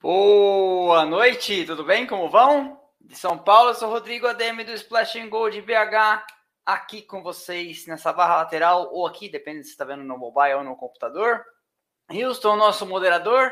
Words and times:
Boa 0.00 1.04
noite, 1.04 1.64
tudo 1.66 1.82
bem? 1.82 2.06
Como 2.06 2.30
vão? 2.30 2.80
De 3.00 3.16
São 3.16 3.36
Paulo, 3.36 3.70
eu 3.70 3.74
sou 3.74 3.90
Rodrigo 3.90 4.28
ADM 4.28 4.62
do 4.64 4.70
Splash 4.70 5.16
and 5.16 5.28
Go 5.28 5.50
de 5.50 5.60
BH, 5.60 6.24
aqui 6.64 7.02
com 7.02 7.20
vocês 7.20 7.84
nessa 7.84 8.12
barra 8.12 8.36
lateral, 8.36 8.90
ou 8.92 9.08
aqui, 9.08 9.28
depende 9.28 9.64
se 9.64 9.70
está 9.70 9.84
vendo 9.84 10.04
no 10.04 10.16
mobile 10.16 10.54
ou 10.54 10.62
no 10.62 10.76
computador. 10.76 11.44
Houston, 12.08 12.54
nosso 12.54 12.86
moderador. 12.86 13.50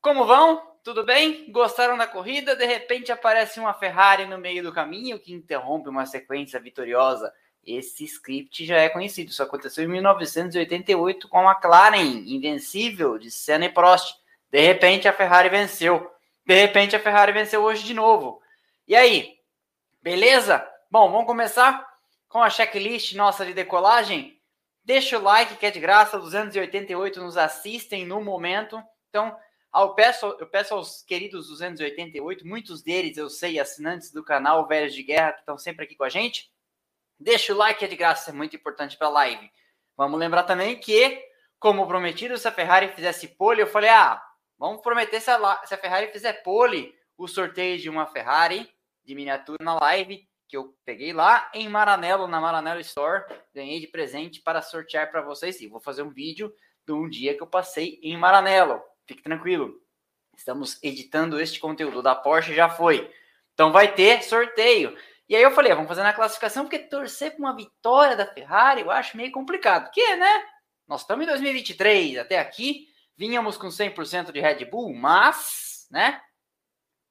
Como 0.00 0.26
vão? 0.26 0.60
Tudo 0.82 1.04
bem? 1.04 1.48
Gostaram 1.52 1.96
da 1.96 2.08
corrida? 2.08 2.56
De 2.56 2.66
repente 2.66 3.12
aparece 3.12 3.60
uma 3.60 3.72
Ferrari 3.72 4.26
no 4.26 4.38
meio 4.38 4.64
do 4.64 4.72
caminho 4.72 5.20
que 5.20 5.32
interrompe 5.32 5.88
uma 5.88 6.04
sequência 6.04 6.58
vitoriosa. 6.58 7.32
Esse 7.64 8.02
script 8.06 8.66
já 8.66 8.78
é 8.78 8.88
conhecido, 8.88 9.30
isso 9.30 9.42
aconteceu 9.42 9.84
em 9.84 9.88
1988 9.88 11.28
com 11.28 11.48
a 11.48 11.52
McLaren, 11.52 12.24
invencível, 12.26 13.16
de 13.18 13.30
Senna 13.30 13.66
e 13.66 13.72
Prost. 13.72 14.19
De 14.50 14.60
repente 14.60 15.06
a 15.06 15.12
Ferrari 15.12 15.48
venceu. 15.48 16.10
De 16.44 16.54
repente 16.54 16.96
a 16.96 17.00
Ferrari 17.00 17.32
venceu 17.32 17.62
hoje 17.62 17.84
de 17.84 17.94
novo. 17.94 18.40
E 18.86 18.96
aí? 18.96 19.38
Beleza? 20.02 20.66
Bom, 20.90 21.10
vamos 21.10 21.26
começar 21.26 21.88
com 22.28 22.42
a 22.42 22.50
checklist 22.50 23.14
nossa 23.14 23.44
de 23.44 23.52
decolagem. 23.52 24.40
Deixa 24.82 25.18
o 25.18 25.22
like 25.22 25.56
que 25.56 25.66
é 25.66 25.70
de 25.70 25.78
graça, 25.78 26.18
288 26.18 27.20
nos 27.20 27.36
assistem 27.36 28.04
no 28.04 28.20
momento. 28.20 28.82
Então, 29.08 29.36
eu 29.74 29.94
peço, 29.94 30.26
eu 30.40 30.46
peço 30.46 30.74
aos 30.74 31.02
queridos 31.02 31.48
288, 31.48 32.46
muitos 32.46 32.82
deles 32.82 33.16
eu 33.16 33.30
sei, 33.30 33.60
assinantes 33.60 34.10
do 34.10 34.24
canal 34.24 34.66
Velhos 34.66 34.94
de 34.94 35.02
Guerra, 35.02 35.32
que 35.32 35.40
estão 35.40 35.56
sempre 35.56 35.84
aqui 35.84 35.94
com 35.94 36.04
a 36.04 36.08
gente. 36.08 36.50
Deixa 37.18 37.52
o 37.52 37.56
like, 37.56 37.84
é 37.84 37.88
de 37.88 37.96
graça, 37.96 38.30
é 38.30 38.32
muito 38.32 38.56
importante 38.56 38.96
para 38.96 39.06
a 39.08 39.10
live. 39.10 39.50
Vamos 39.96 40.18
lembrar 40.18 40.44
também 40.44 40.78
que, 40.78 41.22
como 41.58 41.86
prometido, 41.86 42.36
se 42.38 42.48
a 42.48 42.52
Ferrari 42.52 42.88
fizesse 42.88 43.28
pole, 43.28 43.60
eu 43.60 43.66
falei, 43.66 43.90
ah, 43.90 44.20
Vamos 44.60 44.82
prometer 44.82 45.22
se 45.22 45.30
a, 45.30 45.62
se 45.64 45.72
a 45.72 45.78
Ferrari 45.78 46.12
fizer 46.12 46.34
pole, 46.42 46.94
o 47.16 47.26
sorteio 47.26 47.78
de 47.78 47.88
uma 47.88 48.04
Ferrari 48.04 48.70
de 49.02 49.14
miniatura 49.14 49.56
na 49.64 49.74
live 49.80 50.28
que 50.46 50.54
eu 50.54 50.76
peguei 50.84 51.14
lá 51.14 51.50
em 51.54 51.66
Maranello, 51.66 52.26
na 52.26 52.42
Maranello 52.42 52.80
Store, 52.80 53.24
ganhei 53.54 53.80
de 53.80 53.86
presente 53.86 54.42
para 54.42 54.60
sortear 54.60 55.10
para 55.10 55.22
vocês. 55.22 55.62
E 55.62 55.66
vou 55.66 55.80
fazer 55.80 56.02
um 56.02 56.10
vídeo 56.10 56.52
de 56.86 56.92
um 56.92 57.08
dia 57.08 57.34
que 57.34 57.42
eu 57.42 57.46
passei 57.46 57.98
em 58.02 58.18
Maranello. 58.18 58.82
Fique 59.06 59.22
tranquilo. 59.22 59.80
Estamos 60.36 60.78
editando 60.82 61.40
este 61.40 61.58
conteúdo 61.58 62.02
da 62.02 62.14
Porsche, 62.14 62.54
já 62.54 62.68
foi. 62.68 63.10
Então 63.54 63.72
vai 63.72 63.94
ter 63.94 64.22
sorteio. 64.22 64.94
E 65.26 65.34
aí 65.34 65.42
eu 65.42 65.52
falei, 65.52 65.72
ah, 65.72 65.76
vamos 65.76 65.88
fazer 65.88 66.02
na 66.02 66.12
classificação, 66.12 66.64
porque 66.64 66.80
torcer 66.80 67.30
para 67.30 67.38
uma 67.38 67.56
vitória 67.56 68.14
da 68.14 68.26
Ferrari 68.26 68.82
eu 68.82 68.90
acho 68.90 69.16
meio 69.16 69.32
complicado. 69.32 69.90
Que, 69.90 70.16
né? 70.16 70.44
Nós 70.86 71.00
estamos 71.00 71.24
em 71.24 71.28
2023, 71.28 72.18
até 72.18 72.38
aqui 72.38 72.89
Vínhamos 73.20 73.58
com 73.58 73.66
100% 73.66 74.32
de 74.32 74.40
Red 74.40 74.64
Bull, 74.64 74.94
mas, 74.94 75.86
né? 75.90 76.22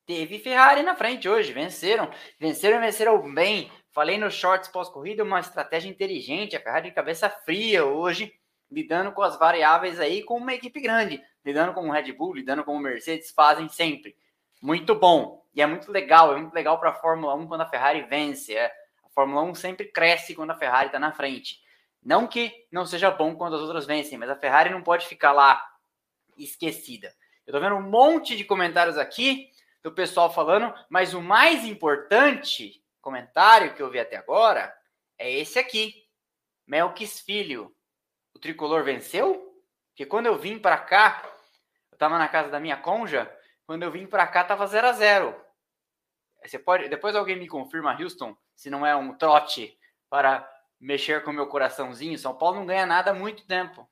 Teve 0.08 0.40
Ferrari 0.40 0.82
na 0.82 0.96
frente 0.96 1.30
hoje, 1.30 1.54
venceram. 1.54 2.10
Venceram 2.40 2.78
e 2.78 2.82
venceram 2.82 3.32
bem. 3.32 3.72
Falei 3.92 4.18
nos 4.18 4.34
shorts 4.34 4.68
pós-corrida, 4.70 5.24
uma 5.24 5.40
estratégia 5.40 5.88
inteligente. 5.88 6.56
A 6.56 6.60
Ferrari 6.60 6.90
de 6.90 6.96
cabeça 6.96 7.30
fria 7.30 7.86
hoje, 7.86 8.34
lidando 8.72 9.12
com 9.12 9.22
as 9.22 9.38
variáveis 9.38 10.00
aí 10.00 10.24
com 10.24 10.38
uma 10.38 10.52
equipe 10.52 10.82
grande. 10.82 11.22
Lidando 11.46 11.76
com 11.76 11.88
o 11.88 11.92
Red 11.92 12.12
Bull, 12.14 12.34
lidando 12.34 12.64
com 12.64 12.76
o 12.76 12.80
Mercedes, 12.80 13.30
fazem 13.30 13.70
sempre. 13.70 14.16
Muito 14.60 14.96
bom. 14.96 15.46
E 15.54 15.62
é 15.62 15.68
muito 15.68 15.92
legal, 15.92 16.34
é 16.34 16.42
muito 16.42 16.56
legal 16.56 16.80
para 16.80 16.90
a 16.90 16.96
Fórmula 16.96 17.36
1 17.36 17.46
quando 17.46 17.62
a 17.62 17.70
Ferrari 17.70 18.02
vence. 18.02 18.58
É. 18.58 18.66
A 19.06 19.10
Fórmula 19.14 19.44
1 19.44 19.54
sempre 19.54 19.86
cresce 19.86 20.34
quando 20.34 20.50
a 20.50 20.58
Ferrari 20.58 20.88
está 20.88 20.98
na 20.98 21.12
frente. 21.12 21.60
Não 22.04 22.26
que 22.26 22.52
não 22.72 22.84
seja 22.84 23.12
bom 23.12 23.36
quando 23.36 23.58
as 23.58 23.62
outras 23.62 23.86
vencem, 23.86 24.18
mas 24.18 24.32
a 24.32 24.36
Ferrari 24.36 24.72
não 24.72 24.82
pode 24.82 25.06
ficar 25.06 25.34
lá 25.34 25.64
esquecida. 26.40 27.14
Eu 27.45 27.54
tô 27.54 27.59
vendo 27.59 27.76
um 27.76 27.90
monte 27.90 28.36
de 28.36 28.44
comentários 28.44 28.98
aqui 28.98 29.50
do 29.84 29.92
pessoal 29.92 30.32
falando, 30.34 30.73
mas 30.90 31.14
o 31.14 31.22
mais 31.22 31.66
importante 31.66 32.84
comentário 33.02 33.73
que 33.73 33.82
eu 33.82 33.90
vi 33.90 34.00
até 34.00 34.18
agora 34.18 34.73
é 35.17 35.32
esse 35.32 35.58
aqui. 35.58 36.08
Melquis 36.67 37.20
Filho. 37.20 37.76
O 38.33 38.39
tricolor 38.39 38.83
venceu? 38.83 39.54
Porque 39.89 40.05
quando 40.05 40.27
eu 40.27 40.38
vim 40.38 40.60
para 40.60 40.77
cá, 40.77 41.23
eu 41.92 41.98
tava 41.98 42.17
na 42.17 42.27
casa 42.27 42.50
da 42.50 42.60
minha 42.60 42.77
conja, 42.77 43.30
quando 43.66 43.83
eu 43.83 43.92
vim 43.92 44.06
para 44.06 44.27
cá 44.27 44.44
tava 44.44 44.67
0 44.67 44.88
a 44.88 44.94
0. 44.94 45.45
Você 46.45 46.58
pode, 46.58 46.88
depois 46.88 47.16
alguém 47.16 47.38
me 47.38 47.48
confirma, 47.48 47.98
Houston, 48.00 48.38
se 48.56 48.70
não 48.70 48.86
é 48.86 48.95
um 48.95 49.17
trote 49.17 49.77
para 50.10 50.50
mexer 50.80 51.23
com 51.23 51.33
meu 51.33 51.48
coraçãozinho. 51.48 52.17
São 52.17 52.38
Paulo 52.38 52.58
não 52.58 52.66
ganha 52.66 52.86
nada 52.86 53.11
há 53.11 53.14
muito 53.14 53.45
tempo. 53.45 53.89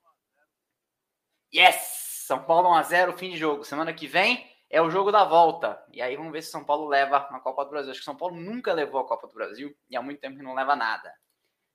Yes! 1.53 2.06
São 2.27 2.43
Paulo 2.43 2.69
1x0, 2.71 3.17
fim 3.17 3.29
de 3.29 3.37
jogo. 3.37 3.63
Semana 3.63 3.93
que 3.93 4.05
vem 4.05 4.45
é 4.69 4.81
o 4.81 4.89
jogo 4.89 5.13
da 5.13 5.23
volta. 5.23 5.81
E 5.93 6.01
aí 6.01 6.17
vamos 6.17 6.33
ver 6.33 6.41
se 6.41 6.51
São 6.51 6.61
Paulo 6.61 6.85
leva 6.85 7.15
a 7.15 7.39
Copa 7.39 7.63
do 7.63 7.71
Brasil. 7.71 7.89
Acho 7.89 8.01
que 8.01 8.05
São 8.05 8.17
Paulo 8.17 8.35
nunca 8.35 8.73
levou 8.73 8.99
a 8.99 9.07
Copa 9.07 9.27
do 9.27 9.33
Brasil 9.33 9.73
e 9.89 9.95
há 9.95 10.01
muito 10.01 10.19
tempo 10.19 10.35
que 10.35 10.43
não 10.43 10.53
leva 10.53 10.75
nada. 10.75 11.09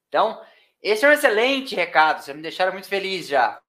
Então, 0.08 0.44
esse 0.82 1.06
é 1.06 1.08
um 1.08 1.12
excelente 1.12 1.74
recado. 1.74 2.20
Vocês 2.20 2.36
me 2.36 2.42
deixaram 2.42 2.70
muito 2.70 2.86
feliz 2.86 3.26
já. 3.26 3.62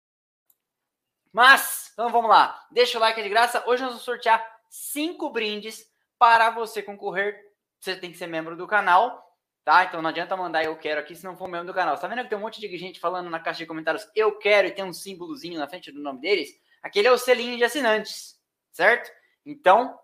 Mas, 1.31 1.89
então 1.93 2.09
vamos 2.09 2.29
lá. 2.29 2.67
Deixa 2.69 2.97
o 2.97 3.01
like 3.01 3.17
é 3.17 3.23
de 3.23 3.29
graça. 3.29 3.63
Hoje 3.65 3.81
nós 3.81 3.91
vamos 3.91 4.03
sortear 4.03 4.45
cinco 4.69 5.29
brindes 5.29 5.89
para 6.19 6.49
você 6.49 6.83
concorrer. 6.83 7.39
Você 7.79 7.95
tem 7.95 8.11
que 8.11 8.17
ser 8.17 8.27
membro 8.27 8.57
do 8.57 8.67
canal 8.67 9.23
tá? 9.63 9.85
Então 9.85 10.01
não 10.01 10.09
adianta 10.09 10.35
mandar 10.35 10.63
eu 10.63 10.75
quero 10.75 10.99
aqui 10.99 11.15
se 11.15 11.23
não 11.23 11.35
for 11.35 11.47
membro 11.47 11.67
do 11.67 11.73
canal. 11.73 11.97
Tá 11.97 12.07
vendo 12.07 12.23
que 12.23 12.29
tem 12.29 12.37
um 12.37 12.41
monte 12.41 12.59
de 12.59 12.77
gente 12.77 12.99
falando 12.99 13.29
na 13.29 13.39
caixa 13.39 13.59
de 13.59 13.65
comentários 13.65 14.05
eu 14.15 14.37
quero 14.37 14.67
e 14.67 14.71
tem 14.71 14.83
um 14.83 14.93
símbolozinho 14.93 15.57
na 15.57 15.67
frente 15.67 15.91
do 15.91 16.01
nome 16.01 16.19
deles? 16.19 16.49
Aquele 16.83 17.07
é 17.07 17.11
o 17.11 17.17
selinho 17.17 17.57
de 17.57 17.63
assinantes, 17.63 18.37
certo? 18.71 19.09
Então, 19.45 19.97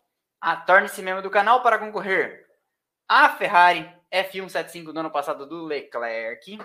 torne-se 0.65 1.01
membro 1.01 1.21
do 1.21 1.29
canal 1.29 1.61
para 1.61 1.77
concorrer 1.77 2.47
a 3.07 3.29
Ferrari 3.29 3.93
F175 4.11 4.93
do 4.93 4.99
ano 4.99 5.11
passado 5.11 5.45
do 5.45 5.65
Leclerc, 5.65 6.57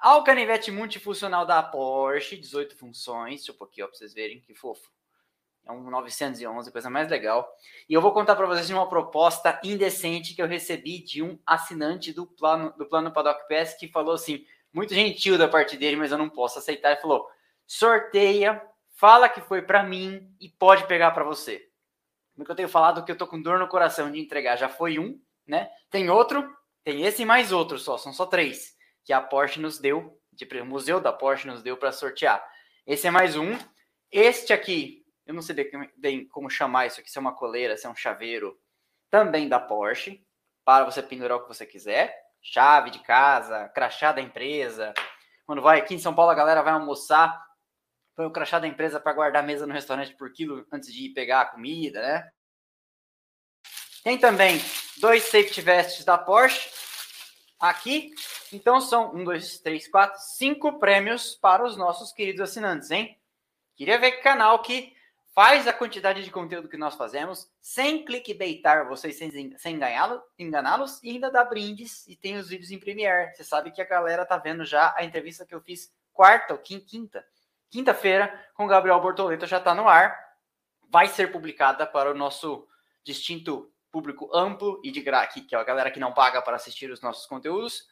ao 0.00 0.22
canivete 0.22 0.70
multifuncional 0.70 1.46
da 1.46 1.62
Porsche, 1.62 2.36
18 2.36 2.76
funções, 2.76 3.36
deixa 3.36 3.52
eu 3.52 3.54
pôr 3.54 3.64
aqui 3.64 3.82
para 3.82 3.92
vocês 3.92 4.12
verem 4.12 4.40
que 4.40 4.54
fofo. 4.54 4.90
É 5.66 5.72
um 5.72 5.90
911, 5.90 6.72
coisa 6.72 6.88
mais 6.88 7.10
legal. 7.10 7.52
E 7.88 7.92
eu 7.92 8.00
vou 8.00 8.12
contar 8.12 8.36
para 8.36 8.46
vocês 8.46 8.70
uma 8.70 8.88
proposta 8.88 9.60
indecente 9.62 10.34
que 10.34 10.40
eu 10.40 10.46
recebi 10.46 11.02
de 11.02 11.22
um 11.22 11.38
assinante 11.44 12.12
do 12.12 12.26
plano 12.26 12.72
do 12.78 12.86
plano 12.86 13.12
Paddock 13.12 13.46
Pass 13.48 13.74
que 13.74 13.86
falou 13.86 14.14
assim, 14.14 14.46
muito 14.72 14.94
gentil 14.94 15.36
da 15.36 15.46
parte 15.46 15.76
dele, 15.76 15.96
mas 15.96 16.10
eu 16.10 16.16
não 16.16 16.30
posso 16.30 16.58
aceitar. 16.58 16.92
Ele 16.92 17.00
falou: 17.00 17.28
sorteia 17.66 18.62
fala 18.98 19.28
que 19.28 19.40
foi 19.40 19.62
para 19.62 19.82
mim 19.82 20.34
e 20.40 20.48
pode 20.48 20.86
pegar 20.88 21.12
para 21.12 21.22
você. 21.22 21.64
Como 22.34 22.44
que 22.44 22.50
eu 22.50 22.56
tenho 22.56 22.68
falado 22.68 23.04
que 23.04 23.12
eu 23.12 23.16
tô 23.16 23.26
com 23.26 23.40
dor 23.40 23.58
no 23.58 23.68
coração 23.68 24.10
de 24.10 24.20
entregar, 24.20 24.56
já 24.56 24.68
foi 24.68 24.98
um, 24.98 25.20
né? 25.46 25.70
Tem 25.88 26.10
outro, 26.10 26.52
tem 26.82 27.04
esse 27.04 27.22
e 27.22 27.26
mais 27.26 27.52
outro 27.52 27.78
só, 27.78 27.96
são 27.96 28.12
só 28.12 28.26
três 28.26 28.76
que 29.04 29.12
a 29.12 29.20
Porsche 29.20 29.60
nos 29.60 29.78
deu, 29.78 30.20
tipo, 30.36 30.56
o 30.56 30.66
museu 30.66 31.00
da 31.00 31.12
Porsche 31.12 31.46
nos 31.46 31.62
deu 31.62 31.76
para 31.76 31.92
sortear. 31.92 32.44
Esse 32.84 33.06
é 33.06 33.10
mais 33.10 33.36
um. 33.36 33.56
Este 34.10 34.52
aqui, 34.52 35.04
eu 35.24 35.32
não 35.32 35.42
sei 35.42 35.70
bem 35.96 36.26
como 36.28 36.50
chamar 36.50 36.86
isso 36.86 37.00
aqui, 37.00 37.10
se 37.10 37.18
é 37.18 37.20
uma 37.20 37.34
coleira, 37.34 37.76
se 37.76 37.86
é 37.86 37.88
um 37.90 37.96
chaveiro, 37.96 38.58
também 39.08 39.48
da 39.48 39.60
Porsche, 39.60 40.22
para 40.64 40.84
você 40.84 41.02
pendurar 41.02 41.38
o 41.38 41.42
que 41.42 41.48
você 41.48 41.64
quiser. 41.64 42.14
Chave 42.42 42.90
de 42.90 42.98
casa, 42.98 43.68
crachá 43.68 44.12
da 44.12 44.20
empresa. 44.20 44.92
Quando 45.46 45.62
vai 45.62 45.78
aqui 45.78 45.94
em 45.94 45.98
São 45.98 46.14
Paulo, 46.14 46.32
a 46.32 46.34
galera 46.34 46.62
vai 46.62 46.72
almoçar, 46.72 47.47
põe 48.18 48.26
o 48.26 48.32
crachá 48.32 48.58
da 48.58 48.66
empresa 48.66 48.98
para 48.98 49.12
guardar 49.12 49.44
a 49.44 49.46
mesa 49.46 49.64
no 49.64 49.72
restaurante 49.72 50.12
por 50.12 50.32
quilo 50.32 50.66
antes 50.72 50.92
de 50.92 51.04
ir 51.04 51.10
pegar 51.10 51.42
a 51.42 51.46
comida, 51.46 52.02
né? 52.02 52.28
Tem 54.02 54.18
também 54.18 54.60
dois 54.96 55.22
safety 55.22 55.60
vests 55.60 56.04
da 56.04 56.18
Porsche 56.18 56.68
aqui. 57.60 58.12
Então 58.52 58.80
são 58.80 59.14
um, 59.14 59.22
dois, 59.22 59.60
três, 59.60 59.86
quatro, 59.86 60.20
cinco 60.20 60.80
prêmios 60.80 61.36
para 61.36 61.64
os 61.64 61.76
nossos 61.76 62.10
queridos 62.10 62.40
assinantes, 62.40 62.90
hein? 62.90 63.16
Queria 63.76 64.00
ver 64.00 64.10
que 64.10 64.22
canal 64.22 64.62
que 64.62 64.92
faz 65.32 65.68
a 65.68 65.72
quantidade 65.72 66.24
de 66.24 66.30
conteúdo 66.32 66.68
que 66.68 66.76
nós 66.76 66.96
fazemos 66.96 67.48
sem 67.60 68.04
clickbaitar 68.04 68.88
vocês, 68.88 69.16
sem, 69.16 69.30
sem 69.56 69.78
enganá-los 70.36 71.00
e 71.04 71.10
ainda 71.10 71.30
dá 71.30 71.44
brindes 71.44 72.04
e 72.08 72.16
tem 72.16 72.36
os 72.36 72.48
vídeos 72.48 72.72
em 72.72 72.80
Premiere. 72.80 73.32
Você 73.36 73.44
sabe 73.44 73.70
que 73.70 73.80
a 73.80 73.86
galera 73.86 74.26
tá 74.26 74.36
vendo 74.36 74.64
já 74.64 74.92
a 74.96 75.04
entrevista 75.04 75.46
que 75.46 75.54
eu 75.54 75.60
fiz 75.60 75.94
quarta 76.12 76.52
ou 76.52 76.58
quinta 76.58 77.24
quinta-feira, 77.70 78.32
com 78.54 78.66
Gabriel 78.66 79.00
Bortoleto 79.00 79.46
já 79.46 79.58
está 79.58 79.74
no 79.74 79.88
ar. 79.88 80.18
Vai 80.90 81.06
ser 81.06 81.30
publicada 81.30 81.86
para 81.86 82.10
o 82.10 82.14
nosso 82.14 82.66
distinto 83.04 83.72
público 83.90 84.30
amplo 84.34 84.80
e 84.84 84.90
de 84.90 85.00
graça, 85.00 85.40
que 85.40 85.54
é 85.54 85.58
a 85.58 85.64
galera 85.64 85.90
que 85.90 86.00
não 86.00 86.12
paga 86.12 86.42
para 86.42 86.56
assistir 86.56 86.90
os 86.90 87.00
nossos 87.00 87.26
conteúdos. 87.26 87.86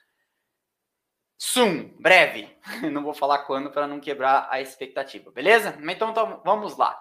Soon, 1.39 1.95
breve. 2.01 2.57
Não 2.91 3.03
vou 3.03 3.13
falar 3.13 3.41
quando 3.41 3.71
para 3.71 3.87
não 3.87 4.01
quebrar 4.01 4.49
a 4.51 4.59
expectativa, 4.59 5.31
beleza? 5.31 5.77
Então, 5.83 6.11
então 6.11 6.41
vamos 6.43 6.79
lá. 6.79 6.99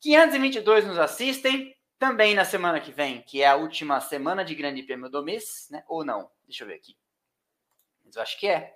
522 0.00 0.84
nos 0.86 0.98
assistem. 0.98 1.72
Também 1.98 2.34
na 2.34 2.44
semana 2.44 2.78
que 2.78 2.92
vem, 2.92 3.22
que 3.22 3.42
é 3.42 3.48
a 3.48 3.56
última 3.56 4.00
semana 4.00 4.44
de 4.44 4.54
Grande 4.54 4.82
Prêmio 4.82 5.08
do 5.08 5.22
mês, 5.22 5.68
né? 5.70 5.82
Ou 5.88 6.04
não? 6.04 6.30
Deixa 6.46 6.64
eu 6.64 6.68
ver 6.68 6.74
aqui. 6.74 6.94
Mas 8.04 8.16
eu 8.16 8.22
acho 8.22 8.38
que 8.38 8.46
é 8.46 8.74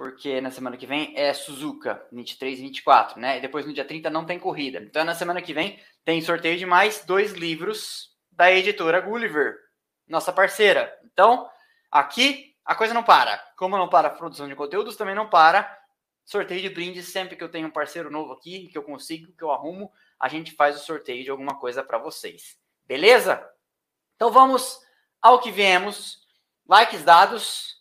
porque 0.00 0.40
na 0.40 0.50
semana 0.50 0.78
que 0.78 0.86
vem 0.86 1.12
é 1.14 1.34
Suzuka, 1.34 2.02
23 2.10 2.58
e 2.58 2.62
24, 2.62 3.20
né? 3.20 3.36
E 3.36 3.40
depois 3.42 3.66
no 3.66 3.72
dia 3.74 3.84
30 3.84 4.08
não 4.08 4.24
tem 4.24 4.38
corrida. 4.38 4.78
Então 4.78 5.04
na 5.04 5.14
semana 5.14 5.42
que 5.42 5.52
vem 5.52 5.78
tem 6.06 6.22
sorteio 6.22 6.56
de 6.56 6.64
mais 6.64 7.04
dois 7.04 7.32
livros 7.34 8.08
da 8.32 8.50
editora 8.50 8.98
Gulliver, 8.98 9.58
nossa 10.08 10.32
parceira. 10.32 10.90
Então, 11.04 11.46
aqui 11.90 12.56
a 12.64 12.74
coisa 12.74 12.94
não 12.94 13.02
para. 13.02 13.36
Como 13.58 13.76
não 13.76 13.90
para 13.90 14.08
a 14.08 14.10
produção 14.10 14.48
de 14.48 14.56
conteúdos, 14.56 14.96
também 14.96 15.14
não 15.14 15.28
para 15.28 15.70
sorteio 16.24 16.62
de 16.62 16.70
brindes 16.70 17.08
sempre 17.08 17.36
que 17.36 17.44
eu 17.44 17.50
tenho 17.50 17.68
um 17.68 17.70
parceiro 17.70 18.10
novo 18.10 18.32
aqui, 18.32 18.68
que 18.68 18.78
eu 18.78 18.82
consigo, 18.82 19.30
que 19.36 19.44
eu 19.44 19.50
arrumo, 19.50 19.92
a 20.18 20.30
gente 20.30 20.52
faz 20.52 20.76
o 20.76 20.82
sorteio 20.82 21.24
de 21.24 21.30
alguma 21.30 21.60
coisa 21.60 21.84
para 21.84 21.98
vocês. 21.98 22.56
Beleza? 22.86 23.46
Então 24.16 24.32
vamos 24.32 24.80
ao 25.20 25.40
que 25.40 25.50
viemos. 25.50 26.26
Likes 26.66 27.04
dados, 27.04 27.76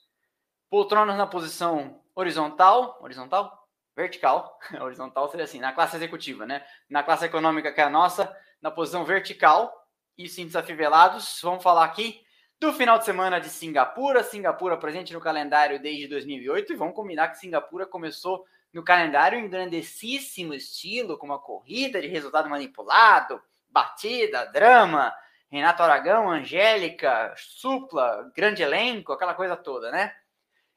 poltronas 0.69 1.15
na 1.15 1.25
posição 1.25 1.99
horizontal, 2.19 2.97
horizontal, 3.01 3.67
vertical, 3.95 4.59
horizontal 4.79 5.29
seria 5.29 5.45
assim, 5.45 5.59
na 5.59 5.71
classe 5.71 5.95
executiva, 5.95 6.45
né? 6.45 6.63
Na 6.89 7.03
classe 7.03 7.25
econômica 7.25 7.71
que 7.71 7.81
é 7.81 7.83
a 7.83 7.89
nossa, 7.89 8.35
na 8.61 8.69
posição 8.69 9.05
vertical 9.05 9.73
e 10.17 10.27
cintos 10.27 10.55
afivelados. 10.55 11.39
Vamos 11.41 11.63
falar 11.63 11.85
aqui 11.85 12.21
do 12.59 12.73
final 12.73 12.99
de 12.99 13.05
semana 13.05 13.39
de 13.39 13.47
Singapura, 13.47 14.21
Singapura 14.21 14.77
presente 14.77 15.13
no 15.13 15.21
calendário 15.21 15.81
desde 15.81 16.07
2008 16.07 16.73
e 16.73 16.75
vamos 16.75 16.93
combinar 16.93 17.29
que 17.29 17.37
Singapura 17.37 17.85
começou 17.85 18.43
no 18.73 18.83
calendário 18.83 19.39
em 19.39 19.49
grandessíssimo 19.49 20.53
estilo, 20.53 21.17
com 21.17 21.25
uma 21.25 21.39
corrida 21.39 22.01
de 22.01 22.07
resultado 22.07 22.49
manipulado, 22.49 23.41
batida, 23.69 24.45
drama, 24.45 25.13
Renato 25.49 25.81
Aragão, 25.81 26.29
Angélica, 26.29 27.33
supla, 27.35 28.29
grande 28.35 28.61
elenco, 28.61 29.13
aquela 29.13 29.33
coisa 29.33 29.55
toda, 29.55 29.89
né? 29.91 30.13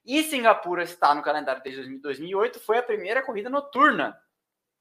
E 0.04 0.22
Singapura 0.24 0.82
está 0.82 1.14
no 1.14 1.22
calendário 1.22 1.62
desde 1.62 1.98
2008, 1.98 2.58
foi 2.60 2.78
a 2.78 2.82
primeira 2.82 3.22
corrida 3.22 3.48
noturna 3.48 4.18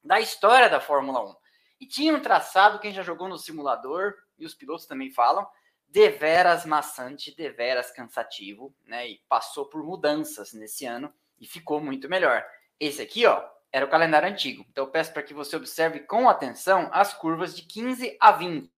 da 0.04 0.20
história 0.20 0.70
da 0.70 0.80
Fórmula 0.80 1.24
1. 1.24 1.36
E 1.80 1.88
tinha 1.88 2.14
um 2.14 2.20
traçado, 2.20 2.80
quem 2.80 2.92
já 2.92 3.04
jogou 3.04 3.28
no 3.28 3.38
simulador, 3.38 4.16
e 4.38 4.46
os 4.46 4.56
pilotos 4.56 4.86
também 4.86 5.12
falam, 5.12 5.48
deveras 5.88 6.66
maçante, 6.66 7.36
deveras 7.36 7.92
cansativo, 7.92 8.74
né? 8.86 9.08
E 9.10 9.22
passou 9.28 9.66
por 9.66 9.84
mudanças 9.84 10.54
nesse 10.54 10.86
ano 10.86 11.14
e 11.40 11.46
ficou 11.46 11.82
muito 11.82 12.08
melhor. 12.08 12.46
Esse 12.80 13.02
aqui, 13.02 13.26
ó, 13.26 13.44
era 13.72 13.86
o 13.86 13.90
calendário 13.90 14.28
antigo. 14.28 14.66
Então 14.70 14.86
eu 14.86 14.92
peço 14.92 15.12
para 15.14 15.24
que 15.24 15.34
você 15.34 15.56
observe 15.56 16.02
com 16.02 16.30
atenção 16.30 16.90
as 16.92 17.14
curvas 17.14 17.56
de 17.56 17.64
15 17.64 18.18
a 18.20 18.32
20. 18.32 18.72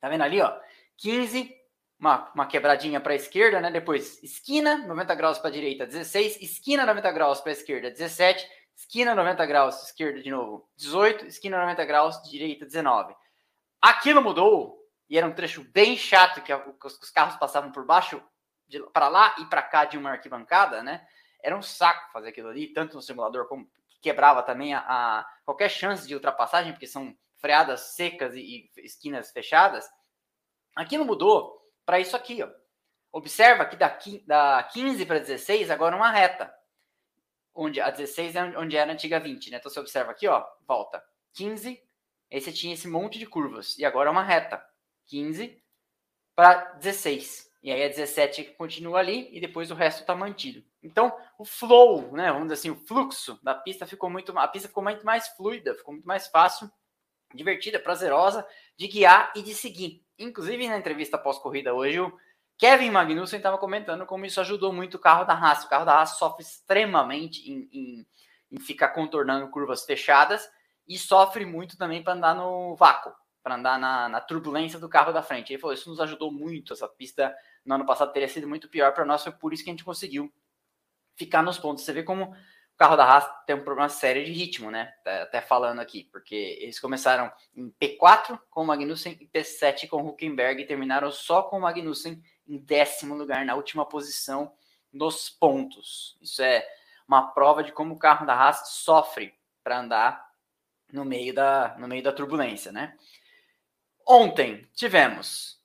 Tá 0.00 0.08
vendo 0.08 0.22
ali, 0.22 0.40
ó? 0.40 0.58
15 0.96 1.54
uma, 1.98 2.30
uma 2.34 2.46
quebradinha 2.46 3.00
para 3.00 3.12
a 3.12 3.16
esquerda, 3.16 3.60
né? 3.60 3.70
Depois 3.70 4.22
esquina, 4.22 4.78
90 4.86 5.14
graus 5.14 5.38
para 5.38 5.48
a 5.48 5.52
direita, 5.52 5.86
16, 5.86 6.40
esquina 6.40 6.86
90 6.86 7.12
graus 7.12 7.40
para 7.40 7.50
a 7.50 7.52
esquerda, 7.52 7.90
17, 7.90 8.48
esquina 8.76 9.14
90 9.14 9.46
graus, 9.46 9.82
esquerda 9.84 10.22
de 10.22 10.30
novo, 10.30 10.68
18, 10.76 11.26
esquina 11.26 11.60
90 11.60 11.84
graus, 11.84 12.22
direita, 12.22 12.64
19. 12.64 13.14
Aquilo 13.80 14.22
mudou 14.22 14.78
e 15.10 15.18
era 15.18 15.26
um 15.26 15.32
trecho 15.32 15.64
bem 15.64 15.96
chato 15.96 16.42
que 16.42 16.52
os 16.52 17.10
carros 17.10 17.36
passavam 17.36 17.72
por 17.72 17.84
baixo, 17.84 18.22
para 18.92 19.08
lá 19.08 19.34
e 19.38 19.46
para 19.46 19.62
cá 19.62 19.84
de 19.84 19.96
uma 19.96 20.10
arquibancada, 20.10 20.82
né? 20.82 21.06
Era 21.42 21.56
um 21.56 21.62
saco 21.62 22.12
fazer 22.12 22.28
aquilo 22.28 22.48
ali, 22.48 22.68
tanto 22.68 22.96
no 22.96 23.02
simulador 23.02 23.48
como 23.48 23.68
quebrava 24.00 24.42
também 24.42 24.74
a, 24.74 24.80
a 24.80 25.26
qualquer 25.44 25.70
chance 25.70 26.06
de 26.06 26.14
ultrapassagem, 26.14 26.72
porque 26.72 26.86
são 26.86 27.16
freadas 27.38 27.94
secas 27.94 28.34
e, 28.34 28.70
e 28.76 28.84
esquinas 28.84 29.30
fechadas. 29.30 29.88
Aquilo 30.76 31.04
mudou 31.04 31.57
para 31.88 31.98
isso 31.98 32.14
aqui. 32.14 32.42
Ó. 32.42 32.50
Observa 33.10 33.64
que 33.64 33.74
daqui, 33.74 34.22
da 34.26 34.62
15 34.62 35.06
para 35.06 35.20
16, 35.20 35.70
agora 35.70 35.96
uma 35.96 36.10
reta. 36.10 36.54
Onde 37.54 37.80
a 37.80 37.88
16 37.88 38.36
é 38.36 38.42
onde 38.58 38.76
era 38.76 38.90
a 38.90 38.92
antiga 38.92 39.18
20, 39.18 39.50
né? 39.50 39.56
Então 39.56 39.72
você 39.72 39.80
observa 39.80 40.10
aqui, 40.10 40.28
ó, 40.28 40.46
volta. 40.66 41.02
15, 41.32 41.82
aí 42.30 42.40
você 42.42 42.52
tinha 42.52 42.74
esse 42.74 42.86
monte 42.86 43.18
de 43.18 43.24
curvas. 43.24 43.78
E 43.78 43.86
agora 43.86 44.10
é 44.10 44.12
uma 44.12 44.22
reta. 44.22 44.62
15 45.06 45.62
para 46.36 46.74
16. 46.74 47.50
E 47.62 47.72
aí 47.72 47.82
a 47.82 47.88
17 47.88 48.44
continua 48.58 48.98
ali 48.98 49.34
e 49.34 49.40
depois 49.40 49.70
o 49.70 49.74
resto 49.74 50.02
está 50.02 50.14
mantido. 50.14 50.62
Então, 50.82 51.10
o 51.38 51.46
flow, 51.46 52.12
né, 52.12 52.30
vamos 52.30 52.48
dizer 52.48 52.54
assim, 52.54 52.70
o 52.70 52.86
fluxo 52.86 53.40
da 53.42 53.54
pista 53.54 53.86
ficou 53.86 54.10
muito, 54.10 54.38
a 54.38 54.46
pista 54.46 54.68
ficou 54.68 54.84
muito 54.84 55.06
mais 55.06 55.26
fluida, 55.28 55.74
ficou 55.74 55.94
muito 55.94 56.06
mais 56.06 56.28
fácil, 56.28 56.70
divertida, 57.34 57.80
prazerosa 57.80 58.46
de 58.76 58.86
guiar 58.88 59.32
e 59.34 59.42
de 59.42 59.54
seguir. 59.54 60.06
Inclusive, 60.18 60.68
na 60.68 60.76
entrevista 60.76 61.16
pós-corrida 61.16 61.72
hoje, 61.72 62.00
o 62.00 62.12
Kevin 62.58 62.90
Magnussen 62.90 63.36
estava 63.36 63.56
comentando 63.56 64.04
como 64.04 64.26
isso 64.26 64.40
ajudou 64.40 64.72
muito 64.72 64.94
o 64.96 64.98
carro 64.98 65.24
da 65.24 65.34
Haas. 65.34 65.64
O 65.64 65.68
carro 65.68 65.84
da 65.84 65.94
Haas 65.94 66.18
sofre 66.18 66.42
extremamente 66.42 67.48
em, 67.48 67.68
em, 67.72 68.06
em 68.50 68.60
ficar 68.60 68.88
contornando 68.88 69.48
curvas 69.48 69.84
fechadas 69.84 70.48
e 70.86 70.98
sofre 70.98 71.44
muito 71.44 71.78
também 71.78 72.02
para 72.02 72.14
andar 72.14 72.34
no 72.34 72.74
vácuo, 72.74 73.12
para 73.42 73.54
andar 73.54 73.78
na, 73.78 74.08
na, 74.08 74.20
turbulência 74.20 74.78
do 74.78 74.88
carro 74.88 75.12
da 75.12 75.22
frente. 75.22 75.52
Ele 75.52 75.60
falou: 75.60 75.74
Isso 75.74 75.88
nos 75.88 76.00
ajudou 76.00 76.32
muito. 76.32 76.72
Essa 76.72 76.88
pista 76.88 77.32
no 77.64 77.76
ano 77.76 77.86
passado 77.86 78.12
teria 78.12 78.28
sido 78.28 78.48
muito 78.48 78.68
pior 78.68 78.92
para 78.92 79.04
nós, 79.04 79.22
foi 79.22 79.32
por 79.32 79.52
isso 79.52 79.62
que 79.62 79.70
a 79.70 79.72
gente 79.72 79.84
conseguiu 79.84 80.32
ficar 81.14 81.42
nos 81.42 81.58
pontos. 81.58 81.84
Você 81.84 81.92
vê 81.92 82.02
como 82.02 82.34
carro 82.78 82.96
da 82.96 83.04
Haas 83.04 83.28
tem 83.44 83.56
um 83.56 83.64
problema 83.64 83.88
sério 83.88 84.24
de 84.24 84.30
ritmo, 84.30 84.70
né? 84.70 84.94
Tá 85.04 85.22
até 85.22 85.40
falando 85.40 85.80
aqui, 85.80 86.04
porque 86.04 86.56
eles 86.60 86.78
começaram 86.78 87.30
em 87.54 87.70
P4 87.72 88.38
com 88.48 88.62
o 88.62 88.66
Magnussen 88.66 89.18
e 89.20 89.26
P7 89.26 89.88
com 89.88 90.02
o 90.02 90.08
Huckenberg 90.08 90.62
e 90.62 90.66
terminaram 90.66 91.10
só 91.10 91.42
com 91.42 91.58
o 91.58 91.60
Magnussen 91.60 92.22
em 92.46 92.56
décimo 92.56 93.16
lugar, 93.16 93.44
na 93.44 93.56
última 93.56 93.84
posição 93.84 94.52
nos 94.92 95.28
pontos. 95.28 96.16
Isso 96.22 96.40
é 96.40 96.64
uma 97.06 97.32
prova 97.32 97.64
de 97.64 97.72
como 97.72 97.94
o 97.94 97.98
carro 97.98 98.24
da 98.24 98.34
Haas 98.34 98.68
sofre 98.68 99.34
para 99.64 99.80
andar 99.80 100.28
no 100.92 101.04
meio 101.04 101.34
da, 101.34 101.76
no 101.78 101.88
meio 101.88 102.02
da 102.02 102.12
turbulência, 102.12 102.70
né? 102.70 102.96
Ontem 104.06 104.70
tivemos 104.74 105.60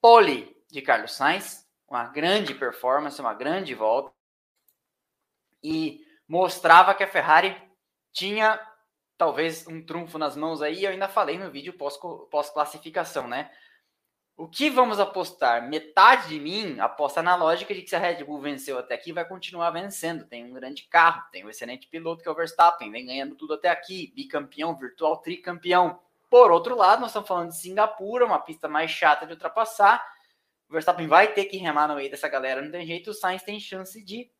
pole 0.00 0.54
de 0.68 0.82
Carlos 0.82 1.12
Sainz, 1.12 1.66
uma 1.88 2.04
grande 2.04 2.54
performance, 2.54 3.20
uma 3.20 3.32
grande 3.32 3.72
volta. 3.74 4.12
E 5.62 6.05
mostrava 6.28 6.94
que 6.94 7.04
a 7.04 7.08
Ferrari 7.08 7.56
tinha 8.12 8.60
talvez 9.16 9.66
um 9.66 9.84
trunfo 9.84 10.18
nas 10.18 10.36
mãos 10.36 10.62
aí. 10.62 10.84
Eu 10.84 10.90
ainda 10.90 11.08
falei 11.08 11.38
no 11.38 11.50
vídeo 11.50 11.74
pós-classificação, 11.74 13.22
pós 13.22 13.30
né? 13.30 13.50
O 14.36 14.46
que 14.46 14.68
vamos 14.68 15.00
apostar? 15.00 15.66
Metade 15.66 16.28
de 16.28 16.38
mim 16.38 16.78
aposta 16.78 17.22
na 17.22 17.34
lógica 17.34 17.74
de 17.74 17.80
que 17.80 17.88
se 17.88 17.96
a 17.96 17.98
Red 17.98 18.22
Bull 18.22 18.38
venceu 18.38 18.78
até 18.78 18.94
aqui, 18.94 19.10
vai 19.10 19.26
continuar 19.26 19.70
vencendo. 19.70 20.26
Tem 20.26 20.44
um 20.44 20.52
grande 20.52 20.82
carro, 20.84 21.22
tem 21.32 21.44
um 21.44 21.48
excelente 21.48 21.86
piloto 21.86 22.22
que 22.22 22.28
é 22.28 22.32
o 22.32 22.34
Verstappen, 22.34 22.90
vem 22.90 23.06
ganhando 23.06 23.34
tudo 23.34 23.54
até 23.54 23.70
aqui, 23.70 24.12
bicampeão, 24.14 24.76
virtual 24.76 25.16
tricampeão. 25.22 25.98
Por 26.28 26.50
outro 26.50 26.76
lado, 26.76 27.00
nós 27.00 27.10
estamos 27.10 27.28
falando 27.28 27.48
de 27.48 27.56
Singapura, 27.56 28.26
uma 28.26 28.38
pista 28.38 28.68
mais 28.68 28.90
chata 28.90 29.24
de 29.24 29.32
ultrapassar. 29.32 30.06
O 30.68 30.72
Verstappen 30.74 31.06
vai 31.06 31.32
ter 31.32 31.46
que 31.46 31.56
remar 31.56 31.88
no 31.88 31.94
meio 31.94 32.10
dessa 32.10 32.28
galera, 32.28 32.60
não 32.60 32.70
tem 32.70 32.86
jeito. 32.86 33.12
O 33.12 33.14
Sainz 33.14 33.42
tem 33.42 33.58
chance 33.58 34.04
de 34.04 34.30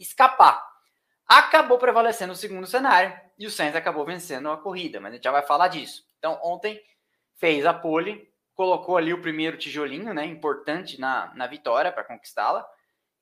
escapar 0.00 0.75
acabou 1.26 1.78
prevalecendo 1.78 2.32
o 2.32 2.36
segundo 2.36 2.66
cenário 2.66 3.18
e 3.38 3.46
o 3.46 3.50
Sainz 3.50 3.74
acabou 3.74 4.04
vencendo 4.04 4.50
a 4.50 4.56
corrida, 4.56 5.00
mas 5.00 5.12
a 5.12 5.14
gente 5.16 5.24
já 5.24 5.32
vai 5.32 5.42
falar 5.42 5.68
disso. 5.68 6.06
Então, 6.18 6.38
ontem 6.42 6.80
fez 7.34 7.66
a 7.66 7.74
pole, 7.74 8.30
colocou 8.54 8.96
ali 8.96 9.12
o 9.12 9.20
primeiro 9.20 9.58
tijolinho, 9.58 10.14
né, 10.14 10.24
importante 10.24 10.98
na, 11.00 11.34
na 11.34 11.46
vitória 11.46 11.92
para 11.92 12.04
conquistá-la. 12.04 12.66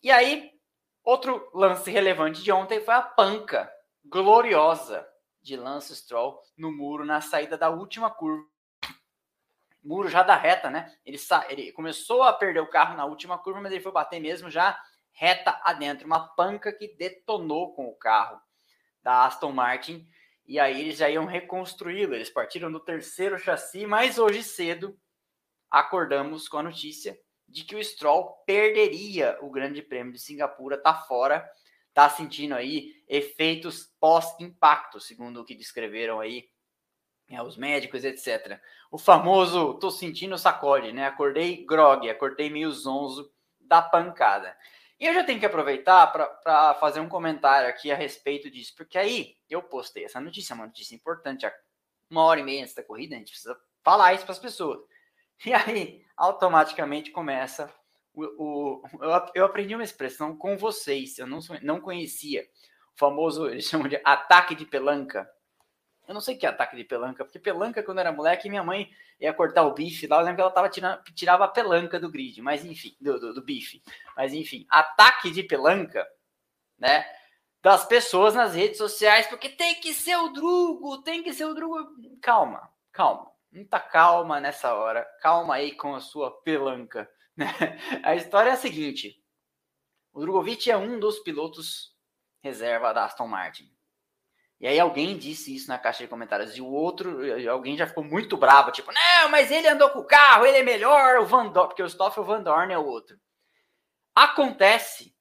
E 0.02 0.10
aí, 0.10 0.52
outro 1.02 1.50
lance 1.54 1.90
relevante 1.90 2.42
de 2.42 2.52
ontem 2.52 2.80
foi 2.80 2.94
a 2.94 3.02
panca 3.02 3.72
gloriosa 4.04 5.06
de 5.42 5.56
Lance 5.56 5.94
Stroll 5.96 6.40
no 6.56 6.70
muro 6.70 7.04
na 7.04 7.20
saída 7.20 7.56
da 7.56 7.70
última 7.70 8.10
curva. 8.10 8.44
Muro 9.82 10.08
já 10.08 10.22
da 10.22 10.34
reta, 10.34 10.70
né? 10.70 10.94
Ele, 11.04 11.18
ele 11.48 11.72
começou 11.72 12.22
a 12.22 12.32
perder 12.32 12.60
o 12.60 12.70
carro 12.70 12.96
na 12.96 13.04
última 13.04 13.36
curva, 13.36 13.60
mas 13.60 13.72
ele 13.72 13.82
foi 13.82 13.92
bater 13.92 14.18
mesmo 14.18 14.50
já 14.50 14.78
reta 15.14 15.58
adentro, 15.64 16.06
uma 16.06 16.28
panca 16.34 16.72
que 16.72 16.88
detonou 16.96 17.74
com 17.74 17.88
o 17.88 17.96
carro 17.96 18.40
da 19.02 19.24
Aston 19.24 19.52
Martin. 19.52 20.06
E 20.46 20.60
aí 20.60 20.80
eles 20.80 20.98
já 20.98 21.08
iam 21.08 21.24
reconstruí-lo. 21.24 22.14
Eles 22.14 22.28
partiram 22.28 22.70
do 22.70 22.80
terceiro 22.80 23.38
chassi, 23.38 23.86
mas 23.86 24.18
hoje 24.18 24.42
cedo 24.42 24.98
acordamos 25.70 26.48
com 26.48 26.58
a 26.58 26.62
notícia 26.62 27.18
de 27.48 27.64
que 27.64 27.76
o 27.76 27.82
Stroll 27.82 28.42
perderia 28.46 29.38
o 29.40 29.50
Grande 29.50 29.82
Prêmio 29.82 30.12
de 30.12 30.18
Singapura, 30.18 30.76
tá 30.76 30.94
fora, 30.94 31.48
tá 31.92 32.08
sentindo 32.08 32.54
aí 32.54 32.92
efeitos 33.08 33.92
pós-impacto, 34.00 34.98
segundo 34.98 35.40
o 35.40 35.44
que 35.44 35.54
descreveram 35.54 36.20
aí 36.20 36.48
é, 37.28 37.40
os 37.42 37.56
médicos, 37.56 38.04
etc. 38.04 38.60
O 38.90 38.98
famoso 38.98 39.74
tô 39.74 39.90
sentindo 39.90 40.36
sacode, 40.36 40.92
né? 40.92 41.06
Acordei 41.06 41.64
grog, 41.64 42.08
acordei 42.08 42.50
meio 42.50 42.70
zonzo 42.72 43.32
da 43.60 43.80
pancada. 43.80 44.56
E 44.98 45.06
eu 45.06 45.14
já 45.14 45.24
tenho 45.24 45.40
que 45.40 45.46
aproveitar 45.46 46.06
para 46.08 46.74
fazer 46.74 47.00
um 47.00 47.08
comentário 47.08 47.68
aqui 47.68 47.90
a 47.90 47.96
respeito 47.96 48.50
disso, 48.50 48.74
porque 48.76 48.96
aí 48.96 49.36
eu 49.50 49.62
postei 49.62 50.04
essa 50.04 50.20
notícia, 50.20 50.54
uma 50.54 50.66
notícia 50.66 50.94
importante, 50.94 51.46
uma 52.08 52.24
hora 52.24 52.40
e 52.40 52.44
meia 52.44 52.62
antes 52.62 52.74
da 52.74 52.82
corrida, 52.82 53.14
a 53.14 53.18
gente 53.18 53.30
precisa 53.30 53.58
falar 53.82 54.14
isso 54.14 54.24
para 54.24 54.32
as 54.32 54.38
pessoas. 54.38 54.80
E 55.44 55.52
aí, 55.52 56.04
automaticamente 56.16 57.10
começa 57.10 57.68
o, 58.14 58.24
o, 58.38 58.82
eu, 59.00 59.26
eu 59.34 59.44
aprendi 59.44 59.74
uma 59.74 59.82
expressão 59.82 60.36
com 60.36 60.56
vocês, 60.56 61.18
eu 61.18 61.26
não, 61.26 61.40
não 61.62 61.80
conhecia. 61.80 62.46
O 62.94 62.98
famoso, 62.98 63.48
eles 63.48 63.64
chamam 63.64 63.88
de 63.88 64.00
ataque 64.04 64.54
de 64.54 64.64
pelanca. 64.64 65.28
Eu 66.06 66.14
não 66.14 66.20
sei 66.20 66.36
o 66.36 66.38
que 66.38 66.46
é 66.46 66.48
ataque 66.48 66.76
de 66.76 66.84
pelanca, 66.84 67.24
porque 67.24 67.38
pelanca, 67.38 67.82
quando 67.82 67.98
era 67.98 68.12
moleque, 68.12 68.48
minha 68.48 68.62
mãe 68.62 68.90
ia 69.18 69.32
cortar 69.32 69.62
o 69.62 69.72
bife 69.72 70.06
lá, 70.06 70.16
eu 70.16 70.20
lembro 70.20 70.36
que 70.36 70.42
ela 70.42 70.50
tava 70.50 70.68
tirando, 70.68 71.02
tirava 71.14 71.44
a 71.44 71.48
pelanca 71.48 71.98
do 71.98 72.10
grid, 72.10 72.40
mas 72.42 72.64
enfim, 72.64 72.94
do, 73.00 73.18
do, 73.18 73.34
do 73.34 73.42
bife. 73.42 73.82
Mas 74.16 74.32
enfim, 74.32 74.66
ataque 74.68 75.30
de 75.30 75.42
pelanca, 75.42 76.06
né? 76.78 77.04
Das 77.62 77.86
pessoas 77.86 78.34
nas 78.34 78.54
redes 78.54 78.76
sociais, 78.76 79.26
porque 79.26 79.48
tem 79.48 79.80
que 79.80 79.94
ser 79.94 80.16
o 80.16 80.28
Drugo, 80.28 81.02
tem 81.02 81.22
que 81.22 81.32
ser 81.32 81.46
o 81.46 81.54
Drugo. 81.54 82.18
Calma, 82.20 82.70
calma. 82.92 83.32
Muita 83.50 83.80
calma 83.80 84.40
nessa 84.40 84.74
hora. 84.74 85.06
Calma 85.20 85.54
aí 85.54 85.72
com 85.72 85.94
a 85.94 86.00
sua 86.00 86.30
pelanca. 86.42 87.08
Né? 87.36 87.48
A 88.04 88.14
história 88.14 88.50
é 88.50 88.52
a 88.52 88.56
seguinte: 88.56 89.20
o 90.12 90.20
Drogovic 90.20 90.70
é 90.70 90.76
um 90.76 91.00
dos 91.00 91.18
pilotos 91.18 91.92
reserva 92.40 92.94
da 92.94 93.06
Aston 93.06 93.26
Martin. 93.26 93.73
E 94.64 94.66
aí 94.66 94.80
alguém 94.80 95.18
disse 95.18 95.54
isso 95.54 95.68
na 95.68 95.76
caixa 95.76 96.02
de 96.02 96.08
comentários 96.08 96.56
e 96.56 96.62
o 96.62 96.66
outro, 96.66 97.18
alguém 97.50 97.76
já 97.76 97.86
ficou 97.86 98.02
muito 98.02 98.34
bravo, 98.34 98.72
tipo, 98.72 98.90
não, 98.90 99.28
mas 99.28 99.50
ele 99.50 99.68
andou 99.68 99.90
com 99.90 99.98
o 99.98 100.06
carro, 100.06 100.46
ele 100.46 100.56
é 100.56 100.62
melhor, 100.62 101.18
o 101.18 101.26
Van 101.26 101.48
Dorn, 101.48 101.68
porque 101.68 101.82
o 101.82 101.86
Stoffel 101.86 102.24
Van 102.24 102.42
Dorn 102.42 102.72
é 102.72 102.78
o 102.78 102.86
outro. 102.86 103.20
Acontece 104.14 105.14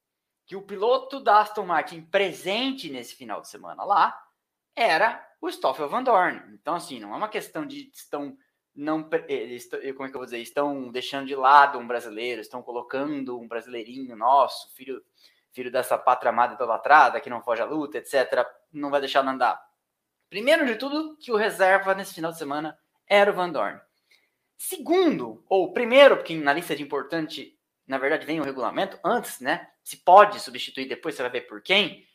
que 0.46 0.56
o 0.56 0.62
piloto 0.62 1.20
da 1.20 1.42
Aston 1.42 1.66
Martin 1.66 2.04
presente 2.04 2.90
nesse 2.90 3.16
final 3.16 3.42
de 3.42 3.50
semana 3.50 3.84
lá 3.84 4.18
era 4.74 5.22
o 5.42 5.52
Stoffel 5.52 5.90
Van 5.90 6.04
Dorn. 6.04 6.42
Então, 6.54 6.76
assim, 6.76 7.02
não 7.02 7.14
é 7.14 7.18
uma 7.18 7.28
questão 7.28 7.66
de 7.66 7.92
estão 7.94 8.38
não 8.74 9.10
eles, 9.28 9.70
como 9.70 10.08
é 10.08 10.10
que 10.10 10.16
eu 10.16 10.20
vou 10.20 10.26
dizer, 10.26 10.40
estão 10.40 10.90
deixando 10.90 11.28
de 11.28 11.36
lado 11.36 11.78
um 11.78 11.86
brasileiro, 11.86 12.40
estão 12.40 12.64
colocando 12.64 13.38
um 13.38 13.48
brasileirinho 13.50 14.16
nosso, 14.16 14.74
filho 14.74 15.04
filho 15.54 15.72
dessa 15.72 15.98
pátria 15.98 16.30
amada 16.30 16.56
idolatrada, 16.56 17.22
que 17.22 17.30
não 17.30 17.42
foge 17.42 17.62
à 17.62 17.66
luta, 17.66 17.98
etc., 18.00 18.46
não 18.72 18.90
vai 18.90 19.00
deixar 19.00 19.26
andar. 19.26 19.64
Primeiro 20.30 20.66
de 20.66 20.76
tudo, 20.76 21.16
que 21.18 21.32
o 21.32 21.36
reserva 21.36 21.94
nesse 21.94 22.16
final 22.16 22.32
de 22.32 22.40
semana 22.40 22.78
era 23.08 23.32
o 23.32 23.34
Van 23.34 23.52
Dorn. 23.52 23.80
Segundo, 24.58 25.44
ou 25.48 25.72
primeiro, 25.72 26.18
porque 26.18 26.36
na 26.36 26.54
lista 26.54 26.76
de 26.76 26.82
importante, 26.82 27.58
na 27.86 27.98
verdade, 27.98 28.26
vem 28.26 28.40
o 28.40 28.44
regulamento, 28.44 29.00
antes, 29.04 29.40
né? 29.40 29.70
Se 29.84 29.98
pode 29.98 30.40
substituir, 30.40 30.88
depois 30.88 31.16
você 31.16 31.22
vai 31.22 31.32
ver 31.32 31.42
por 31.42 31.62
quem. 31.62 32.08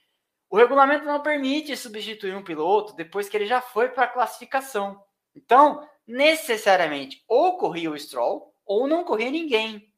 O 0.51 0.57
regulamento 0.57 1.05
não 1.05 1.23
permite 1.23 1.77
substituir 1.77 2.35
um 2.35 2.43
piloto 2.43 2.97
depois 2.97 3.29
que 3.29 3.37
ele 3.37 3.47
já 3.47 3.61
foi 3.61 3.91
para 3.91 4.05
a 4.05 4.09
classificação. 4.09 5.01
Então, 5.35 5.87
necessariamente, 6.07 7.23
ou 7.29 7.59
corria 7.59 7.91
o 7.91 7.99
Stroll, 7.99 8.53
ou 8.65 8.89
não 8.89 9.05
corria 9.05 9.31
ninguém. 9.31 9.93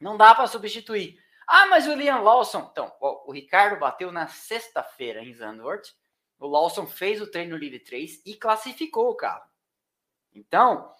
Não 0.00 0.16
dá 0.16 0.34
para 0.34 0.46
substituir. 0.46 1.18
Ah, 1.52 1.66
mas 1.66 1.88
o 1.88 1.94
Liam 1.96 2.22
Lawson. 2.22 2.68
Então, 2.70 2.94
o 3.00 3.32
Ricardo 3.32 3.76
bateu 3.76 4.12
na 4.12 4.28
sexta-feira 4.28 5.20
em 5.20 5.34
Zandvoort. 5.34 5.92
O 6.38 6.46
Lawson 6.46 6.86
fez 6.86 7.20
o 7.20 7.28
treino 7.28 7.56
livre 7.56 7.80
3 7.80 8.22
e 8.24 8.36
classificou 8.36 9.10
o 9.10 9.16
carro. 9.16 9.50
Então, 10.32 10.94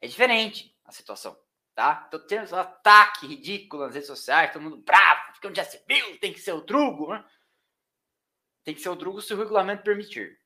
é 0.00 0.08
diferente 0.08 0.76
a 0.84 0.90
situação, 0.90 1.38
tá? 1.72 2.04
Então, 2.08 2.26
temos 2.26 2.50
um 2.50 2.56
ataque 2.56 3.28
ridículo 3.28 3.84
nas 3.84 3.94
redes 3.94 4.08
sociais, 4.08 4.52
todo 4.52 4.60
mundo 4.60 4.78
bravo, 4.78 5.34
porque 5.34 5.46
onde 5.46 5.58
já 5.58 5.64
se 5.64 5.80
viu, 5.86 6.18
tem 6.18 6.32
que 6.32 6.40
ser 6.40 6.52
o 6.52 6.62
Drugo, 6.62 7.12
né? 7.12 7.24
Tem 8.64 8.74
que 8.74 8.80
ser 8.80 8.88
o 8.88 8.96
Drugo 8.96 9.22
se 9.22 9.32
o 9.32 9.36
regulamento 9.36 9.84
permitir. 9.84 10.36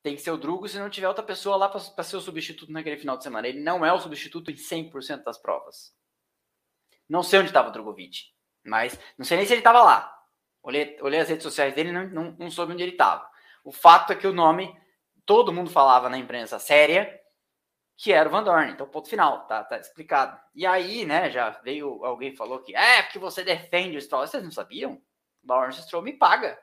Tem 0.00 0.14
que 0.14 0.22
ser 0.22 0.30
o 0.30 0.38
Drugo 0.38 0.68
se 0.68 0.78
não 0.78 0.88
tiver 0.88 1.08
outra 1.08 1.24
pessoa 1.24 1.56
lá 1.56 1.68
para 1.68 2.04
ser 2.04 2.18
o 2.18 2.20
substituto 2.20 2.70
naquele 2.70 2.98
final 2.98 3.16
de 3.16 3.24
semana. 3.24 3.48
Ele 3.48 3.58
não 3.58 3.84
é 3.84 3.92
o 3.92 3.98
substituto 3.98 4.52
em 4.52 4.54
100% 4.54 5.24
das 5.24 5.38
provas. 5.38 5.92
Não 7.08 7.24
sei 7.24 7.40
onde 7.40 7.48
estava 7.48 7.70
o 7.70 7.72
Drogovic. 7.72 8.35
Mas 8.66 8.98
não 9.16 9.24
sei 9.24 9.36
nem 9.36 9.46
se 9.46 9.52
ele 9.52 9.60
estava 9.60 9.82
lá. 9.82 10.12
Olhei, 10.62 10.98
olhei 11.00 11.20
as 11.20 11.28
redes 11.28 11.44
sociais 11.44 11.74
dele 11.74 11.90
e 11.90 11.92
não, 11.92 12.06
não, 12.08 12.36
não 12.38 12.50
soube 12.50 12.72
onde 12.72 12.82
ele 12.82 12.92
estava. 12.92 13.28
O 13.64 13.72
fato 13.72 14.12
é 14.12 14.16
que 14.16 14.26
o 14.26 14.32
nome, 14.32 14.76
todo 15.24 15.52
mundo 15.52 15.70
falava 15.70 16.08
na 16.08 16.18
imprensa 16.18 16.58
séria 16.58 17.20
que 17.96 18.12
era 18.12 18.28
o 18.28 18.32
Van 18.32 18.44
Dorn. 18.44 18.70
Então, 18.70 18.86
ponto 18.86 19.08
final, 19.08 19.46
tá, 19.46 19.64
tá 19.64 19.78
explicado. 19.78 20.38
E 20.54 20.66
aí, 20.66 21.04
né, 21.06 21.30
já 21.30 21.50
veio 21.50 22.04
alguém 22.04 22.36
falou 22.36 22.60
que 22.60 22.76
é 22.76 23.02
porque 23.02 23.18
você 23.18 23.42
defende 23.42 23.96
o 23.96 24.00
Stroll. 24.00 24.26
Vocês 24.26 24.44
não 24.44 24.50
sabiam? 24.50 25.00
O 25.42 25.48
Lawrence 25.48 25.82
Stroll 25.82 26.02
me 26.02 26.12
paga 26.12 26.58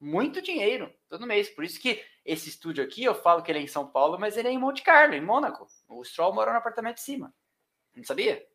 muito 0.00 0.40
dinheiro 0.40 0.92
todo 1.08 1.26
mês. 1.26 1.50
Por 1.50 1.64
isso 1.64 1.78
que 1.80 2.02
esse 2.24 2.48
estúdio 2.48 2.82
aqui, 2.82 3.04
eu 3.04 3.14
falo 3.14 3.42
que 3.42 3.52
ele 3.52 3.58
é 3.58 3.62
em 3.62 3.66
São 3.66 3.86
Paulo, 3.86 4.18
mas 4.18 4.36
ele 4.36 4.48
é 4.48 4.50
em 4.50 4.58
Monte 4.58 4.82
Carlo, 4.82 5.14
em 5.14 5.20
Mônaco. 5.20 5.66
O 5.88 6.02
Stroll 6.02 6.32
mora 6.32 6.50
no 6.50 6.58
apartamento 6.58 6.96
de 6.96 7.02
cima. 7.02 7.34
Não 7.94 8.04
sabia? 8.04 8.46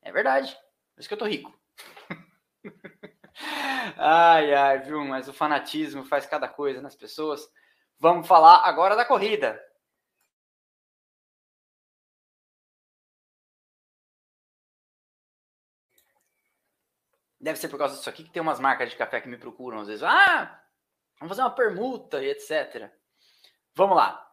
É 0.00 0.10
verdade. 0.10 0.56
Por 0.94 1.00
isso 1.00 1.08
que 1.08 1.14
eu 1.14 1.18
tô 1.18 1.26
rico. 1.26 1.54
ai, 3.96 4.54
ai, 4.54 4.78
viu? 4.80 5.04
Mas 5.04 5.28
o 5.28 5.32
fanatismo 5.32 6.04
faz 6.04 6.26
cada 6.26 6.48
coisa 6.48 6.80
nas 6.80 6.94
pessoas. 6.96 7.48
Vamos 7.98 8.26
falar 8.26 8.62
agora 8.64 8.96
da 8.96 9.04
corrida. 9.04 9.60
Deve 17.40 17.58
ser 17.58 17.68
por 17.68 17.78
causa 17.78 17.96
disso 17.96 18.10
aqui 18.10 18.24
que 18.24 18.30
tem 18.30 18.42
umas 18.42 18.58
marcas 18.58 18.90
de 18.90 18.96
café 18.96 19.20
que 19.20 19.28
me 19.28 19.38
procuram 19.38 19.80
às 19.80 19.86
vezes. 19.86 20.02
Ah, 20.02 20.60
vamos 21.18 21.30
fazer 21.30 21.42
uma 21.42 21.54
permuta 21.54 22.22
e 22.22 22.30
etc. 22.30 22.90
Vamos 23.74 23.96
lá. 23.96 24.26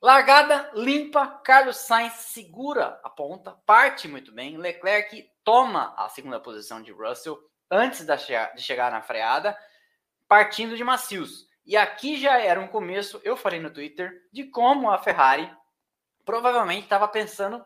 Largada 0.00 0.70
limpa, 0.74 1.26
Carlos 1.44 1.76
Sainz 1.76 2.12
segura 2.14 3.00
a 3.02 3.10
ponta, 3.10 3.52
parte 3.66 4.06
muito 4.06 4.32
bem. 4.32 4.56
Leclerc 4.56 5.30
toma 5.42 5.94
a 5.96 6.08
segunda 6.08 6.38
posição 6.38 6.82
de 6.82 6.92
Russell 6.92 7.38
antes 7.70 8.06
de 8.06 8.62
chegar 8.62 8.90
na 8.90 9.02
freada, 9.02 9.56
partindo 10.28 10.76
de 10.76 10.84
macios. 10.84 11.48
E 11.66 11.76
aqui 11.76 12.16
já 12.18 12.38
era 12.38 12.60
um 12.60 12.68
começo, 12.68 13.20
eu 13.24 13.36
falei 13.36 13.60
no 13.60 13.70
Twitter, 13.70 14.12
de 14.32 14.44
como 14.44 14.90
a 14.90 14.98
Ferrari 14.98 15.50
provavelmente 16.24 16.84
estava 16.84 17.08
pensando 17.08 17.64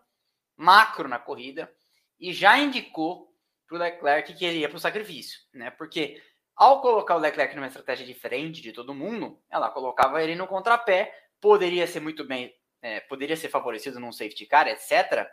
macro 0.57 1.09
na 1.09 1.19
corrida 1.19 1.73
e 2.19 2.33
já 2.33 2.59
indicou 2.59 3.33
para 3.67 3.77
o 3.77 3.79
Leclerc 3.79 4.35
que 4.35 4.45
ele 4.45 4.59
ia 4.59 4.69
para 4.69 4.77
o 4.77 4.81
sacrifício, 4.81 5.41
né? 5.53 5.71
Porque 5.71 6.21
ao 6.57 6.81
colocar 6.81 7.15
o 7.17 7.21
Leclerc 7.21 7.55
numa 7.55 7.69
estratégia 7.69 8.05
diferente 8.05 8.61
de 8.61 8.73
todo 8.73 8.95
mundo, 8.95 9.41
ela 9.49 9.71
colocava 9.71 10.23
ele 10.23 10.35
no 10.35 10.49
contrapé 10.49 11.15
poderia 11.41 11.87
ser 11.87 12.01
muito 12.01 12.25
bem, 12.25 12.53
é, 12.83 13.01
poderia 13.01 13.37
ser 13.37 13.49
favorecido 13.49 14.01
num 14.01 14.11
safety 14.11 14.47
car, 14.47 14.67
etc., 14.67 15.29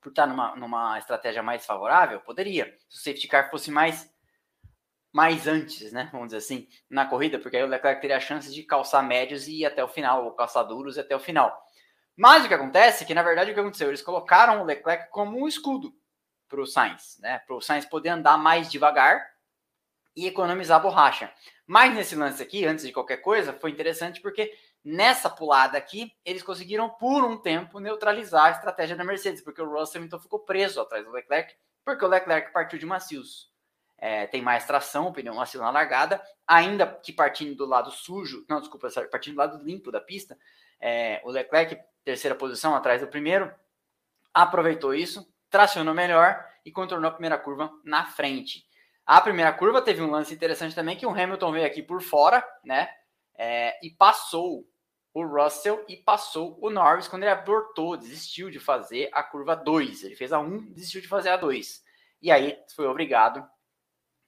por 0.00 0.10
estar 0.10 0.26
numa, 0.26 0.54
numa 0.56 0.98
estratégia 0.98 1.42
mais 1.42 1.64
favorável? 1.66 2.20
Poderia. 2.20 2.76
Se 2.88 2.98
o 2.98 3.02
safety 3.02 3.28
car 3.28 3.50
fosse 3.50 3.70
mais 3.70 4.12
mais 5.12 5.48
antes, 5.48 5.90
né? 5.90 6.08
Vamos 6.12 6.28
dizer 6.28 6.38
assim, 6.38 6.68
na 6.88 7.06
corrida, 7.06 7.38
porque 7.38 7.56
aí 7.56 7.62
o 7.62 7.66
Leclerc 7.66 8.00
teria 8.00 8.18
a 8.18 8.20
chance 8.20 8.52
de 8.52 8.62
calçar 8.62 9.02
médios 9.02 9.48
e 9.48 9.60
ir 9.60 9.64
até 9.66 9.82
o 9.82 9.88
final, 9.88 10.24
ou 10.24 10.32
calçar 10.32 10.62
duros 10.62 10.96
e 10.96 11.00
até 11.00 11.16
o 11.16 11.20
final. 11.20 11.56
Mas 12.16 12.44
o 12.44 12.48
que 12.48 12.54
acontece 12.54 13.02
é 13.02 13.06
que, 13.06 13.14
na 13.14 13.22
verdade, 13.22 13.50
o 13.50 13.54
que 13.54 13.60
aconteceu? 13.60 13.88
Eles 13.88 14.02
colocaram 14.02 14.60
o 14.60 14.64
Leclerc 14.64 15.10
como 15.10 15.42
um 15.42 15.48
escudo 15.48 15.92
para 16.48 16.60
o 16.60 16.66
Sainz, 16.66 17.18
né? 17.20 17.38
Para 17.46 17.56
o 17.56 17.60
Sainz 17.60 17.86
poder 17.86 18.10
andar 18.10 18.36
mais 18.36 18.70
devagar 18.70 19.24
e 20.16 20.26
economizar 20.26 20.82
borracha. 20.82 21.32
Mas 21.66 21.94
nesse 21.94 22.16
lance 22.16 22.42
aqui, 22.42 22.64
antes 22.64 22.86
de 22.86 22.92
qualquer 22.92 23.18
coisa, 23.18 23.52
foi 23.52 23.70
interessante 23.70 24.20
porque 24.20 24.52
Nessa 24.90 25.28
pulada 25.28 25.76
aqui, 25.76 26.14
eles 26.24 26.42
conseguiram 26.42 26.88
por 26.88 27.22
um 27.22 27.36
tempo 27.36 27.78
neutralizar 27.78 28.46
a 28.46 28.50
estratégia 28.52 28.96
da 28.96 29.04
Mercedes, 29.04 29.42
porque 29.42 29.60
o 29.60 29.70
Russell 29.70 30.02
então 30.02 30.18
ficou 30.18 30.38
preso 30.38 30.80
atrás 30.80 31.04
do 31.04 31.10
Leclerc, 31.10 31.54
porque 31.84 32.02
o 32.02 32.08
Leclerc 32.08 32.50
partiu 32.54 32.78
de 32.78 32.86
macios. 32.86 33.52
É, 33.98 34.26
tem 34.28 34.40
mais 34.40 34.64
tração, 34.64 35.12
pneu 35.12 35.34
macio 35.34 35.60
na 35.60 35.70
largada, 35.70 36.22
ainda 36.46 36.86
que 36.86 37.12
partindo 37.12 37.54
do 37.54 37.66
lado 37.66 37.90
sujo, 37.90 38.46
não, 38.48 38.60
desculpa, 38.60 38.88
partindo 39.10 39.34
do 39.34 39.38
lado 39.38 39.62
limpo 39.62 39.92
da 39.92 40.00
pista, 40.00 40.38
é, 40.80 41.20
o 41.22 41.30
Leclerc, 41.30 41.78
terceira 42.02 42.34
posição 42.34 42.74
atrás 42.74 43.02
do 43.02 43.08
primeiro, 43.08 43.54
aproveitou 44.32 44.94
isso, 44.94 45.30
tracionou 45.50 45.92
melhor 45.92 46.42
e 46.64 46.72
contornou 46.72 47.10
a 47.10 47.12
primeira 47.12 47.36
curva 47.36 47.70
na 47.84 48.06
frente. 48.06 48.66
A 49.04 49.20
primeira 49.20 49.52
curva 49.52 49.82
teve 49.82 50.00
um 50.00 50.10
lance 50.10 50.32
interessante 50.32 50.74
também, 50.74 50.96
que 50.96 51.04
o 51.04 51.10
Hamilton 51.10 51.52
veio 51.52 51.66
aqui 51.66 51.82
por 51.82 52.00
fora, 52.00 52.42
né? 52.64 52.88
É, 53.36 53.78
e 53.86 53.90
passou 53.90 54.66
o 55.24 55.26
Russell 55.26 55.84
e 55.88 55.96
passou 55.96 56.58
o 56.60 56.70
Norris 56.70 57.08
quando 57.08 57.22
ele 57.22 57.32
abortou, 57.32 57.96
desistiu 57.96 58.50
de 58.50 58.58
fazer 58.58 59.08
a 59.12 59.22
curva 59.22 59.54
2. 59.54 60.04
Ele 60.04 60.16
fez 60.16 60.32
a 60.32 60.38
1, 60.38 60.72
desistiu 60.72 61.00
de 61.00 61.08
fazer 61.08 61.30
a 61.30 61.36
2. 61.36 61.82
E 62.20 62.30
aí 62.30 62.58
foi 62.74 62.86
obrigado 62.86 63.46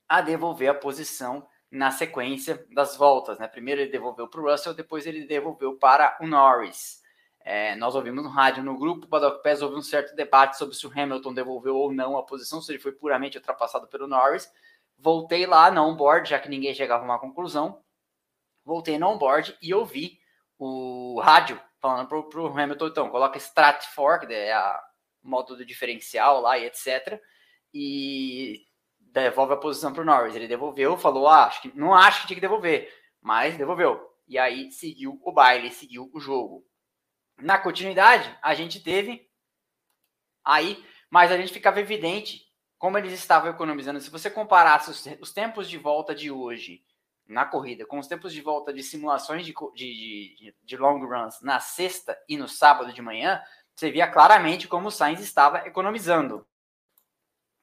a 0.07 0.21
devolver 0.21 0.69
a 0.69 0.73
posição 0.73 1.47
na 1.71 1.89
sequência 1.89 2.65
das 2.73 2.97
voltas. 2.97 3.39
Né? 3.39 3.47
Primeiro 3.47 3.81
ele 3.81 3.91
devolveu 3.91 4.27
para 4.27 4.41
o 4.41 4.51
Russell, 4.51 4.73
depois 4.73 5.05
ele 5.05 5.25
devolveu 5.25 5.77
para 5.77 6.17
o 6.21 6.27
Norris. 6.27 7.01
É, 7.43 7.75
nós 7.75 7.95
ouvimos 7.95 8.23
no 8.23 8.29
rádio, 8.29 8.63
no 8.63 8.77
grupo 8.77 9.07
Paddock 9.07 9.41
Pass, 9.41 9.61
houve 9.61 9.75
um 9.75 9.81
certo 9.81 10.15
debate 10.15 10.57
sobre 10.57 10.75
se 10.75 10.85
o 10.85 10.91
Hamilton 10.91 11.33
devolveu 11.33 11.75
ou 11.75 11.91
não 11.91 12.17
a 12.17 12.23
posição, 12.23 12.61
se 12.61 12.71
ele 12.71 12.79
foi 12.79 12.91
puramente 12.91 13.37
ultrapassado 13.37 13.87
pelo 13.87 14.07
Norris. 14.07 14.51
Voltei 14.97 15.47
lá 15.47 15.71
na 15.71 15.83
onboard, 15.83 16.29
já 16.29 16.37
que 16.37 16.49
ninguém 16.49 16.75
chegava 16.75 17.03
a 17.03 17.05
uma 17.05 17.19
conclusão. 17.19 17.81
Voltei 18.63 18.99
no 18.99 19.07
onboard 19.07 19.57
e 19.59 19.73
ouvi 19.73 20.20
o 20.63 21.19
rádio 21.19 21.59
falando 21.81 22.07
pro, 22.07 22.29
pro 22.29 22.45
Hamilton, 22.45 22.87
então, 22.87 23.09
coloca 23.09 23.37
Strat 23.39 23.83
Fork, 23.95 24.31
é 24.31 24.53
a 24.53 24.79
modo 25.23 25.57
do 25.57 25.65
diferencial 25.65 26.39
lá 26.39 26.55
e 26.59 26.65
etc. 26.65 27.19
e 27.73 28.59
devolve 28.99 29.53
a 29.53 29.57
posição 29.57 29.91
para 29.91 30.03
o 30.03 30.05
Norris. 30.05 30.35
Ele 30.35 30.47
devolveu, 30.47 30.95
falou, 30.97 31.27
ah, 31.27 31.45
acho 31.45 31.63
que, 31.63 31.75
não 31.75 31.95
acho 31.95 32.21
que 32.21 32.27
tinha 32.27 32.35
que 32.35 32.41
devolver, 32.41 32.93
mas 33.19 33.57
devolveu. 33.57 33.99
E 34.27 34.37
aí 34.37 34.71
seguiu 34.71 35.19
o 35.23 35.31
baile, 35.31 35.71
seguiu 35.71 36.11
o 36.13 36.19
jogo. 36.19 36.63
Na 37.39 37.57
continuidade, 37.57 38.37
a 38.39 38.53
gente 38.53 38.83
teve 38.83 39.27
aí, 40.45 40.85
mas 41.09 41.31
a 41.31 41.37
gente 41.37 41.51
ficava 41.51 41.79
evidente 41.79 42.43
como 42.77 42.99
eles 42.99 43.13
estavam 43.13 43.49
economizando. 43.49 43.99
Se 43.99 44.11
você 44.11 44.29
comparasse 44.29 44.91
os, 44.91 45.03
os 45.19 45.33
tempos 45.33 45.67
de 45.67 45.79
volta 45.79 46.13
de 46.13 46.29
hoje 46.29 46.83
na 47.31 47.45
corrida 47.45 47.85
com 47.85 47.97
os 47.97 48.07
tempos 48.07 48.33
de 48.33 48.41
volta 48.41 48.73
de 48.73 48.83
simulações 48.83 49.45
de, 49.45 49.53
de, 49.73 50.55
de, 50.63 50.77
long 50.77 50.99
runs 50.99 51.41
na 51.41 51.59
sexta 51.59 52.17
e 52.27 52.37
no 52.37 52.47
sábado 52.47 52.93
de 52.93 53.01
manhã, 53.01 53.41
você 53.73 53.89
via 53.89 54.07
claramente 54.07 54.67
como 54.67 54.89
o 54.89 54.91
Sainz 54.91 55.21
estava 55.21 55.65
economizando. 55.65 56.45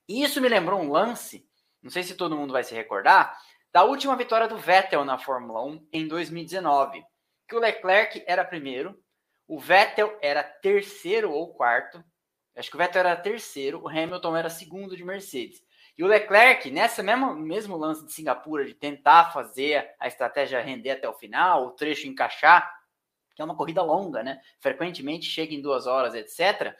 Isso 0.08 0.40
me 0.40 0.48
lembrou 0.48 0.80
um 0.80 0.90
lance, 0.90 1.46
não 1.82 1.90
sei 1.90 2.02
se 2.02 2.14
todo 2.14 2.36
mundo 2.36 2.52
vai 2.52 2.64
se 2.64 2.74
recordar, 2.74 3.38
da 3.70 3.84
última 3.84 4.16
vitória 4.16 4.48
do 4.48 4.56
Vettel 4.56 5.04
na 5.04 5.18
Fórmula 5.18 5.62
1 5.62 5.88
em 5.92 6.08
2019, 6.08 7.04
que 7.46 7.54
o 7.54 7.60
Leclerc 7.60 8.24
era 8.26 8.44
primeiro, 8.44 8.98
o 9.46 9.58
Vettel 9.58 10.18
era 10.22 10.42
terceiro 10.42 11.30
ou 11.30 11.54
quarto, 11.54 12.02
acho 12.56 12.70
que 12.70 12.76
o 12.76 12.78
Vettel 12.78 13.00
era 13.00 13.16
terceiro, 13.16 13.82
o 13.82 13.88
Hamilton 13.88 14.36
era 14.36 14.48
segundo 14.48 14.96
de 14.96 15.04
Mercedes. 15.04 15.62
E 15.98 16.04
o 16.04 16.06
Leclerc, 16.06 16.70
nessa 16.70 17.02
mesma 17.02 17.34
mesmo 17.34 17.76
lance 17.76 18.06
de 18.06 18.12
Singapura, 18.12 18.64
de 18.64 18.72
tentar 18.72 19.32
fazer 19.32 19.92
a 19.98 20.06
estratégia 20.06 20.62
render 20.62 20.92
até 20.92 21.08
o 21.08 21.12
final, 21.12 21.66
o 21.66 21.70
trecho 21.72 22.06
encaixar, 22.06 22.72
que 23.34 23.42
é 23.42 23.44
uma 23.44 23.56
corrida 23.56 23.82
longa, 23.82 24.22
né? 24.22 24.40
Frequentemente 24.60 25.26
chega 25.26 25.52
em 25.52 25.60
duas 25.60 25.88
horas, 25.88 26.14
etc. 26.14 26.72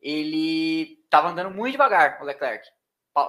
Ele 0.00 0.98
estava 1.04 1.28
andando 1.28 1.52
muito 1.52 1.72
devagar, 1.72 2.20
o 2.20 2.24
Leclerc. 2.24 2.66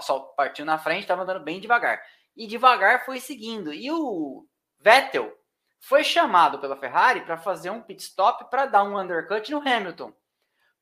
Só 0.01 0.19
partiu 0.35 0.65
na 0.65 0.79
frente, 0.79 1.01
estava 1.01 1.21
andando 1.21 1.43
bem 1.43 1.59
devagar. 1.59 2.01
E 2.35 2.47
devagar 2.47 3.05
foi 3.05 3.19
seguindo. 3.19 3.71
E 3.71 3.91
o 3.91 4.47
Vettel 4.79 5.31
foi 5.79 6.03
chamado 6.03 6.57
pela 6.57 6.75
Ferrari 6.75 7.21
para 7.21 7.37
fazer 7.37 7.69
um 7.69 7.81
pit 7.81 8.01
stop 8.01 8.49
para 8.49 8.65
dar 8.65 8.83
um 8.83 8.99
undercut 8.99 9.51
no 9.51 9.59
Hamilton. 9.59 10.11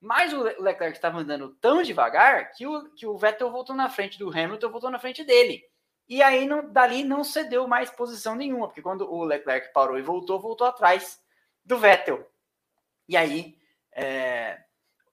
Mas 0.03 0.33
o 0.33 0.43
Leclerc 0.43 0.97
estava 0.97 1.19
andando 1.19 1.55
tão 1.61 1.81
devagar 1.81 2.51
que 2.51 2.67
o, 2.67 2.89
que 2.89 3.07
o 3.07 3.17
Vettel 3.17 3.49
voltou 3.49 3.73
na 3.73 3.89
frente 3.89 4.19
do 4.19 4.29
Hamilton, 4.29 4.69
voltou 4.69 4.91
na 4.91 4.99
frente 4.99 5.23
dele. 5.23 5.63
E 6.09 6.21
aí, 6.21 6.45
não, 6.45 6.69
dali, 6.69 7.05
não 7.05 7.23
cedeu 7.23 7.65
mais 7.69 7.89
posição 7.89 8.35
nenhuma, 8.35 8.67
porque 8.67 8.81
quando 8.81 9.09
o 9.09 9.23
Leclerc 9.23 9.71
parou 9.71 9.97
e 9.97 10.01
voltou, 10.01 10.41
voltou 10.41 10.67
atrás 10.67 11.23
do 11.63 11.77
Vettel. 11.77 12.29
E 13.07 13.15
aí, 13.15 13.57
é, 13.93 14.61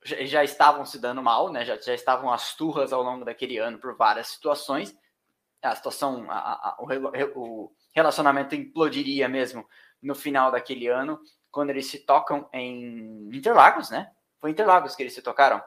já, 0.04 0.24
já, 0.24 0.42
estavam 0.42 0.84
se 0.84 0.98
dando 0.98 1.22
mal, 1.22 1.52
né? 1.52 1.64
Já, 1.64 1.76
já 1.76 1.94
estavam 1.94 2.32
as 2.32 2.56
turras 2.56 2.92
ao 2.92 3.00
longo 3.00 3.24
daquele 3.24 3.58
ano 3.58 3.78
por 3.78 3.96
várias 3.96 4.26
situações. 4.26 4.92
A 5.62 5.76
situação, 5.76 6.26
a, 6.28 6.70
a, 6.70 6.76
o, 6.80 6.86
o 7.36 7.72
relacionamento 7.94 8.56
implodiria 8.56 9.28
mesmo 9.28 9.64
no 10.02 10.16
final 10.16 10.50
daquele 10.50 10.88
ano, 10.88 11.20
quando 11.48 11.70
eles 11.70 11.86
se 11.86 12.00
tocam 12.00 12.48
em 12.52 13.28
Interlagos, 13.32 13.88
né? 13.88 14.10
Foi 14.40 14.50
Interlagos 14.50 14.96
que 14.96 15.02
eles 15.02 15.12
se 15.12 15.22
tocaram. 15.22 15.62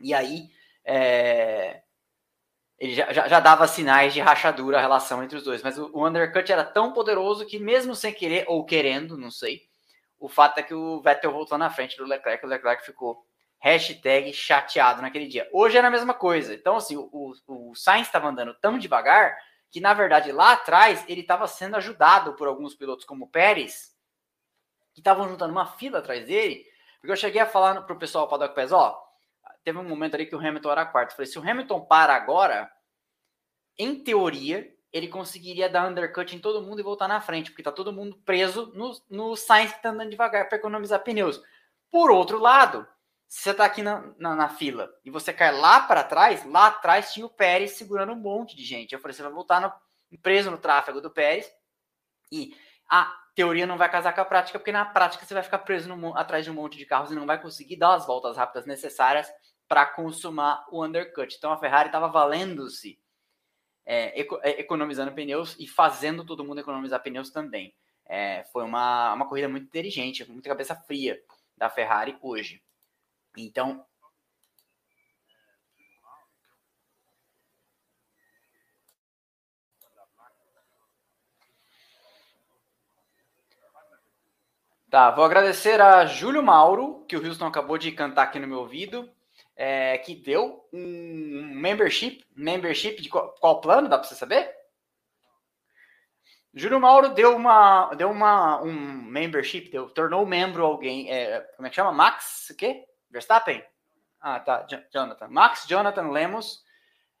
E 0.00 0.12
aí, 0.12 0.50
é, 0.84 1.82
ele 2.78 2.94
já, 2.94 3.12
já, 3.12 3.28
já, 3.28 3.40
dava 3.40 3.66
sinais 3.68 4.12
de 4.12 4.20
rachadura 4.20 4.78
a 4.78 4.80
relação 4.80 5.22
entre 5.22 5.38
os 5.38 5.44
dois. 5.44 5.62
Mas 5.62 5.78
o, 5.78 5.90
o, 5.92 6.06
undercut 6.06 6.50
era 6.50 6.64
tão 6.64 6.92
poderoso 6.92 7.46
que, 7.46 7.58
mesmo 7.58 7.94
sem 7.94 8.12
querer 8.12 8.44
ou 8.48 8.64
querendo, 8.64 9.16
não 9.16 9.30
sei, 9.30 9.62
o 10.18 10.28
fato 10.28 10.58
é 10.58 10.62
que 10.62 10.74
o 10.74 11.00
Vettel 11.00 11.32
voltou 11.32 11.56
na 11.56 11.70
frente 11.70 11.96
do 11.96 12.04
Leclerc. 12.04 12.44
O 12.44 12.48
Leclerc 12.48 12.84
ficou 12.84 13.24
hashtag 13.60 14.32
chateado 14.32 15.00
naquele 15.00 15.26
dia. 15.26 15.48
Hoje 15.52 15.78
era 15.78 15.88
a 15.88 15.90
mesma 15.90 16.12
coisa. 16.12 16.52
Então, 16.52 16.76
assim, 16.76 16.96
o, 16.96 17.32
o 17.46 17.74
Sainz 17.74 18.06
estava 18.06 18.28
andando 18.28 18.54
tão 18.54 18.78
devagar 18.78 19.36
que, 19.70 19.80
na 19.80 19.94
verdade, 19.94 20.30
lá 20.32 20.52
atrás 20.52 21.04
ele 21.08 21.22
estava 21.22 21.46
sendo 21.46 21.76
ajudado 21.76 22.34
por 22.34 22.46
alguns 22.46 22.74
pilotos 22.74 23.04
como 23.04 23.24
o 23.24 23.28
Pérez, 23.28 23.94
que 24.92 25.00
estavam 25.00 25.28
juntando 25.28 25.52
uma 25.52 25.66
fila 25.66 25.98
atrás 25.98 26.26
dele 26.26 26.64
porque 27.04 27.12
eu 27.12 27.16
cheguei 27.16 27.42
a 27.42 27.46
falar 27.46 27.82
para 27.82 27.94
o 27.94 27.98
pessoal 27.98 28.26
Paddock 28.26 28.54
Pés, 28.54 28.72
ó, 28.72 28.98
teve 29.62 29.76
um 29.76 29.84
momento 29.84 30.14
ali 30.14 30.24
que 30.24 30.34
o 30.34 30.38
Hamilton 30.38 30.72
era 30.72 30.86
quarto. 30.86 31.10
Eu 31.10 31.16
falei, 31.16 31.30
se 31.30 31.38
o 31.38 31.42
Hamilton 31.42 31.84
para 31.84 32.14
agora, 32.14 32.72
em 33.78 34.02
teoria, 34.02 34.74
ele 34.90 35.08
conseguiria 35.08 35.68
dar 35.68 35.86
undercut 35.86 36.34
em 36.34 36.38
todo 36.38 36.62
mundo 36.62 36.80
e 36.80 36.82
voltar 36.82 37.06
na 37.06 37.20
frente, 37.20 37.50
porque 37.50 37.62
tá 37.62 37.70
todo 37.70 37.92
mundo 37.92 38.16
preso 38.24 38.72
no, 38.74 38.90
no 39.10 39.36
Sainz 39.36 39.70
que 39.74 39.82
tá 39.82 39.90
andando 39.90 40.08
devagar 40.08 40.48
para 40.48 40.56
economizar 40.56 41.04
pneus. 41.04 41.42
Por 41.90 42.10
outro 42.10 42.38
lado, 42.38 42.88
se 43.28 43.42
você 43.42 43.52
tá 43.52 43.66
aqui 43.66 43.82
na, 43.82 44.14
na, 44.16 44.34
na 44.34 44.48
fila 44.48 44.90
e 45.04 45.10
você 45.10 45.30
cai 45.30 45.52
lá 45.52 45.80
para 45.80 46.04
trás, 46.04 46.42
lá 46.46 46.68
atrás 46.68 47.12
tinha 47.12 47.26
o 47.26 47.30
Pérez 47.30 47.72
segurando 47.72 48.12
um 48.12 48.16
monte 48.16 48.56
de 48.56 48.64
gente. 48.64 48.94
Eu 48.94 48.98
falei, 48.98 49.14
você 49.14 49.22
vai 49.22 49.30
voltar 49.30 49.60
no, 49.60 50.18
preso 50.20 50.50
no 50.50 50.56
tráfego 50.56 51.02
do 51.02 51.10
Pérez 51.10 51.52
e 52.32 52.56
a 52.88 53.14
teoria 53.34 53.66
não 53.66 53.76
vai 53.76 53.90
casar 53.90 54.12
com 54.14 54.20
a 54.20 54.24
prática, 54.24 54.58
porque 54.58 54.72
na 54.72 54.84
prática 54.84 55.24
você 55.24 55.34
vai 55.34 55.42
ficar 55.42 55.58
preso 55.58 55.94
no, 55.94 56.16
atrás 56.16 56.44
de 56.44 56.50
um 56.50 56.54
monte 56.54 56.78
de 56.78 56.86
carros 56.86 57.10
e 57.10 57.14
não 57.14 57.26
vai 57.26 57.40
conseguir 57.40 57.76
dar 57.76 57.94
as 57.94 58.06
voltas 58.06 58.36
rápidas 58.36 58.66
necessárias 58.66 59.30
para 59.68 59.86
consumar 59.86 60.64
o 60.70 60.84
undercut. 60.84 61.34
Então 61.36 61.52
a 61.52 61.58
Ferrari 61.58 61.88
estava 61.88 62.08
valendo-se, 62.08 62.98
é, 63.84 64.20
eco, 64.20 64.38
é, 64.42 64.60
economizando 64.60 65.12
pneus 65.12 65.56
e 65.58 65.66
fazendo 65.66 66.24
todo 66.24 66.44
mundo 66.44 66.60
economizar 66.60 67.02
pneus 67.02 67.30
também. 67.30 67.74
É, 68.06 68.44
foi 68.52 68.62
uma, 68.62 69.14
uma 69.14 69.28
corrida 69.28 69.48
muito 69.48 69.66
inteligente, 69.66 70.30
muita 70.30 70.48
cabeça 70.48 70.76
fria 70.76 71.20
da 71.56 71.70
Ferrari 71.70 72.16
hoje. 72.20 72.62
Então, 73.36 73.84
Tá, 84.94 85.10
vou 85.10 85.24
agradecer 85.24 85.80
a 85.80 86.06
Júlio 86.06 86.40
Mauro, 86.40 87.04
que 87.08 87.16
o 87.16 87.26
Houston 87.26 87.46
acabou 87.46 87.76
de 87.76 87.90
cantar 87.90 88.22
aqui 88.22 88.38
no 88.38 88.46
meu 88.46 88.60
ouvido, 88.60 89.10
é, 89.56 89.98
que 89.98 90.14
deu 90.14 90.64
um 90.72 91.50
membership, 91.52 92.24
membership 92.32 93.02
de 93.02 93.08
qual, 93.08 93.34
qual 93.40 93.60
plano, 93.60 93.88
dá 93.88 93.98
para 93.98 94.06
você 94.06 94.14
saber? 94.14 94.54
Júlio 96.54 96.78
Mauro 96.78 97.08
deu 97.08 97.34
uma, 97.34 97.92
deu 97.96 98.08
uma, 98.08 98.62
um 98.62 98.72
membership, 98.72 99.68
deu, 99.68 99.90
tornou 99.90 100.24
membro 100.24 100.64
alguém, 100.64 101.10
é, 101.10 101.40
como 101.56 101.66
é 101.66 101.70
que 101.70 101.74
chama? 101.74 101.90
Max, 101.90 102.50
o 102.50 102.56
quê? 102.56 102.84
Verstappen? 103.10 103.64
Ah, 104.20 104.38
tá, 104.38 104.64
Jonathan. 104.92 105.26
Max 105.26 105.66
Jonathan 105.66 106.10
Lemos, 106.10 106.62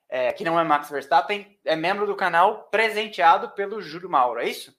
é, 0.08 0.32
que 0.32 0.44
não 0.44 0.60
é 0.60 0.62
Max 0.62 0.90
Verstappen, 0.90 1.58
é 1.64 1.74
membro 1.74 2.06
do 2.06 2.14
canal 2.14 2.68
presenteado 2.70 3.50
pelo 3.50 3.82
Júlio 3.82 4.08
Mauro, 4.08 4.38
é 4.38 4.48
isso? 4.48 4.72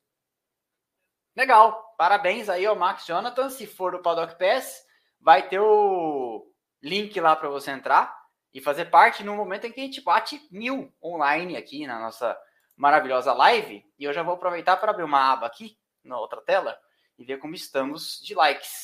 Legal. 1.35 1.84
Parabéns 1.97 2.49
aí 2.49 2.65
ao 2.65 2.75
Max 2.75 3.05
Jonathan. 3.05 3.49
Se 3.49 3.65
for 3.65 3.91
do 3.93 4.01
Paddock 4.01 4.37
Pass, 4.37 4.85
vai 5.19 5.47
ter 5.47 5.59
o 5.59 6.45
link 6.81 7.19
lá 7.19 7.35
para 7.35 7.49
você 7.49 7.71
entrar 7.71 8.15
e 8.53 8.61
fazer 8.61 8.85
parte 8.85 9.23
no 9.23 9.35
momento 9.35 9.65
em 9.65 9.71
que 9.71 9.81
a 9.81 9.83
gente 9.83 10.01
bate 10.01 10.47
mil 10.51 10.93
online 11.03 11.57
aqui 11.57 11.85
na 11.87 11.99
nossa 11.99 12.37
maravilhosa 12.75 13.33
live. 13.33 13.83
E 13.97 14.03
eu 14.03 14.13
já 14.13 14.23
vou 14.23 14.35
aproveitar 14.35 14.77
para 14.77 14.91
abrir 14.91 15.03
uma 15.03 15.31
aba 15.33 15.47
aqui 15.47 15.77
na 16.03 16.19
outra 16.19 16.41
tela 16.41 16.77
e 17.17 17.25
ver 17.25 17.37
como 17.37 17.55
estamos 17.55 18.19
de 18.21 18.33
likes. 18.33 18.83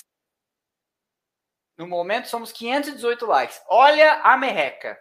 No 1.78 1.88
momento 1.88 2.28
somos 2.28 2.52
518 2.52 3.26
likes. 3.26 3.62
Olha 3.68 4.22
a 4.22 4.38
merreca. 4.38 5.00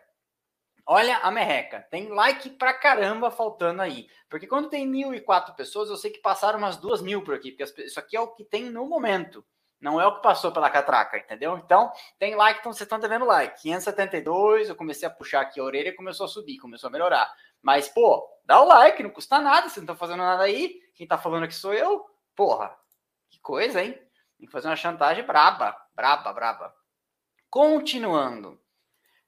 Olha 0.87 1.19
a 1.19 1.31
merreca. 1.31 1.87
Tem 1.91 2.09
like 2.09 2.51
pra 2.51 2.73
caramba 2.73 3.31
faltando 3.31 3.83
aí. 3.83 4.09
Porque 4.29 4.47
quando 4.47 4.69
tem 4.69 4.87
mil 4.87 5.15
e 5.15 5.21
quatro 5.21 5.55
pessoas, 5.55 5.89
eu 5.89 5.97
sei 5.97 6.11
que 6.11 6.21
passaram 6.21 6.59
umas 6.59 6.77
duas 6.77 7.01
mil 7.03 7.23
por 7.23 7.35
aqui. 7.35 7.53
Porque 7.53 7.83
isso 7.83 7.99
aqui 7.99 8.17
é 8.17 8.21
o 8.21 8.29
que 8.29 8.45
tem 8.45 8.65
no 8.65 8.87
momento. 8.87 9.45
Não 9.81 9.99
é 9.99 10.07
o 10.07 10.17
que 10.17 10.23
passou 10.23 10.53
pela 10.53 10.69
catraca, 10.69 11.17
entendeu? 11.17 11.57
Então, 11.57 11.91
tem 12.19 12.35
like, 12.35 12.61
então 12.61 12.71
vocês 12.71 12.83
estão 12.83 13.01
devendo 13.01 13.25
like. 13.25 13.63
572, 13.63 14.69
eu 14.69 14.77
comecei 14.77 15.09
a 15.09 15.11
puxar 15.11 15.41
aqui 15.41 15.59
a 15.59 15.65
orelha 15.65 15.89
e 15.89 15.97
começou 15.97 16.27
a 16.27 16.29
subir, 16.29 16.59
começou 16.59 16.89
a 16.89 16.91
melhorar. 16.91 17.33
Mas, 17.63 17.89
pô, 17.89 18.29
dá 18.45 18.61
o 18.61 18.67
like, 18.69 19.03
não 19.03 19.11
custa 19.11 19.41
nada, 19.41 19.63
vocês 19.63 19.77
não 19.77 19.85
estão 19.85 19.97
fazendo 19.97 20.23
nada 20.23 20.43
aí. 20.43 20.81
Quem 20.95 21.07
tá 21.07 21.17
falando 21.17 21.45
aqui 21.45 21.55
sou 21.55 21.73
eu. 21.73 22.05
Porra, 22.37 22.77
que 23.31 23.41
coisa, 23.41 23.83
hein? 23.83 23.93
Tem 24.37 24.47
que 24.47 24.53
fazer 24.53 24.69
uma 24.69 24.77
chantagem 24.77 25.25
braba, 25.25 25.75
braba, 25.95 26.33
braba. 26.33 26.75
Continuando. 27.49 28.61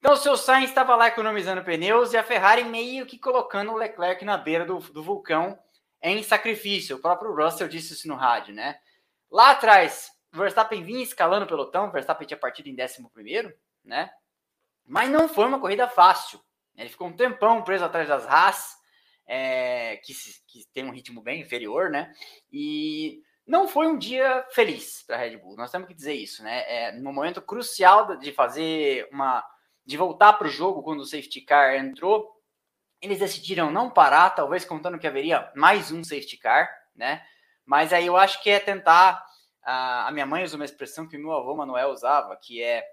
Então, 0.03 0.15
o 0.15 0.17
seu 0.17 0.37
Sainz 0.37 0.69
estava 0.69 0.97
lá 0.97 1.07
economizando 1.07 1.62
pneus 1.62 2.12
e 2.12 2.17
a 2.17 2.25
Ferrari 2.25 2.65
meio 2.65 3.07
que 3.07 3.17
colocando 3.17 3.71
o 3.71 3.77
Leclerc 3.77 4.25
na 4.25 4.37
beira 4.37 4.65
do, 4.65 4.81
do 4.81 5.01
vulcão 5.01 5.57
em 6.03 6.25
sacrifício. 6.25 6.97
O 6.97 6.99
próprio 6.99 7.33
Russell 7.33 7.69
disse 7.69 7.93
isso 7.93 8.09
no 8.09 8.17
rádio, 8.17 8.53
né? 8.53 8.81
Lá 9.31 9.53
atrás, 9.53 10.11
Verstappen 10.33 10.83
vinha 10.83 11.05
escalando 11.05 11.45
o 11.45 11.49
pelotão, 11.49 11.93
Verstappen 11.93 12.27
tinha 12.27 12.37
partido 12.37 12.67
em 12.67 12.77
11, 12.77 13.55
né? 13.85 14.11
Mas 14.85 15.09
não 15.09 15.29
foi 15.29 15.47
uma 15.47 15.61
corrida 15.61 15.87
fácil. 15.87 16.41
Ele 16.77 16.88
ficou 16.88 17.07
um 17.07 17.17
tempão 17.17 17.62
preso 17.62 17.85
atrás 17.85 18.09
das 18.09 18.27
Haas, 18.27 18.75
é, 19.25 19.99
que, 19.99 20.12
que 20.49 20.67
tem 20.75 20.85
um 20.85 20.91
ritmo 20.91 21.23
bem 21.23 21.43
inferior, 21.43 21.88
né? 21.91 22.12
E 22.51 23.23
não 23.47 23.69
foi 23.69 23.87
um 23.87 23.97
dia 23.97 24.45
feliz 24.51 25.05
para 25.07 25.15
a 25.15 25.19
Red 25.21 25.37
Bull. 25.37 25.55
Nós 25.55 25.71
temos 25.71 25.87
que 25.87 25.95
dizer 25.95 26.15
isso, 26.15 26.43
né? 26.43 26.65
É, 26.67 26.91
no 26.91 27.12
momento 27.12 27.41
crucial 27.41 28.17
de 28.17 28.33
fazer 28.33 29.09
uma 29.12 29.45
de 29.85 29.97
voltar 29.97 30.35
para 30.35 30.47
o 30.47 30.51
jogo 30.51 30.83
quando 30.83 31.01
o 31.01 31.07
safety 31.07 31.40
car 31.40 31.75
entrou. 31.75 32.31
Eles 33.01 33.18
decidiram 33.18 33.71
não 33.71 33.90
parar, 33.90 34.31
talvez 34.31 34.64
contando 34.64 34.99
que 34.99 35.07
haveria 35.07 35.51
mais 35.57 35.90
um 35.90 36.05
safety 36.05 36.37
car, 36.37 36.71
né? 36.95 37.23
Mas 37.64 37.92
aí 37.92 38.07
eu 38.07 38.16
acho 38.16 38.42
que 38.42 38.51
é 38.51 38.61
tentar. 38.61 39.25
A, 39.62 40.11
minha 40.12 40.27
mãe 40.27 40.42
usa 40.42 40.57
uma 40.57 40.64
expressão 40.64 41.09
que 41.09 41.16
meu 41.16 41.33
avô 41.33 41.55
Manuel 41.55 41.90
usava, 41.90 42.37
que 42.37 42.62
é 42.62 42.85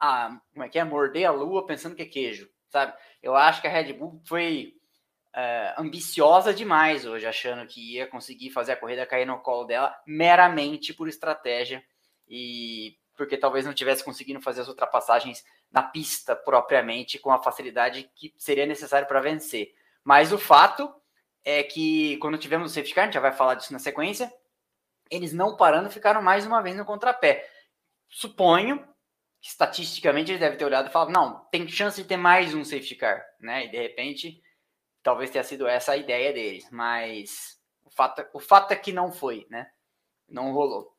a, 0.00 0.38
como 0.52 0.64
é 0.64 0.68
que 0.68 0.78
é? 0.78 0.84
Morder 0.84 1.28
a 1.28 1.32
lua 1.32 1.66
pensando 1.66 1.94
que 1.94 2.02
é 2.02 2.06
queijo, 2.06 2.48
sabe? 2.68 2.94
Eu 3.22 3.34
acho 3.34 3.60
que 3.60 3.66
a 3.66 3.70
Red 3.70 3.92
Bull 3.92 4.20
foi 4.26 4.74
é, 5.34 5.74
ambiciosa 5.76 6.54
demais 6.54 7.04
hoje, 7.04 7.26
achando 7.26 7.66
que 7.66 7.94
ia 7.94 8.06
conseguir 8.06 8.50
fazer 8.50 8.72
a 8.72 8.76
corrida 8.76 9.04
cair 9.06 9.26
no 9.26 9.38
colo 9.40 9.64
dela 9.64 9.94
meramente 10.06 10.94
por 10.94 11.08
estratégia 11.08 11.84
e 12.26 12.98
porque 13.14 13.36
talvez 13.36 13.64
não 13.64 13.74
tivesse 13.74 14.04
conseguindo 14.04 14.40
fazer 14.40 14.62
as 14.62 14.68
ultrapassagens 14.68 15.44
na 15.70 15.82
pista 15.82 16.34
propriamente 16.34 17.18
com 17.18 17.30
a 17.30 17.42
facilidade 17.42 18.10
que 18.14 18.34
seria 18.36 18.66
necessário 18.66 19.06
para 19.06 19.20
vencer. 19.20 19.74
Mas 20.02 20.32
o 20.32 20.38
fato 20.38 20.92
é 21.44 21.62
que 21.62 22.16
quando 22.18 22.38
tivemos 22.38 22.70
o 22.70 22.74
safety 22.74 22.94
car, 22.94 23.02
a 23.02 23.04
gente 23.06 23.14
já 23.14 23.20
vai 23.20 23.32
falar 23.32 23.54
disso 23.54 23.72
na 23.72 23.78
sequência, 23.78 24.32
eles 25.10 25.32
não 25.32 25.56
parando 25.56 25.90
ficaram 25.90 26.22
mais 26.22 26.46
uma 26.46 26.62
vez 26.62 26.76
no 26.76 26.84
contrapé. 26.84 27.48
Suponho 28.08 28.78
que 29.40 29.48
estatisticamente 29.48 30.30
eles 30.30 30.40
devem 30.40 30.58
ter 30.58 30.64
olhado 30.64 30.88
e 30.88 30.92
falado, 30.92 31.12
não, 31.12 31.44
tem 31.50 31.68
chance 31.68 32.00
de 32.00 32.08
ter 32.08 32.16
mais 32.16 32.54
um 32.54 32.64
safety 32.64 32.96
car, 32.96 33.24
né? 33.40 33.66
E 33.66 33.68
de 33.68 33.76
repente, 33.76 34.42
talvez 35.02 35.30
tenha 35.30 35.44
sido 35.44 35.66
essa 35.66 35.92
a 35.92 35.96
ideia 35.96 36.32
deles, 36.32 36.68
mas 36.70 37.60
o 37.84 37.90
fato, 37.90 38.26
o 38.32 38.40
fato 38.40 38.72
é 38.72 38.76
que 38.76 38.92
não 38.92 39.12
foi, 39.12 39.46
né? 39.50 39.70
Não 40.28 40.52
rolou. 40.52 40.96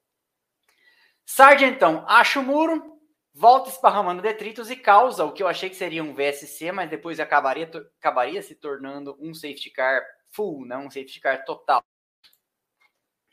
Sargentão 1.26 2.06
acha 2.08 2.40
o 2.40 2.44
muro, 2.44 2.97
volta 3.38 3.70
esparramando 3.70 4.20
detritos 4.20 4.72
e 4.72 4.76
causa 4.76 5.24
o 5.24 5.32
que 5.32 5.44
eu 5.44 5.48
achei 5.48 5.70
que 5.70 5.76
seria 5.76 6.04
um 6.04 6.14
VSC, 6.14 6.72
mas 6.72 6.90
depois 6.90 7.20
acabaria, 7.20 7.70
acabaria 8.00 8.42
se 8.42 8.56
tornando 8.56 9.16
um 9.20 9.32
safety 9.32 9.70
car 9.70 10.02
full, 10.32 10.66
não 10.66 10.88
um 10.88 10.90
safety 10.90 11.20
car 11.20 11.46
total. 11.46 11.84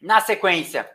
Na 0.02 0.20
sequência, 0.20 0.90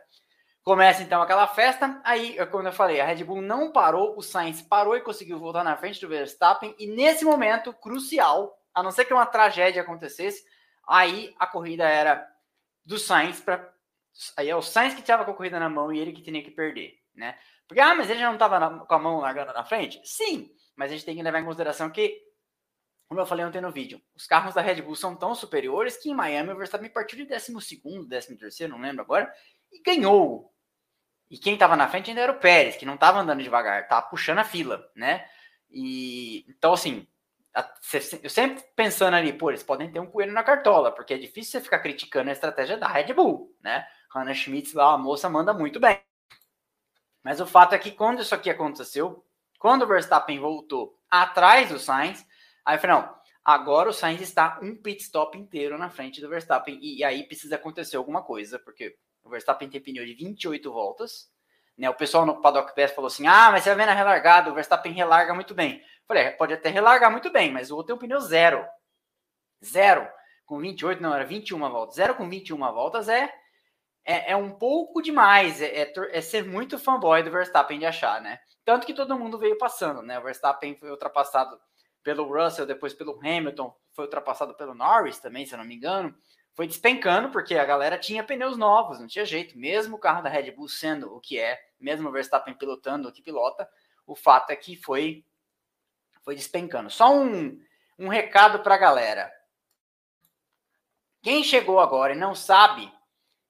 começa 0.62 1.02
então 1.02 1.20
aquela 1.20 1.48
festa. 1.48 2.00
Aí, 2.04 2.36
como 2.46 2.68
eu 2.68 2.72
falei, 2.72 3.00
a 3.00 3.04
Red 3.04 3.24
Bull 3.24 3.42
não 3.42 3.72
parou, 3.72 4.16
o 4.16 4.22
Sainz 4.22 4.62
parou 4.62 4.96
e 4.96 5.00
conseguiu 5.00 5.40
voltar 5.40 5.64
na 5.64 5.76
frente 5.76 6.00
do 6.00 6.08
Verstappen. 6.08 6.72
E 6.78 6.86
nesse 6.86 7.24
momento 7.24 7.72
crucial, 7.72 8.56
a 8.72 8.80
não 8.80 8.92
ser 8.92 9.06
que 9.06 9.12
uma 9.12 9.26
tragédia 9.26 9.82
acontecesse, 9.82 10.44
aí 10.86 11.34
a 11.36 11.48
corrida 11.48 11.88
era 11.88 12.24
do 12.84 12.96
Sainz 12.96 13.40
para 13.40 13.72
Aí 14.36 14.50
é 14.50 14.56
o 14.56 14.62
Sainz 14.62 14.94
que 14.94 15.00
estava 15.00 15.24
com 15.24 15.30
a 15.30 15.34
corrida 15.34 15.58
na 15.58 15.68
mão 15.68 15.92
e 15.92 15.98
ele 15.98 16.12
que 16.12 16.20
tinha 16.20 16.42
que 16.42 16.50
perder, 16.50 16.98
né? 17.14 17.38
Porque, 17.70 17.80
ah, 17.80 17.94
mas 17.94 18.10
ele 18.10 18.18
já 18.18 18.26
não 18.26 18.32
estava 18.32 18.84
com 18.84 18.94
a 18.94 18.98
mão 18.98 19.20
largando 19.20 19.52
na 19.52 19.64
frente? 19.64 20.00
Sim, 20.02 20.50
mas 20.74 20.90
a 20.90 20.94
gente 20.94 21.04
tem 21.04 21.14
que 21.14 21.22
levar 21.22 21.38
em 21.38 21.44
consideração 21.44 21.88
que, 21.88 22.20
como 23.06 23.20
eu 23.20 23.26
falei 23.26 23.46
ontem 23.46 23.60
no 23.60 23.70
vídeo, 23.70 24.02
os 24.12 24.26
carros 24.26 24.54
da 24.54 24.60
Red 24.60 24.82
Bull 24.82 24.96
são 24.96 25.14
tão 25.14 25.36
superiores 25.36 25.96
que 25.96 26.10
em 26.10 26.14
Miami 26.14 26.50
o 26.52 26.56
Verstappen 26.56 26.90
partiu 26.90 27.18
de 27.18 27.26
12 27.26 28.36
13 28.36 28.66
não 28.66 28.80
lembro 28.80 29.02
agora, 29.02 29.32
e 29.70 29.80
ganhou. 29.82 30.52
E 31.30 31.38
quem 31.38 31.54
estava 31.54 31.76
na 31.76 31.86
frente 31.86 32.10
ainda 32.10 32.22
era 32.22 32.32
o 32.32 32.40
Pérez, 32.40 32.74
que 32.74 32.84
não 32.84 32.94
estava 32.94 33.20
andando 33.20 33.40
devagar, 33.40 33.82
estava 33.84 34.02
puxando 34.02 34.38
a 34.38 34.44
fila, 34.44 34.84
né? 34.96 35.24
E 35.70 36.44
então, 36.48 36.72
assim, 36.72 37.06
eu 38.20 38.30
sempre 38.30 38.64
pensando 38.74 39.14
ali, 39.14 39.32
pô, 39.32 39.50
eles 39.52 39.62
podem 39.62 39.92
ter 39.92 40.00
um 40.00 40.10
coelho 40.10 40.32
na 40.32 40.42
cartola, 40.42 40.90
porque 40.90 41.14
é 41.14 41.18
difícil 41.18 41.52
você 41.52 41.60
ficar 41.60 41.78
criticando 41.78 42.30
a 42.30 42.32
estratégia 42.32 42.76
da 42.76 42.88
Red 42.88 43.14
Bull, 43.14 43.56
né? 43.62 43.86
Hannah 44.12 44.34
Schmitz 44.34 44.72
lá, 44.74 44.94
a 44.94 44.98
moça 44.98 45.30
manda 45.30 45.54
muito 45.54 45.78
bem. 45.78 46.00
Mas 47.22 47.40
o 47.40 47.46
fato 47.46 47.74
é 47.74 47.78
que 47.78 47.90
quando 47.90 48.22
isso 48.22 48.34
aqui 48.34 48.48
aconteceu, 48.48 49.24
quando 49.58 49.82
o 49.82 49.86
Verstappen 49.86 50.38
voltou 50.38 50.98
atrás 51.10 51.68
do 51.68 51.78
Sainz, 51.78 52.26
aí 52.64 52.76
eu 52.76 52.80
falei, 52.80 52.96
não, 52.96 53.14
agora 53.44 53.90
o 53.90 53.92
Sainz 53.92 54.20
está 54.20 54.58
um 54.62 54.74
pit 54.74 55.02
stop 55.02 55.36
inteiro 55.36 55.76
na 55.76 55.90
frente 55.90 56.20
do 56.20 56.28
Verstappen, 56.28 56.78
e, 56.80 56.98
e 56.98 57.04
aí 57.04 57.24
precisa 57.24 57.56
acontecer 57.56 57.96
alguma 57.96 58.22
coisa, 58.22 58.58
porque 58.58 58.96
o 59.22 59.28
Verstappen 59.28 59.68
tem 59.68 59.80
pneu 59.80 60.04
de 60.04 60.14
28 60.14 60.72
voltas, 60.72 61.30
né? 61.76 61.88
O 61.88 61.94
pessoal 61.94 62.26
no 62.26 62.40
Paddock 62.40 62.74
Pass 62.74 62.92
falou 62.92 63.08
assim, 63.08 63.26
ah, 63.26 63.50
mas 63.50 63.64
você 63.64 63.70
vai 63.70 63.78
ver 63.78 63.86
na 63.86 63.94
relargada, 63.94 64.50
o 64.50 64.54
Verstappen 64.54 64.92
relarga 64.92 65.34
muito 65.34 65.54
bem. 65.54 65.78
Eu 65.78 65.84
falei, 66.06 66.24
é, 66.24 66.30
pode 66.30 66.52
até 66.52 66.68
relargar 66.68 67.10
muito 67.10 67.30
bem, 67.30 67.50
mas 67.50 67.70
o 67.70 67.76
outro 67.76 67.88
tem 67.88 67.96
um 67.96 67.98
pneu 67.98 68.20
zero. 68.20 68.66
Zero. 69.64 70.08
Com 70.44 70.58
28, 70.58 71.02
não, 71.02 71.14
era 71.14 71.24
21 71.24 71.58
voltas. 71.58 71.96
Zero 71.96 72.14
com 72.14 72.28
21 72.28 72.58
voltas 72.72 73.08
é 73.08 73.32
é, 74.04 74.32
é 74.32 74.36
um 74.36 74.50
pouco 74.50 75.02
demais, 75.02 75.60
é, 75.60 75.82
é, 75.82 75.92
é, 76.12 76.20
ser 76.20 76.44
muito 76.44 76.78
fanboy 76.78 77.22
do 77.22 77.30
Verstappen 77.30 77.78
de 77.78 77.86
achar, 77.86 78.20
né? 78.20 78.40
Tanto 78.64 78.86
que 78.86 78.94
todo 78.94 79.18
mundo 79.18 79.38
veio 79.38 79.58
passando, 79.58 80.02
né? 80.02 80.18
O 80.18 80.22
Verstappen 80.22 80.76
foi 80.76 80.90
ultrapassado 80.90 81.60
pelo 82.02 82.24
Russell, 82.24 82.66
depois 82.66 82.94
pelo 82.94 83.18
Hamilton, 83.18 83.74
foi 83.92 84.04
ultrapassado 84.04 84.54
pelo 84.54 84.74
Norris 84.74 85.18
também, 85.18 85.44
se 85.44 85.54
eu 85.54 85.58
não 85.58 85.64
me 85.64 85.74
engano. 85.74 86.14
Foi 86.54 86.66
despencando, 86.66 87.30
porque 87.30 87.54
a 87.54 87.64
galera 87.64 87.98
tinha 87.98 88.24
pneus 88.24 88.56
novos, 88.56 88.98
não 88.98 89.06
tinha 89.06 89.24
jeito. 89.24 89.58
Mesmo 89.58 89.96
o 89.96 90.00
carro 90.00 90.22
da 90.22 90.28
Red 90.28 90.50
Bull 90.50 90.68
sendo 90.68 91.14
o 91.14 91.20
que 91.20 91.38
é, 91.38 91.60
mesmo 91.78 92.08
o 92.08 92.12
Verstappen 92.12 92.54
pilotando 92.54 93.08
o 93.08 93.12
que 93.12 93.22
pilota, 93.22 93.68
o 94.06 94.16
fato 94.16 94.50
é 94.50 94.56
que 94.56 94.76
foi, 94.76 95.24
foi 96.24 96.34
despencando. 96.34 96.90
Só 96.90 97.14
um, 97.14 97.58
um 97.98 98.08
recado 98.08 98.60
para 98.60 98.74
a 98.74 98.78
galera. 98.78 99.30
Quem 101.22 101.44
chegou 101.44 101.78
agora 101.78 102.14
e 102.14 102.18
não 102.18 102.34
sabe 102.34 102.90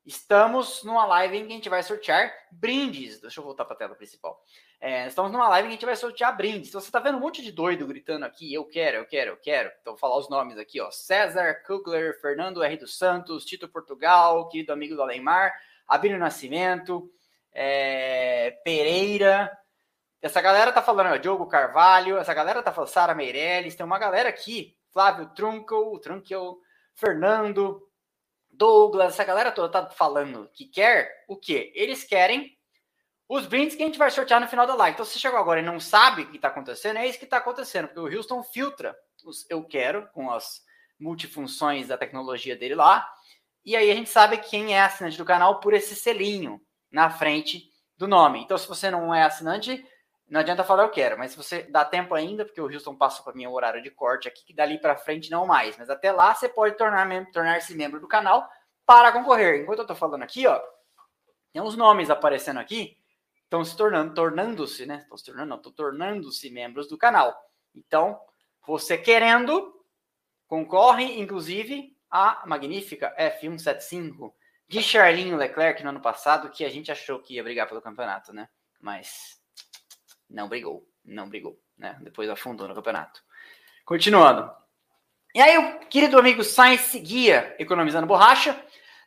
Estamos 0.05 0.83
numa 0.83 1.05
live 1.05 1.37
em 1.37 1.47
que 1.47 1.53
a 1.53 1.57
gente 1.57 1.69
vai 1.69 1.83
sortear 1.83 2.33
brindes. 2.51 3.21
Deixa 3.21 3.39
eu 3.39 3.45
voltar 3.45 3.65
para 3.65 3.75
a 3.75 3.79
tela 3.79 3.95
principal. 3.95 4.43
É, 4.81 5.07
estamos 5.07 5.31
numa 5.31 5.49
live 5.49 5.67
em 5.67 5.69
que 5.69 5.75
a 5.75 5.77
gente 5.77 5.87
vai 5.87 5.97
sortear 5.97 6.35
brindes. 6.35 6.71
Então, 6.71 6.81
você 6.81 6.89
está 6.89 6.99
vendo 6.99 7.19
um 7.19 7.21
monte 7.21 7.43
de 7.43 7.53
doido 7.53 7.87
gritando 7.87 8.25
aqui, 8.25 8.53
eu 8.53 8.65
quero, 8.65 8.97
eu 8.97 9.07
quero, 9.07 9.33
eu 9.33 9.37
quero. 9.37 9.71
Então, 9.81 9.93
vou 9.93 9.99
falar 9.99 10.17
os 10.17 10.31
nomes 10.31 10.57
aqui, 10.57 10.81
ó. 10.81 10.91
César 10.91 11.63
Kugler, 11.67 12.19
Fernando 12.21 12.63
R. 12.63 12.77
dos 12.79 12.97
Santos, 12.97 13.45
Tito 13.45 13.69
Portugal, 13.69 14.49
querido 14.49 14.73
amigo 14.73 14.97
do 14.97 15.03
Alemar, 15.03 15.53
Abílio 15.87 16.19
Nascimento, 16.19 17.11
é, 17.53 18.53
Pereira. 18.65 19.55
Essa 20.23 20.41
galera 20.41 20.73
tá 20.73 20.81
falando, 20.81 21.13
ó, 21.13 21.17
Diogo 21.19 21.47
Carvalho, 21.47 22.17
essa 22.17 22.33
galera 22.33 22.63
tá 22.63 22.73
falando, 22.73 22.91
Sara 22.91 23.15
Meirelles, 23.15 23.75
tem 23.75 23.85
uma 23.85 23.99
galera 23.99 24.29
aqui, 24.29 24.77
Flávio 24.93 25.27
Trunkel, 25.35 25.99
Trunkel, 25.99 26.59
Fernando, 26.95 27.90
Douglas, 28.61 29.15
essa 29.15 29.25
galera 29.25 29.51
toda 29.51 29.71
tá 29.71 29.89
falando 29.89 30.51
que 30.53 30.67
quer 30.67 31.25
o 31.27 31.35
quê? 31.35 31.73
Eles 31.75 32.05
querem 32.05 32.55
os 33.27 33.47
brindes 33.47 33.75
que 33.75 33.83
a 33.83 33.87
gente 33.87 33.99
vai 33.99 34.11
sortear 34.11 34.39
no 34.39 34.49
final 34.49 34.67
da 34.67 34.75
live. 34.75 34.93
Então, 34.93 35.07
se 35.07 35.15
você 35.15 35.19
chegou 35.19 35.39
agora 35.39 35.61
e 35.61 35.65
não 35.65 35.81
sabe 35.81 36.23
o 36.23 36.31
que 36.31 36.37
está 36.37 36.49
acontecendo, 36.49 36.99
é 36.99 37.09
isso 37.09 37.19
que 37.19 37.25
está 37.25 37.39
acontecendo, 37.39 37.87
porque 37.89 38.01
o 38.01 38.15
Houston 38.15 38.43
filtra 38.43 38.95
os 39.25 39.49
eu 39.49 39.65
quero 39.65 40.07
com 40.13 40.31
as 40.31 40.61
multifunções 40.99 41.89
da 41.89 41.97
tecnologia 41.97 42.55
dele 42.55 42.75
lá. 42.75 43.11
E 43.65 43.75
aí 43.75 43.91
a 43.91 43.95
gente 43.95 44.11
sabe 44.11 44.37
quem 44.37 44.77
é 44.77 44.83
assinante 44.83 45.17
do 45.17 45.25
canal 45.25 45.61
por 45.61 45.73
esse 45.73 45.97
selinho 45.97 46.61
na 46.93 47.09
frente 47.09 47.65
do 47.97 48.07
nome. 48.07 48.43
Então, 48.43 48.59
se 48.59 48.69
você 48.69 48.91
não 48.91 49.15
é 49.15 49.23
assinante, 49.23 49.83
não 50.31 50.41
adianta 50.41 50.63
falar 50.63 50.85
eu 50.85 50.91
quero, 50.91 51.19
mas 51.19 51.33
se 51.33 51.37
você 51.37 51.65
dá 51.65 51.85
tempo 51.85 52.15
ainda, 52.15 52.45
porque 52.45 52.61
o 52.61 52.73
Houston 52.73 52.95
passou 52.95 53.25
para 53.25 53.35
mim 53.35 53.47
o 53.47 53.53
horário 53.53 53.83
de 53.83 53.91
corte 53.91 54.29
aqui, 54.29 54.45
que 54.45 54.55
dali 54.55 54.79
para 54.81 54.97
frente 54.97 55.29
não 55.29 55.45
mais. 55.45 55.77
Mas 55.77 55.91
até 55.91 56.13
lá 56.13 56.33
você 56.33 56.49
pode 56.49 56.77
tornar 56.77 57.09
tornar-se 57.33 57.75
membro 57.75 57.99
do 57.99 58.07
canal 58.07 58.49
para 58.87 59.11
concorrer. 59.11 59.61
Enquanto 59.61 59.79
eu 59.79 59.83
estou 59.83 59.97
falando 59.97 60.23
aqui, 60.23 60.47
ó, 60.47 60.61
tem 61.53 61.61
uns 61.61 61.77
nomes 61.77 62.11
aparecendo 62.11 62.61
aqui, 62.61 62.97
estão 63.43 63.65
se 63.65 63.77
tornando, 63.77 64.15
tornando-se, 64.15 64.87
né? 64.87 65.01
Estão 65.03 65.17
se 65.17 65.25
tornando, 65.25 65.55
estão 65.57 65.73
tornando-se 65.73 66.49
membros 66.49 66.87
do 66.87 66.97
canal. 66.97 67.37
Então, 67.75 68.17
você 68.65 68.97
querendo, 68.97 69.75
concorre, 70.47 71.21
inclusive, 71.21 71.97
a 72.09 72.45
magnífica 72.47 73.13
F175 73.19 74.33
de 74.69 74.81
Charlinho 74.81 75.37
Leclerc 75.37 75.83
no 75.83 75.89
ano 75.89 76.01
passado, 76.01 76.51
que 76.51 76.65
a 76.65 76.69
gente 76.69 76.93
achou 76.93 77.19
que 77.19 77.35
ia 77.35 77.43
brigar 77.43 77.69
pelo 77.69 77.83
campeonato, 77.83 78.33
né? 78.33 78.49
Mas 78.81 79.40
não 80.31 80.49
brigou, 80.49 80.87
não 81.05 81.29
brigou, 81.29 81.61
né? 81.77 81.99
Depois 82.01 82.29
afundou 82.31 82.69
no 82.69 82.75
campeonato. 82.75 83.23
Continuando. 83.85 84.51
E 85.35 85.41
aí 85.41 85.59
o 85.59 85.81
querido 85.89 86.19
amigo 86.19 86.43
Sainz 86.43 86.83
seguia 86.83 87.55
economizando 87.59 88.07
borracha, 88.07 88.65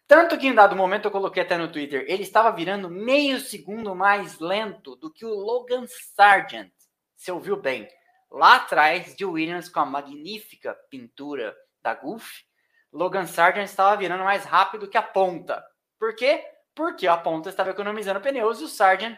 tanto 0.07 0.37
que 0.37 0.47
em 0.47 0.53
dado 0.53 0.75
momento 0.75 1.05
eu 1.05 1.11
coloquei 1.11 1.43
até 1.43 1.57
no 1.57 1.71
Twitter, 1.71 2.05
ele 2.07 2.23
estava 2.23 2.51
virando 2.51 2.89
meio 2.89 3.39
segundo 3.39 3.95
mais 3.95 4.39
lento 4.39 4.95
do 4.95 5.11
que 5.11 5.25
o 5.25 5.33
Logan 5.33 5.85
Sargent. 5.87 6.71
Você 7.15 7.31
ouviu 7.31 7.57
bem? 7.57 7.87
Lá 8.29 8.57
atrás 8.57 9.15
de 9.15 9.25
Williams 9.25 9.69
com 9.69 9.79
a 9.79 9.85
magnífica 9.85 10.77
pintura 10.89 11.55
da 11.81 11.93
Goof, 11.93 12.43
Logan 12.91 13.25
Sargent 13.25 13.65
estava 13.65 13.95
virando 13.97 14.23
mais 14.23 14.45
rápido 14.45 14.87
que 14.87 14.97
a 14.97 15.01
ponta. 15.01 15.63
Por 15.97 16.15
quê? 16.15 16.43
Porque 16.75 17.07
a 17.07 17.17
ponta 17.17 17.49
estava 17.49 17.69
economizando 17.69 18.21
pneus 18.21 18.59
e 18.59 18.63
o 18.63 18.67
Sargent 18.67 19.17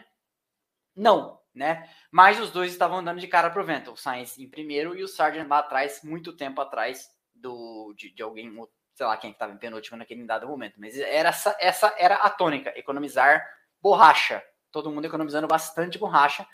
não 0.94 1.35
né? 1.56 1.88
Mas 2.10 2.38
os 2.38 2.50
dois 2.50 2.70
estavam 2.70 2.98
andando 2.98 3.18
de 3.18 3.26
cara 3.26 3.50
para 3.50 3.62
o 3.62 3.64
vento. 3.64 3.92
O 3.92 3.96
Sainz 3.96 4.38
em 4.38 4.48
primeiro 4.48 4.94
e 4.94 5.02
o 5.02 5.08
Sargent 5.08 5.48
lá 5.48 5.58
atrás, 5.58 6.02
muito 6.04 6.32
tempo 6.32 6.60
atrás 6.60 7.10
do, 7.34 7.94
de, 7.96 8.10
de 8.10 8.22
alguém, 8.22 8.52
sei 8.94 9.06
lá 9.06 9.16
quem 9.16 9.30
estava 9.30 9.52
em 9.52 9.56
penúltimo 9.56 9.96
naquele 9.96 10.24
dado 10.24 10.46
momento. 10.46 10.74
Mas 10.78 10.98
era 10.98 11.30
essa, 11.30 11.56
essa 11.58 11.94
era 11.98 12.16
a 12.16 12.30
tônica, 12.30 12.72
economizar 12.78 13.44
borracha. 13.80 14.42
Todo 14.70 14.90
mundo 14.90 15.06
economizando 15.06 15.48
bastante 15.48 15.98
borracha, 15.98 16.46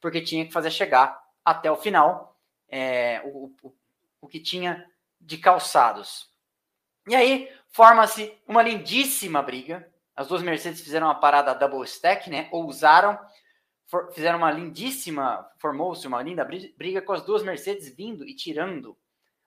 porque 0.00 0.20
tinha 0.20 0.44
que 0.44 0.52
fazer 0.52 0.70
chegar 0.70 1.18
até 1.44 1.70
o 1.70 1.76
final 1.76 2.38
é, 2.68 3.22
o, 3.24 3.52
o, 3.62 3.74
o 4.20 4.28
que 4.28 4.38
tinha 4.38 4.86
de 5.20 5.38
calçados. 5.38 6.30
E 7.08 7.16
aí 7.16 7.50
forma-se 7.68 8.38
uma 8.46 8.62
lindíssima 8.62 9.42
briga. 9.42 9.88
As 10.14 10.28
duas 10.28 10.42
Mercedes 10.42 10.80
fizeram 10.80 11.06
uma 11.06 11.14
parada 11.14 11.54
double 11.54 11.84
stack, 11.84 12.28
né? 12.28 12.48
Ousaram, 12.52 13.18
for, 13.90 14.12
fizeram 14.12 14.38
uma 14.38 14.50
lindíssima, 14.50 15.46
formou-se 15.58 16.06
uma 16.06 16.22
linda 16.22 16.44
briga 16.44 17.02
com 17.02 17.12
as 17.12 17.22
duas 17.22 17.42
Mercedes 17.42 17.94
vindo 17.94 18.26
e 18.26 18.34
tirando 18.34 18.96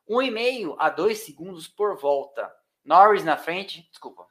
um 0.07 0.21
e 0.21 0.29
meio 0.29 0.75
a 0.79 0.89
dois 0.89 1.19
segundos 1.19 1.67
por 1.67 1.97
volta. 1.97 2.53
Norris 2.83 3.23
na 3.23 3.37
frente, 3.37 3.87
desculpa, 3.89 4.27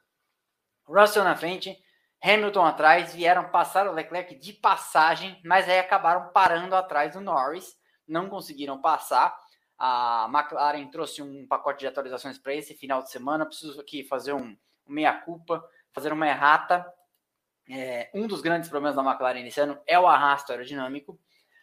Russell 0.85 1.23
na 1.23 1.35
frente, 1.35 1.75
Hamilton 2.21 2.65
atrás, 2.65 3.13
vieram 3.13 3.49
passar 3.49 3.87
o 3.87 3.91
Leclerc 3.91 4.35
de 4.35 4.53
passagem, 4.53 5.41
mas 5.43 5.67
aí 5.67 5.79
acabaram 5.79 6.31
parando 6.31 6.75
atrás 6.75 7.13
do 7.13 7.21
Norris, 7.21 7.75
não 8.07 8.29
conseguiram 8.29 8.79
passar. 8.79 9.35
A 9.77 10.29
McLaren 10.31 10.87
trouxe 10.89 11.21
um 11.21 11.47
pacote 11.47 11.79
de 11.79 11.87
atualizações 11.87 12.37
para 12.37 12.53
esse 12.53 12.75
final 12.75 13.01
de 13.01 13.09
semana. 13.09 13.45
Preciso 13.45 13.81
aqui 13.81 14.03
fazer 14.03 14.33
um, 14.33 14.55
um 14.87 14.93
meia-culpa, 14.93 15.63
fazer 15.91 16.13
uma 16.13 16.27
errata. 16.27 16.85
É, 17.69 18.09
um 18.13 18.27
dos 18.27 18.41
grandes 18.41 18.69
problemas 18.69 18.95
da 18.95 19.03
McLaren 19.03 19.45
esse 19.45 19.59
ano 19.59 19.79
é 19.87 19.97
o 19.97 20.07
arrasto 20.07 20.51
aerodinâmico, 20.51 21.19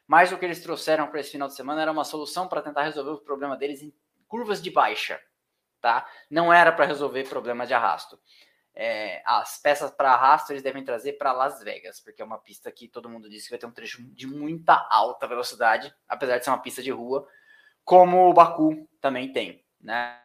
mas 0.07 0.33
o 0.33 0.39
que 0.39 0.45
eles 0.45 0.63
trouxeram 0.63 1.07
para 1.09 1.21
esse 1.21 1.31
final 1.31 1.47
de 1.47 1.55
semana 1.55 1.83
era 1.83 1.93
uma 1.93 2.05
solução 2.05 2.49
para 2.49 2.63
tentar 2.63 2.83
resolver 2.83 3.11
o 3.11 3.19
problema 3.19 3.57
deles 3.57 3.83
em 3.83 3.95
curvas 4.27 4.63
de 4.63 4.71
baixa, 4.71 5.21
tá? 5.81 6.09
Não 6.31 6.53
era 6.53 6.73
para 6.73 6.87
resolver 6.87 7.29
problemas 7.29 7.69
de 7.69 7.75
arrasto. 7.75 8.19
É, 8.75 9.23
as 9.27 9.61
peças 9.61 9.91
para 9.91 10.13
arrasto 10.13 10.53
eles 10.53 10.63
devem 10.63 10.85
trazer 10.85 11.15
para 11.15 11.33
Las 11.33 11.63
Vegas, 11.63 12.01
porque 12.01 12.23
é 12.23 12.25
uma 12.25 12.39
pista 12.39 12.71
que 12.71 12.89
todo 12.89 13.11
mundo 13.11 13.29
diz 13.29 13.45
que 13.45 13.51
vai 13.51 13.59
ter 13.59 13.67
um 13.67 13.73
trecho 13.73 14.03
de 14.15 14.27
muita 14.27 14.87
alta 14.91 15.27
velocidade, 15.27 15.95
apesar 16.09 16.39
de 16.39 16.45
ser 16.45 16.51
uma 16.51 16.63
pista 16.63 16.83
de 16.83 16.91
rua, 16.91 17.29
como 17.85 18.29
o 18.29 18.33
Baku 18.33 18.89
também 19.01 19.33
tem, 19.33 19.65
né? 19.81 20.21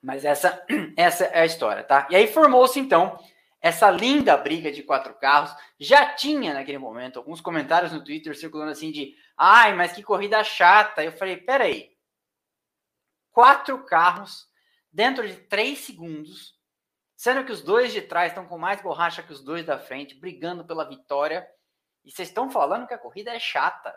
Mas 0.00 0.24
essa, 0.24 0.64
essa 0.96 1.26
é 1.26 1.40
a 1.40 1.46
história, 1.46 1.84
tá? 1.84 2.08
E 2.10 2.16
aí 2.16 2.26
formou-se 2.26 2.78
então 2.78 3.18
essa 3.62 3.88
linda 3.88 4.36
briga 4.36 4.72
de 4.72 4.82
quatro 4.82 5.14
carros. 5.14 5.54
Já 5.78 6.14
tinha 6.14 6.52
naquele 6.52 6.78
momento 6.78 7.20
alguns 7.20 7.40
comentários 7.40 7.92
no 7.92 8.02
Twitter 8.02 8.36
circulando 8.36 8.72
assim 8.72 8.90
de 8.90 9.14
ai, 9.38 9.72
mas 9.72 9.92
que 9.92 10.02
corrida 10.02 10.42
chata. 10.42 11.04
Eu 11.04 11.12
falei, 11.12 11.36
peraí, 11.36 11.96
quatro 13.30 13.84
carros 13.84 14.48
dentro 14.92 15.26
de 15.26 15.36
três 15.36 15.78
segundos, 15.78 16.58
sendo 17.16 17.44
que 17.44 17.52
os 17.52 17.62
dois 17.62 17.92
de 17.92 18.02
trás 18.02 18.32
estão 18.32 18.46
com 18.46 18.58
mais 18.58 18.82
borracha 18.82 19.22
que 19.22 19.32
os 19.32 19.42
dois 19.42 19.64
da 19.64 19.78
frente, 19.78 20.18
brigando 20.18 20.66
pela 20.66 20.88
vitória. 20.88 21.48
E 22.04 22.10
vocês 22.10 22.28
estão 22.28 22.50
falando 22.50 22.88
que 22.88 22.94
a 22.94 22.98
corrida 22.98 23.32
é 23.32 23.38
chata. 23.38 23.94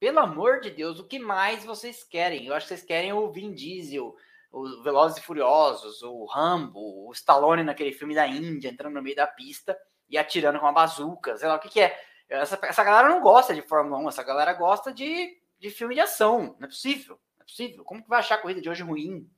Pelo 0.00 0.18
amor 0.18 0.60
de 0.60 0.70
Deus, 0.70 0.98
o 0.98 1.06
que 1.06 1.20
mais 1.20 1.64
vocês 1.64 2.02
querem? 2.02 2.46
Eu 2.46 2.54
acho 2.54 2.66
que 2.66 2.74
vocês 2.74 2.86
querem 2.86 3.12
o 3.12 3.30
Vin 3.30 3.54
Diesel, 3.54 4.16
os 4.50 4.82
Velozes 4.82 5.18
e 5.18 5.22
Furiosos, 5.22 6.02
o 6.02 6.24
Rambo, 6.24 7.08
o 7.08 7.12
Stallone 7.12 7.62
naquele 7.62 7.92
filme 7.92 8.14
da 8.14 8.26
Índia, 8.26 8.68
entrando 8.68 8.94
no 8.94 9.02
meio 9.02 9.16
da 9.16 9.26
pista 9.26 9.78
e 10.08 10.16
atirando 10.16 10.58
com 10.58 10.64
uma 10.64 10.72
bazuca, 10.72 11.36
sei 11.36 11.48
lá 11.48 11.56
o 11.56 11.60
que, 11.60 11.68
que 11.68 11.80
é. 11.80 11.98
Essa, 12.28 12.58
essa 12.62 12.84
galera 12.84 13.08
não 13.08 13.20
gosta 13.20 13.54
de 13.54 13.62
Fórmula 13.62 13.98
1, 13.98 14.08
essa 14.08 14.22
galera 14.22 14.52
gosta 14.52 14.92
de, 14.92 15.38
de 15.58 15.70
filme 15.70 15.94
de 15.94 16.00
ação. 16.00 16.56
Não 16.58 16.66
é 16.66 16.68
possível, 16.68 17.18
não 17.36 17.42
é 17.42 17.44
possível. 17.44 17.84
Como 17.84 18.02
que 18.02 18.08
vai 18.08 18.18
achar 18.18 18.36
a 18.36 18.38
corrida 18.38 18.60
de 18.60 18.68
hoje 18.68 18.82
ruim? 18.82 19.30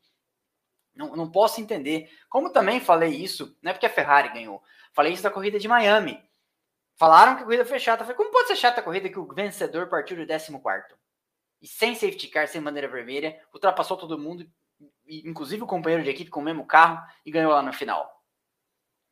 Não, 0.95 1.15
não 1.15 1.31
posso 1.31 1.61
entender. 1.61 2.11
Como 2.29 2.53
também 2.53 2.81
falei 2.81 3.11
isso, 3.11 3.57
não 3.63 3.71
é 3.71 3.75
porque 3.75 3.87
a 3.87 3.91
Ferrari 3.91 4.33
ganhou, 4.33 4.63
falei 4.93 5.13
isso 5.13 5.23
da 5.23 5.31
corrida 5.31 5.59
de 5.59 5.69
Miami. 5.69 6.21
Falaram 6.97 7.37
que 7.37 7.43
a 7.43 7.45
corrida 7.47 7.65
foi 7.65 7.79
chata. 7.79 8.05
Falei, 8.05 8.17
como 8.17 8.31
pode 8.31 8.49
ser 8.49 8.57
chata 8.57 8.81
a 8.81 8.85
corrida 8.85 9.09
que 9.09 9.19
o 9.19 9.27
vencedor 9.27 9.89
partiu 9.89 10.19
do 10.19 10.27
14? 10.27 10.95
E 11.63 11.67
sem 11.67 11.95
safety 11.95 12.29
car, 12.29 12.47
sem 12.47 12.61
bandeira 12.61 12.89
vermelha, 12.89 13.41
ultrapassou 13.55 13.97
todo 13.97 14.19
mundo, 14.19 14.47
inclusive 15.11 15.63
o 15.63 15.67
companheiro 15.67 16.05
de 16.05 16.11
equipe 16.11 16.31
com 16.31 16.41
o 16.41 16.45
mesmo 16.45 16.67
carro, 16.67 17.05
e 17.25 17.31
ganhou 17.31 17.53
lá 17.53 17.63
no 17.63 17.73
final. 17.73 18.23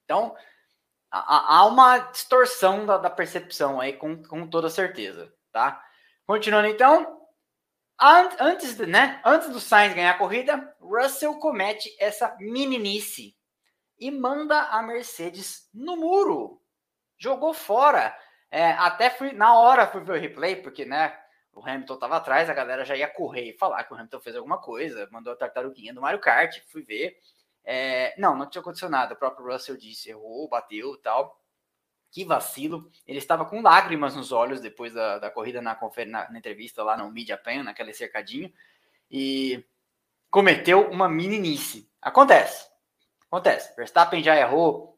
Então, 0.05 0.35
há 1.11 1.67
uma 1.67 1.99
distorção 1.99 2.87
da, 2.87 2.99
da 2.99 3.11
percepção 3.11 3.81
aí, 3.81 3.93
com, 3.93 4.23
com 4.23 4.49
toda 4.49 4.71
certeza, 4.71 5.33
tá? 5.53 5.83
Continuando 6.27 6.69
então, 6.69 7.21
antes, 8.01 8.77
de, 8.77 8.87
né, 8.87 9.21
antes 9.25 9.49
do 9.51 9.61
Sainz 9.61 9.95
ganhar 9.95 10.13
a 10.13 10.19
corrida, 10.19 10.77
Russell 10.81 11.35
comete 11.39 11.95
essa 11.99 12.37
meninice 12.39 13.37
e 13.99 14.11
manda 14.11 14.61
a 14.61 14.83
Mercedes 14.83 15.69
no 15.75 15.97
muro 15.97 16.63
jogou 17.19 17.53
fora. 17.53 18.17
É, 18.51 18.71
até 18.73 19.11
fui, 19.11 19.33
na 19.33 19.55
hora 19.59 19.87
fui 19.87 20.03
ver 20.03 20.13
o 20.13 20.21
replay, 20.21 20.57
porque, 20.57 20.85
né, 20.85 21.19
o 21.59 21.69
Hamilton 21.69 21.95
estava 21.95 22.17
atrás, 22.17 22.49
a 22.49 22.55
galera 22.55 22.85
já 22.85 22.97
ia 22.97 23.09
correr 23.09 23.51
e 23.51 23.59
falar 23.59 23.83
que 23.85 23.93
o 23.93 23.97
Hamilton 23.97 24.21
fez 24.21 24.37
alguma 24.37 24.59
coisa, 24.59 25.09
mandou 25.11 25.33
a 25.33 25.37
tartaruguinha 25.37 25.93
do 25.93 26.01
Mario 26.01 26.21
Kart, 26.21 26.61
fui 26.69 26.83
ver. 26.83 27.19
É, 27.65 28.15
não, 28.19 28.37
não 28.37 28.49
tinha 28.49 28.61
acontecido 28.61 28.91
nada. 28.91 29.15
O 29.15 29.17
próprio 29.17 29.47
Russell 29.47 29.77
disse, 29.77 30.09
errou, 30.09 30.49
bateu 30.49 30.97
tal. 30.99 31.43
Que 32.11 32.25
vacilo. 32.25 32.91
Ele 33.07 33.19
estava 33.19 33.45
com 33.45 33.61
lágrimas 33.61 34.17
nos 34.17 34.33
olhos 34.33 34.61
depois 34.61 34.95
da, 34.95 35.19
da 35.19 35.31
corrida 35.31 35.61
na, 35.61 35.79
na, 36.07 36.31
na 36.31 36.39
entrevista 36.39 36.83
lá 36.83 36.97
no 36.97 37.11
Media 37.11 37.37
Pan, 37.37 37.63
naquele 37.65 37.93
cercadinho. 37.93 38.51
E 39.11 39.65
cometeu 40.31 40.89
uma 40.91 41.09
meninice. 41.09 41.91
Acontece. 42.01 42.71
Acontece. 43.27 43.75
Verstappen 43.77 44.23
já 44.23 44.35
errou 44.37 44.98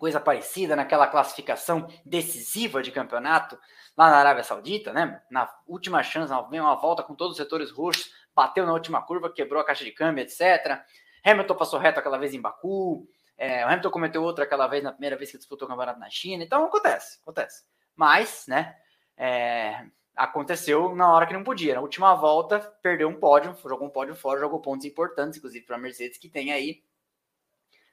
coisa 0.00 0.18
parecida 0.18 0.74
naquela 0.74 1.06
classificação 1.06 1.86
decisiva 2.06 2.82
de 2.82 2.90
campeonato 2.90 3.58
lá 3.94 4.08
na 4.08 4.16
Arábia 4.16 4.42
Saudita, 4.42 4.94
né? 4.94 5.20
Na 5.30 5.46
última 5.66 6.02
chance, 6.02 6.32
veio 6.48 6.62
uma 6.62 6.74
volta 6.74 7.02
com 7.02 7.14
todos 7.14 7.32
os 7.32 7.36
setores 7.36 7.70
roxos, 7.70 8.10
bateu 8.34 8.64
na 8.64 8.72
última 8.72 9.02
curva, 9.02 9.30
quebrou 9.30 9.60
a 9.60 9.64
caixa 9.64 9.84
de 9.84 9.92
câmbio, 9.92 10.22
etc. 10.22 10.82
Hamilton 11.22 11.54
passou 11.54 11.78
reto 11.78 12.00
aquela 12.00 12.16
vez 12.16 12.32
em 12.32 12.40
Baku, 12.40 13.06
é, 13.36 13.62
o 13.62 13.68
Hamilton 13.68 13.90
cometeu 13.90 14.22
outra 14.22 14.44
aquela 14.44 14.66
vez 14.66 14.82
na 14.82 14.90
primeira 14.90 15.18
vez 15.18 15.30
que 15.30 15.36
disputou 15.36 15.68
o 15.68 15.70
campeonato 15.70 16.00
na 16.00 16.08
China, 16.08 16.42
então 16.42 16.64
acontece, 16.64 17.18
acontece. 17.20 17.64
Mas, 17.94 18.46
né? 18.48 18.74
É, 19.18 19.84
aconteceu 20.16 20.94
na 20.94 21.12
hora 21.12 21.26
que 21.26 21.34
não 21.34 21.44
podia. 21.44 21.74
Na 21.74 21.82
última 21.82 22.14
volta, 22.14 22.58
perdeu 22.82 23.06
um 23.06 23.20
pódio, 23.20 23.54
jogou 23.62 23.86
um 23.86 23.90
pódio 23.90 24.14
fora, 24.14 24.40
jogou 24.40 24.60
pontos 24.60 24.86
importantes, 24.86 25.36
inclusive 25.36 25.66
para 25.66 25.76
a 25.76 25.78
Mercedes, 25.78 26.16
que 26.16 26.30
tem 26.30 26.52
aí 26.52 26.82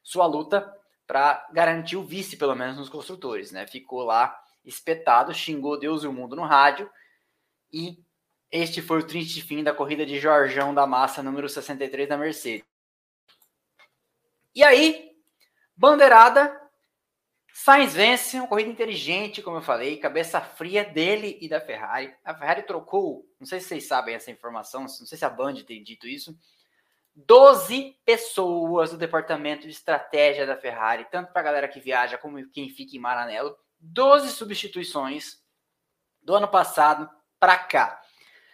sua 0.02 0.26
luta 0.26 0.74
para 1.08 1.48
garantir 1.54 1.96
o 1.96 2.04
vice, 2.04 2.36
pelo 2.36 2.54
menos, 2.54 2.78
nos 2.78 2.90
construtores, 2.90 3.52
né? 3.52 3.66
Ficou 3.66 4.04
lá 4.04 4.38
espetado, 4.64 5.34
xingou 5.34 5.80
Deus 5.80 6.04
e 6.04 6.08
o 6.08 6.14
mundo 6.14 6.36
no 6.36 6.44
rádio. 6.44 6.90
E 7.72 8.04
este 8.52 8.82
foi 8.82 9.00
o 9.00 9.08
triste 9.08 9.42
fim 9.42 9.64
da 9.64 9.74
corrida 9.74 10.06
de 10.06 10.20
Jorjão 10.20 10.76
da 10.76 10.86
Massa, 10.86 11.24
número 11.24 11.48
63 11.48 12.10
da 12.10 12.18
Mercedes. 12.18 12.68
E 14.54 14.64
aí, 14.64 15.12
bandeirada, 15.76 16.60
Sainz 17.54 17.94
vence, 17.94 18.38
uma 18.38 18.48
corrida 18.48 18.70
inteligente, 18.70 19.42
como 19.42 19.58
eu 19.58 19.62
falei, 19.62 19.98
cabeça 19.98 20.40
fria 20.42 20.84
dele 20.84 21.38
e 21.42 21.50
da 21.50 21.60
Ferrari. 21.60 22.14
A 22.24 22.34
Ferrari 22.34 22.64
trocou, 22.64 23.26
não 23.40 23.48
sei 23.48 23.60
se 23.60 23.68
vocês 23.68 23.88
sabem 23.88 24.16
essa 24.16 24.30
informação, 24.30 24.82
não 24.82 24.88
sei 24.88 25.18
se 25.18 25.26
a 25.26 25.30
Band 25.30 25.56
tem 25.64 25.84
dito 25.84 26.08
isso, 26.08 26.38
12 27.26 27.98
pessoas 28.06 28.92
do 28.92 28.98
departamento 28.98 29.64
de 29.64 29.72
estratégia 29.72 30.46
da 30.46 30.56
Ferrari, 30.56 31.08
tanto 31.10 31.32
para 31.32 31.42
a 31.42 31.46
galera 31.46 31.68
que 31.68 31.80
viaja 31.80 32.16
como 32.16 32.48
quem 32.50 32.70
fica 32.70 32.96
em 32.96 33.00
Maranello, 33.00 33.58
12 33.80 34.30
substituições 34.30 35.42
do 36.22 36.36
ano 36.36 36.48
passado 36.48 37.10
para 37.40 37.58
cá. 37.58 38.00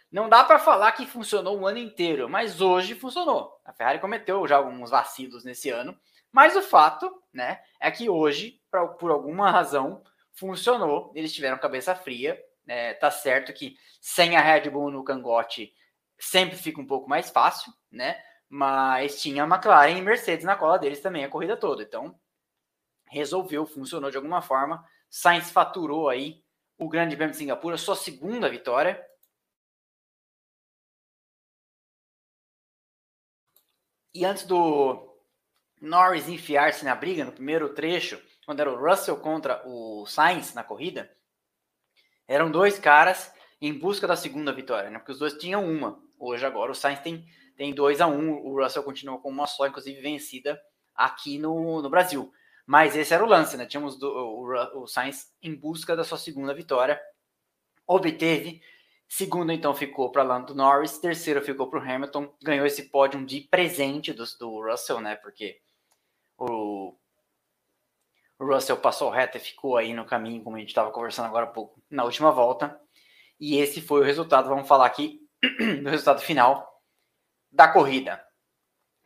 Não 0.10 0.30
dá 0.30 0.46
para 0.46 0.60
falar 0.60 0.94
que 0.94 1.06
funcionou 1.06 1.60
o 1.60 1.68
ano 1.68 1.78
inteiro, 1.78 2.30
mas 2.30 2.62
hoje 2.62 2.96
funcionou. 2.96 3.60
A 3.66 3.74
Ferrari 3.74 4.00
cometeu 4.00 4.48
já 4.48 4.56
alguns 4.56 4.92
vacilos 4.92 5.44
nesse 5.44 5.70
ano, 5.70 6.00
mas 6.32 6.56
o 6.56 6.62
fato, 6.62 7.12
né, 7.34 7.60
é 7.82 7.92
que 7.92 8.10
hoje, 8.10 8.62
pra, 8.72 8.88
por 8.88 9.12
alguma 9.12 9.52
razão, 9.52 10.02
funcionou. 10.32 11.12
Eles 11.14 11.34
tiveram 11.34 11.58
cabeça 11.58 11.94
fria. 11.96 12.42
É, 12.66 12.94
tá 12.94 13.12
certo 13.12 13.52
que 13.52 13.76
sem 14.00 14.38
a 14.38 14.42
Red 14.42 14.70
Bull 14.70 14.90
no 14.90 15.04
cangote 15.04 15.74
sempre 16.18 16.56
fica 16.56 16.80
um 16.80 16.88
pouco 16.88 17.10
mais 17.10 17.30
fácil, 17.30 17.74
né? 17.92 18.24
Mas 18.56 19.20
tinha 19.20 19.46
McLaren 19.46 19.98
e 19.98 20.02
Mercedes 20.04 20.46
na 20.46 20.56
cola 20.56 20.78
deles 20.78 21.02
também 21.02 21.26
a 21.26 21.30
corrida 21.30 21.58
toda. 21.58 21.82
Então, 21.82 22.16
resolveu, 23.10 23.66
funcionou 23.66 24.12
de 24.12 24.16
alguma 24.16 24.44
forma. 24.44 24.88
Sainz 25.10 25.50
faturou 25.50 26.08
aí 26.08 26.46
o 26.78 26.88
Grande 26.88 27.16
Prêmio 27.16 27.32
de 27.32 27.40
Singapura, 27.40 27.78
sua 27.80 27.96
segunda 27.96 28.48
vitória. 28.48 29.04
E 34.14 34.24
antes 34.24 34.44
do 34.44 35.18
Norris 35.82 36.30
enfiar-se 36.30 36.86
na 36.86 36.94
briga, 36.94 37.26
no 37.26 37.32
primeiro 37.32 37.74
trecho, 37.74 38.22
quando 38.46 38.60
era 38.60 38.72
o 38.72 38.78
Russell 38.78 39.18
contra 39.18 39.68
o 39.68 40.06
Sainz 40.06 40.54
na 40.54 40.64
corrida, 40.64 41.12
eram 42.28 42.52
dois 42.52 42.78
caras 42.78 43.34
em 43.60 43.74
busca 43.74 44.06
da 44.06 44.16
segunda 44.16 44.54
vitória, 44.54 44.92
né? 44.92 45.00
Porque 45.00 45.14
os 45.14 45.18
dois 45.18 45.34
tinham 45.40 45.68
uma. 45.68 46.00
Hoje, 46.20 46.46
agora, 46.46 46.72
o 46.72 46.76
Sainz 46.76 47.00
tem 47.00 47.28
tem 47.64 47.74
2 47.74 48.02
a 48.02 48.08
1 48.08 48.12
um, 48.12 48.46
o 48.46 48.62
Russell 48.62 48.84
continua 48.84 49.18
com 49.22 49.30
uma 49.30 49.48
só, 49.48 49.66
inclusive 49.66 50.02
vencida 50.02 50.62
aqui 50.94 51.40
no, 51.40 51.82
no 51.82 51.90
Brasil. 51.90 52.30
Mas 52.66 52.94
esse 52.94 53.14
era 53.14 53.24
o 53.24 53.28
lance, 53.28 53.56
né? 53.56 53.66
Tínhamos 53.66 53.98
do, 53.98 54.06
o, 54.06 54.82
o 54.82 54.86
Sainz 54.86 55.32
em 55.42 55.56
busca 55.56 55.96
da 55.96 56.04
sua 56.04 56.18
segunda 56.18 56.54
vitória, 56.54 57.02
obteve 57.88 58.62
Segundo, 59.08 59.52
então, 59.52 59.76
ficou 59.76 60.12
para 60.12 60.24
Lando 60.24 60.56
Norris. 60.56 60.98
Terceiro 60.98 61.40
ficou 61.42 61.70
para 61.70 61.80
o 61.80 61.82
Hamilton. 61.84 62.34
Ganhou 62.42 62.66
esse 62.66 62.90
pódio 62.90 63.24
de 63.24 63.42
presente 63.42 64.12
do, 64.12 64.24
do 64.40 64.70
Russell, 64.70 65.00
né? 65.00 65.16
Porque 65.16 65.62
o, 66.36 66.96
o 68.40 68.46
Russell 68.46 68.78
passou 68.78 69.12
reto 69.12 69.38
e 69.38 69.40
ficou 69.40 69.78
aí 69.78 69.94
no 69.94 70.04
caminho, 70.04 70.44
como 70.44 70.56
a 70.56 70.60
gente 70.60 70.70
estava 70.70 70.90
conversando 70.90 71.28
agora 71.28 71.46
há 71.46 71.50
pouco, 71.50 71.80
na 71.92 72.04
última 72.04 72.32
volta. 72.32 72.78
E 73.40 73.58
esse 73.58 73.82
foi 73.82 74.02
o 74.02 74.04
resultado. 74.04 74.50
Vamos 74.50 74.68
falar 74.68 74.88
aqui 74.88 75.22
do 75.84 75.90
resultado 75.90 76.20
final 76.20 76.73
da 77.54 77.68
corrida. 77.68 78.26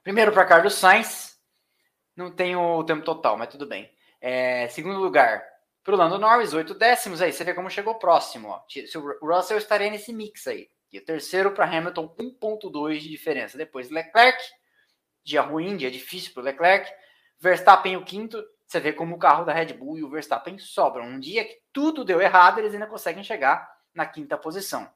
Primeiro 0.02 0.32
para 0.32 0.46
Carlos 0.46 0.76
Sainz. 0.76 1.38
Não 2.16 2.32
tem 2.32 2.56
o 2.56 2.84
tempo 2.84 3.04
total, 3.04 3.38
mas 3.38 3.50
tudo 3.50 3.68
bem. 3.68 3.92
É, 4.22 4.68
segundo 4.70 5.00
lugar, 5.00 5.46
para 5.84 5.94
o 5.94 5.98
Lando 5.98 6.18
Norris, 6.18 6.54
8 6.54 6.74
décimos 6.74 7.22
aí. 7.22 7.32
Você 7.32 7.44
vê 7.44 7.54
como 7.54 7.70
chegou 7.70 7.96
próximo. 7.96 8.48
Ó. 8.48 8.62
O 9.22 9.28
Russell 9.28 9.58
estaria 9.58 9.92
nesse 9.92 10.14
mix 10.14 10.48
aí. 10.48 10.70
E 10.92 10.98
o 10.98 11.06
terceiro 11.06 11.52
para 11.52 11.66
Hamilton, 11.66 12.16
1,2 12.18 13.00
de 13.00 13.10
diferença. 13.10 13.58
Depois 13.58 13.92
Leclerc, 13.92 14.42
dia 15.24 15.42
ruim, 15.42 15.76
dia 15.76 15.92
difícil 15.92 16.34
para 16.34 16.42
o 16.42 16.46
Leclerc. 16.46 16.90
Verstappen, 17.40 17.98
o 17.98 18.06
quinto. 18.06 18.44
Você 18.66 18.80
vê 18.80 18.92
como 18.94 19.16
o 19.16 19.20
carro 19.20 19.46
da 19.46 19.54
Red 19.54 19.74
Bull 19.74 19.98
e 19.98 20.04
o 20.04 20.10
Verstappen 20.10 20.58
sobram. 20.58 21.06
Um 21.06 21.20
dia 21.20 21.46
que 21.46 21.62
tudo 21.72 22.04
deu 22.04 22.22
errado, 22.22 22.60
eles 22.60 22.74
ainda 22.74 22.88
conseguem 22.88 23.24
chegar 23.24 23.70
na 23.94 24.06
quinta 24.06 24.38
posição. 24.38 24.90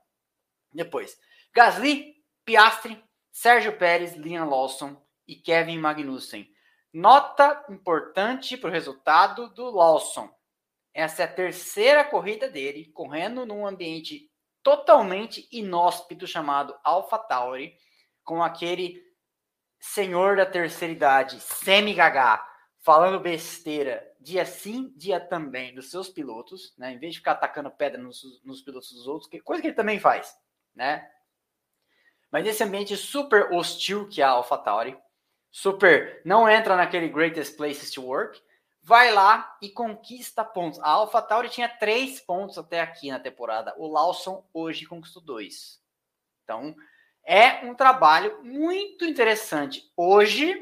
Depois, 0.74 1.18
Gasly, 1.54 2.16
Piastri, 2.44 3.02
Sérgio 3.32 3.78
Pérez, 3.78 4.14
Liam 4.14 4.48
Lawson 4.48 5.02
e 5.28 5.36
Kevin 5.36 5.78
Magnussen. 5.80 6.48
Nota 6.94 7.66
importante 7.70 8.58
para 8.58 8.70
o 8.70 8.74
resultado 8.74 9.50
do 9.54 9.70
Lawson. 9.70 10.30
Essa 10.94 11.24
é 11.24 11.26
a 11.26 11.34
terceira 11.34 12.04
corrida 12.04 12.50
dele, 12.50 12.92
correndo 12.92 13.46
num 13.46 13.66
ambiente 13.66 14.30
totalmente 14.62 15.48
inóspito 15.52 16.28
chamado 16.28 16.78
AlphaTauri, 16.84 17.74
com 18.24 18.44
aquele 18.44 19.02
senhor 19.80 20.36
da 20.36 20.46
terceira 20.46 20.94
idade, 20.94 21.40
semi-gagá, 21.40 22.46
falando 22.82 23.20
besteira 23.20 24.12
dia 24.22 24.46
sim, 24.46 24.94
dia 24.96 25.20
também 25.20 25.74
dos 25.74 25.90
seus 25.90 26.08
pilotos, 26.08 26.76
né? 26.78 26.94
Em 26.94 27.00
vez 27.00 27.14
de 27.14 27.20
ficar 27.20 27.32
atacando 27.34 27.72
pedra 27.72 28.02
nos, 28.02 28.22
nos 28.44 28.62
pilotos 28.62 28.92
dos 28.92 29.08
outros, 29.08 29.30
que 29.30 29.40
coisa 29.40 29.62
que 29.62 29.70
ele 29.70 29.76
também 29.76 30.00
faz, 30.00 30.38
né? 30.76 31.10
Mas 32.32 32.46
nesse 32.46 32.64
ambiente 32.64 32.96
super 32.96 33.52
hostil 33.52 34.08
que 34.08 34.22
é 34.22 34.26
a 34.26 34.30
AlphaTauri, 34.30 34.98
super 35.52 36.22
não 36.24 36.48
entra 36.48 36.76
naquele 36.76 37.10
greatest 37.10 37.58
places 37.58 37.92
to 37.92 38.04
work, 38.04 38.42
vai 38.82 39.12
lá 39.12 39.58
e 39.62 39.70
conquista 39.70 40.44
pontos. 40.44 40.80
A 40.80 40.90
AlphaTauri 40.90 41.50
tinha 41.50 41.68
três 41.68 42.22
pontos 42.22 42.58
até 42.58 42.80
aqui 42.80 43.12
na 43.12 43.20
temporada. 43.20 43.76
O 43.78 43.88
Lawson 43.88 44.48
hoje 44.54 44.86
conquistou 44.86 45.22
dois. 45.22 45.82
Então, 46.44 46.76
é 47.24 47.66
um 47.66 47.76
trabalho 47.76 48.44
muito 48.44 49.06
interessante. 49.06 49.92
Hoje, 49.96 50.56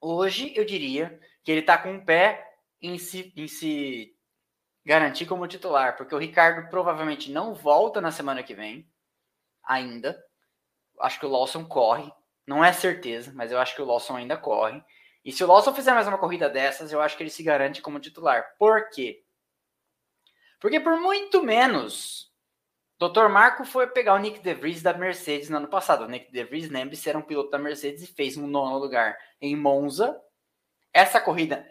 hoje 0.00 0.52
eu 0.56 0.64
diria 0.64 1.18
que 1.42 1.50
ele 1.50 1.60
está 1.60 1.78
com 1.78 1.92
um 1.92 2.04
pé 2.04 2.56
em 2.82 2.98
se, 2.98 3.32
em 3.36 3.48
se 3.48 4.14
garantir 4.84 5.26
como 5.26 5.46
titular, 5.46 5.96
porque 5.96 6.14
o 6.14 6.18
Ricardo 6.18 6.68
provavelmente 6.68 7.30
não 7.30 7.54
volta 7.54 8.00
na 8.00 8.10
semana 8.10 8.42
que 8.42 8.54
vem, 8.54 8.88
ainda. 9.62 10.22
Acho 11.00 11.20
que 11.20 11.26
o 11.26 11.28
Lawson 11.28 11.64
corre, 11.64 12.10
não 12.46 12.64
é 12.64 12.72
certeza, 12.72 13.32
mas 13.34 13.50
eu 13.50 13.58
acho 13.58 13.74
que 13.74 13.82
o 13.82 13.84
Lawson 13.84 14.16
ainda 14.16 14.36
corre. 14.36 14.82
E 15.24 15.32
se 15.32 15.42
o 15.42 15.46
Lawson 15.46 15.74
fizer 15.74 15.92
mais 15.92 16.06
uma 16.06 16.18
corrida 16.18 16.48
dessas, 16.48 16.92
eu 16.92 17.00
acho 17.00 17.16
que 17.16 17.22
ele 17.22 17.30
se 17.30 17.42
garante 17.42 17.82
como 17.82 17.98
titular. 17.98 18.54
Por 18.58 18.88
quê? 18.90 19.24
Porque 20.60 20.78
por 20.78 21.00
muito 21.00 21.42
menos, 21.42 22.32
Dr. 22.98 23.28
Marco 23.28 23.64
foi 23.64 23.86
pegar 23.88 24.14
o 24.14 24.18
Nick 24.18 24.38
DeVries 24.40 24.82
da 24.82 24.94
Mercedes 24.94 25.50
no 25.50 25.58
ano 25.58 25.68
passado. 25.68 26.04
O 26.04 26.08
Nick 26.08 26.30
DeVries, 26.32 26.70
lembre-se, 26.70 27.08
era 27.08 27.18
um 27.18 27.22
piloto 27.22 27.50
da 27.50 27.58
Mercedes 27.58 28.02
e 28.04 28.06
fez 28.06 28.36
um 28.36 28.46
nono 28.46 28.78
lugar 28.78 29.18
em 29.40 29.56
Monza. 29.56 30.18
Essa 30.92 31.20
corrida 31.20 31.68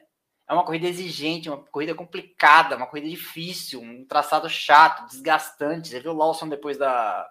é 0.47 0.53
uma 0.53 0.63
corrida 0.63 0.88
exigente, 0.88 1.49
uma 1.49 1.57
corrida 1.57 1.95
complicada, 1.95 2.75
uma 2.75 2.85
corrida 2.85 3.09
difícil, 3.09 3.81
um 3.81 4.05
traçado 4.05 4.47
chato, 4.47 5.07
desgastante. 5.07 5.88
Você 5.88 5.99
viu 5.99 6.11
o 6.11 6.15
Lawson 6.15 6.47
depois 6.47 6.77
da, 6.77 7.27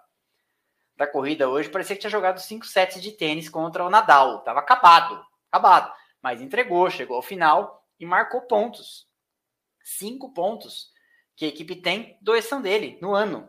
da 0.95 1.07
corrida 1.07 1.49
hoje? 1.49 1.69
Parecia 1.69 1.95
que 1.95 2.01
tinha 2.01 2.09
jogado 2.09 2.39
cinco 2.39 2.65
sets 2.65 3.01
de 3.01 3.11
tênis 3.11 3.49
contra 3.49 3.85
o 3.85 3.89
Nadal. 3.89 4.43
Tava 4.43 4.59
acabado, 4.59 5.25
acabado 5.51 5.91
mas 6.25 6.41
entregou, 6.41 6.89
chegou 6.89 7.17
ao 7.17 7.21
final 7.21 7.85
e 7.99 8.05
marcou 8.05 8.41
pontos. 8.41 9.07
Cinco 9.83 10.33
pontos 10.33 10.89
que 11.35 11.45
a 11.45 11.47
equipe 11.47 11.75
tem, 11.75 12.17
dois 12.19 12.45
são 12.45 12.59
dele 12.59 12.97
no 12.99 13.13
ano. 13.13 13.47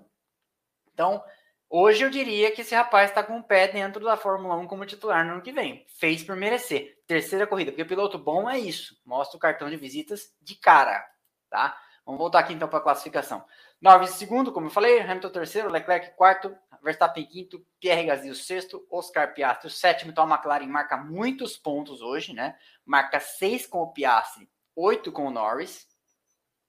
Então, 0.93 1.25
hoje 1.71 2.05
eu 2.05 2.11
diria 2.11 2.53
que 2.53 2.61
esse 2.61 2.75
rapaz 2.75 3.09
está 3.09 3.23
com 3.23 3.39
o 3.39 3.43
pé 3.43 3.69
dentro 3.69 4.05
da 4.05 4.15
Fórmula 4.15 4.57
1 4.57 4.67
como 4.67 4.85
titular 4.85 5.25
no 5.25 5.33
ano 5.33 5.43
que 5.43 5.53
vem. 5.53 5.87
Fez 5.89 6.23
por 6.23 6.37
merecer. 6.37 7.03
Terceira 7.07 7.47
corrida, 7.47 7.73
porque 7.73 7.87
piloto 7.87 8.19
bom 8.19 8.47
é 8.47 8.59
isso. 8.59 8.95
Mostra 9.07 9.39
o 9.39 9.41
cartão 9.41 9.71
de 9.71 9.79
visitas 9.79 10.35
de 10.43 10.55
cara, 10.55 11.03
tá? 11.49 11.81
Vamos 12.05 12.19
voltar 12.19 12.41
aqui 12.41 12.53
então 12.53 12.69
para 12.69 12.79
a 12.79 12.83
classificação. 12.83 13.43
Norris 13.81 14.11
segundo, 14.11 14.53
como 14.53 14.67
eu 14.67 14.71
falei, 14.71 15.01
Hamilton 15.01 15.31
terceiro, 15.31 15.71
Leclerc 15.71 16.17
quarto, 16.17 16.57
Verstappen 16.83 17.27
quinto, 17.27 17.65
Pierre 17.81 18.07
Gasly 18.07 18.35
sexto, 18.35 18.87
Oscar 18.91 19.35
Piastri 19.35 19.71
sétimo. 19.71 20.11
Então 20.11 20.25
a 20.25 20.35
McLaren 20.35 20.67
marca 20.67 20.97
muitos 20.97 21.57
pontos 21.57 22.01
hoje, 22.01 22.33
né? 22.33 22.57
Marca 22.85 23.21
seis 23.21 23.67
com 23.67 23.79
o 23.83 23.93
Piastri, 23.93 24.49
oito 24.75 25.11
com 25.11 25.27
o 25.27 25.31
Norris. 25.31 25.87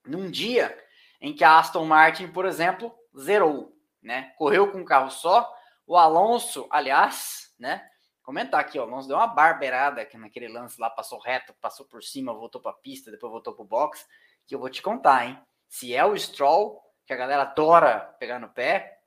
Num 0.04 0.30
dia 0.30 0.76
em 1.20 1.34
que 1.34 1.44
a 1.44 1.58
Aston 1.58 1.84
Martin, 1.84 2.28
por 2.28 2.46
exemplo, 2.46 2.94
zerou, 3.18 3.76
né? 4.02 4.32
Correu 4.36 4.70
com 4.70 4.78
um 4.78 4.84
carro 4.84 5.10
só. 5.10 5.52
O 5.86 5.96
Alonso, 5.96 6.66
aliás, 6.70 7.54
né? 7.58 7.88
Comentar 8.22 8.60
aqui, 8.60 8.78
ó, 8.78 8.84
o 8.84 8.88
Alonso 8.88 9.08
deu 9.08 9.16
uma 9.16 9.26
barbeirada 9.26 10.02
aqui 10.02 10.18
naquele 10.18 10.48
lance 10.48 10.78
lá, 10.78 10.90
passou 10.90 11.18
reto, 11.18 11.54
passou 11.62 11.86
por 11.86 12.02
cima, 12.02 12.34
voltou 12.34 12.60
para 12.60 12.72
a 12.72 12.74
pista, 12.74 13.10
depois 13.10 13.32
voltou 13.32 13.54
para 13.54 13.62
o 13.62 13.66
box, 13.66 14.06
que 14.46 14.54
eu 14.54 14.58
vou 14.58 14.68
te 14.68 14.82
contar, 14.82 15.26
hein? 15.26 15.40
Se 15.66 15.94
é 15.94 16.04
o 16.04 16.14
Stroll, 16.14 16.78
que 17.08 17.12
a 17.14 17.16
galera 17.16 17.40
adora 17.40 18.14
pegar 18.20 18.38
no 18.38 18.50
pé, 18.50 18.98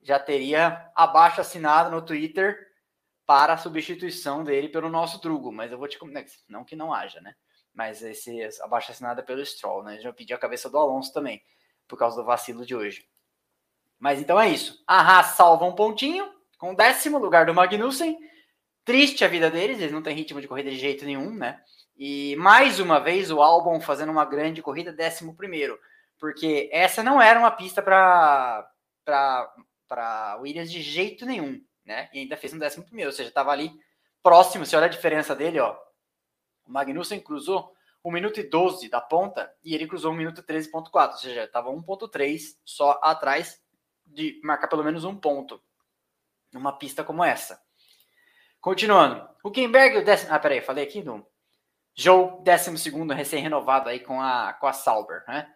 já 0.00 0.18
teria 0.18 0.90
abaixo 0.96 1.42
assinado 1.42 1.90
no 1.90 2.00
Twitter 2.00 2.58
para 3.26 3.52
a 3.52 3.58
substituição 3.58 4.42
dele 4.42 4.70
pelo 4.70 4.88
nosso 4.88 5.20
Drugo. 5.20 5.52
Mas 5.52 5.70
eu 5.70 5.76
vou 5.76 5.86
te 5.86 5.98
comentar, 5.98 6.24
não 6.48 6.64
que 6.64 6.74
não 6.74 6.94
haja, 6.94 7.20
né? 7.20 7.34
Mas 7.74 8.02
esse 8.02 8.42
abaixo 8.62 8.90
assinado 8.90 9.20
é 9.20 9.22
pelo 9.22 9.44
Stroll, 9.44 9.84
né? 9.84 10.00
Já 10.00 10.10
pedi 10.14 10.32
a 10.32 10.38
cabeça 10.38 10.70
do 10.70 10.78
Alonso 10.78 11.12
também, 11.12 11.42
por 11.86 11.98
causa 11.98 12.16
do 12.16 12.24
vacilo 12.24 12.64
de 12.64 12.74
hoje. 12.74 13.06
Mas 13.98 14.18
então 14.18 14.40
é 14.40 14.48
isso. 14.48 14.82
A 14.86 15.00
Haas 15.00 15.36
salva 15.36 15.66
um 15.66 15.74
pontinho, 15.74 16.32
com 16.56 16.74
décimo 16.74 17.18
lugar 17.18 17.44
do 17.44 17.52
Magnussen. 17.52 18.18
Triste 18.82 19.26
a 19.26 19.28
vida 19.28 19.50
deles, 19.50 19.78
eles 19.78 19.92
não 19.92 20.02
têm 20.02 20.16
ritmo 20.16 20.40
de 20.40 20.48
corrida 20.48 20.70
de 20.70 20.78
jeito 20.78 21.04
nenhum, 21.04 21.30
né? 21.34 21.62
E 21.98 22.34
mais 22.36 22.80
uma 22.80 22.98
vez 22.98 23.30
o 23.30 23.42
Albon 23.42 23.78
fazendo 23.78 24.10
uma 24.10 24.24
grande 24.24 24.62
corrida, 24.62 24.90
décimo 24.90 25.36
primeiro. 25.36 25.78
Porque 26.22 26.70
essa 26.70 27.02
não 27.02 27.20
era 27.20 27.36
uma 27.36 27.50
pista 27.50 27.82
para 27.82 28.64
Williams 30.38 30.70
de 30.70 30.80
jeito 30.80 31.26
nenhum, 31.26 31.60
né? 31.84 32.08
E 32.12 32.20
ainda 32.20 32.36
fez 32.36 32.52
um 32.52 32.60
décimo 32.60 32.84
primeiro, 32.84 33.10
ou 33.10 33.12
seja, 33.12 33.28
estava 33.28 33.50
ali 33.50 33.72
próximo. 34.22 34.64
Se 34.64 34.76
olha 34.76 34.86
a 34.86 34.88
diferença 34.88 35.34
dele, 35.34 35.58
ó. 35.58 35.76
O 36.64 36.70
Magnussen 36.70 37.18
cruzou 37.18 37.74
1 38.04 38.12
minuto 38.12 38.38
e 38.38 38.44
12 38.44 38.88
da 38.88 39.00
ponta 39.00 39.52
e 39.64 39.74
ele 39.74 39.88
cruzou 39.88 40.12
1 40.12 40.14
minuto 40.14 40.44
13.4, 40.44 41.10
ou 41.10 41.16
seja, 41.16 41.42
estava 41.42 41.70
1.3 41.70 42.56
só 42.64 43.00
atrás 43.02 43.60
de 44.06 44.40
marcar 44.44 44.68
pelo 44.68 44.84
menos 44.84 45.02
um 45.02 45.18
ponto 45.18 45.60
numa 46.52 46.78
pista 46.78 47.02
como 47.02 47.24
essa. 47.24 47.60
Continuando, 48.60 49.28
o 49.42 49.50
Kimberg, 49.50 49.96
o 49.98 50.04
décimo. 50.04 50.32
Ah, 50.32 50.38
peraí, 50.38 50.60
falei 50.60 50.84
aqui 50.84 51.02
do 51.02 51.26
Joe, 51.96 52.40
décimo 52.44 52.78
segundo 52.78 53.12
recém-renovado 53.12 53.88
aí 53.88 53.98
com 53.98 54.22
a, 54.22 54.52
com 54.52 54.68
a 54.68 54.72
Sauber, 54.72 55.24
né? 55.26 55.52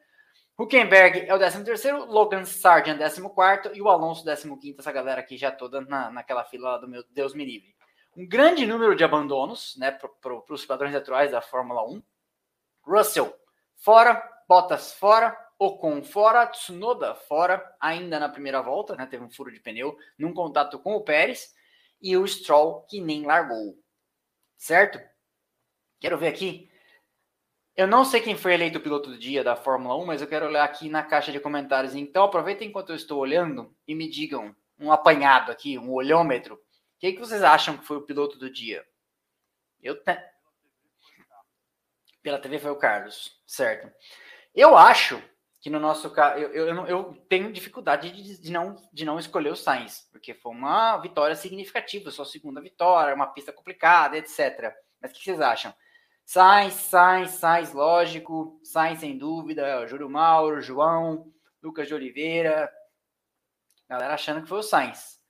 Huckenberg 0.59 1.27
é 1.27 1.35
o 1.35 1.39
13º, 1.39 2.07
Logan 2.07 2.47
Sargent 2.47 2.99
14º 2.99 3.73
e 3.75 3.83
o 3.83 3.91
Alonso 3.91 4.25
15º, 4.25 4.77
essa 4.79 4.91
galera 4.91 5.21
aqui 5.21 5.37
já 5.37 5.53
toda 5.53 5.83
na, 5.83 6.11
naquela 6.11 6.45
fila 6.45 6.79
do 6.79 6.89
meu 6.89 7.05
Deus 7.11 7.35
me 7.35 7.45
livre. 7.45 7.77
Um 8.17 8.27
grande 8.27 8.65
número 8.65 8.97
de 8.97 9.05
abandonos, 9.05 9.77
né, 9.77 9.91
para 9.91 10.09
pro, 10.09 10.43
os 10.49 10.65
padrões 10.65 10.95
atuais 10.95 11.31
da 11.31 11.43
Fórmula 11.43 11.87
1. 11.87 12.03
Russell 12.83 13.37
fora, 13.77 14.15
Bottas 14.49 14.95
fora, 14.95 15.37
Ocon 15.59 16.03
fora, 16.03 16.47
Tsunoda 16.47 17.15
fora, 17.15 17.63
ainda 17.79 18.19
na 18.19 18.31
primeira 18.31 18.63
volta, 18.63 18.97
né, 18.97 19.05
teve 19.05 19.23
um 19.23 19.31
furo 19.31 19.53
de 19.53 19.61
pneu, 19.61 19.99
num 20.19 20.33
contato 20.33 20.79
com 20.79 20.95
o 20.95 21.05
Pérez, 21.05 21.55
e 22.01 22.17
o 22.17 22.27
Stroll 22.27 22.81
que 22.85 22.99
nem 22.99 23.27
largou. 23.27 23.79
Certo? 24.57 24.99
Quero 26.01 26.17
ver 26.17 26.29
aqui 26.29 26.71
eu 27.77 27.87
não 27.87 28.05
sei 28.05 28.21
quem 28.21 28.37
foi 28.37 28.55
eleito 28.55 28.79
o 28.79 28.81
piloto 28.81 29.11
do 29.11 29.19
dia 29.19 29.45
da 29.45 29.55
Fórmula 29.55 29.97
1, 29.97 30.07
mas 30.07 30.23
eu 30.23 30.27
quero 30.27 30.47
olhar 30.47 30.65
aqui 30.65 30.89
na 30.89 31.03
caixa 31.03 31.31
de 31.31 31.39
comentários. 31.39 31.95
Então, 31.95 32.25
aproveitem 32.25 32.69
enquanto 32.69 32.91
eu 32.91 32.97
estou 32.97 33.19
olhando 33.19 33.75
e 33.87 33.95
me 33.95 34.09
digam 34.09 34.57
um 34.79 34.91
apanhado 34.91 35.53
aqui, 35.53 35.79
um 35.79 35.93
olhômetro. 35.93 36.59
Quem 36.99 37.13
que 37.13 37.21
vocês 37.21 37.43
acham 37.43 37.77
que 37.77 37.85
foi 37.85 37.99
o 37.99 38.03
piloto 38.03 38.39
do 38.39 38.51
dia? 38.51 38.83
Eu 39.83 40.03
te... 40.03 40.17
Pela 42.23 42.39
TV 42.39 42.59
foi 42.59 42.71
o 42.71 42.77
Carlos, 42.77 43.39
certo? 43.47 43.93
Eu 44.55 44.77
acho 44.77 45.23
que 45.61 45.69
no 45.69 45.79
nosso 45.79 46.11
caso, 46.11 46.41
eu, 46.41 46.67
eu, 46.67 46.87
eu, 46.87 47.15
tenho 47.29 47.53
dificuldade 47.53 48.11
de, 48.11 48.41
de, 48.41 48.53
não, 48.53 48.77
de 48.93 49.05
não 49.05 49.19
escolher 49.19 49.51
o 49.51 49.57
Sainz, 49.57 50.09
porque 50.11 50.33
foi 50.33 50.53
uma 50.53 50.97
vitória 50.97 51.37
significativa, 51.37 52.11
sua 52.11 52.25
segunda 52.25 52.61
vitória, 52.61 53.15
uma 53.15 53.27
pista 53.27 53.53
complicada, 53.53 54.17
etc. 54.17 54.73
Mas 55.01 55.11
o 55.11 55.15
que 55.15 55.25
vocês 55.25 55.41
acham? 55.41 55.75
Sainz, 56.27 56.75
Sainz, 56.75 57.31
Sainz, 57.31 57.73
lógico, 57.73 58.61
Sainz 58.65 58.99
sem 58.99 59.17
dúvida, 59.17 59.87
Júlio 59.87 60.11
Mauro, 60.11 60.61
João, 60.61 61.33
Lucas 61.63 61.87
de 61.87 61.95
Oliveira, 61.95 62.69
galera 63.89 64.15
achando 64.15 64.43
que 64.43 64.49
foi 64.49 64.59
o 64.59 64.63
Sainz. 64.63 65.21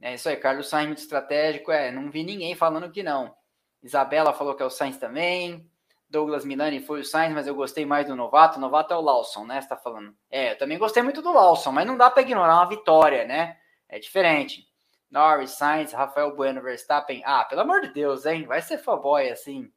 É 0.00 0.14
isso 0.14 0.28
aí, 0.28 0.36
Carlos 0.36 0.68
Sainz 0.68 0.86
muito 0.86 0.98
estratégico, 0.98 1.72
é, 1.72 1.90
não 1.90 2.08
vi 2.08 2.22
ninguém 2.22 2.54
falando 2.54 2.90
que 2.90 3.02
não. 3.02 3.34
Isabela 3.82 4.32
falou 4.32 4.54
que 4.54 4.62
é 4.62 4.66
o 4.66 4.70
Sainz 4.70 4.96
também, 4.96 5.68
Douglas 6.08 6.44
Milani 6.44 6.80
foi 6.80 7.00
o 7.00 7.04
Sainz, 7.04 7.34
mas 7.34 7.48
eu 7.48 7.54
gostei 7.56 7.84
mais 7.84 8.06
do 8.06 8.14
novato. 8.14 8.58
O 8.58 8.60
novato 8.60 8.94
é 8.94 8.96
o 8.96 9.00
Lawson, 9.00 9.44
né? 9.44 9.60
Você 9.60 9.68
tá 9.68 9.76
falando. 9.76 10.16
É, 10.30 10.52
eu 10.52 10.58
também 10.58 10.78
gostei 10.78 11.02
muito 11.02 11.20
do 11.20 11.32
Lawson, 11.32 11.72
mas 11.72 11.84
não 11.84 11.96
dá 11.96 12.08
para 12.08 12.22
ignorar 12.22 12.54
uma 12.54 12.68
vitória, 12.68 13.24
né? 13.24 13.58
É 13.88 13.98
diferente. 13.98 14.68
Norris, 15.10 15.50
Sainz, 15.50 15.92
Rafael 15.92 16.34
Bueno, 16.36 16.62
Verstappen. 16.62 17.22
Ah, 17.26 17.44
pelo 17.44 17.62
amor 17.62 17.80
de 17.80 17.88
Deus, 17.88 18.24
hein? 18.24 18.44
Vai 18.44 18.62
ser 18.62 18.78
fanboy 18.78 19.28
assim. 19.28 19.68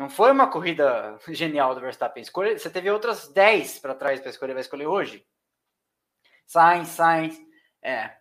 Não 0.00 0.08
foi 0.08 0.32
uma 0.32 0.50
corrida 0.50 1.18
genial 1.28 1.74
do 1.74 1.80
Verstappen. 1.82 2.22
Escolhe, 2.22 2.58
você 2.58 2.70
teve 2.70 2.90
outras 2.90 3.28
10 3.28 3.80
para 3.80 3.94
trás 3.94 4.18
para 4.18 4.30
escolher, 4.30 4.54
vai 4.54 4.62
escolher 4.62 4.86
hoje. 4.86 5.26
Sainz, 6.46 6.88
Sainz. 6.88 7.38
É. 7.82 8.16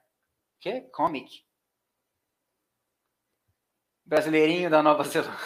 Que? 0.59 0.81
Comic. 0.91 1.41
Brasileirinho 4.03 4.69
da 4.69 4.83
Nova 4.83 5.05
Zelândia. 5.05 5.39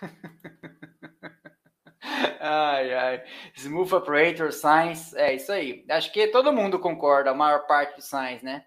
ai, 2.40 2.94
ai. 2.94 3.24
Smooth 3.54 3.94
Operator, 3.94 4.50
Science, 4.54 5.14
é 5.18 5.34
isso 5.34 5.52
aí. 5.52 5.84
Acho 5.90 6.10
que 6.10 6.28
todo 6.28 6.50
mundo 6.50 6.78
concorda, 6.78 7.32
a 7.32 7.34
maior 7.34 7.66
parte 7.66 7.96
do 7.96 8.02
Science, 8.02 8.42
né? 8.42 8.66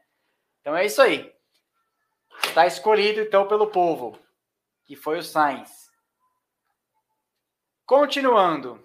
Então 0.60 0.78
é 0.78 0.86
isso 0.86 1.02
aí. 1.02 1.34
Está 2.43 2.68
escolhido 2.68 3.22
então 3.22 3.47
pelo 3.47 3.72
povo, 3.72 4.20
que 4.86 4.95
foi 4.95 5.18
o 5.18 5.24
Science. 5.24 5.81
Continuando. 7.92 8.82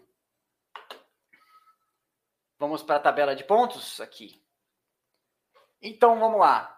Vamos 2.58 2.82
para 2.82 2.96
a 2.96 3.00
tabela 3.00 3.36
de 3.36 3.44
pontos 3.44 4.00
aqui. 4.00 4.42
Então 5.80 6.18
vamos 6.18 6.40
lá. 6.40 6.76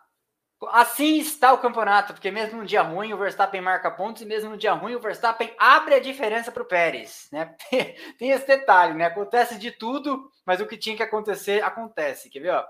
Assim 0.72 1.20
está 1.20 1.54
o 1.54 1.58
campeonato, 1.58 2.12
porque 2.12 2.30
mesmo 2.30 2.58
no 2.58 2.66
dia 2.66 2.82
ruim 2.82 3.14
o 3.14 3.16
Verstappen 3.16 3.62
marca 3.62 3.90
pontos 3.90 4.20
e 4.20 4.26
mesmo 4.26 4.50
no 4.50 4.58
dia 4.58 4.74
ruim 4.74 4.94
o 4.94 5.00
Verstappen 5.00 5.54
abre 5.58 5.94
a 5.94 6.00
diferença 6.00 6.52
para 6.52 6.62
o 6.62 6.66
Pérez, 6.66 7.30
né? 7.32 7.56
Tem 8.18 8.28
esse 8.28 8.46
detalhe, 8.46 8.92
né? 8.92 9.06
Acontece 9.06 9.58
de 9.58 9.70
tudo, 9.70 10.30
mas 10.44 10.60
o 10.60 10.66
que 10.66 10.76
tinha 10.76 10.98
que 10.98 11.02
acontecer 11.02 11.64
acontece. 11.64 12.28
Quer 12.28 12.40
ver? 12.40 12.50
Ó? 12.50 12.62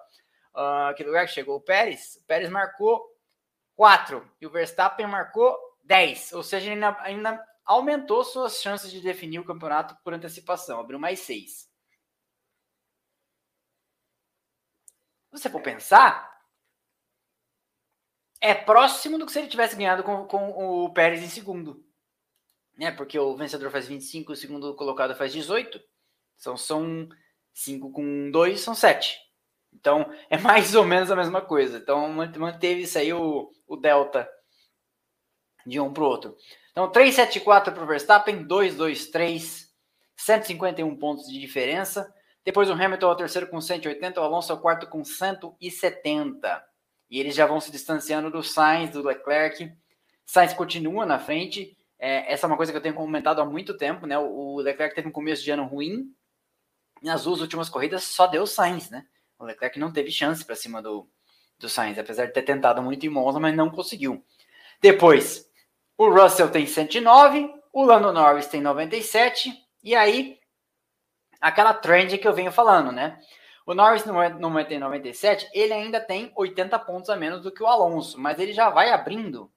Uh, 0.54 0.94
que 0.94 1.02
lugar 1.02 1.26
que 1.26 1.32
chegou 1.32 1.56
o 1.56 1.60
Pérez? 1.60 2.14
O 2.22 2.26
Pérez 2.28 2.48
marcou 2.48 3.04
4 3.74 4.24
e 4.40 4.46
o 4.46 4.50
Verstappen 4.50 5.08
marcou 5.08 5.58
10, 5.82 6.34
ou 6.34 6.44
seja, 6.44 6.70
ainda, 6.70 6.96
ainda 7.00 7.44
aumentou 7.68 8.24
suas 8.24 8.62
chances 8.62 8.90
de 8.90 8.98
definir 8.98 9.38
o 9.38 9.44
campeonato 9.44 9.94
por 10.02 10.14
antecipação, 10.14 10.80
abriu 10.80 10.98
mais 10.98 11.20
6. 11.20 11.50
Se 11.50 11.68
você 15.30 15.50
for 15.50 15.60
pensar, 15.60 16.34
é 18.40 18.54
próximo 18.54 19.18
do 19.18 19.26
que 19.26 19.32
se 19.32 19.38
ele 19.38 19.48
tivesse 19.48 19.76
ganhado 19.76 20.02
com, 20.02 20.26
com 20.26 20.48
o 20.48 20.92
Pérez 20.94 21.22
em 21.22 21.28
segundo. 21.28 21.84
Né? 22.74 22.90
Porque 22.90 23.18
o 23.18 23.36
vencedor 23.36 23.70
faz 23.70 23.86
25, 23.86 24.32
o 24.32 24.36
segundo 24.36 24.74
colocado 24.74 25.14
faz 25.14 25.30
18. 25.30 25.78
Então 26.40 26.56
são 26.56 27.06
5 27.52 27.92
com 27.92 28.30
2, 28.30 28.60
são 28.60 28.74
7. 28.74 29.18
Então 29.74 30.10
é 30.30 30.38
mais 30.38 30.74
ou 30.74 30.84
menos 30.86 31.10
a 31.10 31.16
mesma 31.16 31.42
coisa. 31.42 31.76
Então 31.76 32.08
manteve 32.08 32.82
isso 32.82 32.96
aí 32.96 33.12
o, 33.12 33.52
o 33.66 33.76
delta 33.76 34.26
de 35.68 35.78
um 35.78 35.92
para 35.92 36.02
o 36.02 36.06
outro. 36.06 36.36
Então 36.72 36.90
374 36.90 37.72
para 37.72 37.82
o 37.82 37.86
Verstappen, 37.86 38.42
223, 38.44 39.68
151 40.16 40.96
pontos 40.96 41.28
de 41.28 41.38
diferença. 41.38 42.12
Depois 42.44 42.70
o 42.70 42.72
Hamilton 42.72 43.08
é 43.08 43.12
o 43.12 43.16
terceiro 43.16 43.48
com 43.48 43.60
180, 43.60 44.20
o 44.20 44.24
Alonso 44.24 44.50
é 44.50 44.54
o 44.54 44.60
quarto 44.60 44.86
com 44.86 45.04
170. 45.04 46.64
E 47.10 47.20
eles 47.20 47.34
já 47.34 47.46
vão 47.46 47.60
se 47.60 47.70
distanciando 47.70 48.30
do 48.30 48.42
Sainz, 48.42 48.90
do 48.90 49.02
Leclerc. 49.02 49.70
Sainz 50.24 50.52
continua 50.54 51.04
na 51.04 51.18
frente. 51.18 51.76
É, 51.98 52.32
essa 52.32 52.46
é 52.46 52.48
uma 52.48 52.56
coisa 52.56 52.72
que 52.72 52.78
eu 52.78 52.82
tenho 52.82 52.94
comentado 52.94 53.40
há 53.40 53.44
muito 53.44 53.76
tempo, 53.76 54.06
né? 54.06 54.18
O 54.18 54.56
Leclerc 54.60 54.94
teve 54.94 55.08
um 55.08 55.12
começo 55.12 55.42
de 55.42 55.50
ano 55.50 55.64
ruim. 55.64 56.14
Nas 57.02 57.24
duas 57.24 57.40
últimas 57.40 57.68
corridas 57.68 58.04
só 58.04 58.26
deu 58.26 58.46
Sainz, 58.46 58.90
né? 58.90 59.06
O 59.38 59.44
Leclerc 59.44 59.78
não 59.78 59.92
teve 59.92 60.10
chance 60.10 60.44
para 60.44 60.56
cima 60.56 60.82
do, 60.82 61.08
do 61.58 61.68
Sainz, 61.68 61.98
apesar 61.98 62.26
de 62.26 62.32
ter 62.32 62.42
tentado 62.42 62.82
muito 62.82 63.04
em 63.04 63.08
Monza, 63.08 63.40
mas 63.40 63.54
não 63.54 63.70
conseguiu. 63.70 64.24
Depois, 64.80 65.47
o 65.98 66.08
Russell 66.08 66.50
tem 66.50 66.64
109, 66.64 67.52
o 67.72 67.82
Lando 67.82 68.12
Norris 68.12 68.46
tem 68.46 68.60
97, 68.60 69.52
e 69.82 69.94
aí 69.94 70.38
aquela 71.40 71.74
trend 71.74 72.16
que 72.16 72.26
eu 72.26 72.32
venho 72.32 72.52
falando, 72.52 72.90
né? 72.90 73.20
O 73.66 73.74
Norris 73.74 74.06
no 74.06 74.14
momento 74.14 74.68
tem 74.68 74.78
97, 74.78 75.50
ele 75.52 75.74
ainda 75.74 76.00
tem 76.00 76.32
80 76.34 76.78
pontos 76.78 77.10
a 77.10 77.16
menos 77.16 77.42
do 77.42 77.52
que 77.52 77.62
o 77.62 77.66
Alonso, 77.66 78.18
mas 78.18 78.38
ele 78.38 78.54
já 78.54 78.70
vai 78.70 78.90
abrindo 78.90 79.52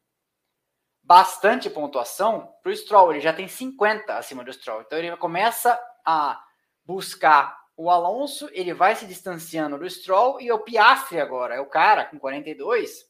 bastante 1.01 1.69
pontuação 1.69 2.53
para 2.61 2.71
o 2.71 2.75
Stroll. 2.75 3.11
Ele 3.11 3.21
já 3.21 3.33
tem 3.33 3.47
50 3.47 4.17
acima 4.17 4.43
do 4.43 4.51
Stroll. 4.51 4.81
Então 4.81 4.97
ele 4.97 5.15
começa 5.17 5.79
a 6.05 6.41
buscar 6.85 7.57
o 7.77 7.89
Alonso, 7.89 8.49
ele 8.51 8.73
vai 8.73 8.95
se 8.95 9.07
distanciando 9.07 9.77
do 9.77 9.89
Stroll 9.89 10.41
e 10.41 10.51
o 10.51 10.59
Piastri 10.59 11.19
agora 11.19 11.55
é 11.55 11.59
o 11.59 11.65
cara 11.65 12.05
com 12.05 12.19
42 12.19 13.05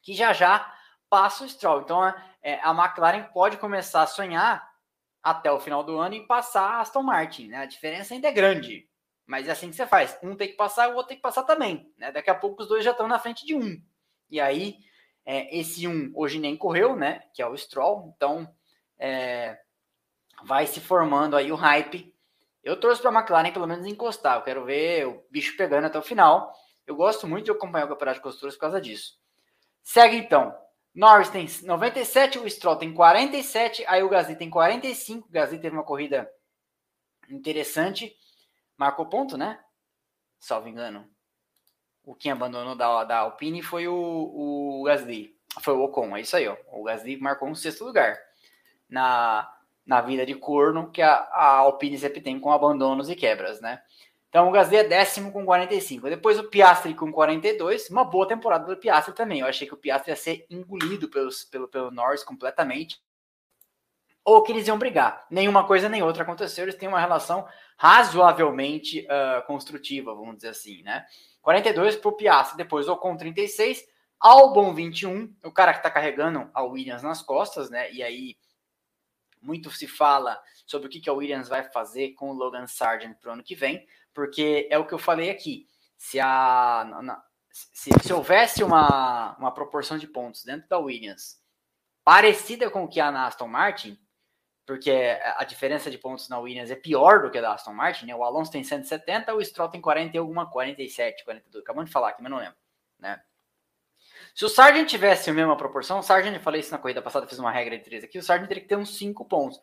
que 0.00 0.14
já 0.14 0.32
já 0.32 0.72
passa 1.10 1.44
o 1.44 1.48
Stroll. 1.48 1.82
Então 1.82 2.14
é, 2.42 2.58
a 2.62 2.70
McLaren 2.70 3.24
pode 3.32 3.56
começar 3.56 4.02
a 4.02 4.06
sonhar 4.06 4.70
até 5.22 5.50
o 5.52 5.60
final 5.60 5.84
do 5.84 5.98
ano 5.98 6.14
em 6.14 6.26
passar 6.26 6.62
a 6.62 6.80
Aston 6.80 7.02
Martin. 7.02 7.48
Né? 7.48 7.58
A 7.58 7.66
diferença 7.66 8.12
ainda 8.12 8.28
é 8.28 8.32
grande. 8.32 8.88
Mas 9.24 9.46
é 9.46 9.52
assim 9.52 9.70
que 9.70 9.76
você 9.76 9.86
faz. 9.86 10.18
Um 10.22 10.34
tem 10.34 10.48
que 10.48 10.56
passar, 10.56 10.88
o 10.90 10.94
outro 10.94 11.08
tem 11.08 11.16
que 11.16 11.22
passar 11.22 11.44
também. 11.44 11.90
Né? 11.96 12.10
Daqui 12.10 12.28
a 12.28 12.34
pouco 12.34 12.62
os 12.62 12.68
dois 12.68 12.84
já 12.84 12.90
estão 12.90 13.06
na 13.06 13.18
frente 13.18 13.46
de 13.46 13.54
um. 13.54 13.80
E 14.28 14.40
aí, 14.40 14.78
é, 15.24 15.56
esse 15.56 15.86
um 15.86 16.10
hoje 16.14 16.40
nem 16.40 16.56
correu, 16.56 16.96
né? 16.96 17.22
Que 17.32 17.40
é 17.40 17.46
o 17.46 17.56
Stroll. 17.56 18.12
Então, 18.16 18.52
é, 18.98 19.58
vai 20.44 20.66
se 20.66 20.80
formando 20.80 21.36
aí 21.36 21.52
o 21.52 21.56
hype. 21.56 22.12
Eu 22.64 22.78
trouxe 22.78 23.00
para 23.00 23.10
a 23.10 23.14
McLaren 23.14 23.52
pelo 23.52 23.66
menos 23.66 23.86
encostar. 23.86 24.36
Eu 24.36 24.42
quero 24.42 24.64
ver 24.64 25.06
o 25.06 25.24
bicho 25.30 25.56
pegando 25.56 25.86
até 25.86 25.98
o 25.98 26.02
final. 26.02 26.52
Eu 26.86 26.96
gosto 26.96 27.26
muito 27.26 27.44
de 27.44 27.50
acompanhar 27.52 27.86
o 27.86 27.88
campeonato 27.88 28.18
de 28.18 28.22
costuras 28.22 28.54
por 28.54 28.62
causa 28.62 28.80
disso. 28.80 29.18
Segue 29.82 30.16
então. 30.16 30.54
Norris 30.94 31.30
tem 31.30 31.46
97, 31.62 32.38
o 32.38 32.48
Stroll 32.48 32.76
tem 32.76 32.92
47, 32.92 33.84
aí 33.86 34.02
o 34.02 34.08
Gasly 34.08 34.36
tem 34.36 34.50
45. 34.50 35.26
O 35.26 35.32
Gasly 35.32 35.58
teve 35.58 35.74
uma 35.74 35.84
corrida 35.84 36.30
interessante 37.30 38.14
marcou 38.82 39.06
ponto, 39.06 39.36
né? 39.36 39.60
Salvo 40.40 40.68
engano. 40.68 41.08
O 42.04 42.16
que 42.16 42.28
abandonou 42.28 42.74
da, 42.74 43.04
da 43.04 43.18
Alpine 43.18 43.62
foi 43.62 43.86
o, 43.86 43.94
o 43.94 44.82
Gasly. 44.84 45.36
Foi 45.60 45.74
o 45.74 45.82
Ocon, 45.84 46.16
é 46.16 46.20
isso 46.20 46.36
aí, 46.36 46.48
ó. 46.48 46.56
O 46.72 46.82
Gasly 46.82 47.16
marcou 47.16 47.48
um 47.48 47.54
sexto 47.54 47.84
lugar 47.84 48.18
na, 48.88 49.48
na 49.86 50.00
vida 50.00 50.26
de 50.26 50.34
corno 50.34 50.90
que 50.90 51.00
a, 51.00 51.14
a 51.14 51.56
Alpine 51.58 51.96
sempre 51.96 52.20
tem 52.20 52.40
com 52.40 52.50
abandonos 52.50 53.08
e 53.08 53.14
quebras, 53.14 53.60
né? 53.60 53.80
Então 54.32 54.48
o 54.48 54.50
Gasly 54.50 54.78
é 54.78 54.84
décimo 54.84 55.30
com 55.30 55.44
45. 55.44 56.08
Depois 56.08 56.38
o 56.38 56.44
Piastri 56.44 56.94
com 56.94 57.12
42. 57.12 57.90
Uma 57.90 58.02
boa 58.02 58.26
temporada 58.26 58.64
do 58.64 58.80
Piastri 58.80 59.14
também. 59.14 59.40
Eu 59.40 59.46
achei 59.46 59.68
que 59.68 59.74
o 59.74 59.76
Piastri 59.76 60.10
ia 60.10 60.16
ser 60.16 60.46
engolido 60.48 61.06
pelos, 61.10 61.44
pelo, 61.44 61.68
pelo 61.68 61.90
Norris 61.90 62.24
completamente 62.24 62.98
ou 64.24 64.42
que 64.42 64.50
eles 64.50 64.66
iam 64.66 64.78
brigar. 64.78 65.26
Nenhuma 65.30 65.66
coisa 65.66 65.86
nem 65.86 66.02
outra 66.02 66.22
aconteceu, 66.22 66.64
eles 66.64 66.76
têm 66.76 66.88
uma 66.88 66.98
relação 66.98 67.46
razoavelmente 67.76 69.00
uh, 69.00 69.44
construtiva, 69.46 70.14
vamos 70.14 70.36
dizer 70.36 70.48
assim, 70.48 70.82
né? 70.82 71.04
42 71.42 71.96
para 71.96 72.08
o 72.08 72.12
Piastri, 72.16 72.56
depois 72.56 72.88
o 72.88 72.96
com 72.96 73.14
36, 73.14 73.84
Albon 74.18 74.72
21, 74.72 75.34
o 75.44 75.50
cara 75.50 75.72
que 75.72 75.80
está 75.80 75.90
carregando 75.90 76.48
a 76.54 76.62
Williams 76.62 77.02
nas 77.02 77.20
costas, 77.20 77.68
né? 77.68 77.92
E 77.92 78.02
aí 78.02 78.36
muito 79.42 79.70
se 79.72 79.88
fala 79.88 80.40
sobre 80.64 80.86
o 80.86 80.90
que, 80.90 81.00
que 81.00 81.10
a 81.10 81.12
Williams 81.12 81.48
vai 81.48 81.64
fazer 81.64 82.12
com 82.12 82.30
o 82.30 82.32
Logan 82.32 82.66
Sargent 82.68 83.16
para 83.20 83.30
o 83.30 83.32
ano 83.34 83.42
que 83.42 83.56
vem, 83.56 83.84
porque 84.14 84.68
é 84.70 84.78
o 84.78 84.86
que 84.86 84.94
eu 84.94 84.98
falei 84.98 85.30
aqui. 85.30 85.66
Se 85.96 86.18
a 86.20 86.84
na, 87.02 87.22
se, 87.50 87.90
se 88.02 88.12
houvesse 88.12 88.64
uma, 88.64 89.36
uma 89.36 89.52
proporção 89.52 89.98
de 89.98 90.06
pontos 90.06 90.44
dentro 90.44 90.68
da 90.68 90.78
Williams 90.78 91.40
parecida 92.04 92.70
com 92.70 92.84
o 92.84 92.88
que 92.88 93.00
há 93.00 93.10
na 93.12 93.26
Aston 93.26 93.46
Martin, 93.46 93.98
porque 94.66 95.18
a 95.36 95.44
diferença 95.44 95.90
de 95.90 95.98
pontos 95.98 96.28
na 96.28 96.38
Williams 96.38 96.70
é 96.70 96.76
pior 96.76 97.22
do 97.22 97.30
que 97.30 97.38
a 97.38 97.42
da 97.42 97.54
Aston 97.54 97.74
Martin, 97.74 98.06
né? 98.06 98.14
O 98.14 98.24
Alonso 98.24 98.50
tem 98.50 98.64
170, 98.64 99.34
o 99.34 99.44
Stroll 99.44 99.68
tem 99.68 99.80
40 99.80 100.16
e 100.16 100.18
alguma 100.18 100.50
47, 100.50 101.24
42. 101.24 101.62
Acabamos 101.62 101.90
de 101.90 101.92
falar 101.92 102.10
aqui, 102.10 102.22
mas 102.22 102.30
não 102.30 102.38
lembro, 102.38 102.56
né? 102.98 103.20
Se 104.34 104.44
o 104.44 104.48
Sargent 104.48 104.88
tivesse 104.88 105.30
a 105.30 105.32
mesma 105.32 105.56
proporção, 105.56 105.98
o 105.98 106.02
Sargent, 106.02 106.34
eu 106.34 106.40
falei 106.40 106.60
isso 106.60 106.70
na 106.70 106.78
corrida 106.78 107.02
passada, 107.02 107.26
fiz 107.26 107.38
uma 107.38 107.50
regra 107.50 107.76
de 107.76 107.84
três 107.84 108.04
aqui, 108.04 108.18
o 108.18 108.22
Sargent 108.22 108.48
teria 108.48 108.62
que 108.62 108.68
ter 108.68 108.76
uns 108.76 108.96
5 108.96 109.24
pontos. 109.26 109.60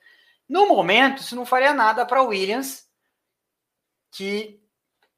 No 0.48 0.68
momento, 0.68 1.22
isso 1.22 1.36
não 1.36 1.46
faria 1.46 1.74
nada 1.74 2.06
para 2.06 2.22
Williams 2.22 2.89
que 4.12 4.62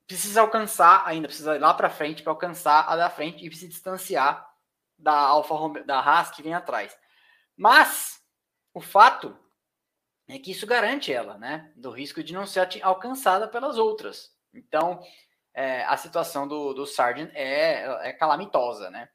precisa 0.07 0.41
alcançar 0.41 1.03
ainda, 1.05 1.27
precisa 1.27 1.55
ir 1.55 1.59
lá 1.59 1.73
para 1.73 1.89
frente 1.89 2.21
para 2.21 2.33
alcançar 2.33 2.87
a 2.89 2.95
da 2.95 3.09
frente 3.09 3.45
e 3.45 3.55
se 3.55 3.67
distanciar 3.67 4.49
da 4.97 5.13
Alfa 5.13 5.55
Romeo, 5.55 5.85
da 5.85 5.99
Haas 5.99 6.31
que 6.31 6.43
vem 6.43 6.53
atrás. 6.53 6.97
Mas 7.55 8.21
o 8.73 8.81
fato 8.81 9.37
é 10.27 10.37
que 10.37 10.51
isso 10.51 10.67
garante 10.67 11.11
ela, 11.11 11.37
né, 11.37 11.71
do 11.75 11.91
risco 11.91 12.23
de 12.23 12.33
não 12.33 12.45
ser 12.45 12.67
alcançada 12.81 13.47
pelas 13.47 13.77
outras. 13.77 14.31
Então, 14.53 15.01
é, 15.53 15.83
a 15.85 15.97
situação 15.97 16.47
do, 16.47 16.73
do 16.73 16.85
Sargent 16.85 17.31
é, 17.33 18.09
é 18.09 18.13
calamitosa, 18.13 18.89
né, 18.89 19.09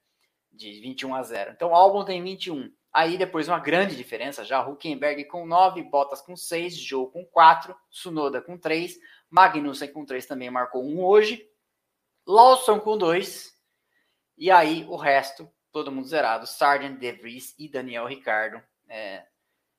de 0.52 0.80
21 0.80 1.14
a 1.14 1.22
0. 1.22 1.52
Então, 1.52 1.70
o 1.70 1.74
Albon 1.74 2.04
tem 2.04 2.22
21. 2.22 2.70
Aí 2.92 3.18
depois 3.18 3.46
uma 3.46 3.58
grande 3.58 3.94
diferença, 3.94 4.44
já 4.44 4.66
Huckenberg 4.66 5.26
com 5.26 5.46
9, 5.46 5.82
Bottas 5.82 6.22
com 6.22 6.34
6, 6.34 6.74
Joe 6.78 7.10
com 7.10 7.26
4, 7.26 7.76
Sunoda 7.90 8.40
com 8.40 8.56
3, 8.56 8.98
Magnussen 9.30 9.92
com 9.92 10.04
3 10.04 10.26
também 10.26 10.50
marcou 10.50 10.84
um 10.84 11.04
hoje, 11.04 11.48
Lawson 12.26 12.80
com 12.80 12.96
2, 12.96 13.54
e 14.36 14.50
aí 14.50 14.84
o 14.88 14.96
resto, 14.96 15.50
todo 15.72 15.92
mundo 15.92 16.08
zerado, 16.08 16.46
Sargent, 16.46 16.98
De 16.98 17.12
Vries 17.12 17.54
e 17.58 17.68
Daniel 17.68 18.06
Ricardo. 18.06 18.62
É, 18.88 19.26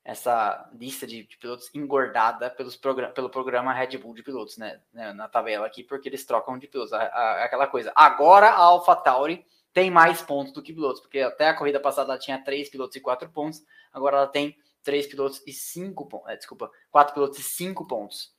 essa 0.08 0.70
lista 0.74 1.06
de, 1.06 1.24
de, 1.24 1.38
pilotos 1.38 1.70
engordada 1.76 2.50
pelos 2.50 2.78
pelo 3.14 3.30
programa 3.30 3.74
Red 3.74 3.98
Bull 3.98 4.14
de 4.14 4.24
pilotos, 4.24 4.56
né, 4.56 4.82
né, 4.94 5.12
na 5.12 5.28
tabela 5.28 5.68
aqui, 5.68 5.84
porque 5.84 6.08
eles 6.08 6.26
trocam 6.26 6.58
de 6.58 6.66
pilotos, 6.66 6.94
a, 6.94 7.02
a, 7.02 7.44
aquela 7.44 7.68
coisa. 7.68 7.92
Agora 7.94 8.48
a 8.48 8.58
AlphaTauri 8.58 9.46
tem 9.74 9.92
mais 9.92 10.22
pontos 10.22 10.54
do 10.54 10.64
que 10.64 10.72
pilotos, 10.72 11.02
porque 11.02 11.20
até 11.20 11.50
a 11.50 11.54
corrida 11.54 11.78
passada 11.78 12.14
ela 12.14 12.20
tinha 12.20 12.42
três 12.42 12.70
pilotos 12.70 12.96
e 12.96 13.02
quatro 13.02 13.30
pontos, 13.30 13.62
agora 13.92 14.16
ela 14.16 14.28
tem 14.28 14.58
três 14.82 15.06
pilotos 15.06 15.44
e 15.46 15.52
cinco 15.52 16.08
pontos, 16.08 16.30
é, 16.30 16.38
desculpa, 16.38 16.72
quatro 16.90 17.14
pilotos 17.14 17.40
e 17.40 17.44
cinco 17.44 17.86
pontos. 17.86 18.34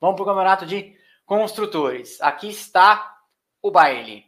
Vamos 0.00 0.16
para 0.16 0.22
o 0.22 0.26
campeonato 0.26 0.64
de 0.64 0.96
construtores. 1.26 2.20
Aqui 2.22 2.48
está 2.48 3.18
o 3.60 3.70
baile 3.70 4.24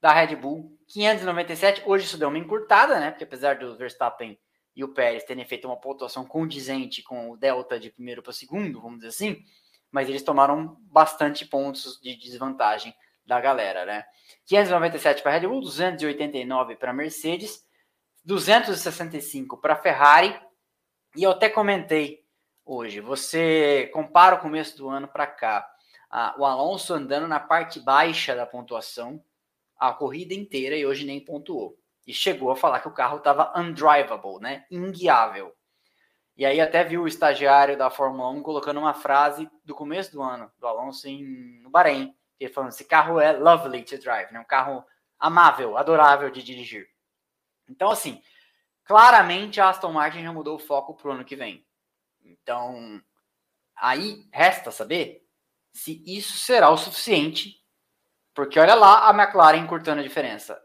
da 0.00 0.12
Red 0.12 0.36
Bull, 0.36 0.78
597. 0.86 1.82
Hoje 1.84 2.04
isso 2.04 2.16
deu 2.16 2.28
uma 2.28 2.38
encurtada, 2.38 3.00
né? 3.00 3.10
Porque 3.10 3.24
apesar 3.24 3.56
do 3.56 3.76
Verstappen 3.76 4.38
e 4.74 4.84
o 4.84 4.94
Pérez 4.94 5.24
terem 5.24 5.44
feito 5.44 5.66
uma 5.66 5.76
pontuação 5.76 6.24
condizente 6.24 7.02
com 7.02 7.30
o 7.30 7.36
delta 7.36 7.80
de 7.80 7.90
primeiro 7.90 8.22
para 8.22 8.32
segundo, 8.32 8.80
vamos 8.80 8.98
dizer 8.98 9.08
assim, 9.08 9.42
mas 9.90 10.08
eles 10.08 10.22
tomaram 10.22 10.76
bastante 10.82 11.44
pontos 11.44 11.98
de 12.00 12.14
desvantagem 12.14 12.94
da 13.26 13.40
galera, 13.40 13.84
né? 13.84 14.04
597 14.44 15.22
para 15.22 15.32
Red 15.32 15.48
Bull, 15.48 15.60
289 15.60 16.76
para 16.76 16.92
Mercedes, 16.92 17.66
265 18.24 19.56
para 19.56 19.74
Ferrari. 19.74 20.38
E 21.16 21.24
eu 21.24 21.32
até 21.32 21.48
comentei 21.48 22.25
hoje, 22.66 23.00
você 23.00 23.88
compara 23.94 24.34
o 24.34 24.40
começo 24.40 24.76
do 24.76 24.88
ano 24.88 25.06
para 25.06 25.26
cá, 25.26 25.66
o 26.36 26.44
Alonso 26.44 26.92
andando 26.92 27.28
na 27.28 27.40
parte 27.40 27.80
baixa 27.80 28.34
da 28.34 28.44
pontuação 28.44 29.22
a 29.78 29.92
corrida 29.92 30.34
inteira 30.34 30.76
e 30.76 30.84
hoje 30.84 31.06
nem 31.06 31.20
pontuou. 31.20 31.78
E 32.06 32.12
chegou 32.12 32.50
a 32.50 32.56
falar 32.56 32.80
que 32.80 32.88
o 32.88 32.92
carro 32.92 33.18
estava 33.18 33.52
undrivable, 33.58 34.40
né? 34.40 34.64
Inguiável. 34.70 35.54
E 36.36 36.44
aí 36.44 36.60
até 36.60 36.84
viu 36.84 37.02
o 37.02 37.08
estagiário 37.08 37.76
da 37.76 37.90
Fórmula 37.90 38.30
1 38.30 38.42
colocando 38.42 38.78
uma 38.78 38.94
frase 38.94 39.50
do 39.64 39.74
começo 39.74 40.12
do 40.12 40.22
ano, 40.22 40.50
do 40.58 40.66
Alonso 40.66 41.08
em, 41.08 41.60
no 41.62 41.70
Bahrein, 41.70 42.14
ele 42.38 42.52
falando: 42.52 42.70
esse 42.70 42.84
carro 42.84 43.18
é 43.18 43.32
lovely 43.32 43.82
to 43.82 43.98
drive, 43.98 44.32
né? 44.32 44.38
um 44.38 44.44
carro 44.44 44.84
amável, 45.18 45.76
adorável 45.76 46.30
de 46.30 46.42
dirigir. 46.42 46.88
Então, 47.68 47.90
assim, 47.90 48.22
claramente 48.84 49.60
a 49.60 49.70
Aston 49.70 49.92
Martin 49.92 50.22
já 50.22 50.32
mudou 50.32 50.56
o 50.56 50.60
foco 50.60 50.94
para 50.94 51.08
o 51.08 51.12
ano 51.12 51.24
que 51.24 51.34
vem. 51.34 51.65
Então, 52.46 53.02
aí 53.74 54.24
resta 54.32 54.70
saber 54.70 55.26
se 55.72 56.00
isso 56.06 56.38
será 56.38 56.70
o 56.70 56.76
suficiente, 56.76 57.60
porque 58.32 58.56
olha 58.60 58.76
lá 58.76 59.10
a 59.10 59.10
McLaren 59.10 59.58
encurtando 59.58 59.98
a 59.98 60.04
diferença, 60.04 60.62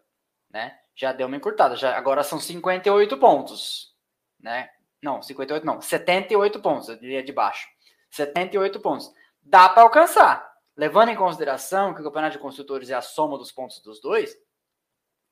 né? 0.48 0.78
Já 0.94 1.12
deu 1.12 1.26
uma 1.26 1.38
encurtada, 1.38 1.76
já, 1.76 1.98
agora 1.98 2.24
são 2.24 2.40
58 2.40 3.18
pontos, 3.18 3.96
né? 4.40 4.70
Não, 5.02 5.24
58 5.24 5.66
não, 5.66 5.82
78 5.82 6.60
pontos, 6.60 6.90
eu 6.90 7.00
diria 7.00 7.24
de 7.24 7.34
baixo. 7.34 7.68
78 8.12 8.80
pontos. 8.80 9.12
Dá 9.42 9.68
para 9.68 9.82
alcançar 9.82 10.52
levando 10.78 11.10
em 11.10 11.16
consideração 11.16 11.96
que 11.96 12.02
o 12.02 12.04
campeonato 12.04 12.34
de 12.34 12.42
construtores 12.44 12.92
é 12.92 12.94
a 12.94 13.02
soma 13.02 13.40
dos 13.40 13.52
pontos 13.52 13.82
dos 13.82 14.00
dois, 14.00 14.38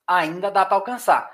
ainda 0.07 0.49
dá 0.49 0.65
para 0.65 0.77
alcançar. 0.77 1.31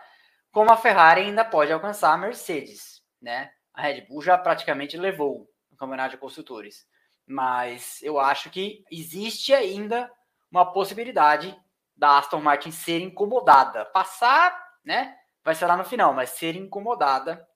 Como 0.51 0.73
a 0.73 0.77
Ferrari 0.77 1.21
ainda 1.21 1.45
pode 1.45 1.71
alcançar 1.71 2.13
a 2.13 2.17
Mercedes, 2.17 3.01
né? 3.21 3.54
A 3.75 3.81
Red 3.81 4.01
Bull 4.01 4.21
já 4.21 4.37
praticamente 4.37 4.97
levou 4.97 5.49
o 5.71 5.75
campeonato 5.75 6.11
de 6.11 6.17
construtores. 6.17 6.87
Mas 7.27 8.01
eu 8.01 8.19
acho 8.19 8.49
que 8.49 8.83
existe 8.91 9.53
ainda 9.53 10.09
uma 10.49 10.71
possibilidade 10.71 11.55
da 11.95 12.17
Aston 12.17 12.41
Martin 12.41 12.71
ser 12.71 13.01
incomodada. 13.01 13.85
Passar, 13.85 14.55
né? 14.83 15.15
Vai 15.43 15.55
ser 15.55 15.65
lá 15.65 15.75
no 15.75 15.83
final, 15.83 16.13
mas 16.13 16.31
ser 16.31 16.55
incomodada. 16.55 17.47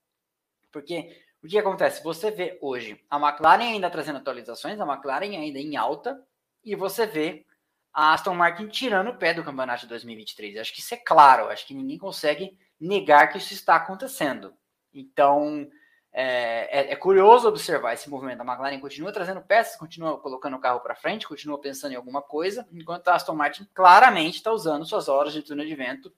Porque 0.71 1.15
o 1.43 1.47
que 1.47 1.57
acontece? 1.57 2.03
Você 2.03 2.31
vê 2.31 2.57
hoje 2.61 3.03
a 3.09 3.17
McLaren 3.17 3.63
ainda 3.63 3.89
trazendo 3.89 4.17
atualizações, 4.17 4.79
a 4.79 4.85
McLaren 4.85 5.37
ainda 5.37 5.59
em 5.59 5.77
alta, 5.77 6.21
e 6.63 6.75
você 6.75 7.05
vê 7.05 7.45
a 7.93 8.13
Aston 8.13 8.35
Martin 8.35 8.67
tirando 8.67 9.09
o 9.09 9.17
pé 9.17 9.33
do 9.33 9.43
campeonato 9.43 9.81
de 9.81 9.87
2023. 9.87 10.57
Acho 10.57 10.73
que 10.73 10.79
isso 10.79 10.93
é 10.93 10.97
claro, 10.97 11.47
acho 11.47 11.65
que 11.65 11.73
ninguém 11.73 11.97
consegue 11.97 12.57
negar 12.79 13.29
que 13.29 13.37
isso 13.37 13.53
está 13.53 13.75
acontecendo. 13.75 14.53
Então, 14.93 15.67
é, 16.11 16.79
é, 16.79 16.91
é, 16.91 16.95
curioso 16.95 17.47
observar 17.47 17.93
esse 17.93 18.09
movimento. 18.09 18.41
A 18.41 18.45
McLaren 18.45 18.79
continua 18.79 19.11
trazendo 19.11 19.41
peças, 19.41 19.75
continua 19.75 20.19
colocando 20.19 20.55
o 20.55 20.59
carro 20.59 20.79
para 20.79 20.95
frente, 20.95 21.27
continua 21.27 21.59
pensando 21.59 21.91
em 21.93 21.95
alguma 21.95 22.21
coisa, 22.21 22.67
enquanto 22.71 23.07
a 23.07 23.15
Aston 23.15 23.35
Martin 23.35 23.67
claramente 23.73 24.37
está 24.37 24.51
usando 24.51 24.85
suas 24.85 25.07
horas 25.07 25.33
de 25.33 25.43
túnel 25.43 25.65
de 25.65 25.75
vento 25.75 26.11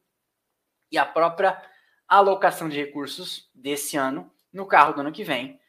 e 0.91 0.97
a 0.97 1.05
própria 1.05 1.61
alocação 2.07 2.67
de 2.67 2.77
recursos 2.77 3.49
desse 3.53 3.97
ano 3.97 4.31
no 4.51 4.65
carro 4.65 4.93
do 4.93 5.01
ano 5.01 5.11
que 5.11 5.23
vem. 5.23 5.59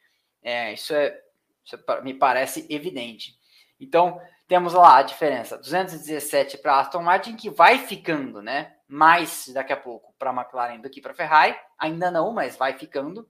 É, 0.41 0.73
isso, 0.73 0.93
é, 0.93 1.21
isso 1.63 1.75
é, 1.75 2.01
me 2.01 2.13
parece 2.13 2.65
evidente. 2.69 3.37
Então, 3.79 4.21
temos 4.47 4.73
lá 4.73 4.97
a 4.97 5.03
diferença, 5.03 5.57
217 5.57 6.57
para 6.57 6.79
Aston 6.79 7.01
Martin, 7.01 7.35
que 7.35 7.49
vai 7.49 7.79
ficando, 7.79 8.41
né? 8.41 8.75
Mais 8.87 9.47
daqui 9.53 9.73
a 9.73 9.77
pouco 9.77 10.13
para 10.19 10.29
a 10.29 10.33
McLaren 10.33 10.79
do 10.79 10.89
que 10.89 11.01
para 11.01 11.11
a 11.11 11.15
Ferrari. 11.15 11.55
Ainda 11.79 12.11
não, 12.11 12.33
mas 12.33 12.55
vai 12.55 12.77
ficando. 12.77 13.27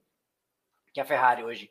Que 0.94 1.00
a 1.00 1.04
Ferrari 1.04 1.44
hoje 1.44 1.70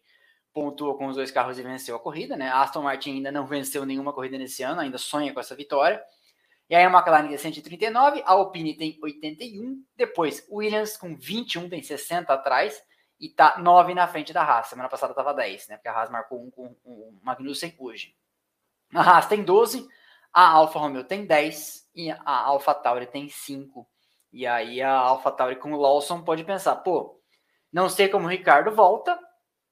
pontuou 0.53 0.95
com 0.95 1.07
os 1.07 1.15
dois 1.15 1.31
carros 1.31 1.57
e 1.57 1.63
venceu 1.63 1.95
a 1.95 1.99
corrida, 1.99 2.37
né? 2.37 2.49
A 2.49 2.61
Aston 2.61 2.83
Martin 2.83 3.15
ainda 3.15 3.31
não 3.31 3.47
venceu 3.47 3.85
nenhuma 3.85 4.13
corrida 4.13 4.37
nesse 4.37 4.61
ano, 4.61 4.81
ainda 4.81 4.99
sonha 4.99 5.33
com 5.33 5.39
essa 5.39 5.55
vitória. 5.55 5.99
E 6.69 6.75
aí 6.75 6.83
a 6.83 6.89
McLaren 6.89 7.27
tem 7.27 7.37
139, 7.37 8.21
a 8.25 8.31
Alpine 8.31 8.75
tem 8.75 8.97
81, 9.01 9.83
depois 9.95 10.45
Williams 10.49 10.95
com 10.95 11.15
21, 11.15 11.69
tem 11.69 11.81
60 11.81 12.31
atrás 12.31 12.81
e 13.19 13.29
tá 13.29 13.57
9 13.57 13.93
na 13.93 14.07
frente 14.07 14.31
da 14.31 14.43
Haas. 14.43 14.67
Semana 14.67 14.89
passada 14.89 15.11
estava 15.11 15.33
10, 15.33 15.67
né? 15.67 15.77
Porque 15.77 15.89
a 15.89 15.93
Haas 15.93 16.09
marcou 16.09 16.41
um 16.41 16.51
com 16.51 16.75
o 16.83 17.19
Magnussen 17.23 17.75
hoje. 17.79 18.15
A 18.93 19.01
Haas 19.01 19.27
tem 19.27 19.43
12, 19.43 19.87
a 20.31 20.47
Alfa 20.49 20.79
Romeo 20.79 21.03
tem 21.03 21.25
10 21.25 21.89
e 21.95 22.11
a 22.11 22.21
Alfa 22.25 22.73
Tauri 22.73 23.07
tem 23.07 23.27
5. 23.27 23.87
E 24.31 24.47
aí 24.47 24.81
a 24.81 24.91
Alfa 24.91 25.31
Tauri 25.31 25.55
com 25.55 25.73
o 25.73 25.79
Lawson 25.79 26.23
pode 26.23 26.43
pensar, 26.43 26.75
pô, 26.77 27.21
não 27.73 27.89
sei 27.89 28.07
como 28.07 28.27
o 28.27 28.29
Ricardo 28.29 28.71
volta, 28.71 29.19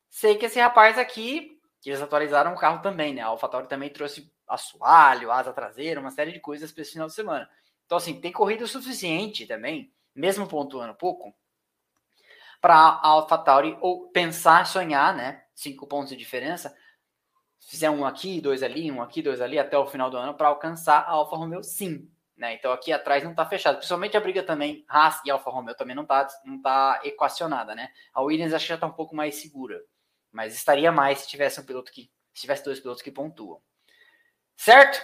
sei 0.10 0.36
que 0.36 0.48
esse 0.48 0.60
rapaz 0.60 0.98
aqui, 0.98 1.62
que 1.80 1.90
eles 1.90 2.02
atualizaram 2.02 2.54
o 2.54 2.58
carro 2.58 2.82
também, 2.82 3.14
né? 3.14 3.22
A 3.22 3.28
Alfa 3.28 3.48
Tauri 3.48 3.68
também 3.68 3.90
trouxe 3.90 4.30
assoalho, 4.48 5.32
asa 5.32 5.54
traseira, 5.54 6.02
uma 6.02 6.12
série 6.12 6.32
de 6.32 6.40
coisas 6.40 6.72
para 6.72 6.82
esse 6.82 6.94
final 6.94 7.08
de 7.08 7.14
semana. 7.14 7.50
Então, 7.86 7.98
assim, 7.98 8.20
tem 8.20 8.32
corrida 8.32 8.64
o 8.64 8.68
suficiente 8.68 9.46
também, 9.46 9.94
mesmo 10.16 10.48
pontuando 10.48 10.96
pouco, 10.96 11.34
para 12.60 12.76
a 12.76 13.08
AlphaTauri 13.08 13.78
ou 13.82 14.10
pensar, 14.10 14.66
sonhar, 14.66 15.16
né? 15.16 15.44
Cinco 15.54 15.88
pontos 15.88 16.10
de 16.10 16.16
diferença, 16.16 16.76
fizer 17.60 17.90
um 17.90 18.06
aqui, 18.06 18.42
dois 18.42 18.64
ali, 18.64 18.92
um 18.92 19.02
aqui, 19.02 19.22
dois 19.22 19.42
ali, 19.42 19.58
até 19.60 19.78
o 19.78 19.86
final 19.86 20.10
do 20.10 20.18
ano, 20.18 20.34
para 20.34 20.48
alcançar 20.48 21.00
a 21.00 21.12
Alfa 21.12 21.36
Romeo, 21.36 21.64
sim. 21.64 22.10
Né? 22.42 22.56
Então 22.56 22.72
aqui 22.72 22.92
atrás 22.92 23.24
não 23.24 23.30
está 23.30 23.46
fechado. 23.46 23.76
Principalmente 23.76 24.18
a 24.18 24.20
briga 24.20 24.42
também, 24.42 24.84
Haas 24.90 25.22
e 25.24 25.30
Alfa 25.30 25.52
Romeo 25.52 25.76
também 25.76 25.96
não 25.96 26.02
está 26.02 26.28
não 26.44 26.60
tá 26.60 27.00
equacionada, 27.04 27.76
né? 27.76 27.94
A 28.12 28.24
Williams 28.24 28.52
acho 28.52 28.66
que 28.66 28.70
já 28.70 28.76
está 28.76 28.88
um 28.88 28.94
pouco 28.94 29.16
mais 29.16 29.36
segura. 29.36 29.80
Mas 30.32 30.56
estaria 30.56 30.92
mais 30.92 31.20
se 31.20 31.28
tivesse 31.28 31.62
um 31.62 31.64
piloto 31.64 31.92
que. 31.92 32.12
Se 32.34 32.42
tivesse 32.42 32.66
dois 32.66 32.80
pilotos 32.80 33.04
que 33.04 33.12
pontuam. 33.12 33.62
Certo? 34.58 35.00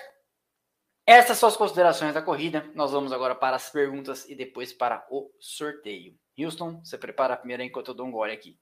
Essas 1.05 1.37
são 1.37 1.47
as 1.47 1.55
considerações 1.55 2.15
da 2.15 2.23
corrida. 2.23 2.71
Nós 2.73 2.91
vamos 2.91 3.11
agora 3.11 3.35
para 3.35 3.55
as 3.55 3.69
perguntas 3.69 4.27
e 4.27 4.33
depois 4.33 4.73
para 4.73 5.05
o 5.11 5.31
sorteio. 5.39 6.17
Houston, 6.39 6.79
você 6.83 6.97
prepara 6.97 7.35
a 7.35 7.37
primeira 7.37 7.63
enquanto 7.63 7.89
eu 7.89 7.93
dou 7.93 8.07
um 8.07 8.11
gole 8.11 8.31
aqui. 8.31 8.57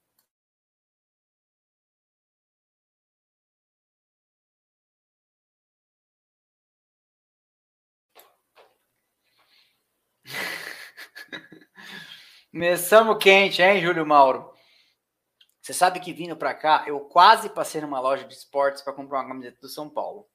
Começamos 12.55 13.21
quente, 13.21 13.61
hein, 13.61 13.81
Júlio 13.81 14.05
Mauro? 14.05 14.49
Você 15.61 15.73
sabe 15.73 15.99
que 15.99 16.13
vindo 16.13 16.37
para 16.37 16.53
cá, 16.53 16.85
eu 16.87 17.01
quase 17.01 17.49
passei 17.49 17.81
numa 17.81 17.99
loja 17.99 18.23
de 18.23 18.33
esportes 18.33 18.81
para 18.81 18.93
comprar 18.93 19.19
uma 19.19 19.27
camiseta 19.27 19.59
do 19.59 19.67
São 19.67 19.89
Paulo. 19.89 20.25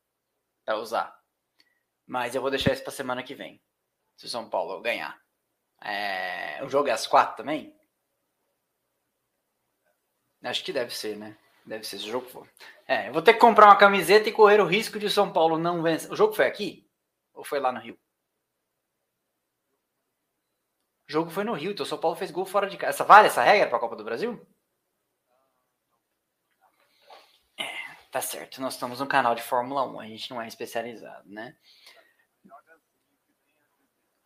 para 0.66 0.76
usar. 0.76 1.18
Mas 2.06 2.34
eu 2.34 2.42
vou 2.42 2.50
deixar 2.50 2.74
isso 2.74 2.82
para 2.82 2.92
semana 2.92 3.22
que 3.22 3.34
vem, 3.34 3.58
se 4.18 4.26
o 4.26 4.28
São 4.28 4.50
Paulo 4.50 4.82
ganhar. 4.82 5.18
É... 5.82 6.62
O 6.62 6.68
jogo 6.68 6.90
é 6.90 6.92
às 6.92 7.06
quatro 7.06 7.38
também? 7.38 7.74
Acho 10.42 10.62
que 10.62 10.74
deve 10.74 10.94
ser, 10.94 11.16
né? 11.16 11.38
Deve 11.64 11.84
ser 11.84 11.98
se 12.00 12.04
o 12.04 12.12
jogo 12.12 12.28
for. 12.28 12.46
É, 12.86 13.08
eu 13.08 13.14
vou 13.14 13.22
ter 13.22 13.32
que 13.32 13.40
comprar 13.40 13.64
uma 13.64 13.78
camiseta 13.78 14.28
e 14.28 14.32
correr 14.32 14.60
o 14.60 14.66
risco 14.66 14.98
de 14.98 15.06
o 15.06 15.10
São 15.10 15.32
Paulo 15.32 15.56
não 15.56 15.82
vencer. 15.82 16.12
O 16.12 16.16
jogo 16.16 16.34
foi 16.34 16.46
aqui? 16.46 16.86
Ou 17.32 17.42
foi 17.42 17.60
lá 17.60 17.72
no 17.72 17.80
Rio? 17.80 17.98
O 21.11 21.12
jogo 21.12 21.28
foi 21.28 21.42
no 21.42 21.54
Rio, 21.54 21.72
então 21.72 21.82
o 21.82 21.88
São 21.88 21.98
Paulo 21.98 22.16
fez 22.16 22.30
gol 22.30 22.46
fora 22.46 22.70
de 22.70 22.76
casa. 22.76 22.90
Essa 22.90 23.02
vale 23.02 23.26
essa 23.26 23.42
regra 23.42 23.66
para 23.66 23.78
a 23.78 23.80
Copa 23.80 23.96
do 23.96 24.04
Brasil? 24.04 24.40
É, 27.58 27.68
tá 28.12 28.20
certo. 28.20 28.62
Nós 28.62 28.74
estamos 28.74 29.00
no 29.00 29.08
canal 29.08 29.34
de 29.34 29.42
Fórmula 29.42 29.84
1, 29.84 29.98
a 29.98 30.06
gente 30.06 30.30
não 30.30 30.40
é 30.40 30.46
especializado, 30.46 31.28
né? 31.28 31.56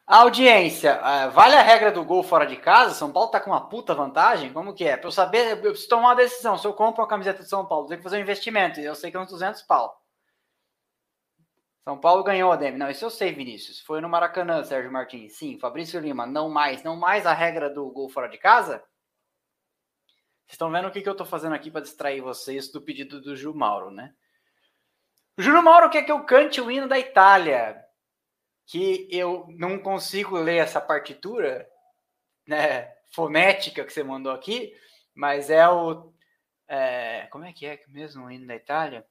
Audiência, 0.06 1.00
uh, 1.00 1.30
vale 1.30 1.56
a 1.56 1.62
regra 1.62 1.90
do 1.90 2.04
gol 2.04 2.22
fora 2.22 2.44
de 2.44 2.56
casa? 2.56 2.92
São 2.92 3.10
Paulo 3.10 3.30
tá 3.30 3.40
com 3.40 3.48
uma 3.48 3.66
puta 3.66 3.94
vantagem? 3.94 4.52
Como 4.52 4.74
que 4.74 4.84
é? 4.84 4.98
Para 4.98 5.06
eu 5.06 5.12
saber, 5.12 5.52
eu 5.52 5.70
preciso 5.70 5.88
tomar 5.88 6.08
uma 6.08 6.14
decisão. 6.14 6.58
Se 6.58 6.66
eu 6.66 6.74
compro 6.74 7.00
uma 7.00 7.08
camiseta 7.08 7.42
de 7.42 7.48
São 7.48 7.64
Paulo, 7.64 7.86
eu 7.86 7.88
tenho 7.88 8.00
que 8.00 8.04
fazer 8.04 8.18
um 8.18 8.20
investimento. 8.20 8.78
E 8.78 8.84
eu 8.84 8.94
sei 8.94 9.10
que 9.10 9.16
é 9.16 9.20
uns 9.20 9.30
200 9.30 9.62
pau. 9.62 10.03
São 11.84 11.98
Paulo 11.98 12.24
ganhou 12.24 12.50
a 12.50 12.56
Demi. 12.56 12.78
Não, 12.78 12.90
isso 12.90 13.04
eu 13.04 13.10
sei, 13.10 13.32
Vinícius. 13.32 13.80
Foi 13.80 14.00
no 14.00 14.08
Maracanã, 14.08 14.64
Sérgio 14.64 14.90
Martins. 14.90 15.36
Sim, 15.36 15.58
Fabrício 15.58 16.00
Lima. 16.00 16.26
Não 16.26 16.48
mais. 16.48 16.82
Não 16.82 16.96
mais 16.96 17.26
a 17.26 17.34
regra 17.34 17.68
do 17.68 17.90
gol 17.90 18.08
fora 18.08 18.28
de 18.28 18.38
casa? 18.38 18.78
Vocês 20.46 20.54
estão 20.54 20.70
vendo 20.70 20.88
o 20.88 20.90
que, 20.90 21.02
que 21.02 21.08
eu 21.08 21.12
estou 21.12 21.26
fazendo 21.26 21.54
aqui 21.54 21.70
para 21.70 21.82
distrair 21.82 22.20
vocês 22.20 22.70
do 22.72 22.80
pedido 22.80 23.20
do 23.20 23.36
Ju 23.36 23.54
Mauro, 23.54 23.90
né? 23.90 24.14
O 25.36 25.42
Júlio 25.42 25.62
Mauro 25.62 25.90
quer 25.90 26.04
que 26.04 26.12
eu 26.12 26.24
cante 26.24 26.60
o 26.60 26.70
hino 26.70 26.88
da 26.88 26.98
Itália 26.98 27.84
que 28.66 29.08
eu 29.10 29.46
não 29.50 29.78
consigo 29.78 30.38
ler 30.38 30.56
essa 30.56 30.80
partitura, 30.80 31.68
né, 32.46 32.94
fonética 33.12 33.84
que 33.84 33.92
você 33.92 34.02
mandou 34.02 34.32
aqui, 34.32 34.74
mas 35.14 35.50
é 35.50 35.68
o. 35.68 36.12
É, 36.66 37.26
como 37.30 37.44
é 37.44 37.52
que 37.52 37.66
é 37.66 37.80
mesmo 37.88 38.24
o 38.24 38.30
hino 38.30 38.46
da 38.46 38.56
Itália? 38.56 39.06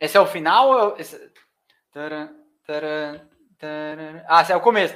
Esse 0.00 0.16
é 0.16 0.20
o 0.20 0.26
final? 0.26 0.98
Esse... 0.98 1.32
Ah, 4.26 4.40
esse 4.40 4.52
é 4.52 4.56
o 4.56 4.60
começo. 4.60 4.94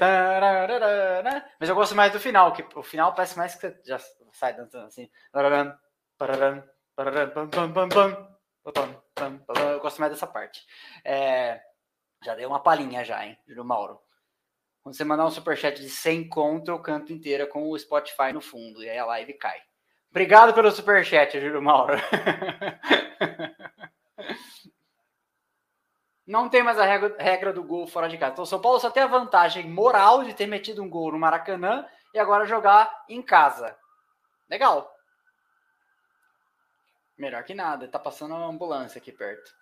Mas 1.61 1.69
eu 1.69 1.75
gosto 1.75 1.95
mais 1.95 2.11
do 2.11 2.19
final, 2.19 2.53
que 2.53 2.65
o 2.75 2.83
final 2.83 3.15
parece 3.15 3.37
mais 3.37 3.55
que 3.55 3.61
você 3.61 3.79
já 3.85 3.99
sai 4.33 4.55
dançando 4.55 4.87
assim. 4.87 5.11
Eu 9.45 9.81
gosto 9.81 10.01
mais 10.01 10.13
dessa 10.13 10.27
parte. 10.27 10.65
É... 11.05 11.61
Já 12.25 12.35
dei 12.35 12.47
uma 12.47 12.63
palhinha 12.63 13.05
já, 13.05 13.27
hein, 13.27 13.37
Júlio 13.47 13.65
Mauro. 13.65 14.01
Quando 14.83 14.97
você 14.97 15.05
mandar 15.05 15.27
um 15.27 15.31
superchat 15.31 15.81
de 15.81 15.91
100 15.91 16.29
conto, 16.29 16.71
eu 16.71 16.79
canto 16.79 17.13
inteira 17.13 17.47
com 17.47 17.69
o 17.69 17.79
Spotify 17.79 18.33
no 18.33 18.41
fundo. 18.41 18.83
E 18.83 18.89
aí 18.89 18.99
a 18.99 19.05
live 19.05 19.35
cai. 19.35 19.59
Obrigado 20.11 20.55
pelo 20.55 20.71
superchat, 20.71 21.39
Júlio 21.39 21.61
Mauro. 21.61 21.99
Não 26.27 26.49
tem 26.49 26.62
mais 26.62 26.79
a 26.79 26.85
regra, 26.85 27.14
regra, 27.18 27.53
do 27.53 27.62
gol 27.62 27.87
fora 27.87 28.09
de 28.09 28.16
casa. 28.16 28.33
Então, 28.33 28.45
o 28.45 28.47
São 28.47 28.61
Paulo 28.61 28.81
só 28.81 28.91
tem 28.91 29.03
a 29.03 29.07
vantagem 29.07 29.68
moral 29.68 30.25
de 30.25 30.33
ter 30.33 30.47
metido 30.47 30.83
um 30.83 30.89
gol 30.89 31.12
no 31.12 31.18
Maracanã 31.18 31.87
e 32.14 32.18
agora 32.18 32.47
jogar 32.47 33.05
em 33.09 33.20
casa. 33.20 33.77
Legal. 34.49 34.91
Melhor 37.18 37.45
que 37.45 37.55
nada. 37.55 37.87
Tá 37.89 37.99
passando 37.99 38.35
uma 38.35 38.47
ambulância 38.47 38.99
aqui 38.99 39.12
perto. 39.12 39.53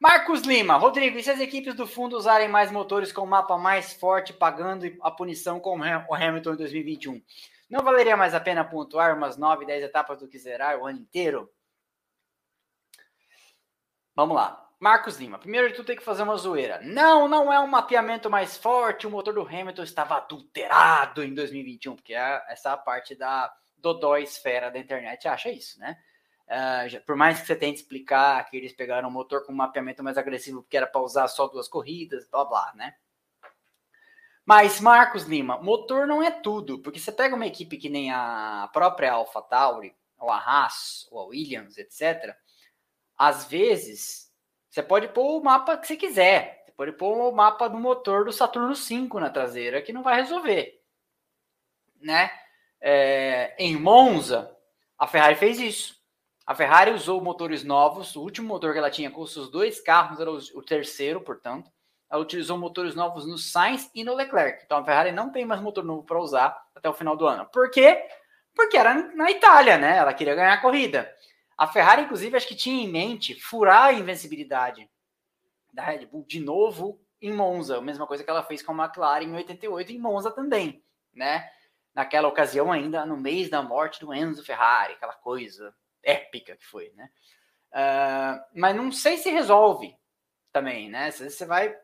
Marcos 0.00 0.40
Lima, 0.40 0.78
Rodrigo, 0.78 1.18
e 1.18 1.22
se 1.22 1.30
as 1.30 1.40
equipes 1.40 1.74
do 1.74 1.86
fundo 1.86 2.16
usarem 2.16 2.48
mais 2.48 2.72
motores 2.72 3.12
com 3.12 3.26
mapa 3.26 3.58
mais 3.58 3.92
forte, 3.92 4.32
pagando 4.32 4.86
a 5.02 5.10
punição 5.10 5.60
com 5.60 5.78
o 5.78 6.14
Hamilton 6.14 6.54
em 6.54 6.56
2021? 6.56 7.22
Não 7.68 7.84
valeria 7.84 8.16
mais 8.16 8.34
a 8.34 8.40
pena 8.40 8.64
pontuar 8.64 9.14
umas 9.14 9.36
9, 9.36 9.66
10 9.66 9.84
etapas 9.84 10.18
do 10.18 10.26
que 10.26 10.38
zerar 10.38 10.78
o 10.78 10.86
ano 10.86 11.00
inteiro? 11.00 11.52
Vamos 14.16 14.34
lá. 14.34 14.69
Marcos 14.80 15.18
Lima, 15.18 15.38
primeiro 15.38 15.68
de 15.68 15.74
tudo 15.74 15.84
tem 15.84 15.96
que 15.96 16.02
fazer 16.02 16.22
uma 16.22 16.38
zoeira. 16.38 16.80
Não, 16.82 17.28
não 17.28 17.52
é 17.52 17.60
um 17.60 17.66
mapeamento 17.66 18.30
mais 18.30 18.56
forte, 18.56 19.06
o 19.06 19.10
motor 19.10 19.34
do 19.34 19.42
Hamilton 19.42 19.82
estava 19.82 20.16
adulterado 20.16 21.22
em 21.22 21.34
2021, 21.34 21.96
porque 21.96 22.14
é 22.14 22.42
essa 22.48 22.74
parte 22.78 23.14
da 23.14 23.54
Dodó 23.76 24.16
esfera 24.16 24.70
da 24.70 24.78
internet 24.78 25.28
acha 25.28 25.50
isso, 25.50 25.78
né? 25.78 25.98
Uh, 26.46 27.04
por 27.04 27.14
mais 27.14 27.40
que 27.40 27.46
você 27.46 27.54
tente 27.54 27.80
explicar 27.80 28.42
que 28.48 28.56
eles 28.56 28.72
pegaram 28.72 29.08
um 29.08 29.12
motor 29.12 29.44
com 29.44 29.52
um 29.52 29.56
mapeamento 29.56 30.02
mais 30.02 30.16
agressivo 30.16 30.62
porque 30.62 30.78
era 30.78 30.86
para 30.86 31.02
usar 31.02 31.28
só 31.28 31.46
duas 31.46 31.68
corridas, 31.68 32.26
blá 32.30 32.44
blá, 32.46 32.72
né? 32.74 32.94
Mas, 34.46 34.80
Marcos 34.80 35.24
Lima, 35.24 35.58
motor 35.62 36.06
não 36.06 36.22
é 36.22 36.30
tudo, 36.30 36.80
porque 36.80 36.98
você 36.98 37.12
pega 37.12 37.36
uma 37.36 37.46
equipe 37.46 37.76
que 37.76 37.90
nem 37.90 38.10
a 38.10 38.68
própria 38.72 39.12
Alpha 39.12 39.42
Tauri, 39.42 39.94
ou 40.18 40.30
a 40.30 40.38
Haas, 40.38 41.06
ou 41.10 41.20
a 41.20 41.26
Williams, 41.26 41.76
etc. 41.76 42.34
Às 43.16 43.44
vezes, 43.44 44.29
você 44.70 44.82
pode 44.82 45.08
pôr 45.08 45.38
o 45.38 45.42
mapa 45.42 45.76
que 45.76 45.86
você 45.86 45.96
quiser. 45.96 46.62
Você 46.64 46.72
pode 46.72 46.92
pôr 46.92 47.16
o 47.16 47.32
mapa 47.32 47.68
do 47.68 47.76
motor 47.76 48.24
do 48.24 48.32
Saturno 48.32 48.74
5 48.74 49.18
na 49.18 49.28
traseira, 49.28 49.82
que 49.82 49.92
não 49.92 50.02
vai 50.02 50.20
resolver. 50.20 50.80
Né? 52.00 52.30
É, 52.80 53.54
em 53.58 53.76
Monza, 53.76 54.56
a 54.96 55.06
Ferrari 55.06 55.34
fez 55.34 55.58
isso. 55.58 56.00
A 56.46 56.54
Ferrari 56.54 56.92
usou 56.92 57.20
motores 57.20 57.64
novos, 57.64 58.16
o 58.16 58.22
último 58.22 58.48
motor 58.48 58.72
que 58.72 58.78
ela 58.78 58.90
tinha 58.90 59.10
com 59.10 59.20
os 59.20 59.32
seus 59.32 59.50
dois 59.50 59.80
carros 59.80 60.20
era 60.20 60.30
o 60.30 60.62
terceiro, 60.62 61.20
portanto. 61.20 61.70
Ela 62.08 62.22
utilizou 62.22 62.58
motores 62.58 62.94
novos 62.94 63.26
no 63.26 63.38
Sainz 63.38 63.90
e 63.94 64.02
no 64.02 64.14
Leclerc. 64.14 64.64
Então 64.64 64.78
a 64.78 64.84
Ferrari 64.84 65.12
não 65.12 65.30
tem 65.30 65.44
mais 65.44 65.60
motor 65.60 65.84
novo 65.84 66.02
para 66.04 66.18
usar 66.18 66.60
até 66.74 66.88
o 66.88 66.94
final 66.94 67.16
do 67.16 67.26
ano. 67.26 67.46
Por 67.52 67.70
quê? 67.70 68.04
Porque 68.54 68.76
era 68.76 68.94
na 69.14 69.30
Itália, 69.30 69.78
né? 69.78 69.96
Ela 69.96 70.12
queria 70.12 70.34
ganhar 70.34 70.54
a 70.54 70.60
corrida. 70.60 71.12
A 71.60 71.66
Ferrari, 71.66 72.04
inclusive, 72.04 72.34
acho 72.34 72.48
que 72.48 72.54
tinha 72.54 72.82
em 72.82 72.88
mente 72.88 73.38
furar 73.38 73.88
a 73.88 73.92
invencibilidade 73.92 74.90
da 75.70 75.82
Red 75.82 76.06
Bull 76.06 76.24
de 76.26 76.40
novo 76.40 76.98
em 77.20 77.34
Monza. 77.34 77.76
A 77.76 77.82
mesma 77.82 78.06
coisa 78.06 78.24
que 78.24 78.30
ela 78.30 78.42
fez 78.42 78.62
com 78.62 78.72
a 78.72 78.86
McLaren 78.86 79.24
em 79.24 79.34
88 79.34 79.92
em 79.92 79.98
Monza 79.98 80.30
também, 80.30 80.82
né? 81.12 81.46
Naquela 81.94 82.28
ocasião 82.28 82.72
ainda 82.72 83.04
no 83.04 83.14
mês 83.14 83.50
da 83.50 83.60
morte 83.60 84.00
do 84.00 84.14
Enzo 84.14 84.42
Ferrari, 84.42 84.94
aquela 84.94 85.12
coisa 85.12 85.74
épica 86.02 86.56
que 86.56 86.64
foi, 86.64 86.94
né? 86.96 87.10
Uh, 87.72 88.42
mas 88.58 88.74
não 88.74 88.90
sei 88.90 89.18
se 89.18 89.28
resolve 89.28 89.94
também, 90.50 90.88
né? 90.88 91.10
Você 91.10 91.44
vai 91.44 91.76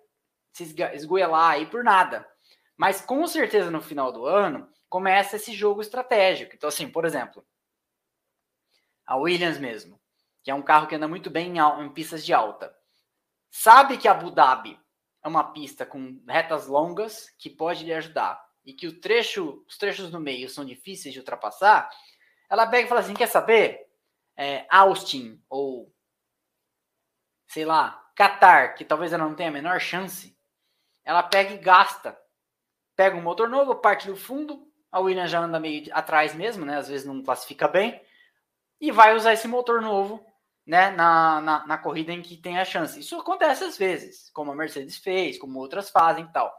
se 0.55 0.75
esgoelar 0.95 1.51
aí 1.51 1.67
por 1.67 1.85
nada. 1.85 2.27
Mas 2.79 3.03
com 3.03 3.27
certeza 3.27 3.71
no 3.71 3.83
final 3.83 4.11
do 4.11 4.25
ano 4.25 4.67
começa 4.89 5.37
esse 5.37 5.53
jogo 5.53 5.83
estratégico. 5.83 6.55
Então, 6.55 6.67
assim, 6.67 6.89
por 6.89 7.05
exemplo, 7.05 7.45
a 9.07 9.17
Williams 9.17 9.59
mesmo, 9.59 10.01
que 10.43 10.51
é 10.51 10.55
um 10.55 10.63
carro 10.63 10.87
que 10.87 10.95
anda 10.95 11.09
muito 11.09 11.31
bem 11.31 11.57
em, 11.57 11.85
em 11.85 11.89
pistas 11.91 12.25
de 12.25 12.33
alta, 12.33 12.75
sabe 13.51 13.97
que 13.97 14.09
Abu 14.09 14.31
Dhabi 14.31 14.79
é 15.23 15.29
uma 15.29 15.53
pista 15.53 15.87
com 15.87 16.23
retas 16.29 16.67
longas 16.67 17.31
que 17.39 17.49
pode 17.49 17.85
lhe 17.85 17.95
ajudar 17.95 18.45
e 18.65 18.73
que 18.73 18.87
o 18.87 19.01
trecho, 19.01 19.65
os 19.67 19.79
trechos 19.79 20.11
no 20.11 20.21
meio 20.21 20.49
são 20.49 20.65
difíceis 20.65 21.13
de 21.13 21.21
ultrapassar, 21.21 21.89
ela 22.51 22.67
pega 22.67 22.87
e 22.87 22.89
fala 22.89 23.01
assim: 23.01 23.15
quer 23.15 23.29
saber? 23.29 23.87
é, 24.37 24.67
Austin 24.69 25.41
ou 25.49 25.93
sei 27.49 27.65
lá, 27.65 28.05
Qatar, 28.15 28.75
que 28.75 28.85
talvez 28.85 29.13
ela 29.13 29.25
não 29.25 29.35
tenha 29.35 29.49
a 29.49 29.53
menor 29.53 29.81
chance, 29.81 30.37
ela 31.05 31.23
pega 31.23 31.55
e 31.55 31.59
gasta. 31.59 32.19
Pega 32.95 33.17
um 33.17 33.23
motor 33.23 33.49
novo, 33.49 33.75
parte 33.77 34.07
do 34.07 34.17
fundo, 34.17 34.71
a 34.91 35.01
Williams 35.01 35.31
já 35.31 35.41
anda 35.41 35.61
meio 35.61 35.85
atrás 35.93 36.35
mesmo, 36.35 36.65
né? 36.65 36.77
Às 36.77 36.89
vezes 36.89 37.07
não 37.07 37.23
classifica 37.23 37.69
bem, 37.69 38.01
e 38.81 38.91
vai 38.91 39.15
usar 39.15 39.33
esse 39.33 39.49
motor 39.49 39.81
novo 39.81 40.25
né, 40.67 40.91
na, 40.91 41.41
na, 41.41 41.67
na, 41.67 41.79
corrida 41.79 42.13
em 42.13 42.23
que 42.23 42.37
tem 42.37 42.59
a 42.59 42.65
chance. 42.65 42.99
Isso 42.99 43.17
acontece 43.17 43.65
às 43.65 43.79
vezes, 43.79 44.31
como 44.31 44.51
a 44.51 44.55
Mercedes 44.55 44.99
fez, 44.99 45.39
como 45.39 45.59
outras 45.59 45.91
fazem 45.91 46.25
e 46.25 46.33
tal. 46.33 46.53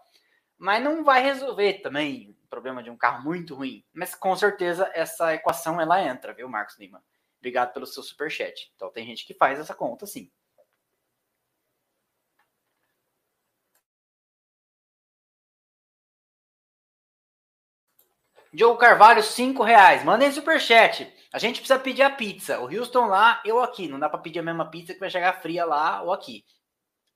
Mas 0.57 0.83
não 0.83 1.03
vai 1.03 1.21
resolver 1.21 1.81
também 1.81 2.35
o 2.43 2.47
problema 2.47 2.81
de 2.81 2.89
um 2.89 2.97
carro 2.97 3.23
muito 3.23 3.53
ruim. 3.55 3.83
Mas 3.93 4.15
com 4.15 4.35
certeza 4.35 4.89
essa 4.93 5.33
equação 5.33 5.79
ela 5.79 6.01
entra, 6.01 6.33
viu, 6.33 6.49
Marcos 6.49 6.79
Lima? 6.79 7.03
Obrigado 7.39 7.73
pelo 7.73 7.85
seu 7.85 8.01
super 8.01 8.31
chat. 8.31 8.71
Então 8.75 8.91
tem 8.91 9.05
gente 9.05 9.25
que 9.25 9.33
faz 9.33 9.59
essa 9.59 9.75
conta 9.75 10.05
sim. 10.07 10.31
Diogo 18.53 18.79
Carvalho, 18.79 19.21
5 19.21 19.61
reais. 19.61 20.03
Mandem 20.03 20.31
superchat. 20.31 21.13
A 21.33 21.39
gente 21.39 21.59
precisa 21.59 21.79
pedir 21.79 22.03
a 22.03 22.09
pizza. 22.09 22.59
O 22.59 22.65
Houston 22.65 23.05
lá, 23.07 23.41
eu 23.43 23.59
aqui. 23.59 23.87
Não 23.87 23.99
dá 23.99 24.09
para 24.09 24.19
pedir 24.19 24.39
a 24.39 24.43
mesma 24.43 24.69
pizza 24.69 24.93
que 24.93 24.99
vai 24.99 25.09
chegar 25.09 25.41
fria 25.41 25.65
lá 25.65 26.01
ou 26.01 26.13
aqui. 26.13 26.45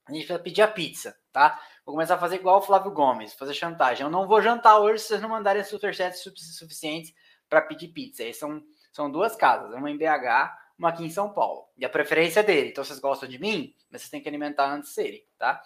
A 0.07 0.11
gente 0.11 0.25
precisa 0.25 0.43
pedir 0.43 0.61
a 0.61 0.67
pizza, 0.67 1.15
tá? 1.31 1.59
Vou 1.85 1.95
começar 1.95 2.15
a 2.15 2.19
fazer 2.19 2.35
igual 2.35 2.57
o 2.57 2.61
Flávio 2.61 2.91
Gomes, 2.91 3.33
fazer 3.33 3.53
chantagem. 3.53 4.03
Eu 4.03 4.11
não 4.11 4.27
vou 4.27 4.41
jantar 4.41 4.79
hoje 4.79 4.99
se 4.99 5.07
vocês 5.09 5.21
não 5.21 5.29
mandarem 5.29 5.63
superchats 5.63 6.23
suficientes 6.57 7.13
para 7.49 7.61
pedir 7.61 7.89
pizza. 7.89 8.23
Esses 8.23 8.39
são 8.39 8.61
são 8.91 9.09
duas 9.09 9.35
casas, 9.35 9.73
uma 9.73 9.89
em 9.89 9.97
BH, 9.97 10.53
uma 10.77 10.89
aqui 10.89 11.03
em 11.03 11.09
São 11.09 11.33
Paulo. 11.33 11.67
E 11.77 11.85
a 11.85 11.89
preferência 11.89 12.41
é 12.41 12.43
dele. 12.43 12.69
Então 12.69 12.83
vocês 12.83 12.99
gostam 12.99 13.27
de 13.27 13.39
mim, 13.39 13.73
mas 13.89 14.01
vocês 14.01 14.11
têm 14.11 14.21
que 14.21 14.27
alimentar 14.27 14.69
antes 14.69 14.93
dele, 14.93 15.25
tá? 15.37 15.61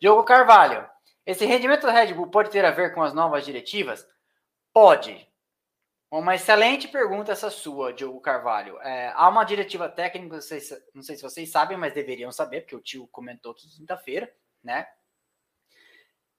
Diogo 0.00 0.24
Carvalho. 0.24 0.88
Esse 1.24 1.44
rendimento 1.44 1.86
da 1.86 1.92
Red 1.92 2.12
Bull 2.14 2.30
pode 2.30 2.50
ter 2.50 2.64
a 2.64 2.70
ver 2.70 2.94
com 2.94 3.02
as 3.02 3.14
novas 3.14 3.44
diretivas? 3.44 4.06
Pode. 4.72 5.26
Uma 6.10 6.36
excelente 6.36 6.86
pergunta 6.86 7.32
essa 7.32 7.50
sua, 7.50 7.92
Diogo 7.92 8.20
Carvalho. 8.20 8.80
É, 8.80 9.12
há 9.14 9.28
uma 9.28 9.42
diretiva 9.42 9.88
técnica, 9.88 10.36
não 10.36 10.40
sei, 10.40 10.60
se, 10.60 11.22
vocês 11.22 11.50
sabem, 11.50 11.76
mas 11.76 11.92
deveriam 11.92 12.30
saber, 12.30 12.60
porque 12.60 12.76
o 12.76 12.80
tio 12.80 13.08
comentou 13.08 13.50
aqui 13.50 13.68
quinta-feira, 13.76 14.32
né? 14.62 14.86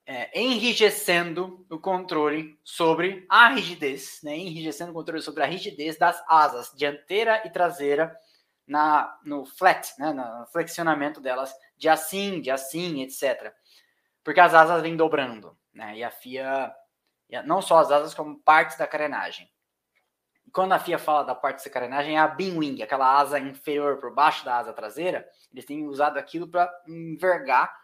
É, 0.06 0.40
enrijecendo 0.40 1.66
o 1.70 1.78
controle 1.78 2.58
sobre 2.64 3.26
a 3.28 3.48
rigidez, 3.50 4.20
né? 4.22 4.34
Enrijecendo 4.38 4.90
o 4.90 4.94
controle 4.94 5.20
sobre 5.20 5.42
a 5.42 5.46
rigidez 5.46 5.98
das 5.98 6.22
asas 6.26 6.72
dianteira 6.74 7.42
e 7.46 7.50
traseira 7.50 8.18
na, 8.66 9.18
no 9.22 9.44
flat, 9.44 9.92
né? 9.98 10.14
No 10.14 10.46
flexionamento 10.46 11.20
delas 11.20 11.54
de 11.76 11.90
assim, 11.90 12.40
de 12.40 12.50
assim, 12.50 13.02
etc. 13.02 13.52
Porque 14.24 14.40
as 14.40 14.54
asas 14.54 14.80
vêm 14.80 14.96
dobrando, 14.96 15.54
né? 15.74 15.98
E 15.98 16.02
a 16.02 16.10
FIA, 16.10 16.74
não 17.44 17.60
só 17.60 17.80
as 17.80 17.90
asas, 17.90 18.14
como 18.14 18.40
partes 18.40 18.78
da 18.78 18.86
carenagem 18.86 19.46
quando 20.52 20.72
a 20.72 20.78
FIA 20.78 20.98
fala 20.98 21.22
da 21.24 21.34
parte 21.34 21.64
de 21.64 21.70
carenagem, 21.70 22.16
é 22.16 22.18
a 22.18 22.28
beam 22.28 22.58
wing, 22.58 22.82
aquela 22.82 23.18
asa 23.18 23.38
inferior 23.38 23.98
por 23.98 24.14
baixo 24.14 24.44
da 24.44 24.56
asa 24.56 24.72
traseira. 24.72 25.28
Eles 25.52 25.64
têm 25.64 25.86
usado 25.86 26.18
aquilo 26.18 26.48
para 26.48 26.70
envergar, 26.86 27.74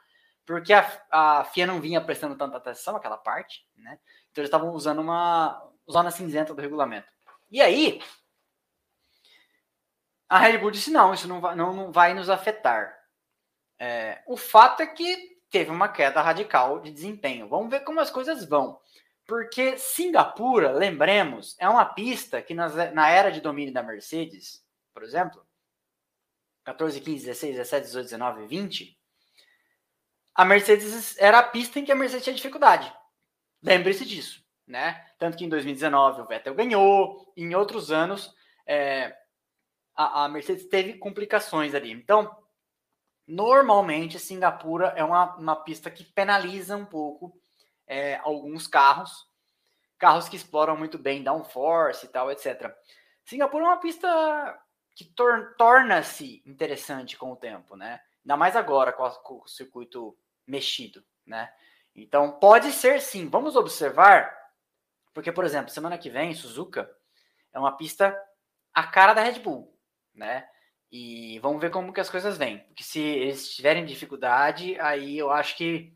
porque 0.47 0.73
a, 0.73 0.87
a 1.11 1.45
FIA 1.45 1.67
não 1.67 1.81
vinha 1.81 2.01
prestando 2.01 2.37
tanta 2.37 2.57
atenção 2.57 2.97
àquela 2.97 3.17
parte, 3.17 3.67
né? 3.77 3.99
Então 4.31 4.43
eles 4.43 4.49
estavam 4.49 4.71
usando 4.71 5.01
uma 5.01 5.71
zona 5.91 6.11
cinzenta 6.11 6.55
do 6.55 6.61
regulamento. 6.61 7.09
E 7.51 7.61
aí, 7.61 8.01
a 10.29 10.39
Red 10.39 10.59
Bull 10.59 10.71
disse: 10.71 10.91
não, 10.91 11.15
isso 11.15 11.29
não 11.29 11.41
vai, 11.41 11.55
não, 11.55 11.73
não 11.73 11.93
vai 11.93 12.15
nos 12.15 12.29
afetar. 12.29 12.95
É, 13.79 14.23
o 14.27 14.37
fato 14.37 14.83
é 14.83 14.87
que 14.87 15.35
teve 15.51 15.71
uma 15.71 15.89
queda 15.89 16.21
radical 16.21 16.81
de 16.81 16.91
desempenho. 16.91 17.49
Vamos 17.49 17.71
ver 17.71 17.81
como 17.81 18.01
as 18.01 18.11
coisas 18.11 18.45
vão. 18.45 18.81
Porque 19.27 19.79
Singapura, 19.79 20.72
lembremos, 20.72 21.57
é 21.59 21.68
uma 21.68 21.85
pista 21.85 22.43
que 22.43 22.55
nas, 22.55 22.75
na 22.93 23.09
era 23.09 23.31
de 23.31 23.41
domínio 23.41 23.72
da 23.72 23.83
Mercedes, 23.83 24.62
por 24.93 25.03
exemplo, 25.03 25.45
14, 26.64 27.01
15, 27.01 27.27
16, 27.27 27.57
17, 27.57 27.87
18, 27.87 28.05
19, 28.05 28.47
20, 28.47 28.99
a 30.35 30.45
Mercedes 30.45 31.16
era 31.18 31.39
a 31.39 31.43
pista 31.43 31.79
em 31.79 31.85
que 31.85 31.93
a 31.93 31.95
Mercedes 31.95 32.25
tinha 32.25 32.37
dificuldade. 32.37 32.93
Lembre-se 33.62 34.05
disso, 34.05 34.45
né? 34.66 35.07
Tanto 35.18 35.39
que 35.39 35.45
em 35.45 35.49
2019 35.49 36.22
o 36.22 36.27
Vettel 36.27 36.55
ganhou, 36.55 37.33
em 37.37 37.55
outros 37.55 37.91
anos 37.91 38.35
é, 38.66 39.16
a, 39.95 40.25
a 40.25 40.29
Mercedes 40.29 40.66
teve 40.66 40.95
complicações 40.95 41.75
ali. 41.75 41.93
Então, 41.93 42.37
normalmente 43.27 44.18
Singapura 44.18 44.89
é 44.97 45.05
uma, 45.05 45.35
uma 45.37 45.57
pista 45.57 45.91
que 45.91 46.05
penaliza 46.05 46.77
um 46.77 46.85
pouco 46.85 47.41
é, 47.87 48.16
alguns 48.16 48.66
carros, 48.66 49.28
carros 49.99 50.28
que 50.28 50.37
exploram 50.37 50.76
muito 50.76 50.99
bem 50.99 51.22
downforce 51.22 52.07
e 52.07 52.09
tal, 52.09 52.30
etc. 52.30 52.74
Singapura 53.24 53.64
é 53.64 53.68
uma 53.68 53.80
pista 53.80 54.61
que 54.95 55.05
tor 55.05 55.55
torna-se 55.57 56.43
interessante 56.47 57.16
com 57.16 57.32
o 57.32 57.37
tempo, 57.37 57.76
né? 57.76 58.01
Ainda 58.24 58.37
mais 58.37 58.57
agora 58.57 58.93
com, 58.93 59.05
a, 59.05 59.11
com, 59.11 59.41
o 59.43 59.49
circuito 59.49 60.16
mexido, 60.47 61.05
né? 61.26 61.53
Então 61.95 62.39
pode 62.39 62.72
ser 62.72 63.01
sim. 63.01 63.28
Vamos 63.28 63.57
observar, 63.57 64.37
porque 65.12 65.32
por 65.32 65.45
exemplo, 65.45 65.70
semana 65.70 65.99
que 65.99 66.11
vem 66.11 66.35
Suzuka 66.35 66.91
é 67.53 67.59
uma 67.59 67.76
pista 67.76 68.16
a 68.72 68.82
cara 68.85 69.14
da 69.14 69.22
Red 69.22 69.39
Bull, 69.39 69.72
né? 70.12 70.49
E 70.91 71.39
vamos 71.41 71.61
ver 71.61 71.70
como 71.70 71.93
que 71.93 72.01
as 72.01 72.11
coisas 72.11 72.37
vêm. 72.37 72.59
Porque 72.66 72.82
se 72.82 73.01
eles 73.01 73.55
tiverem 73.55 73.85
dificuldade, 73.85 74.78
aí 74.80 75.18
eu 75.18 75.30
acho 75.30 75.57
que 75.57 75.94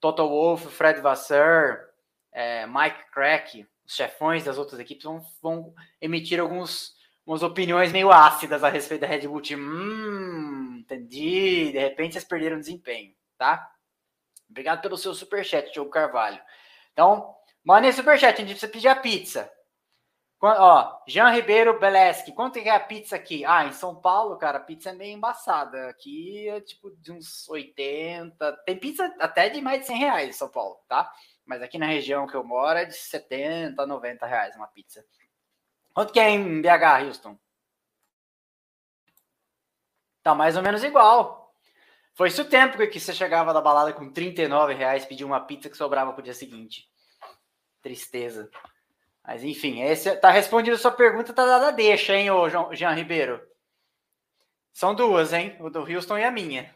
Toto 0.00 0.28
Wolff, 0.28 0.68
Fred 0.68 1.00
Vasseur, 1.00 1.86
é, 2.32 2.66
Mike 2.66 3.10
Crack, 3.12 3.66
os 3.84 3.94
chefões 3.94 4.44
das 4.44 4.58
outras 4.58 4.78
equipes 4.80 5.04
vão, 5.04 5.22
vão 5.40 5.74
emitir 6.00 6.40
alguns, 6.40 6.94
algumas 7.20 7.42
opiniões 7.42 7.92
meio 7.92 8.10
ácidas 8.10 8.62
a 8.62 8.68
respeito 8.68 9.02
da 9.02 9.06
Red 9.06 9.26
Bull 9.26 9.40
Team. 9.40 9.60
Hum, 9.60 10.78
entendi. 10.80 11.72
De 11.72 11.78
repente 11.78 12.12
vocês 12.12 12.24
perderam 12.24 12.58
desempenho, 12.58 13.14
tá? 13.38 13.70
Obrigado 14.48 14.80
pelo 14.82 14.96
seu 14.96 15.14
superchat, 15.14 15.72
Diogo 15.72 15.90
Carvalho. 15.90 16.40
Então, 16.92 17.34
manda 17.64 17.90
superchat, 17.92 18.34
a 18.34 18.44
gente 18.44 18.50
precisa 18.50 18.72
pedir 18.72 18.88
a 18.88 18.96
pizza. 18.96 19.50
Ó, 20.40 21.02
Jean 21.08 21.30
Ribeiro 21.30 21.78
Beleski, 21.80 22.30
quanto 22.32 22.58
é 22.58 22.68
a 22.68 22.78
pizza 22.78 23.16
aqui? 23.16 23.44
Ah, 23.44 23.64
em 23.64 23.72
São 23.72 23.94
Paulo, 23.94 24.36
cara, 24.36 24.58
a 24.58 24.62
pizza 24.62 24.90
é 24.90 24.92
meio 24.92 25.16
embaçada. 25.16 25.88
Aqui 25.88 26.46
é 26.48 26.60
tipo 26.60 26.90
de 26.90 27.10
uns 27.10 27.48
80. 27.48 28.52
Tem 28.66 28.78
pizza 28.78 29.04
até 29.18 29.48
de 29.48 29.60
mais 29.62 29.80
de 29.80 29.86
100 29.86 29.98
reais 29.98 30.28
em 30.28 30.32
São 30.32 30.48
Paulo, 30.48 30.78
tá? 30.86 31.10
Mas 31.44 31.62
aqui 31.62 31.78
na 31.78 31.86
região 31.86 32.26
que 32.26 32.34
eu 32.34 32.44
moro 32.44 32.78
é 32.78 32.84
de 32.84 32.94
70, 32.94 33.86
90 33.86 34.26
reais 34.26 34.54
uma 34.56 34.66
pizza. 34.66 35.04
Quanto 35.94 36.12
que 36.12 36.20
é 36.20 36.28
em 36.28 36.60
BH, 36.60 37.06
Houston? 37.06 37.38
Tá 40.22 40.34
mais 40.34 40.56
ou 40.56 40.62
menos 40.62 40.84
igual. 40.84 41.54
Foi 42.12 42.28
isso 42.28 42.42
o 42.42 42.48
tempo 42.48 42.76
que 42.88 43.00
você 43.00 43.14
chegava 43.14 43.54
da 43.54 43.60
balada 43.60 43.92
com 43.92 44.12
39 44.12 44.74
reais, 44.74 45.06
pedia 45.06 45.26
uma 45.26 45.40
pizza 45.40 45.70
que 45.70 45.76
sobrava 45.76 46.12
pro 46.12 46.22
dia 46.22 46.34
seguinte. 46.34 46.90
Tristeza. 47.80 48.50
Mas 49.26 49.42
enfim, 49.42 49.82
esse 49.82 50.14
tá 50.16 50.30
respondendo 50.30 50.74
a 50.74 50.78
sua 50.78 50.92
pergunta, 50.92 51.32
tá 51.32 51.44
dada 51.44 51.72
deixa, 51.72 52.14
hein, 52.14 52.30
ô 52.30 52.48
Jean 52.48 52.92
Ribeiro? 52.92 53.42
São 54.72 54.94
duas, 54.94 55.32
hein? 55.32 55.56
O 55.58 55.68
do 55.68 55.80
Houston 55.80 56.18
e 56.18 56.24
a 56.24 56.30
minha. 56.30 56.72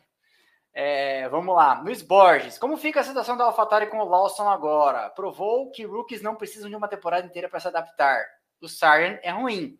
É, 0.72 1.28
vamos 1.28 1.54
lá. 1.54 1.80
Luiz 1.80 2.02
Borges, 2.02 2.58
como 2.58 2.76
fica 2.76 3.00
a 3.00 3.04
situação 3.04 3.36
da 3.36 3.44
AlphaTauri 3.44 3.86
com 3.88 3.98
o 3.98 4.04
Lawson 4.04 4.48
agora? 4.48 5.10
Provou 5.10 5.70
que 5.70 5.84
rookies 5.84 6.22
não 6.22 6.34
precisam 6.34 6.68
de 6.68 6.74
uma 6.74 6.88
temporada 6.88 7.26
inteira 7.26 7.48
para 7.48 7.60
se 7.60 7.68
adaptar. 7.68 8.24
O 8.60 8.68
Sargent 8.68 9.20
é 9.22 9.30
ruim. 9.30 9.78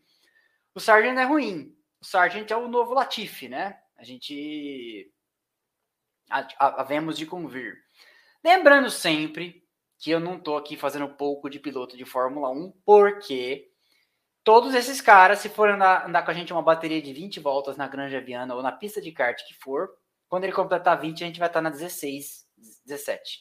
O 0.75 0.81
Sargent 0.81 1.19
é 1.19 1.25
ruim. 1.25 1.75
O 2.01 2.05
Sargent 2.05 2.51
é 2.51 2.57
o 2.57 2.69
novo 2.69 2.95
Latifi, 2.95 3.49
né? 3.49 3.81
A 3.97 4.05
gente 4.05 5.13
havemos 6.59 7.19
de 7.19 7.27
convir. 7.27 7.77
Lembrando 8.45 8.91
sempre 8.91 9.60
que 10.01 10.11
eu 10.11 10.19
não 10.19 10.39
estou 10.39 10.57
aqui 10.57 10.79
fazendo 10.79 11.07
pouco 11.11 11.51
de 11.51 11.61
piloto 11.61 11.95
de 11.95 12.07
Fórmula 12.07 12.51
1, 12.51 12.73
porque 12.87 13.69
todos 14.43 14.75
esses 14.75 14.99
caras, 15.03 15.41
se 15.41 15.51
forem 15.51 15.75
andar, 15.75 16.09
andar, 16.09 16.25
com 16.25 16.31
a 16.31 16.35
gente 16.35 16.55
uma 16.55 16.63
bateria 16.63 17.03
de 17.03 17.13
20 17.13 17.39
voltas 17.39 17.77
na 17.77 17.87
Granja 17.87 18.19
Viana 18.19 18.55
ou 18.55 18.63
na 18.63 18.73
pista 18.73 18.99
de 19.01 19.13
kart 19.13 19.39
que 19.47 19.53
for, 19.55 19.91
quando 20.27 20.45
ele 20.45 20.55
completar 20.55 20.99
20, 20.99 21.23
a 21.23 21.27
gente 21.27 21.39
vai 21.39 21.49
estar 21.49 21.61
na 21.61 21.69
16, 21.69 22.47
17. 22.87 23.41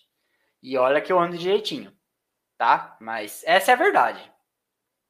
E 0.61 0.77
olha 0.77 0.99
que 0.99 1.13
eu 1.13 1.17
ando 1.17 1.37
direitinho, 1.37 1.93
tá? 2.57 2.97
Mas 2.99 3.41
essa 3.45 3.71
é 3.71 3.73
a 3.73 3.77
verdade. 3.77 4.19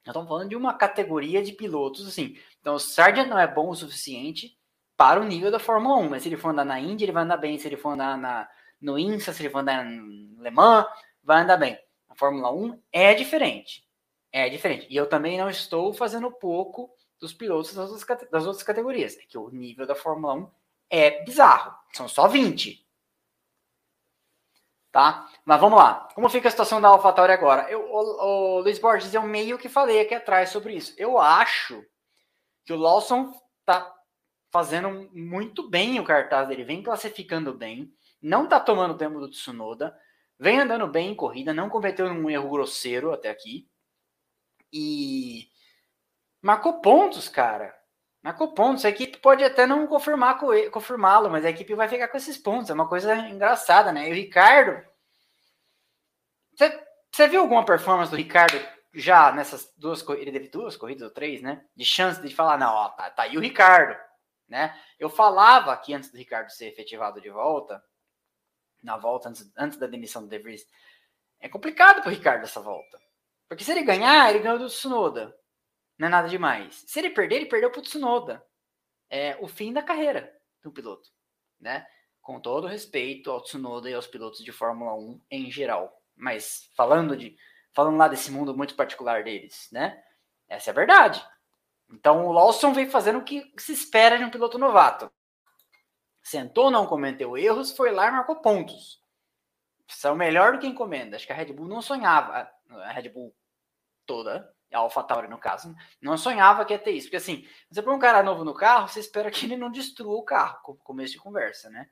Nós 0.06 0.14
estamos 0.14 0.30
falando 0.30 0.50
de 0.50 0.56
uma 0.56 0.76
categoria 0.76 1.42
de 1.42 1.52
pilotos, 1.52 2.08
assim. 2.08 2.38
Então, 2.60 2.76
o 2.76 2.80
Sargent 2.80 3.28
não 3.28 3.40
é 3.40 3.48
bom 3.48 3.70
o 3.70 3.76
suficiente 3.76 4.56
para 4.96 5.20
o 5.20 5.26
nível 5.26 5.50
da 5.50 5.58
Fórmula 5.58 5.98
1, 5.98 6.10
mas 6.10 6.22
se 6.22 6.30
ele 6.30 6.38
for 6.38 6.50
andar 6.50 6.66
na 6.66 6.80
Indy, 6.80 7.06
ele 7.06 7.12
vai 7.12 7.24
andar 7.24 7.38
bem. 7.38 7.58
Se 7.58 7.68
ele 7.68 7.78
for 7.78 7.94
andar 7.94 8.18
na, 8.18 8.48
no 8.80 9.00
INSA, 9.00 9.34
se 9.34 9.42
ele 9.42 9.50
for 9.50 9.60
andar 9.60 9.84
no 9.84 10.44
Le 10.44 10.52
Mans, 10.52 10.86
vai 11.30 11.44
andar 11.44 11.58
bem. 11.58 11.80
A 12.10 12.16
Fórmula 12.16 12.52
1 12.52 12.82
é 12.92 13.14
diferente. 13.14 13.88
É 14.32 14.50
diferente. 14.50 14.88
E 14.90 14.96
eu 14.96 15.08
também 15.08 15.38
não 15.38 15.48
estou 15.48 15.94
fazendo 15.94 16.32
pouco 16.32 16.90
dos 17.20 17.32
pilotos 17.32 17.76
das 17.76 17.92
outras, 17.92 18.30
das 18.32 18.46
outras 18.48 18.64
categorias. 18.64 19.16
É 19.16 19.22
que 19.28 19.38
o 19.38 19.52
nível 19.52 19.86
da 19.86 19.94
Fórmula 19.94 20.34
1 20.34 20.52
é 20.90 21.24
bizarro. 21.24 21.72
São 21.94 22.08
só 22.08 22.28
20. 22.28 22.84
Tá? 24.92 25.30
Mas 25.46 25.62
vamos 25.62 25.78
lá. 25.78 26.10
Como 26.16 26.28
fica 26.30 26.48
a 26.48 26.52
situação 26.52 26.82
da 26.82 26.88
AlphaTauri 26.88 27.32
agora? 27.32 27.70
Eu, 27.70 27.82
o, 27.82 28.58
o 28.58 28.60
Luiz 28.62 28.80
Borges, 28.80 29.14
eu 29.14 29.22
meio 29.22 29.60
que 29.60 29.70
falei 29.70 30.02
aqui 30.02 30.16
atrás 30.16 30.50
sobre 30.50 30.74
isso. 30.74 30.96
Eu 30.98 31.20
acho 31.20 31.86
que 32.66 32.74
o 32.74 32.78
Lawson 32.78 33.32
tá 33.64 33.96
fazendo 34.52 35.08
muito 35.14 35.70
bem 35.70 36.00
o 36.00 36.04
cartaz 36.04 36.48
dele, 36.48 36.64
vem 36.64 36.82
classificando 36.82 37.54
bem, 37.54 37.94
não 38.20 38.48
tá 38.48 38.60
tomando 38.60 38.98
tempo 38.98 39.20
do 39.20 39.30
Tsunoda, 39.30 39.96
Vem 40.40 40.60
andando 40.62 40.88
bem 40.88 41.12
em 41.12 41.16
corrida, 41.16 41.54
não 41.54 41.70
cometeu 41.70 42.06
um 42.06 42.30
erro 42.30 42.50
grosseiro 42.50 43.12
até 43.12 43.30
aqui. 43.30 43.70
E 44.72 45.50
marcou 46.42 46.80
pontos, 46.80 47.28
cara. 47.28 47.78
Marcou 48.24 48.54
pontos. 48.54 48.86
A 48.86 48.90
equipe 48.90 49.18
pode 49.18 49.44
até 49.44 49.68
não 49.68 49.86
confirmar 49.86 50.40
confirmá-lo, 50.72 51.30
mas 51.30 51.44
a 51.44 51.50
equipe 51.50 51.76
vai 51.76 51.90
ficar 51.90 52.08
com 52.08 52.16
esses 52.18 52.38
pontos. 52.38 52.70
É 52.70 52.74
uma 52.74 52.88
coisa 52.88 53.14
engraçada, 53.16 53.92
né? 53.92 54.08
E 54.08 54.12
o 54.12 54.16
Ricardo. 54.16 54.82
Você 57.12 57.28
viu 57.28 57.42
alguma 57.42 57.66
performance 57.66 58.12
do 58.12 58.18
Ricardo 58.18 58.58
já 58.94 59.34
nessas 59.34 59.74
duas 59.78 60.02
corridas? 60.02 60.28
Ele 60.28 60.40
teve 60.40 60.50
duas 60.50 60.78
corridas 60.78 61.04
ou 61.04 61.14
três, 61.14 61.42
né? 61.42 61.66
De 61.76 61.84
chance 61.84 62.22
de 62.22 62.34
falar, 62.34 62.58
não, 62.58 62.74
ó, 62.74 62.90
tá, 62.90 63.10
tá 63.10 63.24
aí 63.24 63.38
o 63.38 63.42
Ricardo, 63.42 63.98
né? 64.48 64.78
Eu 64.98 65.10
falava 65.10 65.74
aqui 65.74 65.94
antes 65.94 66.12
do 66.12 66.18
Ricardo 66.18 66.50
ser 66.50 66.68
efetivado 66.68 67.20
de 67.20 67.30
volta 67.30 67.84
na 68.82 68.98
volta 68.98 69.30
antes, 69.30 69.52
antes 69.58 69.78
da 69.78 69.88
demissão 69.88 70.24
do 70.24 70.28
De 70.28 70.40
Vries. 70.40 70.68
É 71.40 71.48
complicado 71.48 72.02
para 72.02 72.10
o 72.10 72.14
Ricardo 72.14 72.44
essa 72.44 72.62
volta. 72.62 73.00
Porque 73.48 73.64
se 73.64 73.72
ele 73.72 73.84
ganhar, 73.84 74.30
ele 74.30 74.40
ganhou 74.40 74.60
do 74.60 74.68
Tsunoda. 74.68 75.36
não 75.98 76.08
é 76.08 76.12
nada 76.12 76.28
demais. 76.28 76.84
Se 76.88 77.00
ele 77.00 77.10
perder, 77.10 77.38
ele 77.38 77.46
perdeu 77.48 77.72
para 77.72 77.80
o 77.80 77.84
Tsunoda. 77.84 78.46
É 79.10 79.38
o 79.42 79.48
fim 79.48 79.74
da 79.74 79.82
carreira 79.82 80.32
do 80.62 80.72
piloto, 80.72 81.10
né? 81.60 81.86
Com 82.22 82.40
todo 82.40 82.68
respeito 82.68 83.32
ao 83.32 83.42
Tsunoda 83.42 83.90
e 83.90 83.94
aos 83.94 84.06
pilotos 84.06 84.44
de 84.44 84.52
Fórmula 84.52 84.94
1 84.94 85.22
em 85.32 85.52
geral. 85.52 86.00
Mas 86.16 86.70
falando 86.76 87.18
de 87.18 87.36
falando 87.74 87.98
lá 87.98 88.08
desse 88.08 88.30
mundo 88.32 88.56
muito 88.56 88.76
particular 88.76 89.24
deles, 89.24 89.68
né? 89.72 90.04
Essa 90.48 90.70
é 90.70 90.72
a 90.72 90.76
verdade. 90.76 91.26
Então 91.92 92.28
o 92.28 92.32
Lawson 92.32 92.74
vem 92.74 92.90
fazendo 92.90 93.20
o 93.20 93.24
que 93.24 93.52
se 93.58 93.74
espera 93.74 94.18
de 94.18 94.24
um 94.24 94.30
piloto 94.30 94.58
novato. 94.58 95.12
Sentou, 96.22 96.70
não 96.70 96.86
cometeu 96.86 97.38
erros, 97.38 97.72
foi 97.72 97.92
lá 97.92 98.08
e 98.08 98.12
marcou 98.12 98.38
pontos. 98.38 99.02
São 99.88 100.16
melhor 100.16 100.54
do 100.54 100.60
que 100.60 100.68
encomenda. 100.68 101.16
Acho 101.16 101.26
que 101.26 101.34
a 101.34 101.36
Red 101.36 101.54
Bull 101.54 101.68
não 101.68 101.82
sonhava, 101.82 102.52
a 102.70 102.92
Red 102.92 103.10
Bull 103.10 103.36
toda, 104.06 104.54
a 104.72 104.78
AlphaTauri 104.80 105.28
no 105.28 105.38
caso, 105.38 105.76
não 106.02 106.18
sonhava 106.18 106.64
que 106.66 106.74
ia 106.74 106.80
ter 106.80 106.92
isso. 106.92 107.08
Porque 107.08 107.18
assim, 107.18 107.48
você 107.70 107.82
põe 107.82 107.96
um 107.96 108.00
cara 108.00 108.22
novo 108.22 108.44
no 108.44 108.54
carro, 108.54 108.88
você 108.88 109.00
espera 109.00 109.32
que 109.32 109.46
ele 109.46 109.58
não 109.58 109.72
destrua 109.72 110.16
o 110.16 110.24
carro, 110.24 110.60
como 110.64 110.80
começo 110.80 111.14
de 111.14 111.20
conversa, 111.20 111.70
né? 111.70 111.90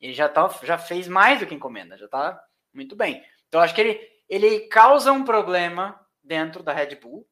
Ele 0.00 0.12
já, 0.12 0.28
tá, 0.28 0.48
já 0.62 0.76
fez 0.76 1.08
mais 1.08 1.40
do 1.40 1.46
que 1.46 1.54
encomenda, 1.54 1.96
já 1.96 2.08
tá 2.08 2.42
muito 2.72 2.94
bem. 2.94 3.24
Então 3.48 3.60
acho 3.60 3.74
que 3.74 3.80
ele, 3.80 4.00
ele 4.28 4.60
causa 4.68 5.12
um 5.12 5.24
problema 5.24 5.98
dentro 6.22 6.62
da 6.62 6.72
Red 6.72 6.96
Bull, 6.96 7.26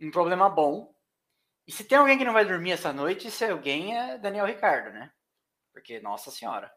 um 0.00 0.10
problema 0.10 0.48
bom. 0.48 0.94
E 1.70 1.72
se 1.72 1.84
tem 1.84 1.98
alguém 1.98 2.18
que 2.18 2.24
não 2.24 2.32
vai 2.32 2.44
dormir 2.44 2.72
essa 2.72 2.92
noite, 2.92 3.28
esse 3.28 3.44
alguém 3.44 3.96
é 3.96 4.18
Daniel 4.18 4.44
Ricardo, 4.44 4.90
né? 4.90 5.08
Porque, 5.72 6.00
nossa 6.00 6.28
senhora. 6.28 6.68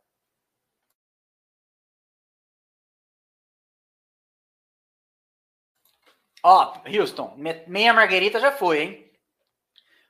Ó, 6.44 6.80
Houston, 6.86 7.36
meia 7.66 7.92
marguerita 7.92 8.40
já 8.40 8.52
foi, 8.52 8.82
hein? 8.84 9.12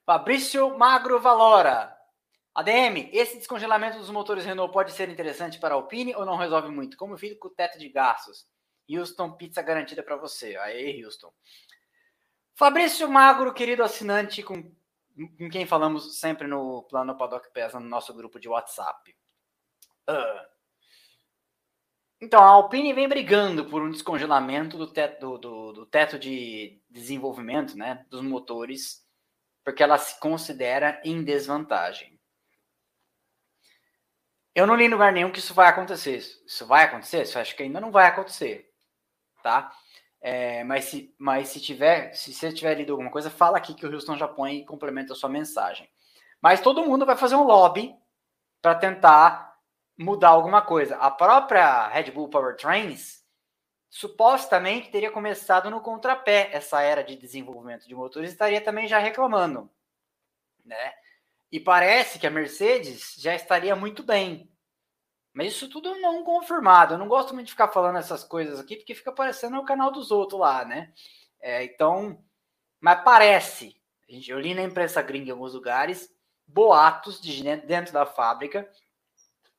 Fabrício 0.05 0.77
Magro 0.77 1.17
Valora. 1.21 1.97
ADM, 2.53 3.09
esse 3.13 3.37
descongelamento 3.37 3.97
dos 3.97 4.09
motores 4.09 4.43
Renault 4.43 4.73
pode 4.73 4.91
ser 4.91 5.07
interessante 5.07 5.61
para 5.61 5.73
a 5.73 5.77
Alpine 5.77 6.13
ou 6.13 6.25
não 6.25 6.35
resolve 6.35 6.67
muito? 6.67 6.97
Como 6.97 7.17
fica 7.17 7.37
com 7.39 7.47
o 7.47 7.55
teto 7.55 7.79
de 7.79 7.87
gastos? 7.87 8.45
Houston, 8.89 9.31
pizza 9.37 9.61
garantida 9.61 10.03
para 10.03 10.17
você. 10.17 10.57
Aí, 10.57 11.01
Houston. 11.05 11.31
Fabrício 12.55 13.09
Magro, 13.09 13.53
querido 13.53 13.83
assinante, 13.83 14.43
com, 14.43 14.61
com 14.61 15.49
quem 15.49 15.65
falamos 15.65 16.19
sempre 16.19 16.47
no 16.47 16.83
Plano 16.83 17.17
Paddock 17.17 17.51
Pesa, 17.51 17.79
no 17.79 17.87
nosso 17.87 18.13
grupo 18.13 18.39
de 18.39 18.47
WhatsApp. 18.47 19.15
Uh, 20.07 20.53
então, 22.21 22.41
a 22.41 22.47
Alpine 22.47 22.93
vem 22.93 23.07
brigando 23.07 23.65
por 23.65 23.81
um 23.81 23.91
descongelamento 23.91 24.77
do 24.77 24.87
teto, 24.87 25.37
do, 25.37 25.73
do, 25.73 25.85
teto 25.85 26.17
de 26.19 26.81
desenvolvimento 26.89 27.75
né, 27.75 28.05
dos 28.09 28.21
motores, 28.21 29.05
porque 29.63 29.83
ela 29.83 29.97
se 29.97 30.19
considera 30.19 31.01
em 31.03 31.23
desvantagem. 31.23 32.17
Eu 34.55 34.67
não 34.67 34.75
li 34.75 34.85
em 34.85 34.89
lugar 34.89 35.11
nenhum 35.11 35.31
que 35.31 35.39
isso 35.39 35.53
vai 35.53 35.67
acontecer. 35.67 36.17
Isso 36.17 36.65
vai 36.67 36.83
acontecer? 36.83 37.23
Isso 37.23 37.39
acho 37.39 37.55
que 37.55 37.63
ainda 37.63 37.81
não 37.81 37.91
vai 37.91 38.07
acontecer. 38.07 38.71
Tá? 39.41 39.75
É, 40.25 40.63
mas, 40.63 40.85
se, 40.85 41.13
mas 41.17 41.49
se 41.49 41.59
tiver, 41.59 42.13
se 42.13 42.33
você 42.33 42.49
tiver 42.53 42.75
lido 42.75 42.93
alguma 42.93 43.11
coisa, 43.11 43.29
fala 43.29 43.57
aqui 43.57 43.73
que 43.73 43.85
o 43.85 43.93
Houston 43.93 44.15
já 44.15 44.25
põe 44.25 44.59
e 44.59 44.65
complementa 44.65 45.11
a 45.11 45.15
sua 45.17 45.27
mensagem. 45.27 45.89
Mas 46.41 46.61
todo 46.61 46.85
mundo 46.85 47.05
vai 47.05 47.17
fazer 47.17 47.35
um 47.35 47.43
lobby 47.43 47.93
para 48.61 48.73
tentar 48.73 49.59
mudar 49.97 50.29
alguma 50.29 50.61
coisa. 50.61 50.95
A 50.95 51.11
própria 51.11 51.89
Red 51.89 52.11
Bull 52.11 52.29
Powertrains 52.29 53.21
supostamente 53.89 54.89
teria 54.89 55.11
começado 55.11 55.69
no 55.69 55.81
contrapé 55.81 56.49
essa 56.53 56.81
era 56.81 57.03
de 57.03 57.17
desenvolvimento 57.17 57.85
de 57.85 57.93
motores 57.93 58.29
e 58.29 58.33
estaria 58.33 58.61
também 58.61 58.87
já 58.87 58.99
reclamando, 58.99 59.69
né? 60.63 60.93
E 61.51 61.59
parece 61.59 62.17
que 62.17 62.25
a 62.25 62.31
Mercedes 62.31 63.15
já 63.19 63.35
estaria 63.35 63.75
muito 63.75 64.01
bem. 64.01 64.49
Mas 65.33 65.53
isso 65.53 65.69
tudo 65.69 65.95
não 65.99 66.23
confirmado. 66.23 66.93
Eu 66.93 66.97
não 66.97 67.07
gosto 67.07 67.33
muito 67.33 67.47
de 67.47 67.53
ficar 67.53 67.69
falando 67.69 67.97
essas 67.97 68.23
coisas 68.23 68.59
aqui, 68.59 68.75
porque 68.75 68.93
fica 68.93 69.11
parecendo 69.11 69.57
o 69.57 69.65
canal 69.65 69.91
dos 69.91 70.11
outros 70.11 70.39
lá, 70.39 70.63
né? 70.63 70.93
É, 71.41 71.63
então, 71.63 72.23
mas 72.79 73.03
parece. 73.03 73.75
Eu 74.27 74.39
li 74.39 74.53
na 74.53 74.61
imprensa 74.61 75.01
gringa 75.01 75.29
em 75.29 75.31
alguns 75.31 75.53
lugares 75.53 76.13
boatos 76.45 77.19
de 77.19 77.41
dentro 77.57 77.91
da 77.93 78.05
fábrica 78.05 78.69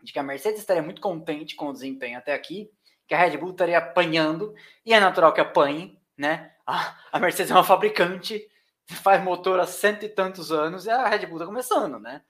de 0.05 0.13
que 0.13 0.19
a 0.19 0.23
Mercedes 0.23 0.61
estaria 0.61 0.83
muito 0.83 1.01
contente 1.01 1.57
com 1.57 1.69
o 1.69 1.73
desempenho 1.73 2.19
até 2.19 2.35
aqui, 2.35 2.71
que 3.09 3.15
a 3.15 3.19
Red 3.19 3.39
Bull 3.39 3.51
estaria 3.51 3.79
apanhando, 3.79 4.55
e 4.85 4.93
é 4.93 5.01
natural 5.01 5.33
que 5.33 5.41
apanhe, 5.41 5.99
né? 6.17 6.53
A, 7.13 7.19
Mercedes 7.19 7.51
é 7.51 7.55
uma 7.55 7.65
fabricante, 7.65 8.47
faz 8.87 9.23
motor 9.23 9.61
há 9.61 9.67
cento 9.67 10.05
e 10.05 10.09
tantos 10.09 10.51
anos, 10.51 10.87
e 10.87 10.91
a 10.91 11.07
Red 11.09 11.27
Bull 11.27 11.37
está 11.37 11.47
começando, 11.47 11.99
né? 11.99 12.23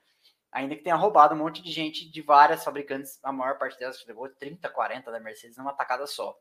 Ainda 0.55 0.73
que 0.73 0.83
tenha 0.83 0.95
roubado 0.95 1.35
um 1.35 1.37
monte 1.37 1.61
de 1.61 1.69
gente 1.69 2.09
de 2.09 2.21
várias 2.21 2.63
fabricantes, 2.63 3.19
a 3.21 3.29
maior 3.29 3.57
parte 3.57 3.77
delas 3.77 4.01
levou 4.07 4.29
30, 4.29 4.69
40 4.69 5.11
da 5.11 5.19
Mercedes 5.19 5.57
numa 5.57 5.73
tacada 5.73 6.07
só. 6.07 6.33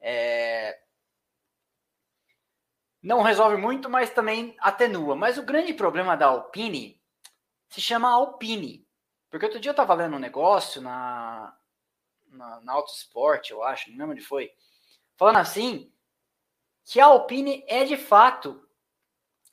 É... 0.00 0.80
Não 3.02 3.20
resolve 3.20 3.58
muito, 3.58 3.90
mas 3.90 4.08
também 4.08 4.56
atenua. 4.58 5.14
Mas 5.14 5.36
o 5.36 5.42
grande 5.42 5.74
problema 5.74 6.16
da 6.16 6.28
Alpine 6.28 6.98
se 7.68 7.82
chama 7.82 8.08
Alpine. 8.08 8.88
Porque 9.28 9.44
outro 9.44 9.60
dia 9.60 9.68
eu 9.68 9.72
estava 9.72 9.92
lendo 9.92 10.16
um 10.16 10.18
negócio 10.18 10.80
na, 10.80 11.54
na, 12.28 12.58
na 12.62 12.72
Autosport, 12.72 13.50
eu 13.50 13.62
acho, 13.62 13.90
não 13.90 13.98
lembro 13.98 14.12
onde 14.12 14.24
foi, 14.24 14.50
falando 15.14 15.36
assim, 15.36 15.92
que 16.86 16.98
a 16.98 17.04
Alpine 17.04 17.66
é 17.68 17.84
de 17.84 17.98
fato 17.98 18.66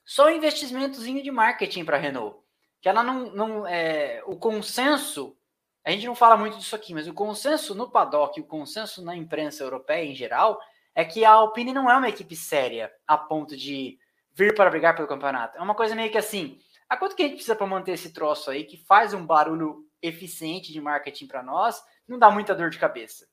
só 0.05 0.27
um 0.27 0.29
investimentozinho 0.29 1.21
de 1.21 1.31
marketing 1.31 1.83
para 1.83 1.97
a 1.97 1.99
Renault. 1.99 2.41
Que 2.81 2.89
ela 2.89 3.03
não. 3.03 3.31
não 3.31 3.67
é, 3.67 4.23
o 4.25 4.35
consenso, 4.35 5.37
a 5.83 5.91
gente 5.91 6.05
não 6.05 6.15
fala 6.15 6.37
muito 6.37 6.57
disso 6.57 6.75
aqui, 6.75 6.93
mas 6.93 7.07
o 7.07 7.13
consenso 7.13 7.75
no 7.75 7.89
paddock, 7.89 8.39
o 8.39 8.45
consenso 8.45 9.03
na 9.03 9.15
imprensa 9.15 9.63
europeia 9.63 10.05
em 10.05 10.15
geral, 10.15 10.59
é 10.95 11.03
que 11.05 11.23
a 11.23 11.31
Alpine 11.31 11.73
não 11.73 11.89
é 11.89 11.95
uma 11.95 12.09
equipe 12.09 12.35
séria 12.35 12.91
a 13.07 13.17
ponto 13.17 13.55
de 13.55 13.97
vir 14.33 14.55
para 14.55 14.69
brigar 14.69 14.95
pelo 14.95 15.07
campeonato. 15.07 15.57
É 15.57 15.61
uma 15.61 15.75
coisa 15.75 15.95
meio 15.95 16.11
que 16.11 16.17
assim, 16.17 16.59
a 16.87 16.97
quanto 16.97 17.15
que 17.15 17.23
a 17.23 17.25
gente 17.25 17.35
precisa 17.35 17.55
para 17.55 17.67
manter 17.67 17.93
esse 17.93 18.11
troço 18.11 18.49
aí, 18.49 18.63
que 18.63 18.77
faz 18.77 19.13
um 19.13 19.25
barulho 19.25 19.85
eficiente 20.01 20.71
de 20.71 20.81
marketing 20.81 21.27
para 21.27 21.43
nós, 21.43 21.83
não 22.07 22.17
dá 22.17 22.31
muita 22.31 22.55
dor 22.55 22.69
de 22.69 22.79
cabeça. 22.79 23.27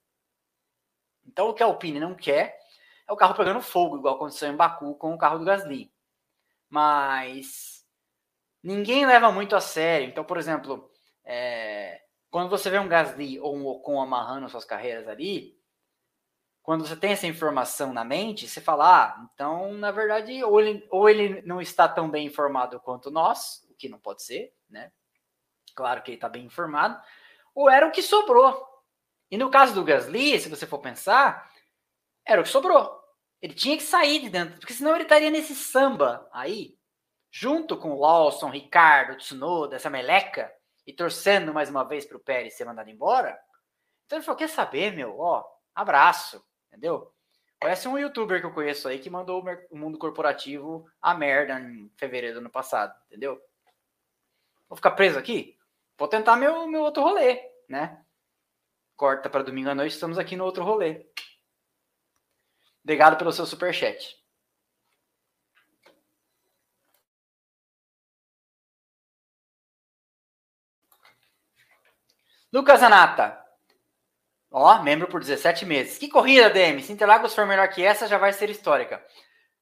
Então, 1.26 1.48
o 1.48 1.54
que 1.54 1.62
a 1.62 1.66
Alpine 1.66 1.98
não 1.98 2.14
quer 2.14 2.58
é 3.08 3.12
o 3.12 3.16
carro 3.16 3.34
pegando 3.34 3.60
fogo, 3.60 3.98
igual 3.98 4.16
aconteceu 4.16 4.50
em 4.50 4.56
Baku 4.56 4.94
com 4.96 5.14
o 5.14 5.18
carro 5.18 5.38
do 5.38 5.44
Gasly. 5.44 5.92
Mas 6.68 7.75
ninguém 8.66 9.06
leva 9.06 9.30
muito 9.30 9.54
a 9.54 9.60
sério. 9.60 10.08
Então, 10.08 10.24
por 10.24 10.36
exemplo, 10.36 10.90
é, 11.24 12.02
quando 12.28 12.50
você 12.50 12.68
vê 12.68 12.78
um 12.80 12.88
Gasly 12.88 13.38
ou 13.38 13.56
um 13.56 13.64
Ocon 13.64 14.00
amarrando 14.00 14.48
suas 14.48 14.64
carreiras 14.64 15.06
ali, 15.06 15.56
quando 16.62 16.84
você 16.84 16.96
tem 16.96 17.12
essa 17.12 17.28
informação 17.28 17.92
na 17.92 18.04
mente, 18.04 18.48
você 18.48 18.60
fala, 18.60 19.04
ah, 19.04 19.28
então, 19.32 19.72
na 19.74 19.92
verdade, 19.92 20.42
ou 20.42 20.60
ele, 20.60 20.84
ou 20.90 21.08
ele 21.08 21.40
não 21.42 21.60
está 21.60 21.88
tão 21.88 22.10
bem 22.10 22.26
informado 22.26 22.80
quanto 22.80 23.08
nós, 23.08 23.64
o 23.70 23.74
que 23.74 23.88
não 23.88 24.00
pode 24.00 24.24
ser, 24.24 24.52
né? 24.68 24.90
Claro 25.76 26.02
que 26.02 26.10
ele 26.10 26.16
está 26.16 26.28
bem 26.28 26.44
informado, 26.44 27.00
ou 27.54 27.70
era 27.70 27.86
o 27.86 27.92
que 27.92 28.02
sobrou. 28.02 28.66
E 29.30 29.38
no 29.38 29.48
caso 29.48 29.74
do 29.74 29.84
Gasly, 29.84 30.40
se 30.40 30.48
você 30.48 30.66
for 30.66 30.80
pensar, 30.80 31.52
era 32.24 32.40
o 32.40 32.44
que 32.44 32.50
sobrou. 32.50 33.00
Ele 33.40 33.54
tinha 33.54 33.76
que 33.76 33.82
sair 33.84 34.18
de 34.18 34.28
dentro, 34.28 34.58
porque 34.58 34.74
senão 34.74 34.94
ele 34.94 35.04
estaria 35.04 35.30
nesse 35.30 35.54
samba 35.54 36.28
aí, 36.32 36.76
junto 37.38 37.76
com 37.76 37.98
Lawson, 37.98 38.48
Ricardo, 38.48 39.18
Tsunoda, 39.18 39.76
essa 39.76 39.90
meleca, 39.90 40.50
e 40.86 40.92
torcendo 40.92 41.52
mais 41.52 41.68
uma 41.68 41.84
vez 41.84 42.06
para 42.06 42.16
o 42.16 42.20
Pérez 42.20 42.54
ser 42.54 42.64
mandado 42.64 42.88
embora. 42.88 43.38
Então 44.06 44.16
ele 44.16 44.24
falou: 44.24 44.38
quer 44.38 44.48
saber, 44.48 44.92
meu? 44.92 45.18
Ó, 45.18 45.44
abraço 45.74 46.42
entendeu? 46.68 47.12
Parece 47.60 47.88
um 47.88 47.98
youtuber 47.98 48.40
que 48.40 48.46
eu 48.46 48.52
conheço 48.52 48.86
aí 48.88 48.98
que 48.98 49.08
mandou 49.08 49.44
o 49.70 49.76
mundo 49.76 49.98
corporativo 49.98 50.88
a 51.00 51.14
merda 51.14 51.58
em 51.58 51.90
fevereiro 51.96 52.36
do 52.36 52.40
ano 52.40 52.50
passado, 52.50 52.94
entendeu? 53.06 53.40
Vou 54.68 54.76
ficar 54.76 54.92
preso 54.92 55.18
aqui? 55.18 55.58
Vou 55.98 56.08
tentar 56.08 56.36
meu, 56.36 56.66
meu 56.66 56.82
outro 56.82 57.02
rolê, 57.02 57.40
né? 57.68 58.02
Corta 58.94 59.30
para 59.30 59.42
domingo 59.42 59.70
à 59.70 59.74
noite, 59.74 59.92
estamos 59.92 60.18
aqui 60.18 60.36
no 60.36 60.44
outro 60.44 60.64
rolê. 60.64 61.06
Obrigado 62.82 63.16
pelo 63.16 63.32
seu 63.32 63.46
superchat. 63.46 64.16
Lucas 72.56 72.82
Anata, 72.82 73.38
Ó, 74.50 74.82
membro 74.82 75.06
por 75.08 75.20
17 75.20 75.66
meses. 75.66 75.98
Que 75.98 76.08
corrida, 76.08 76.48
DM! 76.48 76.82
Se 76.82 76.90
Interlagos 76.90 77.34
for 77.34 77.46
melhor 77.46 77.68
que 77.68 77.84
essa, 77.84 78.08
já 78.08 78.16
vai 78.16 78.32
ser 78.32 78.48
histórica. 78.48 79.04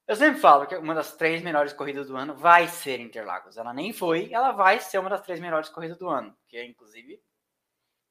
Eu 0.06 0.14
sempre 0.14 0.40
falo 0.40 0.64
que 0.64 0.76
uma 0.76 0.94
das 0.94 1.16
três 1.16 1.42
melhores 1.42 1.72
corridas 1.72 2.06
do 2.06 2.16
ano 2.16 2.36
vai 2.36 2.68
ser 2.68 3.00
Interlagos. 3.00 3.56
Ela 3.56 3.74
nem 3.74 3.92
foi, 3.92 4.32
ela 4.32 4.52
vai 4.52 4.78
ser 4.78 4.98
uma 4.98 5.10
das 5.10 5.22
três 5.22 5.40
melhores 5.40 5.68
corridas 5.68 5.98
do 5.98 6.08
ano. 6.08 6.36
Que, 6.46 6.62
inclusive, 6.62 7.20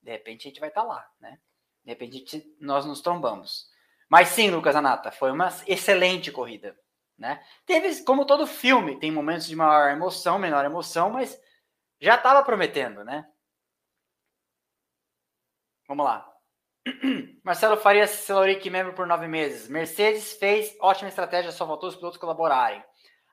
de 0.02 0.12
repente 0.12 0.48
a 0.48 0.50
gente 0.50 0.60
vai 0.60 0.68
estar 0.68 0.82
tá 0.82 0.88
lá, 0.88 1.10
né? 1.18 1.40
De 1.86 1.92
repente 1.92 2.18
gente, 2.18 2.58
nós 2.60 2.86
nos 2.86 3.00
trombamos. 3.00 3.70
Mas 4.10 4.28
sim, 4.28 4.52
Lucas 4.52 4.76
Anata, 4.76 5.12
foi 5.12 5.32
uma 5.32 5.48
excelente 5.66 6.30
corrida. 6.30 6.78
Né? 7.18 7.42
Teve, 7.66 8.04
como 8.04 8.26
todo 8.26 8.46
filme, 8.46 9.00
tem 9.00 9.14
momentos 9.14 9.48
de 9.48 9.56
maior 9.56 9.92
emoção, 9.92 10.38
menor 10.38 10.66
emoção, 10.66 11.10
mas 11.10 11.40
já 12.02 12.16
estava 12.16 12.44
prometendo, 12.44 13.06
né? 13.06 13.26
Vamos 15.88 16.06
lá. 16.06 16.30
Marcelo 17.44 17.78
Farias, 17.78 18.10
Celoric, 18.10 18.70
membro 18.70 18.94
por 18.94 19.08
nove 19.08 19.28
meses. 19.28 19.68
Mercedes 19.68 20.34
fez 20.34 20.76
ótima 20.80 21.10
estratégia, 21.10 21.52
só 21.52 21.66
faltou 21.66 21.90
os 21.90 21.96
pilotos 21.96 22.20
colaborarem. 22.20 22.84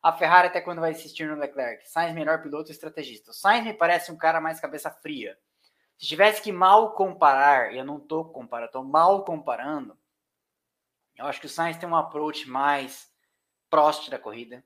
A 0.02 0.12
Ferrari 0.12 0.48
até 0.48 0.60
quando 0.60 0.80
vai 0.80 0.92
insistir 0.92 1.28
no 1.28 1.36
Leclerc? 1.36 1.88
Sainz 1.88 2.14
melhor 2.14 2.42
piloto 2.42 2.70
e 2.70 2.72
estrategista. 2.72 3.30
O 3.30 3.34
Sainz 3.34 3.64
me 3.64 3.74
parece 3.74 4.10
um 4.10 4.16
cara 4.16 4.40
mais 4.40 4.58
cabeça 4.58 4.90
fria. 4.90 5.36
Se 5.98 6.06
tivesse 6.06 6.40
que 6.40 6.50
mal 6.50 6.94
comparar, 6.94 7.74
e 7.74 7.78
eu 7.78 7.84
não 7.84 7.98
estou 7.98 8.24
comparando, 8.32 8.68
estou 8.68 8.84
mal 8.84 9.24
comparando, 9.24 9.98
eu 11.16 11.26
acho 11.26 11.40
que 11.40 11.46
o 11.46 11.50
Sainz 11.50 11.76
tem 11.76 11.88
um 11.88 11.96
approach 11.96 12.48
mais 12.48 13.10
Prost 13.68 14.10
da 14.10 14.18
corrida 14.18 14.64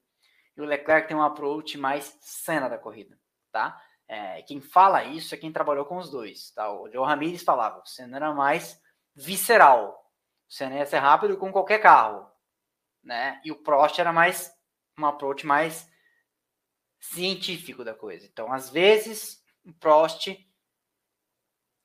e 0.56 0.60
o 0.62 0.64
Leclerc 0.64 1.08
tem 1.08 1.16
um 1.16 1.22
approach 1.22 1.76
mais 1.76 2.16
cena 2.20 2.68
da 2.68 2.78
corrida, 2.78 3.18
tá? 3.50 3.78
É, 4.06 4.42
quem 4.42 4.60
fala 4.60 5.04
isso 5.04 5.34
é 5.34 5.38
quem 5.38 5.52
trabalhou 5.52 5.84
com 5.86 5.96
os 5.96 6.10
dois, 6.10 6.50
tá? 6.50 6.70
O 6.70 6.90
Joe 6.90 7.06
Ramirez 7.06 7.42
falava, 7.42 7.80
o 7.80 7.86
Senna 7.86 8.16
era 8.16 8.34
mais 8.34 8.80
visceral, 9.14 10.10
o 10.48 10.52
Senna 10.52 10.76
ia 10.76 10.86
ser 10.86 10.98
rápido 10.98 11.36
com 11.38 11.50
qualquer 11.50 11.78
carro, 11.78 12.30
né? 13.02 13.40
E 13.44 13.50
o 13.50 13.62
Prost 13.62 13.98
era 13.98 14.12
mais 14.12 14.52
um 14.98 15.06
approach 15.06 15.46
mais 15.46 15.90
científico 17.00 17.84
da 17.84 17.94
coisa. 17.94 18.26
Então, 18.26 18.52
às 18.52 18.70
vezes, 18.70 19.42
o 19.64 19.72
Prost, 19.72 20.28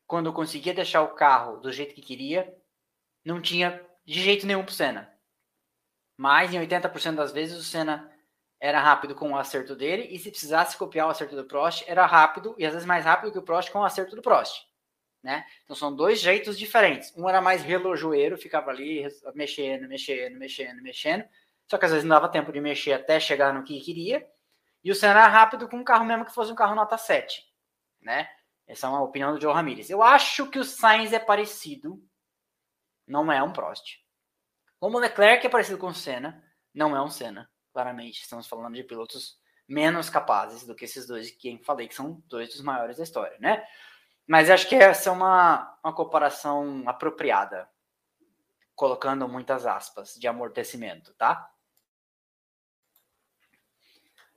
quando 0.06 0.34
conseguia 0.34 0.74
deixar 0.74 1.02
o 1.02 1.16
carro 1.16 1.58
do 1.58 1.72
jeito 1.72 1.96
que 1.96 2.02
queria, 2.02 2.54
não 3.24 3.42
tinha 3.42 3.86
de 4.06 4.22
jeito 4.22 4.46
nenhum 4.46 4.64
pro 4.64 4.74
Senna. 4.74 5.14
Mas 6.18 6.54
em 6.54 6.60
80% 6.60 7.16
das 7.16 7.32
vezes 7.32 7.58
o 7.58 7.64
Senna 7.64 8.12
era 8.60 8.80
rápido 8.80 9.16
com 9.16 9.32
o 9.32 9.38
acerto 9.38 9.76
dele, 9.76 10.08
e 10.12 10.20
se 10.20 10.30
precisasse 10.30 10.78
copiar 10.78 11.08
o 11.08 11.10
acerto 11.10 11.36
do 11.36 11.46
Prost, 11.46 11.84
era 11.88 12.06
rápido, 12.06 12.54
e 12.58 12.66
às 12.66 12.74
vezes 12.74 12.86
mais 12.86 13.06
rápido 13.06 13.32
que 13.32 13.40
o 13.40 13.44
Prost 13.44 13.72
com 13.72 13.80
o 13.80 13.86
acerto 13.86 14.16
do 14.16 14.22
Prost. 14.22 14.68
Né? 15.24 15.46
Então 15.64 15.76
são 15.76 15.96
dois 15.96 16.20
jeitos 16.20 16.58
diferentes. 16.58 17.14
Um 17.16 17.28
era 17.28 17.42
mais 17.42 17.62
relojoeiro, 17.62 18.38
ficava 18.38 18.70
ali 18.70 19.06
mexendo, 19.34 19.88
mexendo, 19.88 20.38
mexendo, 20.38 20.82
mexendo, 20.82 21.26
só 21.68 21.78
que 21.78 21.86
às 21.86 21.92
vezes 21.92 22.06
não 22.06 22.16
dava 22.16 22.30
tempo 22.30 22.52
de 22.52 22.60
mexer 22.60 22.94
até 22.94 23.20
chegar 23.20 23.54
no 23.54 23.64
que 23.64 23.80
queria. 23.80 24.28
E 24.84 24.92
o 24.92 24.96
Senna 24.96 25.20
era 25.20 25.28
rápido 25.28 25.68
com 25.68 25.78
um 25.78 25.84
carro 25.84 26.06
mesmo 26.06 26.26
que 26.26 26.34
fosse 26.34 26.52
um 26.52 26.56
carro 26.56 26.76
nota 26.76 26.98
7. 26.98 27.44
Né? 28.02 28.30
Essa 28.66 28.88
é 28.88 28.90
uma 28.90 29.04
opinião 29.04 29.34
do 29.34 29.42
Joe 29.42 29.54
Ramirez. 29.54 29.90
Eu 29.90 30.02
acho 30.02 30.48
que 30.48 30.60
o 30.60 30.64
Sainz 30.64 31.12
é 31.14 31.20
parecido, 31.20 32.02
não 33.06 33.32
é 33.32 33.44
um 33.44 33.52
Prost. 33.52 34.00
Como 34.80 34.98
o 34.98 35.00
Leclerc 35.00 35.46
é 35.46 35.50
parecido 35.50 35.78
com 35.78 35.88
o 35.88 35.94
Senna, 35.94 36.42
não 36.74 36.96
é 36.96 37.02
um 37.02 37.10
Senna 37.10 37.50
claramente. 37.74 38.22
Estamos 38.22 38.48
falando 38.48 38.76
de 38.76 38.84
pilotos 38.84 39.40
menos 39.68 40.10
capazes 40.10 40.66
do 40.66 40.76
que 40.76 40.86
esses 40.86 41.06
dois 41.06 41.30
que 41.32 41.54
eu 41.54 41.60
falei, 41.64 41.88
que 41.88 41.96
são 41.96 42.22
dois 42.28 42.50
dos 42.50 42.62
maiores 42.62 42.98
da 42.98 43.04
história, 43.04 43.38
né? 43.40 43.64
Mas 44.28 44.50
acho 44.50 44.68
que 44.68 44.76
essa 44.76 45.10
é 45.10 45.14
uma, 45.14 45.78
uma 45.84 45.94
comparação 45.94 46.84
apropriada, 46.88 47.70
colocando 48.76 49.28
muitas 49.28 49.66
aspas 49.66 50.16
de 50.16 50.28
amortecimento, 50.28 51.14
tá? 51.14 51.52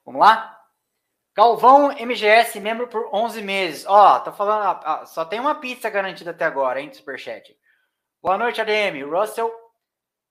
Vamos 0.05 0.21
lá? 0.21 0.59
Galvão 1.35 1.93
MGS, 1.93 2.61
membro 2.61 2.89
por 2.89 3.09
11 3.15 3.41
meses. 3.41 3.87
Ó, 3.87 4.21
tá 4.21 4.33
falando, 4.33 5.07
só 5.07 5.25
tem 5.25 5.41
uma 5.41 5.55
pizza 5.55 5.89
garantida 5.89 6.33
até 6.33 6.45
agora, 6.45 6.81
hein, 6.81 6.93
Superchat. 6.93 7.57
Boa 8.21 8.37
noite, 8.37 8.61
ADM. 8.61 9.03
Russell 9.09 9.51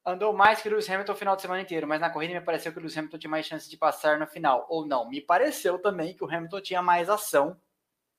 andou 0.06 0.34
mais 0.34 0.62
que 0.62 0.68
o 0.68 0.72
Lewis 0.72 0.90
Hamilton 0.90 1.12
o 1.14 1.16
final 1.16 1.36
de 1.36 1.42
semana 1.42 1.62
inteiro, 1.62 1.88
mas 1.88 2.02
na 2.02 2.10
corrida 2.10 2.34
me 2.34 2.42
pareceu 2.42 2.72
que 2.72 2.80
o 2.80 2.82
Lewis 2.82 2.98
Hamilton 2.98 3.18
tinha 3.18 3.32
mais 3.32 3.46
chance 3.46 3.70
de 3.70 3.78
passar 3.78 4.20
no 4.20 4.28
final. 4.28 4.66
Ou 4.70 4.86
não, 4.86 5.08
me 5.08 5.22
pareceu 5.22 5.80
também 5.80 6.16
que 6.16 6.24
o 6.24 6.28
Hamilton 6.28 6.62
tinha 6.62 6.82
mais 6.82 7.10
ação, 7.10 7.60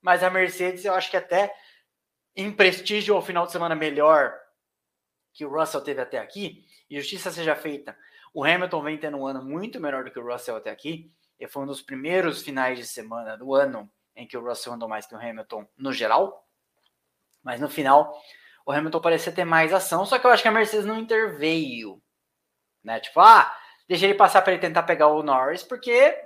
mas 0.01 0.23
a 0.23 0.31
Mercedes 0.31 0.85
eu 0.85 0.95
acho 0.95 1.11
que 1.11 1.17
até 1.17 1.55
em 2.35 2.51
prestígio 2.51 3.15
ao 3.15 3.23
final 3.23 3.47
de 3.47 3.53
semana 3.53 3.75
melhor 3.75 4.35
que 5.33 5.45
o 5.45 5.51
Russell 5.51 5.81
teve 5.81 6.01
até 6.01 6.19
aqui, 6.19 6.65
e 6.89 6.99
justiça 6.99 7.31
seja 7.31 7.57
feita, 7.57 7.97
o 8.35 8.45
Hamilton 8.45 8.83
vem 8.83 8.99
tendo 8.99 9.17
um 9.17 9.27
ano 9.27 9.43
muito 9.43 9.81
melhor 9.81 10.05
do 10.05 10.11
que 10.11 10.19
o 10.19 10.27
Russell 10.27 10.57
até 10.57 10.71
aqui, 10.71 11.11
e 11.39 11.49
foi 11.49 11.63
um 11.63 11.67
dos 11.67 11.83
primeiros 11.83 12.43
finais 12.43 12.79
de 12.79 12.87
semana 12.87 13.37
do 13.37 13.55
ano 13.55 13.91
em 14.15 14.27
que 14.27 14.37
o 14.37 14.45
Russell 14.45 14.75
andou 14.75 14.89
mais 14.89 15.07
que 15.07 15.15
o 15.15 15.19
Hamilton 15.19 15.67
no 15.77 15.93
geral, 15.93 16.47
mas 17.43 17.61
no 17.61 17.69
final 17.69 18.15
o 18.67 18.73
Hamilton 18.73 19.01
parecia 19.01 19.33
ter 19.33 19.45
mais 19.45 19.73
ação, 19.73 20.05
só 20.07 20.19
que 20.19 20.27
eu 20.27 20.31
acho 20.31 20.43
que 20.43 20.49
a 20.49 20.53
Mercedes 20.53 20.87
não 20.87 20.99
interveio. 20.99 22.01
Né? 22.83 23.01
Tipo, 23.01 23.21
ah, 23.21 23.55
deixa 23.89 24.07
ele 24.07 24.15
passar 24.15 24.43
para 24.43 24.53
ele 24.53 24.61
tentar 24.61 24.83
pegar 24.85 25.09
o 25.09 25.23
Norris, 25.23 25.63
porque, 25.63 26.17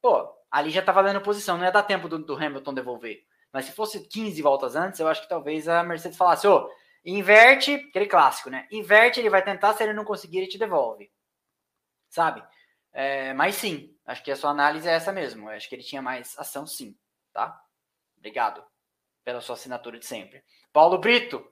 pô, 0.00 0.28
ali 0.50 0.70
já 0.70 0.82
tá 0.82 0.92
valendo 0.92 1.20
posição, 1.20 1.56
não 1.56 1.64
ia 1.64 1.72
dar 1.72 1.82
tempo 1.82 2.08
do, 2.08 2.18
do, 2.18 2.36
Hamilton 2.36 2.74
devolver. 2.74 3.24
Mas 3.52 3.66
se 3.66 3.72
fosse 3.72 4.06
15 4.08 4.40
voltas 4.42 4.76
antes, 4.76 5.00
eu 5.00 5.08
acho 5.08 5.22
que 5.22 5.28
talvez 5.28 5.68
a 5.68 5.82
Mercedes 5.82 6.18
falasse, 6.18 6.46
ô, 6.46 6.68
inverte, 7.04 7.74
aquele 7.74 8.06
clássico, 8.06 8.50
né? 8.50 8.66
Inverte, 8.70 9.20
ele 9.20 9.30
vai 9.30 9.42
tentar, 9.42 9.74
se 9.74 9.82
ele 9.82 9.92
não 9.92 10.04
conseguir, 10.04 10.38
ele 10.38 10.46
te 10.48 10.58
devolve. 10.58 11.10
Sabe? 12.08 12.44
É, 12.92 13.34
mas 13.34 13.56
sim, 13.56 13.96
acho 14.06 14.22
que 14.22 14.30
a 14.30 14.36
sua 14.36 14.50
análise 14.50 14.88
é 14.88 14.92
essa 14.92 15.12
mesmo. 15.12 15.50
Eu 15.50 15.56
acho 15.56 15.68
que 15.68 15.74
ele 15.74 15.82
tinha 15.82 16.00
mais 16.00 16.38
ação, 16.38 16.66
sim, 16.66 16.96
tá? 17.32 17.60
Obrigado 18.16 18.64
pela 19.24 19.40
sua 19.40 19.54
assinatura 19.54 19.98
de 19.98 20.06
sempre. 20.06 20.44
Paulo 20.72 20.98
Brito, 20.98 21.44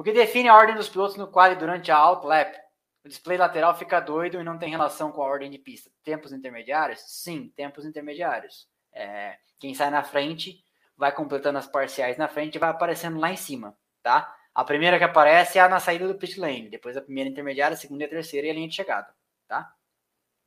o 0.00 0.02
que 0.02 0.12
define 0.12 0.48
a 0.48 0.56
ordem 0.56 0.74
dos 0.74 0.88
pilotos 0.88 1.18
no 1.18 1.26
quali 1.26 1.56
durante 1.56 1.92
a 1.92 1.98
outlap? 1.98 2.56
O 3.04 3.08
display 3.10 3.36
lateral 3.36 3.76
fica 3.76 4.00
doido 4.00 4.40
e 4.40 4.42
não 4.42 4.56
tem 4.56 4.70
relação 4.70 5.12
com 5.12 5.20
a 5.20 5.26
ordem 5.26 5.50
de 5.50 5.58
pista. 5.58 5.90
Tempos 6.02 6.32
intermediários? 6.32 7.00
Sim, 7.00 7.52
tempos 7.54 7.84
intermediários. 7.84 8.66
É, 8.94 9.36
quem 9.58 9.74
sai 9.74 9.90
na 9.90 10.02
frente 10.02 10.64
vai 10.96 11.12
completando 11.12 11.58
as 11.58 11.66
parciais 11.66 12.16
na 12.16 12.28
frente 12.28 12.54
e 12.54 12.58
vai 12.58 12.70
aparecendo 12.70 13.20
lá 13.20 13.30
em 13.30 13.36
cima, 13.36 13.76
tá? 14.02 14.34
A 14.54 14.64
primeira 14.64 14.96
que 14.96 15.04
aparece 15.04 15.58
é 15.58 15.60
a 15.60 15.68
na 15.68 15.78
saída 15.78 16.08
do 16.08 16.14
pit 16.14 16.40
lane, 16.40 16.70
depois 16.70 16.96
a 16.96 17.02
primeira 17.02 17.28
intermediária, 17.28 17.74
a 17.74 17.76
segunda 17.76 18.04
e 18.04 18.06
a 18.06 18.08
terceira 18.10 18.46
e 18.46 18.50
a 18.50 18.54
linha 18.54 18.68
de 18.68 18.76
chegada, 18.76 19.14
tá? 19.46 19.70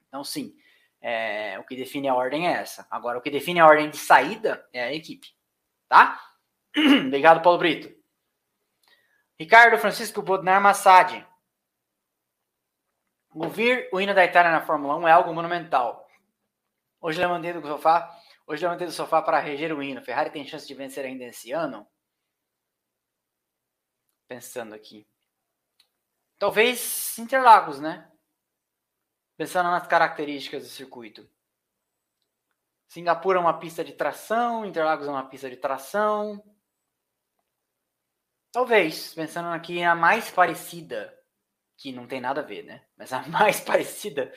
Então, 0.07 0.23
sim, 0.23 0.55
é, 0.99 1.59
o 1.59 1.63
que 1.63 1.75
define 1.75 2.07
a 2.07 2.15
ordem 2.15 2.47
é 2.47 2.53
essa. 2.53 2.87
Agora, 2.89 3.19
o 3.19 3.21
que 3.21 3.29
define 3.29 3.59
a 3.59 3.67
ordem 3.67 3.91
de 3.91 3.97
saída 3.97 4.67
é 4.73 4.83
a 4.83 4.91
equipe, 4.91 5.27
tá? 5.87 6.19
Obrigado, 7.05 7.43
Paulo 7.43 7.59
Brito. 7.59 8.02
Ricardo 9.43 9.77
Francisco 9.77 10.21
Bodnar 10.21 10.61
Massad. 10.61 11.27
Ouvir 13.35 13.89
o 13.91 13.99
hino 13.99 14.13
da 14.13 14.23
Itália 14.23 14.49
na 14.49 14.65
Fórmula 14.65 14.95
1 14.95 15.07
é 15.09 15.11
algo 15.11 15.33
monumental. 15.33 16.07
Hoje 17.01 17.19
levantei 17.19 17.51
do 17.51 17.61
sofá, 17.67 18.17
hoje 18.47 18.63
levantei 18.63 18.87
do 18.87 18.93
sofá 18.93 19.21
para 19.21 19.41
reger 19.41 19.73
o 19.73 19.83
hino. 19.83 20.01
Ferrari 20.01 20.29
tem 20.29 20.47
chance 20.47 20.65
de 20.65 20.73
vencer 20.73 21.03
ainda 21.03 21.25
esse 21.25 21.51
ano? 21.51 21.85
Pensando 24.29 24.73
aqui. 24.73 25.05
Talvez 26.39 27.19
Interlagos, 27.19 27.81
né? 27.81 28.09
Pensando 29.35 29.69
nas 29.71 29.85
características 29.85 30.63
do 30.63 30.69
circuito. 30.69 31.29
Singapura 32.87 33.39
é 33.39 33.41
uma 33.41 33.59
pista 33.59 33.83
de 33.83 33.91
tração, 33.91 34.65
Interlagos 34.65 35.05
é 35.05 35.11
uma 35.11 35.27
pista 35.27 35.49
de 35.49 35.57
tração. 35.57 36.41
Talvez, 38.53 39.15
pensando 39.15 39.47
aqui 39.47 39.81
a 39.81 39.95
mais 39.95 40.29
parecida, 40.29 41.11
que 41.75 41.91
não 41.91 42.05
tem 42.05 42.21
nada 42.21 42.41
a 42.41 42.43
ver, 42.43 42.61
né? 42.61 42.83
Mas 42.95 43.11
a 43.11 43.23
mais 43.27 43.59
parecida, 43.59 44.31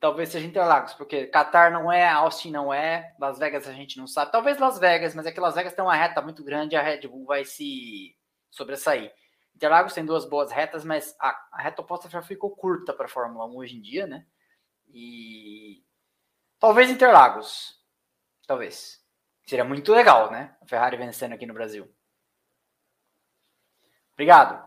talvez 0.00 0.30
seja 0.30 0.44
Interlagos, 0.44 0.92
porque 0.94 1.28
Qatar 1.28 1.72
não 1.72 1.90
é, 1.90 2.08
Austin 2.08 2.50
não 2.50 2.74
é, 2.74 3.14
Las 3.16 3.38
Vegas 3.38 3.68
a 3.68 3.72
gente 3.72 3.96
não 3.96 4.08
sabe. 4.08 4.32
Talvez 4.32 4.58
Las 4.58 4.80
Vegas, 4.80 5.14
mas 5.14 5.24
é 5.24 5.30
que 5.30 5.38
Las 5.38 5.54
Vegas 5.54 5.72
tem 5.72 5.84
uma 5.84 5.94
reta 5.94 6.20
muito 6.20 6.42
grande, 6.42 6.74
a 6.74 6.82
Red 6.82 7.06
Bull 7.06 7.24
vai 7.26 7.44
se 7.44 8.16
sobressair. 8.50 9.14
Interlagos 9.54 9.94
tem 9.94 10.04
duas 10.04 10.24
boas 10.24 10.50
retas, 10.50 10.84
mas 10.84 11.14
a, 11.20 11.28
a 11.52 11.62
reta 11.62 11.80
oposta 11.80 12.10
já 12.10 12.20
ficou 12.22 12.50
curta 12.56 12.92
para 12.92 13.06
a 13.06 13.08
Fórmula 13.08 13.46
1 13.46 13.56
hoje 13.56 13.76
em 13.76 13.80
dia, 13.80 14.04
né? 14.04 14.26
E 14.88 15.80
talvez 16.58 16.90
Interlagos, 16.90 17.80
talvez. 18.48 19.00
Seria 19.46 19.64
muito 19.64 19.92
legal, 19.92 20.32
né? 20.32 20.56
A 20.60 20.66
Ferrari 20.66 20.96
vencendo 20.96 21.34
aqui 21.34 21.46
no 21.46 21.54
Brasil. 21.54 21.88
Obrigado. 24.14 24.62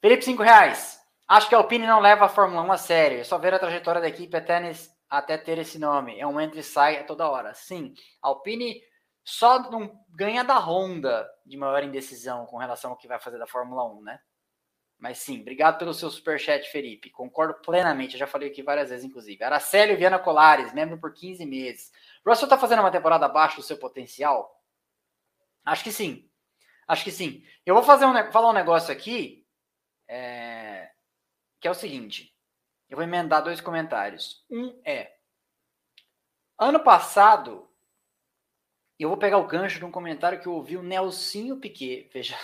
Felipe, 0.00 0.24
5 0.24 0.42
reais. 0.42 1.00
Acho 1.26 1.48
que 1.48 1.54
a 1.54 1.58
Alpine 1.58 1.86
não 1.86 2.00
leva 2.00 2.24
a 2.26 2.28
Fórmula 2.28 2.62
1 2.62 2.72
a 2.72 2.76
sério. 2.76 3.20
É 3.20 3.24
só 3.24 3.38
ver 3.38 3.54
a 3.54 3.58
trajetória 3.58 4.00
da 4.00 4.08
equipe 4.08 4.36
até, 4.36 4.60
nesse, 4.60 4.90
até 5.08 5.36
ter 5.36 5.58
esse 5.58 5.78
nome. 5.78 6.18
É 6.18 6.26
um 6.26 6.40
entra 6.40 6.60
e 6.60 6.62
sai 6.62 6.98
a 6.98 7.04
toda 7.04 7.28
hora. 7.28 7.54
Sim, 7.54 7.94
a 8.22 8.28
Alpine 8.28 8.80
só 9.24 9.70
não 9.70 9.92
ganha 10.08 10.42
da 10.42 10.58
Honda 10.58 11.28
de 11.44 11.56
maior 11.56 11.82
indecisão 11.82 12.46
com 12.46 12.56
relação 12.56 12.92
ao 12.92 12.96
que 12.96 13.06
vai 13.06 13.18
fazer 13.18 13.38
da 13.38 13.46
Fórmula 13.46 13.84
1, 13.84 14.02
né? 14.02 14.20
Mas 14.98 15.18
sim, 15.18 15.40
obrigado 15.42 15.78
pelo 15.78 15.94
seu 15.94 16.10
superchat, 16.10 16.68
Felipe. 16.70 17.10
Concordo 17.10 17.54
plenamente, 17.62 18.14
eu 18.14 18.18
já 18.18 18.26
falei 18.26 18.48
aqui 18.48 18.62
várias 18.62 18.90
vezes, 18.90 19.04
inclusive. 19.04 19.44
Aracélio 19.44 19.96
Viana 19.96 20.18
Colares, 20.18 20.72
membro 20.72 20.98
por 20.98 21.12
15 21.12 21.46
meses. 21.46 21.92
Russell 22.26 22.48
tá 22.48 22.58
fazendo 22.58 22.80
uma 22.80 22.90
temporada 22.90 23.26
abaixo 23.26 23.58
do 23.58 23.62
seu 23.62 23.76
potencial? 23.76 24.60
Acho 25.64 25.84
que 25.84 25.92
sim. 25.92 26.27
Acho 26.88 27.04
que 27.04 27.12
sim. 27.12 27.44
Eu 27.66 27.74
vou 27.74 27.84
fazer 27.84 28.06
um, 28.06 28.32
falar 28.32 28.48
um 28.48 28.54
negócio 28.54 28.90
aqui, 28.90 29.46
é, 30.08 30.90
que 31.60 31.68
é 31.68 31.70
o 31.70 31.74
seguinte. 31.74 32.34
Eu 32.88 32.96
vou 32.96 33.04
emendar 33.04 33.44
dois 33.44 33.60
comentários. 33.60 34.42
Um 34.50 34.80
é: 34.82 35.12
ano 36.58 36.80
passado, 36.80 37.68
eu 38.98 39.10
vou 39.10 39.18
pegar 39.18 39.36
o 39.36 39.46
gancho 39.46 39.78
de 39.78 39.84
um 39.84 39.90
comentário 39.90 40.40
que 40.40 40.46
eu 40.46 40.54
ouvi 40.54 40.78
o 40.78 40.82
Nelsinho 40.82 41.60
Piquet. 41.60 42.08
Veja, 42.12 42.36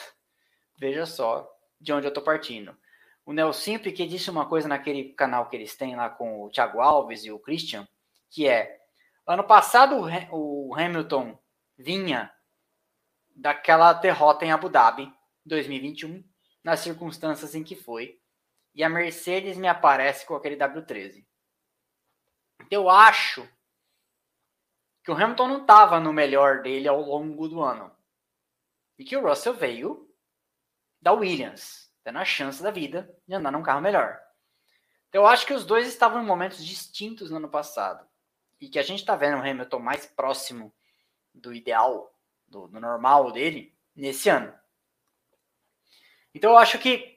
veja 0.76 1.06
só 1.06 1.50
de 1.80 1.92
onde 1.92 2.06
eu 2.06 2.12
tô 2.12 2.20
partindo. 2.20 2.76
O 3.24 3.32
Nelsinho 3.32 3.80
Piquet 3.80 4.06
disse 4.06 4.28
uma 4.28 4.46
coisa 4.46 4.68
naquele 4.68 5.14
canal 5.14 5.48
que 5.48 5.56
eles 5.56 5.74
têm 5.74 5.96
lá 5.96 6.10
com 6.10 6.42
o 6.42 6.50
Thiago 6.50 6.80
Alves 6.80 7.24
e 7.24 7.30
o 7.30 7.38
Christian, 7.38 7.88
que 8.28 8.46
é: 8.46 8.78
ano 9.26 9.44
passado 9.44 9.96
o 10.32 10.74
Hamilton 10.74 11.38
vinha 11.78 12.33
daquela 13.34 13.92
derrota 13.92 14.44
em 14.44 14.52
Abu 14.52 14.68
Dhabi, 14.68 15.12
2021, 15.44 16.22
nas 16.62 16.80
circunstâncias 16.80 17.54
em 17.54 17.64
que 17.64 17.74
foi, 17.74 18.20
e 18.74 18.82
a 18.82 18.88
Mercedes 18.88 19.56
me 19.56 19.68
aparece 19.68 20.26
com 20.26 20.34
aquele 20.34 20.56
W13. 20.56 21.24
Eu 22.70 22.88
acho 22.88 23.48
que 25.02 25.10
o 25.10 25.14
Hamilton 25.14 25.48
não 25.48 25.60
estava 25.60 26.00
no 26.00 26.12
melhor 26.12 26.62
dele 26.62 26.88
ao 26.88 27.00
longo 27.00 27.46
do 27.46 27.60
ano. 27.60 27.94
E 28.98 29.04
que 29.04 29.16
o 29.16 29.20
Russell 29.20 29.54
veio 29.54 30.08
da 31.00 31.12
Williams, 31.12 31.92
tendo 32.02 32.18
a 32.18 32.24
chance 32.24 32.62
da 32.62 32.70
vida 32.70 33.14
de 33.28 33.34
andar 33.34 33.50
num 33.50 33.62
carro 33.62 33.82
melhor. 33.82 34.18
Então, 35.08 35.22
eu 35.22 35.26
acho 35.26 35.46
que 35.46 35.52
os 35.52 35.66
dois 35.66 35.86
estavam 35.86 36.22
em 36.22 36.26
momentos 36.26 36.64
distintos 36.64 37.30
no 37.30 37.36
ano 37.36 37.48
passado. 37.48 38.08
E 38.60 38.68
que 38.68 38.78
a 38.78 38.82
gente 38.82 39.00
está 39.00 39.14
vendo 39.14 39.36
o 39.36 39.40
Hamilton 39.40 39.78
mais 39.78 40.06
próximo 40.06 40.74
do 41.34 41.52
ideal, 41.52 42.13
do, 42.54 42.68
do 42.68 42.80
normal 42.80 43.32
dele, 43.32 43.74
nesse 43.94 44.28
ano. 44.28 44.52
Então, 46.34 46.50
eu 46.52 46.58
acho 46.58 46.78
que 46.78 47.14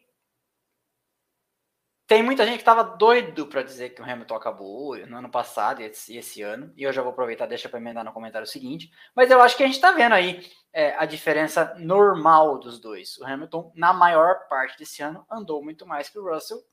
tem 2.07 2.23
muita 2.23 2.45
gente 2.45 2.55
que 2.55 2.61
estava 2.61 2.83
doido 2.83 3.47
para 3.47 3.61
dizer 3.61 3.89
que 3.89 4.01
o 4.01 4.05
Hamilton 4.05 4.35
acabou 4.35 4.97
no 5.07 5.17
ano 5.17 5.29
passado 5.29 5.81
e 5.81 5.85
esse, 5.85 6.15
esse 6.15 6.41
ano. 6.41 6.71
E 6.77 6.83
eu 6.83 6.93
já 6.93 7.01
vou 7.01 7.11
aproveitar, 7.11 7.45
deixa 7.45 7.67
para 7.67 7.79
emendar 7.79 8.05
no 8.05 8.13
comentário 8.13 8.47
seguinte. 8.47 8.89
Mas 9.13 9.29
eu 9.29 9.41
acho 9.41 9.57
que 9.57 9.63
a 9.63 9.65
gente 9.65 9.75
está 9.75 9.91
vendo 9.91 10.13
aí 10.13 10.49
é, 10.71 10.95
a 10.97 11.05
diferença 11.05 11.75
normal 11.77 12.59
dos 12.59 12.79
dois. 12.79 13.17
O 13.17 13.25
Hamilton, 13.25 13.73
na 13.75 13.91
maior 13.91 14.47
parte 14.47 14.77
desse 14.77 15.03
ano, 15.03 15.25
andou 15.29 15.61
muito 15.61 15.85
mais 15.85 16.07
que 16.07 16.17
o 16.17 16.23
Russell. 16.23 16.63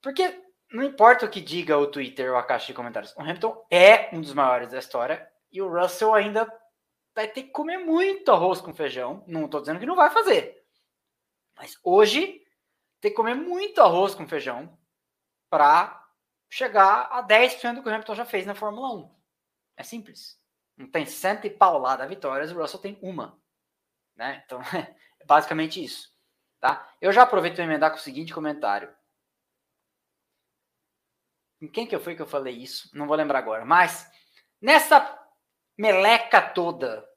Porque 0.00 0.42
não 0.72 0.82
importa 0.82 1.26
o 1.26 1.30
que 1.30 1.40
diga 1.40 1.78
o 1.78 1.86
Twitter 1.86 2.32
ou 2.32 2.36
a 2.36 2.42
caixa 2.42 2.66
de 2.66 2.74
comentários, 2.74 3.14
o 3.14 3.20
Hamilton 3.20 3.66
é 3.70 4.08
um 4.12 4.20
dos 4.20 4.34
maiores 4.34 4.70
da 4.70 4.78
história 4.78 5.30
e 5.52 5.60
o 5.60 5.68
Russell 5.68 6.14
ainda 6.14 6.50
vai 7.14 7.28
ter 7.28 7.44
que 7.44 7.50
comer 7.50 7.78
muito 7.78 8.30
arroz 8.30 8.60
com 8.60 8.74
feijão. 8.74 9.24
Não 9.26 9.44
estou 9.44 9.60
dizendo 9.60 9.80
que 9.80 9.86
não 9.86 9.96
vai 9.96 10.10
fazer. 10.10 10.64
Mas 11.56 11.78
hoje 11.82 12.42
ter 13.00 13.10
que 13.10 13.16
comer 13.16 13.34
muito 13.34 13.80
arroz 13.80 14.14
com 14.14 14.26
feijão 14.26 14.78
para 15.50 16.02
chegar 16.48 17.08
a 17.10 17.26
10% 17.26 17.74
do 17.74 17.82
que 17.82 17.88
o 17.88 17.92
Hamilton 17.92 18.14
já 18.14 18.24
fez 18.24 18.46
na 18.46 18.54
Fórmula 18.54 18.94
1. 18.94 19.14
É 19.76 19.82
simples. 19.82 20.40
Não 20.76 20.86
tem 20.86 21.04
cento 21.06 21.46
e 21.46 21.50
paulada 21.50 22.06
vitórias, 22.06 22.50
o 22.50 22.58
Russell 22.58 22.80
tem 22.80 22.98
uma. 23.02 23.40
Né? 24.16 24.42
Então, 24.44 24.60
é 25.20 25.24
basicamente 25.24 25.82
isso. 25.82 26.12
Tá? 26.60 26.88
Eu 27.00 27.12
já 27.12 27.22
aproveito 27.22 27.56
para 27.56 27.64
emendar 27.64 27.90
com 27.90 27.96
o 27.96 28.00
seguinte 28.00 28.32
comentário. 28.32 28.94
Em 31.60 31.68
quem 31.68 31.86
que 31.86 31.94
eu 31.94 32.00
fui 32.00 32.14
que 32.14 32.22
eu 32.22 32.26
falei 32.26 32.56
isso? 32.56 32.90
Não 32.92 33.06
vou 33.06 33.16
lembrar 33.16 33.38
agora. 33.38 33.64
Mas, 33.64 34.10
nessa 34.60 35.00
meleca 35.76 36.40
toda 36.40 37.08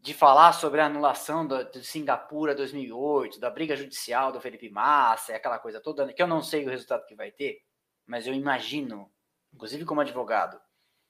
de 0.00 0.14
falar 0.14 0.52
sobre 0.52 0.80
a 0.80 0.86
anulação 0.86 1.46
do, 1.46 1.64
de 1.70 1.84
Singapura 1.84 2.54
2008, 2.54 3.40
da 3.40 3.50
briga 3.50 3.76
judicial 3.76 4.30
do 4.30 4.40
Felipe 4.40 4.70
Massa, 4.70 5.34
aquela 5.34 5.58
coisa 5.58 5.80
toda, 5.80 6.12
que 6.12 6.22
eu 6.22 6.26
não 6.26 6.42
sei 6.42 6.64
o 6.64 6.70
resultado 6.70 7.04
que 7.06 7.14
vai 7.14 7.30
ter, 7.30 7.62
mas 8.06 8.26
eu 8.26 8.32
imagino, 8.32 9.12
inclusive 9.52 9.84
como 9.84 10.00
advogado, 10.00 10.60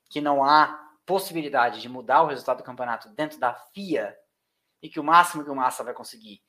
que 0.09 0.21
não 0.21 0.43
há 0.43 0.89
possibilidade 1.05 1.81
de 1.81 1.89
mudar 1.89 2.23
o 2.23 2.27
resultado 2.27 2.59
do 2.59 2.65
campeonato 2.65 3.09
dentro 3.11 3.39
da 3.39 3.55
FIA 3.55 4.17
e 4.83 4.89
que 4.89 5.01
o 5.01 5.05
máximo 5.05 5.45
que 5.45 5.51
o 5.51 5.55
Massa 5.55 5.85
vai 5.85 5.95
conseguir 5.95 6.43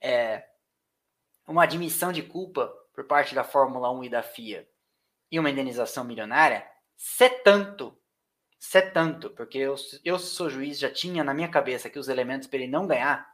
é 0.00 0.46
uma 1.46 1.64
admissão 1.64 2.12
de 2.12 2.22
culpa 2.22 2.72
por 2.92 3.04
parte 3.04 3.34
da 3.34 3.44
Fórmula 3.44 3.90
1 3.90 4.04
e 4.04 4.08
da 4.08 4.22
FIA 4.22 4.68
e 5.30 5.38
uma 5.38 5.50
indenização 5.50 6.04
milionária, 6.04 6.68
se 6.96 7.28
tanto 7.28 7.98
ser 8.64 8.92
tanto, 8.92 9.28
porque 9.30 9.58
eu, 9.58 9.76
eu 10.02 10.18
sou 10.18 10.48
juiz, 10.48 10.78
já 10.78 10.90
tinha 10.90 11.22
na 11.22 11.34
minha 11.34 11.50
cabeça 11.50 11.90
que 11.90 11.98
os 11.98 12.08
elementos 12.08 12.48
para 12.48 12.58
ele 12.58 12.66
não 12.66 12.86
ganhar 12.86 13.28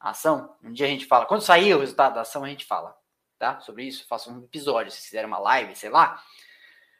a 0.00 0.10
ação. 0.10 0.56
Um 0.60 0.72
dia 0.72 0.86
a 0.86 0.88
gente 0.88 1.06
fala, 1.06 1.24
quando 1.24 1.42
sair 1.42 1.72
o 1.72 1.78
resultado 1.78 2.16
da 2.16 2.22
ação, 2.22 2.42
a 2.42 2.48
gente 2.48 2.64
fala, 2.64 2.96
tá? 3.38 3.60
Sobre 3.60 3.84
isso, 3.84 4.08
faço 4.08 4.32
um 4.32 4.42
episódio, 4.42 4.90
se 4.90 5.00
quiser 5.00 5.24
uma 5.24 5.38
live, 5.38 5.76
sei 5.76 5.88
lá. 5.88 6.20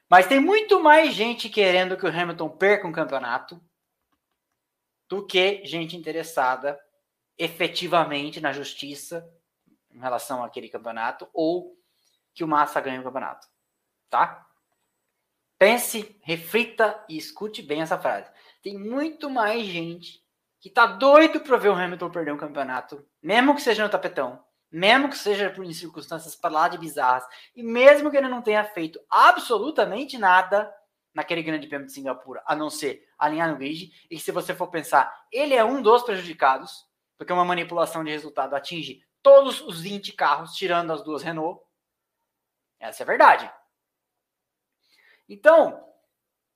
Mas 0.09 0.29
tem 0.29 0.39
muito 0.39 0.81
mais 0.81 1.13
gente 1.13 1.49
querendo 1.49 1.97
que 1.97 2.07
o 2.07 2.09
Hamilton 2.09 2.51
perca 2.51 2.87
um 2.87 2.93
campeonato 2.93 3.61
do 5.09 5.27
que 5.27 5.65
gente 5.65 5.97
interessada 5.97 6.81
efetivamente 7.37 8.41
na 8.41 8.53
justiça 8.53 9.29
em 9.91 9.99
relação 9.99 10.45
àquele 10.45 10.69
campeonato 10.69 11.29
ou 11.35 11.77
que 12.33 12.45
o 12.45 12.49
Massa 12.49 12.81
ganhe 12.81 13.01
o 13.01 13.05
campeonato, 13.05 13.49
tá? 14.09 14.47
Pense, 15.59 16.19
reflita 16.23 17.05
e 17.09 17.17
escute 17.17 17.63
bem 17.63 17.83
essa 17.83 17.99
frase. 17.99 18.31
Tem 18.63 18.77
muito 18.77 19.31
mais 19.31 19.65
gente 19.65 20.23
que 20.61 20.71
tá 20.71 20.87
doido 20.87 21.41
para 21.41 21.57
ver 21.57 21.69
o 21.69 21.75
Hamilton 21.75 22.11
perder 22.11 22.33
um 22.33 22.39
campeonato, 22.39 23.07
mesmo 23.23 23.55
que 23.55 23.61
seja 23.61 23.83
no 23.85 23.91
tapetão, 23.91 24.43
mesmo 24.71 25.09
que 25.09 25.17
seja 25.17 25.51
por 25.51 25.65
circunstâncias 25.73 26.35
para 26.35 26.51
lá 26.51 26.69
de 26.69 26.79
bizarras, 26.79 27.25
e 27.55 27.63
mesmo 27.63 28.11
que 28.11 28.17
ele 28.17 28.29
não 28.29 28.43
tenha 28.43 28.65
feito 28.65 28.99
absolutamente 29.09 30.19
nada 30.19 30.75
naquele 31.15 31.43
grande 31.43 31.69
prêmio 31.69 31.87
de 31.87 31.93
Singapura, 31.93 32.43
a 32.47 32.57
não 32.57 32.69
ser 32.69 33.07
alinhar 33.17 33.49
no 33.49 33.57
grid, 33.57 33.93
e 34.11 34.19
se 34.19 34.33
você 34.33 34.55
for 34.55 34.69
pensar, 34.69 35.15
ele 35.31 35.55
é 35.55 35.65
um 35.65 35.81
dos 35.81 36.03
prejudicados, 36.03 36.87
porque 37.17 37.33
uma 37.33 37.45
manipulação 37.45 38.03
de 38.03 38.11
resultado 38.11 38.55
atinge 38.57 39.01
todos 39.23 39.61
os 39.61 39.81
20 39.81 40.13
carros, 40.15 40.55
tirando 40.55 40.93
as 40.93 41.05
duas 41.05 41.23
Renault. 41.23 41.63
Essa 42.81 43.03
é 43.03 43.05
a 43.05 43.07
verdade. 43.07 43.53
Então, 45.29 45.85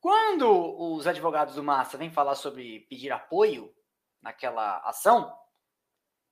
quando 0.00 0.48
os 0.94 1.06
advogados 1.06 1.54
do 1.54 1.62
Massa 1.62 1.98
vêm 1.98 2.10
falar 2.10 2.34
sobre 2.34 2.80
pedir 2.80 3.10
apoio 3.10 3.74
naquela 4.20 4.78
ação, 4.78 5.36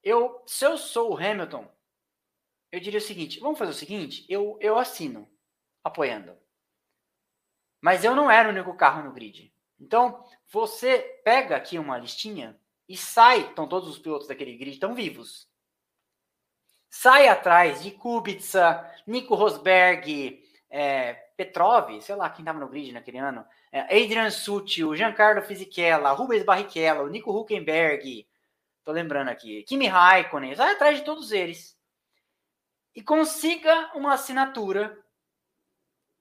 eu, 0.02 0.42
se 0.46 0.64
eu 0.64 0.78
sou 0.78 1.12
o 1.12 1.16
Hamilton, 1.16 1.68
eu 2.70 2.80
diria 2.80 2.98
o 2.98 3.02
seguinte: 3.02 3.40
vamos 3.40 3.58
fazer 3.58 3.72
o 3.72 3.74
seguinte, 3.74 4.24
eu, 4.28 4.58
eu 4.60 4.78
assino 4.78 5.28
apoiando. 5.82 6.36
Mas 7.80 8.04
eu 8.04 8.14
não 8.14 8.30
era 8.30 8.48
o 8.48 8.52
único 8.52 8.76
carro 8.76 9.02
no 9.02 9.12
grid. 9.12 9.52
Então, 9.78 10.24
você 10.48 10.98
pega 11.24 11.56
aqui 11.56 11.78
uma 11.78 11.98
listinha 11.98 12.58
e 12.88 12.96
sai, 12.96 13.48
estão 13.48 13.68
todos 13.68 13.88
os 13.88 13.98
pilotos 13.98 14.28
daquele 14.28 14.56
grid 14.56 14.72
estão 14.72 14.94
vivos. 14.94 15.48
Sai 16.88 17.28
atrás 17.28 17.82
de 17.82 17.90
Kubica, 17.90 18.90
Nico 19.06 19.34
Rosberg, 19.34 20.42
é, 20.70 21.14
Petrov, 21.36 22.00
sei 22.00 22.14
lá 22.14 22.30
quem 22.30 22.42
estava 22.42 22.58
no 22.58 22.68
grid 22.68 22.92
naquele 22.92 23.18
ano, 23.18 23.44
é, 23.70 23.80
Adrian 23.80 24.30
Sutil, 24.30 24.94
Giancarlo 24.96 25.42
Fisichella, 25.42 26.12
Rubens 26.12 26.44
Barrichello, 26.44 27.08
Nico 27.08 27.30
Huckenberg, 27.30 28.26
tô 28.84 28.92
lembrando 28.92 29.28
aqui, 29.28 29.62
Kimi 29.64 29.86
Raikkonen, 29.86 30.54
vai 30.54 30.72
atrás 30.72 30.98
de 30.98 31.04
todos 31.04 31.32
eles 31.32 31.76
e 32.94 33.02
consiga 33.02 33.90
uma 33.94 34.14
assinatura 34.14 34.98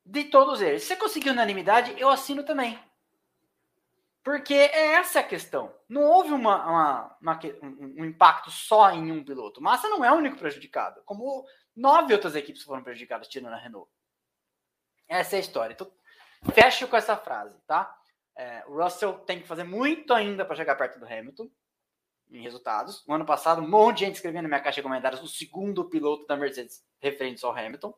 de 0.05 0.25
todos 0.25 0.61
eles. 0.61 0.83
Se 0.83 0.89
você 0.89 0.95
conseguir 0.97 1.29
unanimidade, 1.29 1.95
eu 1.97 2.09
assino 2.09 2.43
também. 2.43 2.77
Porque 4.21 4.53
é 4.53 4.93
essa 4.93 5.19
a 5.19 5.23
questão. 5.23 5.73
Não 5.87 6.01
houve 6.01 6.31
uma, 6.31 6.65
uma, 6.65 7.17
uma, 7.21 7.39
um, 7.61 8.01
um, 8.01 8.05
impacto 8.05 8.51
só 8.51 8.91
em 8.91 9.11
um 9.11 9.23
piloto. 9.23 9.61
Massa 9.61 9.87
não 9.87 10.03
é 10.03 10.11
o 10.11 10.15
único 10.15 10.37
prejudicado. 10.37 11.01
Como 11.05 11.45
nove 11.75 12.13
outras 12.13 12.35
equipes 12.35 12.63
foram 12.63 12.83
prejudicadas, 12.83 13.27
tirando 13.27 13.53
a 13.53 13.57
Renault. 13.57 13.89
Essa 15.07 15.35
é 15.35 15.37
a 15.37 15.41
história. 15.41 15.73
Então, 15.73 15.91
fecho 16.51 16.87
com 16.87 16.95
essa 16.95 17.15
frase, 17.15 17.59
tá? 17.67 17.95
É, 18.37 18.63
o 18.67 18.81
Russell 18.81 19.13
tem 19.19 19.39
que 19.39 19.47
fazer 19.47 19.63
muito 19.63 20.13
ainda 20.13 20.43
para 20.43 20.55
chegar 20.55 20.75
perto 20.75 20.99
do 20.99 21.05
Hamilton 21.05 21.49
em 22.29 22.41
resultados. 22.41 23.05
No 23.07 23.15
ano 23.15 23.25
passado, 23.25 23.61
um 23.61 23.69
monte 23.69 23.99
de 23.99 24.05
gente 24.05 24.15
escrevendo 24.15 24.43
na 24.43 24.49
minha 24.49 24.61
caixa 24.61 24.77
de 24.77 24.83
comentários 24.83 25.21
o 25.21 25.27
segundo 25.27 25.89
piloto 25.89 26.25
da 26.27 26.35
Mercedes 26.35 26.83
referente 26.99 27.45
ao 27.45 27.55
Hamilton. 27.55 27.93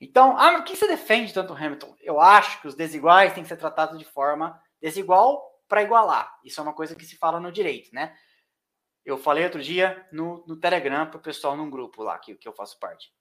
Então, 0.00 0.36
ah, 0.36 0.52
mas 0.52 0.64
que 0.64 0.76
você 0.76 0.86
defende 0.86 1.32
tanto 1.32 1.52
o 1.52 1.56
Hamilton? 1.56 1.96
Eu 2.00 2.20
acho 2.20 2.60
que 2.60 2.68
os 2.68 2.74
desiguais 2.74 3.32
têm 3.32 3.42
que 3.42 3.48
ser 3.48 3.56
tratados 3.56 3.98
de 3.98 4.04
forma 4.04 4.60
desigual 4.80 5.42
para 5.68 5.82
igualar. 5.82 6.38
Isso 6.44 6.60
é 6.60 6.62
uma 6.62 6.74
coisa 6.74 6.94
que 6.94 7.04
se 7.04 7.16
fala 7.16 7.40
no 7.40 7.52
direito, 7.52 7.94
né? 7.94 8.16
Eu 9.04 9.16
falei 9.16 9.44
outro 9.44 9.62
dia 9.62 10.06
no, 10.12 10.44
no 10.46 10.56
Telegram 10.56 11.06
para 11.08 11.18
o 11.18 11.22
pessoal 11.22 11.56
num 11.56 11.70
grupo 11.70 12.02
lá 12.02 12.18
que, 12.18 12.34
que 12.34 12.46
eu 12.46 12.52
faço 12.52 12.78
parte. 12.78 13.12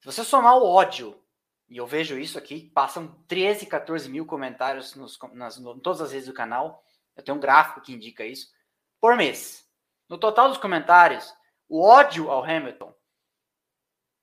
Se 0.00 0.06
você 0.06 0.24
somar 0.24 0.56
o 0.56 0.66
ódio, 0.66 1.20
e 1.68 1.76
eu 1.76 1.86
vejo 1.86 2.18
isso 2.18 2.38
aqui, 2.38 2.70
passam 2.70 3.14
13, 3.28 3.66
14 3.66 4.08
mil 4.08 4.24
comentários 4.24 4.94
nos, 4.94 5.18
nas, 5.32 5.58
em 5.58 5.78
todas 5.80 6.00
as 6.00 6.12
redes 6.12 6.26
do 6.26 6.34
canal. 6.34 6.82
Eu 7.14 7.22
tenho 7.22 7.36
um 7.36 7.40
gráfico 7.40 7.82
que 7.82 7.92
indica 7.92 8.24
isso. 8.24 8.50
Por 8.98 9.14
mês. 9.14 9.68
No 10.08 10.18
total 10.18 10.48
dos 10.48 10.58
comentários, 10.58 11.32
o 11.68 11.82
ódio 11.86 12.30
ao 12.30 12.42
Hamilton 12.42 12.92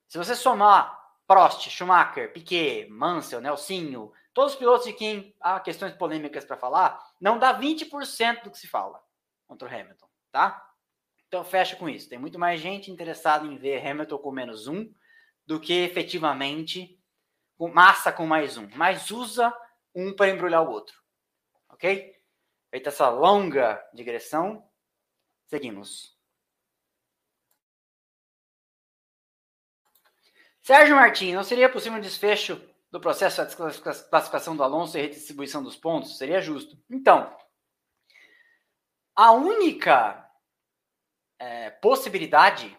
Se 0.08 0.18
você 0.18 0.36
somar 0.36 0.98
Prost, 1.26 1.70
Schumacher, 1.70 2.34
Piquet, 2.34 2.90
Mansell, 2.90 3.40
Nelsinho, 3.40 4.12
todos 4.34 4.54
os 4.54 4.60
pilotos 4.60 4.88
de 4.88 4.94
quem 4.94 5.36
há 5.40 5.60
questões 5.60 5.94
polêmicas 5.94 6.44
para 6.44 6.58
falar, 6.58 7.02
não 7.22 7.38
dá 7.38 7.58
20% 7.58 8.44
do 8.44 8.52
que 8.52 8.58
se 8.58 8.68
fala 8.68 9.02
contra 9.48 9.68
o 9.68 9.72
Hamilton, 9.72 10.08
tá? 10.32 10.70
Então 11.28 11.44
fecha 11.44 11.76
com 11.76 11.88
isso. 11.88 12.10
Tem 12.10 12.18
muito 12.18 12.40
mais 12.40 12.60
gente 12.60 12.92
interessada 12.92 13.46
em 13.46 13.58
ver 13.58 13.86
Hamilton 13.86 14.18
com 14.18 14.32
menos 14.32 14.68
um 14.68 14.92
do 15.48 15.60
que 15.60 15.74
efetivamente 15.74 17.02
massa 17.58 18.12
com 18.12 18.28
mais 18.28 18.58
um. 18.58 18.68
Mas 18.76 19.10
usa 19.10 19.56
um 19.96 20.14
para 20.14 20.30
embrulhar 20.30 20.62
o 20.62 20.70
outro. 20.70 21.02
Ok? 21.70 22.14
Feita 22.70 22.90
essa 22.90 23.10
longa 23.10 23.84
digressão, 23.94 24.70
seguimos. 25.48 26.16
Sérgio 30.62 30.98
Martins, 30.98 31.34
não 31.34 31.46
seria 31.46 31.72
possível 31.72 31.98
um 31.98 32.02
desfecho 32.02 32.62
do 32.92 33.00
processo 33.00 33.44
de 33.46 33.56
classificação 33.56 34.56
do 34.56 34.64
Alonso 34.64 34.98
e 34.98 35.02
redistribuição 35.02 35.64
dos 35.64 35.78
pontos? 35.78 36.18
Seria 36.18 36.42
justo. 36.42 36.78
Então, 36.90 37.34
a 39.16 39.32
única 39.32 40.30
é, 41.40 41.70
possibilidade 41.70 42.78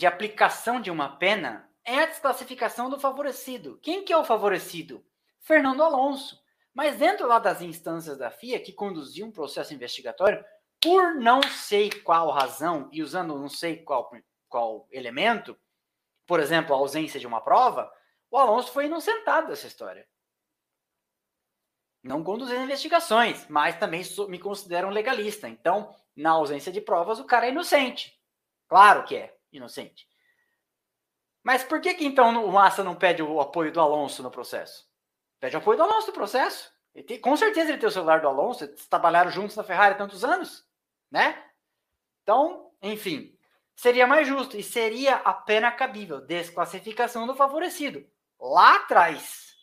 de 0.00 0.06
aplicação 0.06 0.80
de 0.80 0.90
uma 0.90 1.18
pena 1.18 1.70
é 1.84 1.98
a 1.98 2.06
desclassificação 2.06 2.88
do 2.88 2.98
favorecido. 2.98 3.78
Quem 3.82 4.02
que 4.02 4.10
é 4.10 4.16
o 4.16 4.24
favorecido? 4.24 5.04
Fernando 5.38 5.82
Alonso. 5.82 6.42
Mas 6.72 6.96
dentro 6.96 7.26
lá 7.26 7.38
das 7.38 7.60
instâncias 7.60 8.16
da 8.16 8.30
FIA 8.30 8.58
que 8.58 8.72
conduziu 8.72 9.26
um 9.26 9.30
processo 9.30 9.74
investigatório, 9.74 10.42
por 10.80 11.16
não 11.16 11.42
sei 11.42 11.90
qual 11.90 12.30
razão 12.30 12.88
e 12.90 13.02
usando 13.02 13.38
não 13.38 13.50
sei 13.50 13.84
qual, 13.84 14.10
qual 14.48 14.88
elemento, 14.90 15.54
por 16.26 16.40
exemplo, 16.40 16.74
a 16.74 16.78
ausência 16.78 17.20
de 17.20 17.26
uma 17.26 17.42
prova, 17.42 17.92
o 18.30 18.38
Alonso 18.38 18.72
foi 18.72 18.86
inocentado 18.86 19.48
dessa 19.48 19.66
história. 19.66 20.08
Não 22.02 22.24
conduzindo 22.24 22.62
investigações, 22.62 23.46
mas 23.50 23.78
também 23.78 24.02
me 24.30 24.38
considero 24.38 24.88
um 24.88 24.92
legalista. 24.92 25.46
Então, 25.46 25.94
na 26.16 26.30
ausência 26.30 26.72
de 26.72 26.80
provas, 26.80 27.20
o 27.20 27.26
cara 27.26 27.44
é 27.44 27.50
inocente. 27.50 28.18
Claro 28.66 29.04
que 29.04 29.14
é 29.14 29.38
inocente. 29.52 30.06
Mas 31.42 31.62
por 31.64 31.80
que, 31.80 31.94
que 31.94 32.04
então 32.04 32.44
o 32.44 32.52
Massa 32.52 32.84
não 32.84 32.94
pede 32.94 33.22
o 33.22 33.40
apoio 33.40 33.72
do 33.72 33.80
Alonso 33.80 34.22
no 34.22 34.30
processo? 34.30 34.88
Pede 35.38 35.56
o 35.56 35.58
apoio 35.58 35.78
do 35.78 35.84
Alonso 35.84 36.08
no 36.08 36.12
processo. 36.12 36.70
Tem, 37.06 37.20
com 37.20 37.36
certeza 37.36 37.70
ele 37.70 37.78
tem 37.78 37.88
o 37.88 37.92
celular 37.92 38.20
do 38.20 38.28
Alonso, 38.28 38.64
eles 38.64 38.86
trabalharam 38.86 39.30
juntos 39.30 39.56
na 39.56 39.62
Ferrari 39.62 39.94
há 39.94 39.98
tantos 39.98 40.24
anos, 40.24 40.66
né? 41.10 41.42
Então, 42.22 42.70
enfim, 42.82 43.36
seria 43.74 44.06
mais 44.06 44.26
justo 44.26 44.56
e 44.56 44.62
seria 44.62 45.16
a 45.16 45.32
pena 45.32 45.70
cabível 45.70 46.20
desclassificação 46.20 47.26
do 47.26 47.34
favorecido. 47.34 48.06
Lá 48.38 48.76
atrás, 48.76 49.54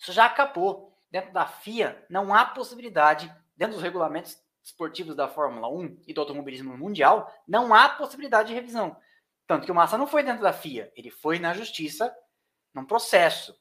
isso 0.00 0.12
já 0.12 0.26
acabou. 0.26 0.90
Dentro 1.10 1.30
da 1.30 1.46
FIA, 1.46 2.06
não 2.08 2.34
há 2.34 2.42
possibilidade, 2.42 3.30
dentro 3.54 3.74
dos 3.74 3.82
regulamentos 3.82 4.42
esportivos 4.62 5.16
da 5.16 5.28
Fórmula 5.28 5.68
1 5.68 6.02
e 6.06 6.14
do 6.14 6.20
automobilismo 6.20 6.76
mundial, 6.76 7.32
não 7.46 7.74
há 7.74 7.88
possibilidade 7.88 8.48
de 8.48 8.54
revisão. 8.54 8.96
Tanto 9.46 9.66
que 9.66 9.72
o 9.72 9.74
Massa 9.74 9.98
não 9.98 10.06
foi 10.06 10.22
dentro 10.22 10.42
da 10.42 10.52
FIA, 10.52 10.92
ele 10.96 11.10
foi 11.10 11.38
na 11.38 11.52
justiça, 11.52 12.14
num 12.72 12.86
processo, 12.86 13.58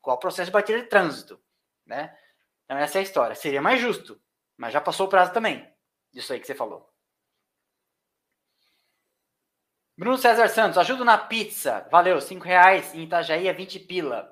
qual 0.00 0.18
processo 0.18 0.46
de 0.46 0.52
batida 0.52 0.80
de 0.80 0.88
trânsito, 0.88 1.40
né? 1.84 2.16
Então 2.64 2.76
essa 2.76 2.98
é 2.98 3.00
a 3.00 3.02
história. 3.02 3.36
Seria 3.36 3.62
mais 3.62 3.80
justo, 3.80 4.20
mas 4.56 4.72
já 4.72 4.80
passou 4.80 5.06
o 5.06 5.10
prazo 5.10 5.32
também, 5.32 5.70
disso 6.12 6.32
aí 6.32 6.40
que 6.40 6.46
você 6.46 6.54
falou. 6.54 6.90
Bruno 9.98 10.18
César 10.18 10.48
Santos, 10.48 10.76
ajuda 10.76 11.04
na 11.04 11.16
pizza. 11.16 11.88
Valeu, 11.90 12.20
5 12.20 12.44
reais. 12.44 12.94
Em 12.94 13.04
Itajaí 13.04 13.48
é 13.48 13.52
20 13.52 13.80
pila. 13.80 14.30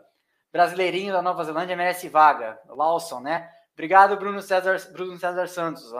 Brasileirinho 0.52 1.10
da 1.10 1.22
Nova 1.22 1.42
Zelândia 1.42 1.74
merece 1.74 2.06
vaga. 2.06 2.60
Lawson, 2.66 3.20
né? 3.20 3.50
Obrigado, 3.74 4.16
Bruno 4.16 4.40
César, 4.40 4.76
Bruno 4.92 5.18
César 5.18 5.46
Santos. 5.48 5.92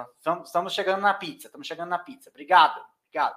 Estamos 0.45 0.73
chegando 0.73 1.03
na 1.03 1.13
pizza. 1.13 1.49
Estamos 1.49 1.67
chegando 1.67 1.91
na 1.91 1.99
pizza. 1.99 2.31
Obrigado. 2.31 2.81
Obrigado. 3.09 3.37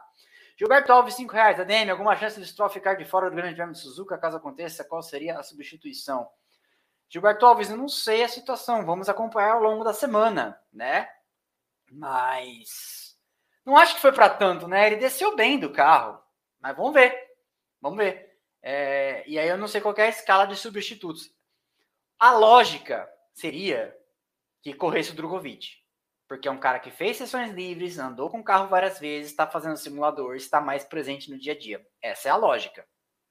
Gilberto 0.56 0.94
Alves, 0.94 1.16
5 1.16 1.34
reais. 1.34 1.60
ADM, 1.60 1.90
alguma 1.90 2.16
chance 2.16 2.40
de 2.40 2.46
Stroll 2.46 2.70
ficar 2.70 2.94
de 2.94 3.06
fora 3.06 3.30
do 3.30 3.36
Grande 3.36 3.56
Prêmio 3.56 3.74
de 3.74 3.80
Suzuka? 3.80 4.18
Caso 4.18 4.38
aconteça, 4.38 4.84
qual 4.84 5.02
seria 5.02 5.40
a 5.40 5.44
substituição? 5.44 6.30
Gilberto 7.10 7.46
Alves, 7.46 7.70
eu 7.70 7.78
não 7.78 7.88
sei 7.88 8.24
a 8.24 8.28
situação. 8.28 8.86
Vamos 8.86 9.10
acompanhar 9.10 9.54
ao 9.54 9.62
longo 9.62 9.84
da 9.84 9.94
semana, 9.94 10.60
né? 10.72 11.10
Mas 11.92 13.18
não 13.66 13.76
acho 13.76 13.96
que 13.96 14.02
foi 14.02 14.12
para 14.12 14.30
tanto, 14.30 14.68
né? 14.68 14.88
Ele 14.88 14.98
desceu 14.98 15.36
bem 15.36 15.60
do 15.60 15.72
carro, 15.72 16.22
mas 16.60 16.76
vamos 16.76 16.94
ver. 16.94 17.16
Vamos 17.82 17.98
ver. 17.98 18.38
É, 18.62 19.24
e 19.28 19.38
aí 19.38 19.48
eu 19.48 19.58
não 19.58 19.68
sei 19.68 19.82
qual 19.82 19.96
é 19.98 20.04
a 20.04 20.10
escala 20.10 20.46
de 20.46 20.56
substitutos. 20.56 21.32
A 22.20 22.32
lógica 22.32 23.10
seria 23.34 23.96
que 24.62 24.74
corresse 24.74 25.12
o 25.12 25.16
Drogovic, 25.16 25.78
porque 26.28 26.48
é 26.48 26.52
um 26.52 26.60
cara 26.60 26.80
que 26.80 26.92
fez 26.92 27.18
sessões 27.18 27.52
livres, 27.52 27.98
andou 27.98 28.30
com 28.30 28.40
o 28.40 28.44
carro 28.44 28.68
várias 28.68 29.00
vezes, 29.00 29.32
está 29.32 29.48
fazendo 29.48 29.78
simulador, 29.78 30.36
está 30.36 30.60
mais 30.60 30.84
presente 30.84 31.32
no 31.32 31.40
dia 31.40 31.54
a 31.54 31.58
dia. 31.58 31.86
Essa 32.02 32.28
é 32.28 32.32
a 32.32 32.36
lógica, 32.36 32.86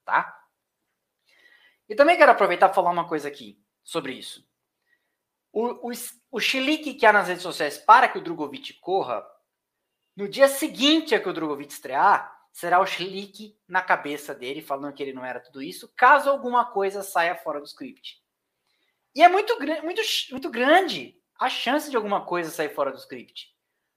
tá? 0.05 0.35
E 1.89 1.95
também 1.95 2.17
quero 2.17 2.33
aproveitar 2.33 2.69
para 2.69 2.75
falar 2.75 2.91
uma 2.91 3.09
coisa 3.09 3.29
aqui 3.29 3.63
sobre 3.85 4.13
isso. 4.13 4.49
O, 5.53 5.89
o, 5.89 5.93
o 6.31 6.41
que 6.41 7.07
há 7.07 7.13
nas 7.13 7.29
redes 7.29 7.43
sociais 7.43 7.79
para 7.79 8.09
que 8.09 8.19
o 8.19 8.21
Drogovic 8.21 8.75
corra 8.75 9.27
no 10.17 10.29
dia 10.29 10.49
seguinte 10.49 11.15
a 11.15 11.21
que 11.21 11.29
o 11.29 11.33
Drogovic 11.33 11.73
estrear, 11.73 12.35
será 12.51 12.81
o 12.81 12.87
Schlick 12.87 13.55
na 13.69 13.83
cabeça 13.83 14.35
dele, 14.35 14.63
falando 14.63 14.95
que 14.95 15.03
ele 15.03 15.13
não 15.13 15.25
era 15.25 15.41
tudo 15.41 15.63
isso, 15.63 15.93
caso 15.95 16.31
alguma 16.31 16.65
coisa 16.65 17.03
saia 17.03 17.37
fora 17.37 17.61
do 17.61 17.67
script. 17.67 18.23
E 19.17 19.23
é 19.23 19.29
muito, 19.31 19.59
muito, 19.83 20.03
muito 20.31 20.51
grande 20.51 21.19
a 21.41 21.49
chance 21.49 21.89
de 21.91 21.97
alguma 21.97 22.27
coisa 22.27 22.51
sair 22.51 22.69
fora 22.69 22.93
do 22.93 22.99
script. 22.99 23.49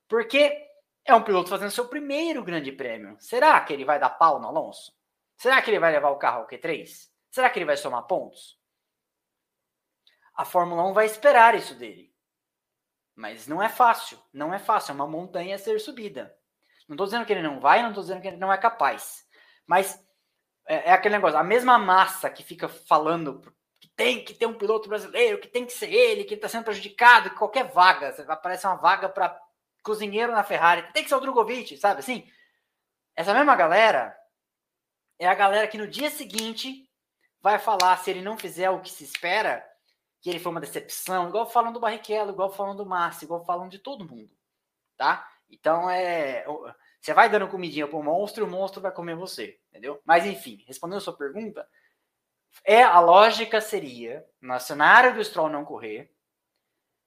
Porque 0.08 0.66
é 1.04 1.14
um 1.14 1.22
piloto 1.22 1.50
fazendo 1.50 1.72
seu 1.72 1.90
primeiro 1.90 2.42
grande 2.42 2.72
prêmio. 2.72 3.18
Será 3.20 3.60
que 3.60 3.74
ele 3.74 3.84
vai 3.84 4.00
dar 4.00 4.12
pau 4.12 4.40
no 4.40 4.48
Alonso? 4.48 4.94
Será 5.36 5.62
que 5.62 5.70
ele 5.70 5.80
vai 5.80 5.92
levar 5.92 6.10
o 6.12 6.18
carro 6.18 6.44
ao 6.44 6.48
Q3? 6.48 7.10
Será 7.30 7.50
que 7.50 7.60
ele 7.60 7.66
vai 7.66 7.76
somar 7.76 8.08
pontos? 8.08 8.58
A 10.34 10.46
Fórmula 10.46 10.88
1 10.90 10.94
vai 10.94 11.06
esperar 11.06 11.54
isso 11.54 11.76
dele. 11.76 12.16
Mas 13.14 13.46
não 13.46 13.62
é 13.62 13.68
fácil, 13.68 14.18
não 14.32 14.54
é 14.54 14.58
fácil, 14.58 14.94
é 14.94 14.96
uma 14.96 15.08
montanha 15.08 15.56
a 15.56 15.60
ser 15.60 15.82
subida. 15.82 16.34
Não 16.88 16.94
estou 16.96 17.06
dizendo 17.06 17.26
que 17.26 17.34
ele 17.34 17.44
não 17.44 17.60
vai, 17.60 17.82
não 17.82 17.90
estou 17.90 18.04
dizendo 18.04 18.22
que 18.22 18.28
ele 18.30 18.38
não 18.38 18.54
é 18.54 18.58
capaz. 18.58 19.28
Mas 19.68 20.02
é, 20.66 20.90
é, 20.90 20.92
aquele 20.94 21.16
negócio, 21.16 21.38
a 21.38 21.44
mesma 21.44 21.78
massa 21.78 22.30
que 22.30 22.42
fica 22.42 22.70
falando 22.70 23.42
tem 24.00 24.24
que 24.24 24.34
ter 24.34 24.46
um 24.46 24.54
piloto 24.54 24.88
brasileiro, 24.88 25.42
que 25.42 25.48
tem 25.50 25.66
que 25.66 25.74
ser 25.74 25.94
ele, 25.94 26.24
que 26.24 26.34
está 26.34 26.48
sendo 26.48 26.64
prejudicado, 26.64 27.32
que 27.32 27.36
qualquer 27.36 27.66
vaga, 27.66 28.16
aparece 28.30 28.66
uma 28.66 28.78
vaga 28.78 29.10
para 29.10 29.38
cozinheiro 29.84 30.32
na 30.32 30.42
Ferrari, 30.42 30.90
tem 30.94 31.04
que 31.04 31.10
ser 31.10 31.16
o 31.16 31.20
Drogovic, 31.20 31.76
sabe 31.76 32.00
assim? 32.00 32.26
Essa 33.14 33.34
mesma 33.34 33.58
galera 33.58 34.18
é 35.20 35.28
a 35.28 35.34
galera 35.34 35.68
que 35.68 35.78
no 35.78 35.86
dia 35.86 36.10
seguinte 36.10 36.90
vai 37.42 37.60
falar 37.60 37.98
se 37.98 38.10
ele 38.10 38.22
não 38.22 38.38
fizer 38.38 38.70
o 38.70 38.80
que 38.80 38.90
se 38.90 39.04
espera, 39.04 39.70
que 40.22 40.30
ele 40.30 40.40
foi 40.40 40.54
uma 40.54 40.62
decepção, 40.62 41.28
igual 41.28 41.50
falam 41.50 41.74
do 41.74 41.80
Barrichello, 41.82 42.32
igual 42.32 42.54
falam 42.54 42.78
do 42.78 42.86
Massa, 42.86 43.26
igual 43.26 43.44
falam 43.44 43.68
de 43.68 43.80
todo 43.80 44.08
mundo, 44.08 44.32
tá? 44.96 45.30
Então 45.50 45.90
é, 45.90 46.46
você 47.02 47.14
vai 47.14 47.30
dando 47.30 47.50
comidinha 47.50 47.86
pro 47.86 48.02
monstro, 48.02 48.46
o 48.46 48.50
monstro 48.50 48.80
vai 48.80 48.94
comer 48.94 49.18
você, 49.18 49.60
entendeu? 49.68 50.02
Mas 50.06 50.26
enfim, 50.26 50.64
respondendo 50.66 51.00
a 51.00 51.02
sua 51.02 51.18
pergunta, 51.18 51.68
é 52.64 52.82
a 52.82 53.00
lógica 53.00 53.62
seria, 53.62 54.26
no 54.42 54.60
cenário 54.60 55.14
do 55.14 55.24
Stroll 55.24 55.50
não 55.50 55.66
correr, 55.66 56.12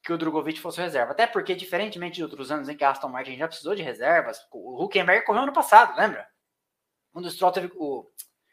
que 0.03 0.13
o 0.13 0.19
Drogovic 0.19 0.61
fosse 0.61 0.81
reserva. 0.81 1.13
Até 1.13 1.27
porque, 1.27 1.55
diferentemente 1.55 2.17
de 2.17 2.25
outros 2.25 2.51
anos 2.51 2.69
em 2.69 2.77
que 2.77 2.85
a 2.85 2.91
Aston 2.91 3.09
Martin 3.09 3.37
já 3.37 3.47
precisou 3.47 3.75
de 3.75 3.83
reservas, 3.83 4.41
o 4.51 4.83
Huckenberg 4.83 5.25
correu 5.25 5.43
ano 5.43 5.53
passado, 5.53 5.97
lembra? 5.97 6.27
Quando 7.13 7.27
o 7.27 7.31
Stroll 7.31 7.53
teve 7.53 7.73
o, 7.77 8.11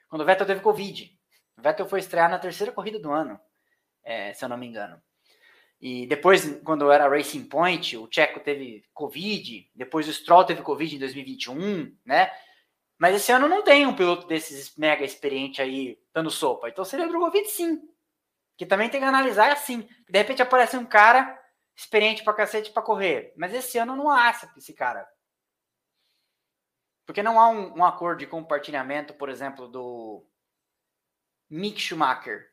quando 0.10 0.22
o 0.22 0.26
Vettel 0.26 0.46
teve 0.46 0.62
Covid. 0.62 1.18
O 1.58 1.62
Vettel 1.62 1.88
foi 1.88 2.00
estrear 2.00 2.30
na 2.30 2.38
terceira 2.38 2.72
corrida 2.72 3.00
do 3.00 3.12
ano 3.12 3.40
é, 4.04 4.34
se 4.34 4.44
eu 4.44 4.50
não 4.50 4.58
me 4.58 4.68
engano. 4.68 5.02
E 5.80 6.06
depois, 6.08 6.60
quando 6.64 6.92
era 6.92 7.08
Racing 7.08 7.46
Point, 7.46 7.96
o 7.96 8.10
Checo 8.12 8.40
teve 8.42 8.84
Covid, 8.94 9.70
depois 9.74 10.08
o 10.08 10.14
Stroll 10.14 10.44
teve 10.44 10.62
Covid 10.62 10.96
em 10.96 11.00
2021, 11.00 11.96
né? 12.06 12.30
Mas 13.00 13.16
esse 13.16 13.32
ano 13.32 13.48
não 13.48 13.64
tem 13.64 13.88
um 13.88 13.96
piloto 13.96 14.28
desses 14.28 14.76
mega 14.76 15.06
experiente 15.06 15.62
aí 15.62 15.98
dando 16.14 16.30
sopa. 16.30 16.70
Então 16.70 16.84
seria 16.84 17.06
o 17.06 17.10
Drogovic 17.10 17.48
sim. 17.48 17.82
Que 18.58 18.66
também 18.66 18.90
tem 18.90 19.00
que 19.00 19.06
analisar 19.06 19.52
assim. 19.52 19.88
De 20.10 20.18
repente 20.18 20.42
aparece 20.42 20.76
um 20.76 20.86
cara 20.86 21.40
experiente 21.76 22.24
pra 22.24 22.34
cacete 22.34 22.72
pra 22.72 22.84
correr. 22.84 23.34
Mas 23.38 23.54
esse 23.54 23.78
ano 23.78 23.96
não 23.96 24.10
há 24.10 24.30
esse 24.58 24.74
cara. 24.74 25.08
Porque 27.06 27.24
não 27.24 27.40
há 27.40 27.50
um, 27.50 27.78
um 27.80 27.86
acordo 27.86 28.20
de 28.20 28.28
compartilhamento, 28.28 29.14
por 29.14 29.30
exemplo, 29.30 29.68
do 29.68 30.28
Mick 31.50 31.80
Schumacher 31.80 32.50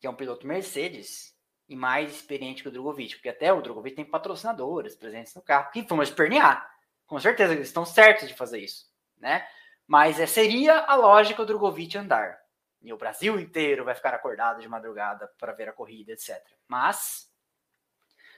que 0.00 0.06
é 0.06 0.10
um 0.10 0.14
piloto 0.14 0.46
Mercedes 0.46 1.34
e 1.68 1.74
mais 1.74 2.14
experiente 2.14 2.62
que 2.62 2.68
o 2.68 2.72
Drogovic, 2.72 3.16
porque 3.16 3.28
até 3.28 3.52
o 3.52 3.60
Drogovic 3.60 3.96
tem 3.96 4.04
patrocinadores 4.04 4.94
presentes 4.94 5.34
no 5.34 5.42
carro 5.42 5.70
que 5.70 5.82
vão 5.82 6.02
espernear. 6.02 6.68
Com 7.06 7.18
certeza, 7.18 7.54
eles 7.54 7.68
estão 7.68 7.84
certos 7.84 8.28
de 8.28 8.34
fazer 8.34 8.60
isso, 8.60 8.86
né? 9.18 9.46
Mas 9.86 10.18
é, 10.18 10.26
seria 10.26 10.80
a 10.80 10.94
lógica 10.94 11.42
do 11.42 11.46
Drogovic 11.46 11.96
andar. 11.96 12.38
E 12.82 12.92
o 12.92 12.96
Brasil 12.96 13.38
inteiro 13.40 13.84
vai 13.84 13.94
ficar 13.94 14.14
acordado 14.14 14.60
de 14.60 14.68
madrugada 14.68 15.26
para 15.38 15.52
ver 15.52 15.68
a 15.68 15.72
corrida, 15.72 16.12
etc. 16.12 16.40
Mas 16.68 17.30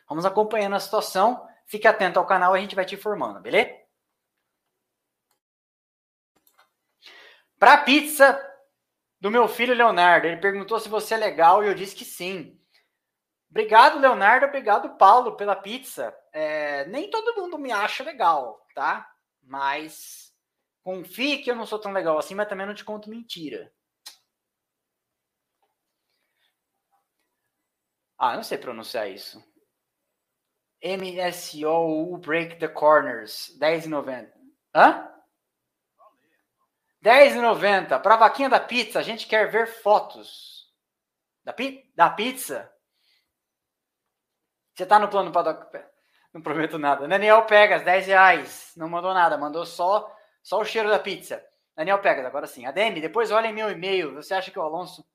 vamos 0.09 0.25
acompanhando 0.25 0.77
a 0.77 0.81
situação. 0.81 1.47
Fique 1.67 1.87
atento 1.87 2.19
ao 2.19 2.27
canal, 2.27 2.55
a 2.55 2.59
gente 2.59 2.75
vai 2.75 2.85
te 2.85 2.95
informando, 2.95 3.41
beleza? 3.41 3.77
Para 7.59 7.79
pizza 7.79 8.41
do 9.21 9.31
meu 9.31 9.49
filho 9.49 9.75
Leonardo, 9.75 10.27
ele 10.27 10.41
perguntou 10.41 10.79
se 10.79 10.89
você 10.89 11.15
é 11.15 11.19
legal 11.19 11.63
e 11.63 11.67
eu 11.67 11.75
disse 11.75 11.95
que 11.95 12.05
sim. 12.05 12.59
Obrigado, 13.51 13.99
Leonardo. 13.99 14.47
Obrigado, 14.47 14.97
Paulo, 14.97 15.37
pela 15.37 15.57
pizza. 15.57 16.15
É, 16.33 16.85
nem 16.87 17.11
todo 17.11 17.35
mundo 17.35 17.59
me 17.59 17.73
acha 17.73 18.05
legal, 18.05 18.65
tá? 18.75 19.11
Mas 19.43 20.28
confie 20.89 21.43
que 21.43 21.51
eu 21.51 21.55
não 21.55 21.67
sou 21.67 21.79
tão 21.79 21.93
legal 21.93 22.17
assim, 22.17 22.35
mas 22.35 22.49
também 22.49 22.67
não 22.67 22.73
te 22.73 22.83
conto 22.83 23.11
mentira. 23.11 23.71
Ah, 28.17 28.35
não 28.35 28.43
sei 28.43 28.57
pronunciar 28.57 29.07
isso. 29.11 29.39
MSO 30.83 32.17
Break 32.17 32.59
the 32.59 32.69
Corners, 32.69 33.55
10,90. 33.61 34.33
Hã? 34.75 35.07
10,90. 37.05 38.01
Para 38.01 38.17
vaquinha 38.17 38.49
da 38.49 38.59
pizza, 38.59 38.99
a 38.99 39.03
gente 39.03 39.27
quer 39.27 39.51
ver 39.51 39.67
fotos. 39.67 40.73
Da, 41.45 41.53
pi 41.53 41.93
da 41.95 42.09
pizza? 42.09 42.73
Você 44.75 44.87
tá 44.87 44.99
no 44.99 45.11
plano 45.11 45.31
para 45.31 45.69
Não 46.33 46.41
prometo 46.41 46.79
nada. 46.79 47.07
Daniel 47.07 47.45
Pegas, 47.45 47.85
10 47.85 48.07
reais. 48.07 48.73
Não 48.75 48.89
mandou 48.89 49.13
nada, 49.13 49.37
mandou 49.37 49.67
só, 49.67 50.18
só 50.49 50.61
o 50.61 50.65
cheiro 50.65 50.89
da 50.89 50.99
pizza. 50.99 51.47
Daniel 51.77 52.01
Pegas, 52.01 52.25
agora 52.25 52.47
sim. 52.47 52.65
Ademi, 52.65 53.03
depois 53.03 53.31
olhem 53.31 53.53
meu 53.53 53.71
e-mail. 53.71 54.15
Você 54.15 54.33
acha 54.33 54.51
que 54.51 54.59
o 54.59 54.63
Alonso. 54.63 55.07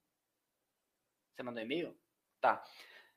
Você 1.33 1.41
mandou 1.41 1.63
e-mail? 1.63 1.97
Tá. 2.39 2.63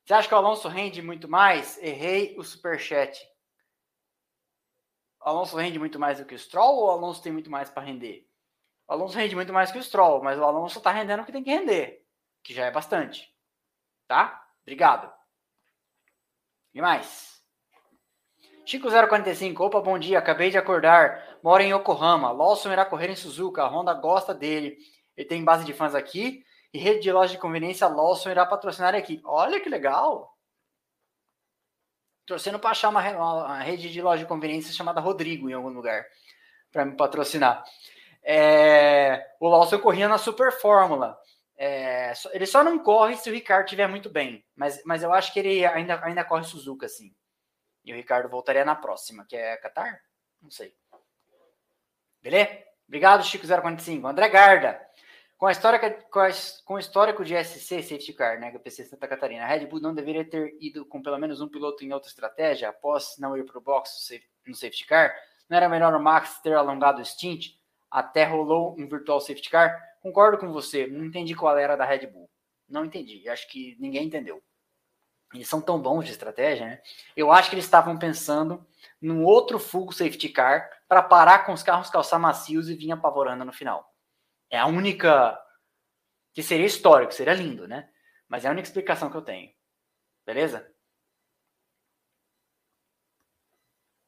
Você 0.02 0.14
acha 0.14 0.26
que 0.26 0.32
o 0.32 0.38
Alonso 0.38 0.66
rende 0.66 1.02
muito 1.02 1.28
mais? 1.28 1.76
Errei 1.76 2.34
o 2.38 2.42
superchat. 2.42 3.22
O 5.20 5.28
Alonso 5.28 5.58
rende 5.58 5.78
muito 5.78 5.98
mais 5.98 6.18
do 6.18 6.24
que 6.24 6.34
o 6.34 6.38
Stroll 6.38 6.76
ou 6.76 6.86
o 6.86 6.90
Alonso 6.90 7.22
tem 7.22 7.32
muito 7.32 7.50
mais 7.50 7.68
para 7.68 7.82
render? 7.82 8.26
O 8.88 8.94
Alonso 8.94 9.14
rende 9.14 9.36
muito 9.36 9.52
mais 9.52 9.70
que 9.70 9.78
o 9.78 9.82
Stroll, 9.82 10.22
mas 10.22 10.38
o 10.38 10.44
Alonso 10.44 10.78
está 10.78 10.90
rendendo 10.90 11.22
o 11.22 11.26
que 11.26 11.32
tem 11.32 11.44
que 11.44 11.50
render, 11.50 12.02
que 12.42 12.54
já 12.54 12.64
é 12.64 12.70
bastante. 12.70 13.30
Tá? 14.08 14.42
Obrigado. 14.62 15.12
E 16.72 16.80
mais? 16.80 17.36
Chico045, 18.66 19.60
opa, 19.60 19.80
bom 19.80 19.96
dia, 19.96 20.18
acabei 20.18 20.50
de 20.50 20.58
acordar, 20.58 21.35
moro 21.46 21.62
em 21.62 21.70
Yokohama, 21.72 22.32
Lawson 22.32 22.72
irá 22.72 22.84
correr 22.84 23.08
em 23.08 23.14
Suzuka, 23.14 23.62
a 23.62 23.68
Honda 23.68 23.94
gosta 23.94 24.34
dele, 24.34 24.76
ele 25.16 25.28
tem 25.28 25.44
base 25.44 25.64
de 25.64 25.72
fãs 25.72 25.94
aqui, 25.94 26.44
e 26.74 26.78
rede 26.78 26.98
de 26.98 27.12
loja 27.12 27.34
de 27.34 27.38
conveniência 27.38 27.86
Lawson 27.86 28.30
irá 28.30 28.44
patrocinar 28.44 28.96
a 28.96 28.98
equipe. 28.98 29.22
Olha 29.24 29.60
que 29.60 29.68
legal! 29.68 30.36
Torcendo 32.26 32.58
para 32.58 32.70
achar 32.70 32.88
uma, 32.88 33.00
uma, 33.12 33.60
rede 33.60 33.92
de 33.92 34.02
loja 34.02 34.24
de 34.24 34.28
conveniência 34.28 34.74
chamada 34.74 35.00
Rodrigo 35.00 35.48
em 35.48 35.52
algum 35.52 35.68
lugar 35.68 36.04
para 36.72 36.84
me 36.84 36.96
patrocinar. 36.96 37.62
É, 38.24 39.24
o 39.38 39.48
Lawson 39.48 39.78
corria 39.78 40.08
na 40.08 40.18
Super 40.18 40.50
Fórmula. 40.50 41.16
É, 41.56 42.12
ele 42.32 42.44
só 42.44 42.64
não 42.64 42.76
corre 42.76 43.16
se 43.16 43.30
o 43.30 43.32
Ricardo 43.32 43.66
estiver 43.66 43.86
muito 43.86 44.10
bem. 44.10 44.44
Mas, 44.56 44.82
mas 44.84 45.04
eu 45.04 45.12
acho 45.12 45.32
que 45.32 45.38
ele 45.38 45.64
ainda, 45.64 46.04
ainda 46.04 46.24
corre 46.24 46.42
Suzuka, 46.42 46.88
sim. 46.88 47.14
E 47.84 47.92
o 47.92 47.96
Ricardo 47.96 48.28
voltaria 48.28 48.64
na 48.64 48.74
próxima, 48.74 49.24
que 49.24 49.36
é 49.36 49.56
Qatar? 49.58 50.02
Não 50.42 50.50
sei. 50.50 50.74
Beleza? 52.26 52.58
Obrigado, 52.88 53.22
Chico045. 53.22 54.04
André 54.04 54.28
Garda. 54.28 54.80
Com 55.38 55.46
a 55.46 55.52
história 55.52 55.78
com, 55.78 56.18
a, 56.18 56.28
com 56.64 56.74
o 56.74 56.78
histórico 56.78 57.24
de 57.24 57.36
SC 57.44 57.82
Safety 57.82 58.12
Car, 58.14 58.40
né, 58.40 58.50
PC 58.58 58.84
Santa 58.84 59.06
Catarina, 59.06 59.44
a 59.44 59.46
Red 59.46 59.66
Bull 59.66 59.80
não 59.80 59.94
deveria 59.94 60.28
ter 60.28 60.56
ido 60.60 60.84
com 60.84 61.00
pelo 61.00 61.18
menos 61.18 61.40
um 61.40 61.46
piloto 61.46 61.84
em 61.84 61.92
outra 61.92 62.08
estratégia 62.08 62.70
após 62.70 63.16
não 63.20 63.36
ir 63.36 63.44
para 63.44 63.58
o 63.58 63.60
box 63.60 64.10
no 64.44 64.56
safety 64.56 64.86
car. 64.86 65.14
Não 65.48 65.56
era 65.56 65.68
melhor 65.68 65.94
o 65.94 66.02
Max 66.02 66.40
ter 66.40 66.54
alongado 66.54 67.00
o 67.00 67.04
stint? 67.04 67.50
Até 67.88 68.24
rolou 68.24 68.74
um 68.76 68.88
virtual 68.88 69.20
safety 69.20 69.48
car? 69.48 69.80
Concordo 70.02 70.38
com 70.38 70.50
você, 70.50 70.88
não 70.88 71.04
entendi 71.04 71.32
qual 71.34 71.56
era 71.56 71.76
da 71.76 71.84
Red 71.84 72.08
Bull. 72.08 72.28
Não 72.68 72.84
entendi, 72.84 73.28
acho 73.28 73.48
que 73.48 73.76
ninguém 73.78 74.06
entendeu. 74.06 74.42
Eles 75.36 75.48
são 75.48 75.60
tão 75.60 75.80
bons 75.80 76.04
de 76.04 76.12
estratégia, 76.12 76.66
né? 76.66 76.82
Eu 77.16 77.30
acho 77.30 77.48
que 77.48 77.54
eles 77.54 77.64
estavam 77.64 77.98
pensando 77.98 78.66
num 79.00 79.24
outro 79.24 79.58
full 79.58 79.92
safety 79.92 80.28
car 80.28 80.68
para 80.88 81.02
parar 81.02 81.44
com 81.44 81.52
os 81.52 81.62
carros 81.62 81.90
calçar 81.90 82.18
macios 82.18 82.68
e 82.68 82.74
vir 82.74 82.90
apavorando 82.92 83.44
no 83.44 83.52
final. 83.52 83.94
É 84.50 84.58
a 84.58 84.66
única. 84.66 85.38
Que 86.32 86.42
seria 86.42 86.66
histórico, 86.66 87.12
seria 87.12 87.34
lindo, 87.34 87.66
né? 87.66 87.88
Mas 88.28 88.44
é 88.44 88.48
a 88.48 88.50
única 88.50 88.68
explicação 88.68 89.10
que 89.10 89.16
eu 89.16 89.22
tenho. 89.22 89.50
Beleza? 90.24 90.70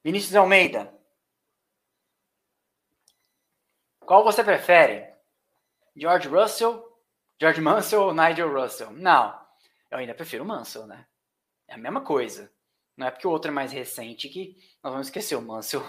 Vinícius 0.04 0.34
Almeida. 0.34 0.92
Qual 4.00 4.24
você 4.24 4.42
prefere? 4.42 5.14
George 5.94 6.28
Russell, 6.28 6.82
George 7.40 7.60
Mansell 7.60 8.02
ou 8.02 8.14
Nigel 8.14 8.52
Russell? 8.52 8.90
Não. 8.92 9.38
Eu 9.90 9.98
ainda 9.98 10.14
prefiro 10.14 10.44
Mansell, 10.44 10.86
né? 10.86 11.06
É 11.68 11.74
a 11.74 11.78
mesma 11.78 12.00
coisa. 12.00 12.50
Não 12.96 13.06
é 13.06 13.10
porque 13.10 13.26
o 13.26 13.30
outro 13.30 13.50
é 13.50 13.54
mais 13.54 13.70
recente 13.70 14.28
que 14.28 14.56
nós 14.82 14.92
vamos 14.92 15.06
esquecer 15.06 15.36
o 15.36 15.42
Mansell. 15.42 15.82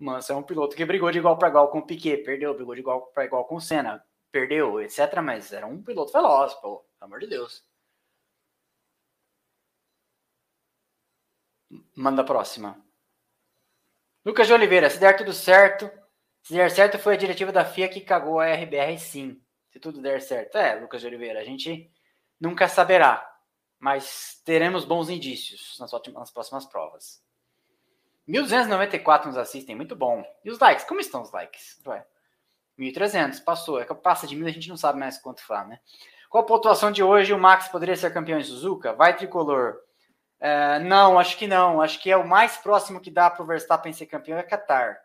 Mansell 0.00 0.36
é 0.36 0.38
um 0.40 0.42
piloto 0.42 0.74
que 0.74 0.84
brigou 0.84 1.10
de 1.10 1.18
igual 1.18 1.38
para 1.38 1.48
igual 1.48 1.70
com 1.70 1.78
o 1.78 1.86
Piquet, 1.86 2.18
perdeu, 2.24 2.54
brigou 2.54 2.74
de 2.74 2.80
igual 2.80 3.06
para 3.08 3.24
igual 3.24 3.44
com 3.44 3.56
o 3.56 3.60
Senna, 3.60 4.04
perdeu, 4.32 4.80
etc. 4.80 5.20
Mas 5.22 5.52
era 5.52 5.66
um 5.66 5.82
piloto 5.82 6.12
veloz, 6.12 6.54
pô, 6.54 6.78
pelo 6.78 6.86
amor 7.00 7.20
de 7.20 7.26
Deus. 7.28 7.64
Manda 11.94 12.22
a 12.22 12.24
próxima. 12.24 12.82
Lucas 14.24 14.46
de 14.46 14.52
Oliveira, 14.52 14.88
se 14.90 14.98
der 14.98 15.16
tudo 15.16 15.32
certo, 15.32 15.90
se 16.42 16.54
der 16.54 16.70
certo 16.70 16.98
foi 16.98 17.14
a 17.14 17.16
diretiva 17.16 17.52
da 17.52 17.64
FIA 17.64 17.88
que 17.88 18.00
cagou 18.00 18.40
a 18.40 18.52
RBR 18.52 18.98
sim. 18.98 19.40
Se 19.70 19.78
tudo 19.78 20.00
der 20.00 20.20
certo. 20.22 20.56
É, 20.56 20.74
Lucas 20.76 21.00
de 21.00 21.06
Oliveira, 21.06 21.40
a 21.40 21.44
gente 21.44 21.90
nunca 22.40 22.68
saberá, 22.68 23.27
mas 23.78 24.40
teremos 24.44 24.84
bons 24.84 25.08
indícios 25.08 25.76
nas, 25.78 25.90
nas 25.92 26.30
próximas 26.30 26.66
provas. 26.66 27.22
1294 28.26 29.28
nos 29.28 29.38
assistem, 29.38 29.74
muito 29.74 29.96
bom. 29.96 30.22
E 30.44 30.50
os 30.50 30.58
likes? 30.58 30.84
Como 30.84 31.00
estão 31.00 31.22
os 31.22 31.32
likes? 31.32 31.80
Ué, 31.86 32.06
1300, 32.76 33.40
passou. 33.40 33.80
É 33.80 33.84
que 33.84 33.94
passa 33.94 34.26
de 34.26 34.36
mil, 34.36 34.46
a 34.46 34.50
gente 34.50 34.68
não 34.68 34.76
sabe 34.76 34.98
mais 34.98 35.18
quanto 35.18 35.44
fala, 35.44 35.68
né? 35.68 35.80
Qual 36.28 36.44
a 36.44 36.46
pontuação 36.46 36.92
de 36.92 37.02
hoje? 37.02 37.32
O 37.32 37.38
Max 37.38 37.68
poderia 37.68 37.96
ser 37.96 38.12
campeão 38.12 38.38
em 38.38 38.44
Suzuka? 38.44 38.92
Vai 38.92 39.16
tricolor? 39.16 39.78
É, 40.38 40.78
não, 40.80 41.18
acho 41.18 41.38
que 41.38 41.46
não. 41.46 41.80
Acho 41.80 42.00
que 42.02 42.10
é 42.10 42.16
o 42.16 42.28
mais 42.28 42.56
próximo 42.58 43.00
que 43.00 43.10
dá 43.10 43.30
para 43.30 43.42
o 43.42 43.46
Verstappen 43.46 43.92
ser 43.92 44.06
campeão 44.06 44.38
é 44.38 44.42
Qatar. 44.42 45.00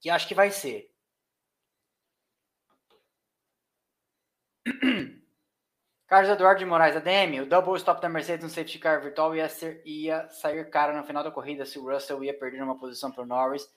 Que 0.00 0.10
acho 0.10 0.26
que 0.26 0.34
vai 0.34 0.50
ser. 0.50 0.90
Carlos 6.14 6.30
Eduardo 6.30 6.60
de 6.60 6.64
Moraes, 6.64 6.94
ADM, 6.94 7.40
o 7.42 7.46
double 7.46 7.74
stop 7.74 8.00
da 8.00 8.08
Mercedes 8.08 8.44
no 8.44 8.48
safety 8.48 8.78
car 8.78 9.02
virtual 9.02 9.34
ia, 9.34 9.48
ser, 9.48 9.82
ia 9.84 10.30
sair 10.30 10.70
cara 10.70 10.96
no 10.96 11.02
final 11.02 11.24
da 11.24 11.30
corrida 11.32 11.66
se 11.66 11.76
o 11.76 11.90
Russell 11.90 12.22
ia 12.22 12.38
perder 12.38 12.62
uma 12.62 12.78
posição 12.78 13.10
para 13.10 13.24
o 13.24 13.26
Norris 13.26 13.68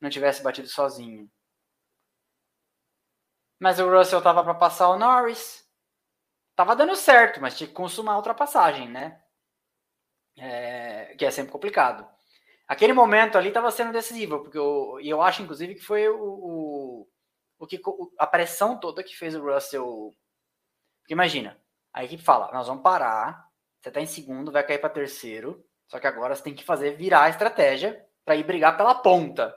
não 0.00 0.08
tivesse 0.08 0.40
batido 0.40 0.68
sozinho. 0.68 1.28
Mas 3.58 3.80
o 3.80 3.90
Russell 3.90 4.22
tava 4.22 4.44
para 4.44 4.54
passar 4.54 4.88
o 4.88 4.96
Norris. 5.00 5.68
Tava 6.54 6.76
dando 6.76 6.94
certo, 6.94 7.40
mas 7.40 7.58
tinha 7.58 7.66
que 7.66 7.74
consumar 7.74 8.12
a 8.12 8.18
ultrapassagem, 8.18 8.88
né? 8.88 9.20
É, 10.38 11.16
que 11.16 11.24
é 11.24 11.30
sempre 11.32 11.50
complicado. 11.50 12.08
Aquele 12.68 12.92
momento 12.92 13.36
ali 13.36 13.48
estava 13.48 13.68
sendo 13.72 13.90
decisivo, 13.90 14.38
porque 14.38 14.56
eu, 14.56 15.00
eu 15.02 15.20
acho, 15.20 15.42
inclusive, 15.42 15.74
que 15.74 15.84
foi 15.84 16.08
o, 16.08 16.22
o, 16.22 17.08
o 17.58 17.66
que 17.66 17.80
a 18.16 18.28
pressão 18.28 18.78
toda 18.78 19.02
que 19.02 19.16
fez 19.16 19.34
o 19.34 19.42
Russell. 19.42 20.14
Porque 21.00 21.14
imagina, 21.14 21.59
a 21.92 22.04
equipe 22.04 22.22
fala: 22.22 22.52
nós 22.52 22.66
vamos 22.66 22.82
parar, 22.82 23.48
você 23.80 23.88
está 23.88 24.00
em 24.00 24.06
segundo, 24.06 24.52
vai 24.52 24.62
cair 24.62 24.78
para 24.78 24.90
terceiro, 24.90 25.64
só 25.86 25.98
que 25.98 26.06
agora 26.06 26.34
você 26.34 26.42
tem 26.42 26.54
que 26.54 26.64
fazer 26.64 26.96
virar 26.96 27.24
a 27.24 27.28
estratégia 27.28 28.04
para 28.24 28.36
ir 28.36 28.44
brigar 28.44 28.76
pela 28.76 28.94
ponta. 28.94 29.54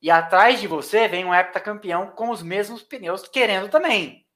E 0.00 0.10
atrás 0.10 0.60
de 0.60 0.66
você 0.66 1.06
vem 1.06 1.24
um 1.24 1.34
heptacampeão 1.34 2.10
com 2.10 2.30
os 2.30 2.42
mesmos 2.42 2.82
pneus 2.82 3.28
querendo 3.28 3.68
também. 3.68 4.26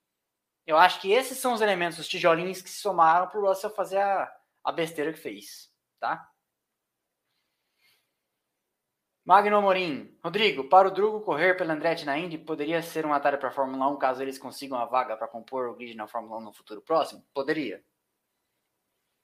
Eu 0.65 0.77
acho 0.77 1.01
que 1.01 1.13
esses 1.13 1.39
são 1.39 1.53
os 1.53 1.61
elementos, 1.61 1.99
os 1.99 2.09
tijolinhos 2.09 2.63
que 2.63 2.71
se 2.71 2.81
somaram 2.81 3.29
para 3.29 3.41
o 3.41 3.47
Russell 3.47 3.71
fazer 3.71 3.99
a, 3.99 4.33
a 4.65 4.73
besteira 4.73 5.13
que 5.13 5.19
fez, 5.19 5.71
tá? 6.01 6.29
Magno 9.27 9.57
Amorim. 9.57 10.17
Rodrigo, 10.23 10.69
para 10.69 10.87
o 10.87 10.91
Drugo 10.93 11.21
correr 11.21 11.57
pela 11.57 11.75
Andretti 11.75 12.07
na 12.07 12.17
Indy, 12.17 12.39
poderia 12.39 12.81
ser 12.81 13.05
um 13.05 13.13
atalho 13.13 13.39
para 13.39 13.49
a 13.49 13.53
Fórmula 13.53 13.89
1 13.89 13.97
caso 13.99 14.23
eles 14.23 14.39
consigam 14.39 14.79
a 14.79 14.85
vaga 14.85 15.17
para 15.17 15.27
compor 15.27 15.69
o 15.69 15.75
grid 15.75 15.97
na 15.97 16.07
Fórmula 16.07 16.39
1 16.39 16.41
no 16.43 16.53
futuro 16.53 16.81
próximo? 16.81 17.27
Poderia. 17.35 17.83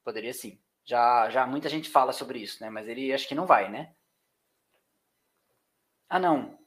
Poderia 0.02 0.34
sim. 0.34 0.60
Já, 0.84 1.30
já 1.30 1.46
muita 1.46 1.68
gente 1.68 1.88
fala 1.88 2.12
sobre 2.12 2.40
isso, 2.40 2.60
né? 2.60 2.68
Mas 2.68 2.88
ele 2.88 3.12
acho 3.12 3.28
que 3.28 3.34
não 3.36 3.46
vai, 3.46 3.70
né? 3.70 3.94
Ah, 6.08 6.18
não. 6.18 6.58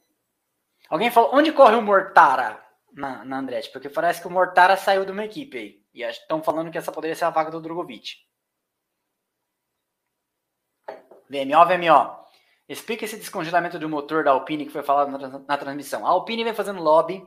Alguém 0.88 1.10
falou, 1.10 1.34
onde 1.34 1.52
corre 1.52 1.76
o 1.76 1.82
Mortara 1.82 2.64
na, 2.90 3.22
na 3.22 3.38
Andretti? 3.38 3.70
Porque 3.70 3.90
parece 3.90 4.22
que 4.22 4.28
o 4.28 4.30
Mortara 4.30 4.78
saiu 4.78 5.04
de 5.04 5.12
uma 5.12 5.26
equipe 5.26 5.58
aí. 5.58 5.84
E 5.92 6.02
estão 6.02 6.42
falando 6.42 6.70
que 6.70 6.78
essa 6.78 6.90
poderia 6.90 7.14
ser 7.14 7.26
a 7.26 7.30
vaga 7.30 7.50
do 7.50 7.60
Drogovic. 7.60 8.14
VMO, 11.28 11.66
VMO. 11.66 12.15
Explica 12.68 13.04
esse 13.04 13.16
descongelamento 13.16 13.78
do 13.78 13.88
motor 13.88 14.24
da 14.24 14.32
Alpine 14.32 14.66
que 14.66 14.72
foi 14.72 14.82
falado 14.82 15.10
na, 15.10 15.38
na 15.38 15.56
transmissão. 15.56 16.04
A 16.04 16.10
Alpine 16.10 16.44
vem 16.44 16.54
fazendo 16.54 16.82
lobby 16.82 17.24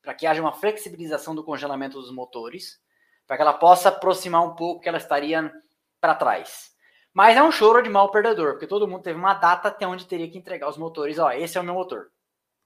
para 0.00 0.14
que 0.14 0.26
haja 0.26 0.40
uma 0.40 0.52
flexibilização 0.52 1.34
do 1.34 1.44
congelamento 1.44 2.00
dos 2.00 2.12
motores, 2.12 2.80
para 3.26 3.36
que 3.36 3.42
ela 3.42 3.54
possa 3.54 3.88
aproximar 3.88 4.44
um 4.44 4.54
pouco 4.54 4.80
que 4.80 4.88
ela 4.88 4.98
estaria 4.98 5.52
para 6.00 6.14
trás. 6.14 6.72
Mas 7.12 7.36
é 7.36 7.42
um 7.42 7.52
choro 7.52 7.82
de 7.82 7.90
mal 7.90 8.10
perdedor, 8.10 8.52
porque 8.52 8.66
todo 8.66 8.88
mundo 8.88 9.02
teve 9.02 9.18
uma 9.18 9.34
data 9.34 9.68
até 9.68 9.86
onde 9.86 10.06
teria 10.06 10.30
que 10.30 10.38
entregar 10.38 10.68
os 10.68 10.78
motores. 10.78 11.18
Ó, 11.18 11.30
esse 11.30 11.58
é 11.58 11.60
o 11.60 11.64
meu 11.64 11.74
motor. 11.74 12.10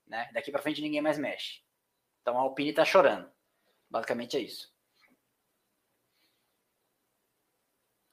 Né? 0.06 0.30
Daqui 0.32 0.50
para 0.50 0.62
frente 0.62 0.80
ninguém 0.80 1.02
mais 1.02 1.18
mexe. 1.18 1.62
Então 2.22 2.36
a 2.36 2.42
Alpine 2.42 2.70
está 2.70 2.84
chorando. 2.84 3.28
Basicamente 3.90 4.36
é 4.36 4.40
isso. 4.40 4.75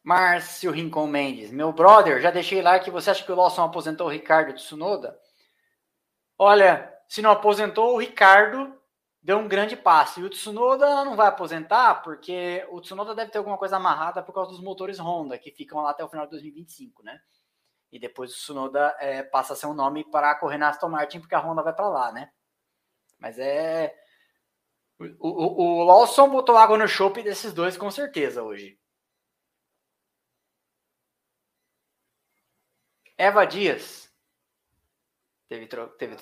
Márcio 0.04 0.72
Rincon 0.72 1.08
Mendes. 1.08 1.50
Meu 1.50 1.72
brother, 1.72 2.22
já 2.22 2.30
deixei 2.30 2.62
lá 2.62 2.78
que 2.78 2.92
você 2.92 3.10
acha 3.10 3.24
que 3.24 3.32
o 3.32 3.36
Lawson 3.36 3.64
aposentou 3.64 4.08
o 4.08 4.10
Ricardo 4.10 4.54
Tsunoda? 4.54 5.18
Olha, 6.38 6.94
se 7.08 7.22
não 7.22 7.32
aposentou, 7.32 7.94
o 7.94 8.00
Ricardo 8.00 8.78
deu 9.22 9.38
um 9.38 9.48
grande 9.48 9.78
passo. 9.78 10.20
E 10.20 10.24
o 10.24 10.30
Tsunoda 10.30 11.06
não 11.06 11.16
vai 11.16 11.28
aposentar, 11.28 12.02
porque 12.04 12.68
o 12.70 12.82
Tsunoda 12.82 13.16
deve 13.16 13.32
ter 13.32 13.38
alguma 13.38 13.58
coisa 13.58 13.78
amarrada 13.78 14.22
por 14.22 14.34
causa 14.34 14.52
dos 14.52 14.62
motores 14.62 15.00
Honda, 15.00 15.38
que 15.38 15.52
ficam 15.52 15.82
lá 15.82 15.92
até 15.92 16.04
o 16.04 16.10
final 16.10 16.26
de 16.26 16.32
2025, 16.32 17.02
né? 17.02 17.22
E 17.90 17.98
depois 17.98 18.32
o 18.32 18.36
Tsunoda 18.36 18.96
é, 19.00 19.24
passa 19.24 19.54
a 19.54 19.56
ser 19.56 19.68
um 19.68 19.74
nome 19.74 20.04
para 20.04 20.36
correr 20.36 20.58
na 20.58 20.68
Aston 20.68 20.90
Martin, 20.90 21.22
porque 21.22 21.36
a 21.36 21.40
Honda 21.40 21.64
vai 21.64 21.74
para 21.74 21.88
lá, 21.88 22.12
né? 22.12 22.30
Mas 23.18 23.40
é. 23.40 23.96
O, 25.00 25.28
o, 25.28 25.80
o 25.80 25.84
Lawson 25.84 26.30
botou 26.30 26.58
água 26.58 26.78
no 26.78 26.88
chope 26.88 27.24
desses 27.24 27.54
dois, 27.54 27.78
com 27.78 27.90
certeza, 27.90 28.44
hoje. 28.44 28.78
Eva 33.18 33.46
Dias. 33.46 34.12
Teve, 35.48 35.68
tro... 35.68 35.88
teve... 35.90 36.18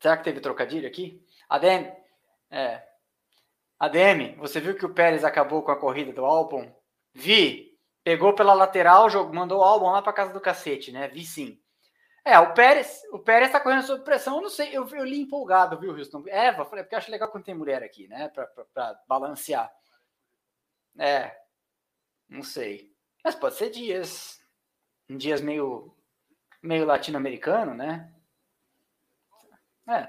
Será 0.00 0.16
que 0.16 0.24
teve 0.24 0.40
trocadilho 0.40 0.88
aqui? 0.88 1.24
ADM. 1.48 1.92
É. 2.50 2.86
ADM, 3.78 4.36
você 4.36 4.60
viu 4.60 4.76
que 4.76 4.86
o 4.86 4.94
Pérez 4.94 5.24
acabou 5.24 5.62
com 5.62 5.70
a 5.70 5.78
corrida 5.78 6.12
do 6.12 6.24
álbum? 6.24 6.72
Vi. 7.12 7.78
Pegou 8.04 8.34
pela 8.34 8.52
lateral, 8.52 9.08
jogou, 9.08 9.32
mandou 9.32 9.60
o 9.60 9.64
álbum 9.64 9.90
lá 9.90 10.02
para 10.02 10.12
casa 10.12 10.32
do 10.32 10.40
cacete, 10.40 10.90
né? 10.90 11.08
Vi 11.08 11.24
sim. 11.24 11.60
É, 12.24 12.38
o 12.38 12.52
Pérez, 12.54 13.02
o 13.12 13.18
Pérez 13.18 13.50
tá 13.50 13.60
correndo 13.60 13.82
sob 13.82 14.04
pressão, 14.04 14.36
eu 14.36 14.42
não 14.42 14.48
sei, 14.48 14.76
eu, 14.76 14.88
eu 14.88 15.04
li 15.04 15.20
empolgado, 15.20 15.78
viu, 15.78 15.92
Houston? 15.92 16.22
Eva, 16.28 16.64
falei, 16.64 16.84
porque 16.84 16.94
eu 16.94 16.98
acho 16.98 17.10
legal 17.10 17.28
quando 17.28 17.44
tem 17.44 17.54
mulher 17.54 17.82
aqui, 17.82 18.06
né? 18.06 18.28
Pra, 18.28 18.46
pra, 18.46 18.64
pra 18.64 19.00
balancear. 19.08 19.72
É, 20.98 21.36
não 22.28 22.42
sei. 22.42 22.92
Mas 23.24 23.34
pode 23.34 23.56
ser 23.56 23.70
dias 23.70 24.41
em 25.12 25.16
dias 25.18 25.40
meio, 25.42 25.94
meio 26.62 26.86
latino-americano, 26.86 27.74
né? 27.74 28.10
É. 29.86 30.08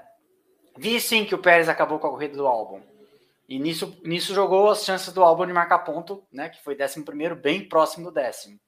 Vi 0.76 0.98
sim 1.00 1.24
que 1.24 1.34
o 1.34 1.42
Pérez 1.42 1.68
acabou 1.68 1.98
com 1.98 2.06
a 2.06 2.10
corrida 2.10 2.36
do 2.36 2.46
álbum. 2.46 2.82
E 3.46 3.58
nisso, 3.58 4.00
nisso 4.02 4.34
jogou 4.34 4.70
as 4.70 4.84
chances 4.84 5.12
do 5.12 5.22
álbum 5.22 5.46
de 5.46 5.52
marcar 5.52 5.80
ponto, 5.80 6.26
né? 6.32 6.48
Que 6.48 6.62
foi 6.62 6.76
11 6.76 7.04
bem 7.34 7.68
próximo 7.68 8.06
do 8.06 8.14
décimo. 8.14 8.58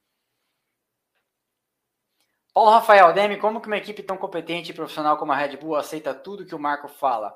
Paulo 2.53 2.71
Rafael, 2.71 3.13
Demi, 3.13 3.39
como 3.39 3.61
que 3.61 3.67
uma 3.67 3.77
equipe 3.77 4.03
tão 4.03 4.17
competente 4.17 4.71
e 4.71 4.75
profissional 4.75 5.17
como 5.17 5.33
a 5.33 5.37
Red 5.37 5.57
Bull 5.57 5.77
aceita 5.77 6.15
tudo 6.15 6.47
que 6.47 6.55
o 6.55 6.59
Marco 6.59 6.89
fala? 6.89 7.35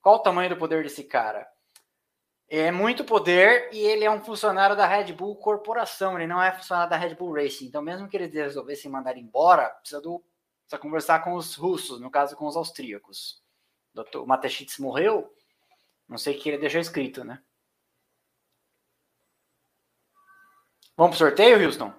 Qual 0.00 0.16
o 0.16 0.20
tamanho 0.20 0.50
do 0.50 0.56
poder 0.56 0.82
desse 0.82 1.04
cara? 1.04 1.46
É 2.50 2.70
muito 2.70 3.04
poder 3.04 3.68
e 3.74 3.78
ele 3.78 4.04
é 4.04 4.10
um 4.10 4.24
funcionário 4.24 4.74
da 4.74 4.86
Red 4.86 5.12
Bull 5.12 5.36
Corporação, 5.36 6.16
ele 6.16 6.26
não 6.26 6.42
é 6.42 6.50
funcionário 6.50 6.88
da 6.88 6.96
Red 6.96 7.14
Bull 7.14 7.34
Racing. 7.34 7.66
Então, 7.66 7.82
mesmo 7.82 8.08
que 8.08 8.16
eles 8.16 8.32
resolvessem 8.32 8.90
mandar 8.90 9.18
embora, 9.18 9.68
precisa, 9.68 10.00
do, 10.00 10.24
precisa 10.62 10.80
conversar 10.80 11.22
com 11.22 11.34
os 11.34 11.54
russos, 11.54 12.00
no 12.00 12.10
caso 12.10 12.34
com 12.36 12.46
os 12.46 12.56
austríacos. 12.56 13.42
O, 13.94 14.02
Dr. 14.02 14.26
Matechitz 14.26 14.78
morreu, 14.78 15.30
não 16.08 16.16
sei 16.16 16.36
o 16.36 16.40
que 16.40 16.48
ele 16.48 16.58
deixou 16.58 16.80
escrito, 16.80 17.22
né? 17.22 17.42
Vamos 20.96 21.18
pro 21.18 21.26
sorteio, 21.26 21.64
Houston? 21.64 21.92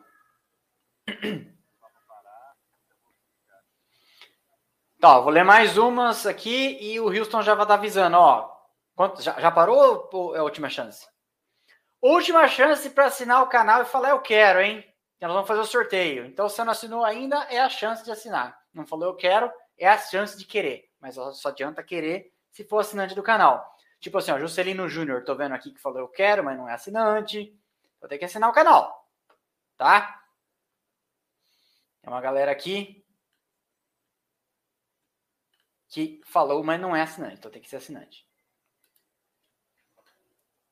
Tá, 4.99 5.17
vou 5.17 5.31
ler 5.31 5.45
mais 5.45 5.77
umas 5.77 6.25
aqui 6.25 6.77
e 6.81 6.99
o 6.99 7.07
Houston 7.07 7.41
já 7.41 7.55
vai 7.55 7.63
estar 7.63 7.75
avisando, 7.75 8.17
ó. 8.17 8.58
Quanto, 8.99 9.21
já, 9.21 9.39
já 9.39 9.49
parou 9.49 10.09
ou 10.11 10.35
é 10.35 10.39
a 10.39 10.43
última 10.43 10.69
chance? 10.69 11.07
Última 12.01 12.49
chance 12.49 12.89
para 12.89 13.05
assinar 13.05 13.41
o 13.41 13.47
canal 13.47 13.81
e 13.81 13.85
falar 13.85 14.09
eu 14.09 14.19
quero, 14.19 14.59
hein? 14.59 14.85
Nós 15.21 15.31
vamos 15.31 15.47
fazer 15.47 15.61
o 15.61 15.65
sorteio. 15.65 16.25
Então, 16.25 16.49
se 16.49 16.61
não 16.61 16.73
assinou 16.73 17.05
ainda, 17.05 17.37
é 17.45 17.61
a 17.61 17.69
chance 17.69 18.03
de 18.03 18.11
assinar. 18.11 18.61
Não 18.73 18.85
falou 18.85 19.07
eu 19.07 19.15
quero, 19.15 19.49
é 19.77 19.87
a 19.87 19.97
chance 19.97 20.37
de 20.37 20.43
querer. 20.43 20.91
Mas 20.99 21.15
só 21.15 21.47
adianta 21.47 21.81
querer 21.81 22.33
se 22.51 22.65
for 22.65 22.79
assinante 22.79 23.15
do 23.15 23.23
canal. 23.23 23.73
Tipo 24.01 24.17
assim, 24.17 24.31
ó, 24.31 24.37
Juscelino 24.37 24.89
Júnior, 24.89 25.23
tô 25.23 25.33
vendo 25.33 25.55
aqui 25.55 25.71
que 25.71 25.79
falou 25.79 25.99
eu 25.99 26.09
quero, 26.09 26.43
mas 26.43 26.57
não 26.57 26.67
é 26.67 26.73
assinante. 26.73 27.57
Vou 28.01 28.09
ter 28.09 28.17
que 28.17 28.25
assinar 28.25 28.49
o 28.49 28.53
canal. 28.53 29.09
Tá? 29.77 30.21
Tem 32.01 32.11
uma 32.11 32.19
galera 32.19 32.51
aqui 32.51 33.01
que 35.87 36.19
falou, 36.25 36.61
mas 36.65 36.81
não 36.81 36.93
é 36.93 37.01
assinante. 37.01 37.35
Então 37.35 37.49
tem 37.49 37.61
que 37.61 37.69
ser 37.69 37.77
assinante. 37.77 38.28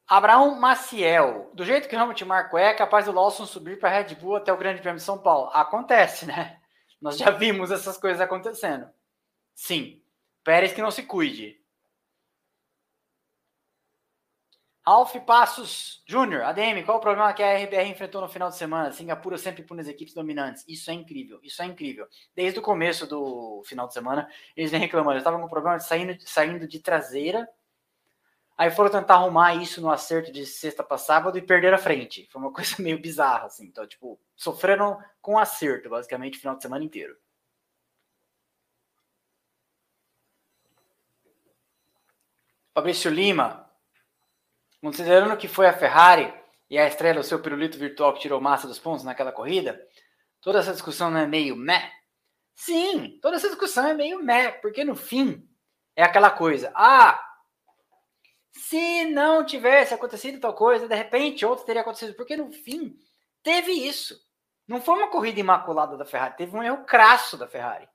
Abraão 0.08 0.56
Maciel. 0.56 1.52
Do 1.54 1.66
jeito 1.66 1.90
que 1.90 1.96
o 1.96 2.00
Hamilton 2.00 2.26
marcou, 2.26 2.58
é 2.58 2.74
capaz 2.74 3.08
o 3.08 3.12
Lawson 3.12 3.46
subir 3.46 3.78
para 3.78 3.90
a 3.90 4.02
Red 4.02 4.16
Bull 4.16 4.38
até 4.38 4.54
o 4.54 4.58
Grande 4.58 4.82
Prêmio 4.82 5.00
de 5.00 5.04
São 5.04 5.18
Paulo? 5.18 5.50
Acontece, 5.54 6.26
né? 6.26 6.60
Nós 7.02 7.18
já 7.18 7.30
vimos 7.30 7.72
essas 7.72 7.98
coisas 7.98 8.22
acontecendo. 8.22 8.90
Sim. 9.54 10.02
Pérez 10.44 10.72
que 10.72 10.82
não 10.82 10.92
se 10.92 11.04
cuide. 11.04 11.62
Alf 14.86 15.14
Passos 15.26 16.02
Júnior, 16.08 16.44
ADM, 16.44 16.86
qual 16.86 17.00
o 17.00 17.02
problema 17.02 17.34
que 17.34 17.44
a 17.44 17.58
RBR 17.58 17.90
enfrentou 17.90 18.22
no 18.22 18.30
final 18.30 18.48
de 18.48 18.56
semana? 18.56 18.94
Singapura 18.94 19.38
sempre 19.38 19.62
pune 19.62 19.82
as 19.82 19.90
equipes 19.90 20.14
dominantes. 20.14 20.64
Isso 20.66 20.90
é 20.90 20.94
incrível, 20.94 21.42
isso 21.44 21.62
é 21.62 21.66
incrível. 21.66 22.08
Desde 22.34 22.60
o 22.60 22.62
começo 22.62 23.06
do 23.06 23.62
final 23.66 23.86
de 23.86 23.94
semana, 23.94 24.30
eles 24.56 24.72
vêm 24.72 24.80
reclamando. 24.80 25.16
Eles 25.16 25.24
estavam 25.24 25.42
com 25.42 25.50
problema 25.50 25.78
de 25.78 25.84
saindo, 25.84 26.18
saindo 26.22 26.66
de 26.66 26.80
traseira 26.80 27.46
Aí 28.58 28.72
foram 28.72 28.90
tentar 28.90 29.16
arrumar 29.16 29.54
isso 29.54 29.80
no 29.80 29.92
acerto 29.92 30.32
de 30.32 30.44
sexta 30.44 30.84
para 30.84 30.98
sábado 30.98 31.38
e 31.38 31.42
perderam 31.44 31.76
a 31.76 31.80
frente. 31.80 32.28
Foi 32.32 32.42
uma 32.42 32.52
coisa 32.54 32.76
meio 32.80 33.00
bizarra, 33.00 33.46
assim. 33.46 33.66
Então, 33.66 33.86
tipo, 33.86 34.20
sofreram 34.36 35.00
com 35.22 35.38
acerto, 35.38 35.90
basicamente, 35.90 36.38
o 36.38 36.42
final 36.42 36.56
de 36.56 36.64
semana 36.64 36.84
inteiro. 36.84 37.16
Fabrício 42.74 43.10
Lima, 43.12 43.68
considerando 44.82 45.38
que 45.38 45.48
foi 45.48 45.68
a 45.68 45.74
Ferrari 45.74 46.32
e 46.70 46.78
a 46.78 46.88
estrela, 46.88 47.22
o 47.22 47.24
seu 47.24 47.42
pirulito 47.42 47.78
virtual 47.78 48.14
que 48.14 48.20
tirou 48.20 48.40
massa 48.40 48.68
dos 48.68 48.78
pontos 48.78 49.04
naquela 49.04 49.32
corrida, 49.32 49.80
toda 50.42 50.60
essa 50.60 50.74
discussão 50.74 51.10
não 51.10 51.20
é 51.20 51.28
meio 51.28 51.56
meh? 51.56 51.92
Sim, 52.56 53.20
toda 53.20 53.38
essa 53.38 53.50
discussão 53.50 53.88
é 53.88 53.94
meio 53.96 54.24
meh, 54.24 54.52
porque 54.52 54.84
no 54.84 54.96
fim 54.96 55.48
é 55.96 56.04
aquela 56.04 56.30
coisa. 56.30 56.72
Ah, 56.76 57.20
se 58.58 59.06
não 59.06 59.46
tivesse 59.46 59.94
acontecido 59.94 60.40
tal 60.40 60.54
coisa, 60.54 60.88
de 60.88 60.96
repente 60.96 61.46
outro 61.46 61.66
teria 61.66 61.82
acontecido. 61.82 62.16
Porque 62.16 62.36
no 62.36 62.52
fim, 62.52 62.98
teve 63.44 63.72
isso. 63.72 64.20
Não 64.68 64.82
foi 64.82 64.96
uma 64.96 65.10
corrida 65.10 65.40
imaculada 65.40 65.96
da 65.96 66.06
Ferrari, 66.06 66.36
teve 66.36 66.56
um 66.56 66.62
erro 66.62 66.84
crasso 66.84 67.38
da 67.38 67.48
Ferrari, 67.48 67.88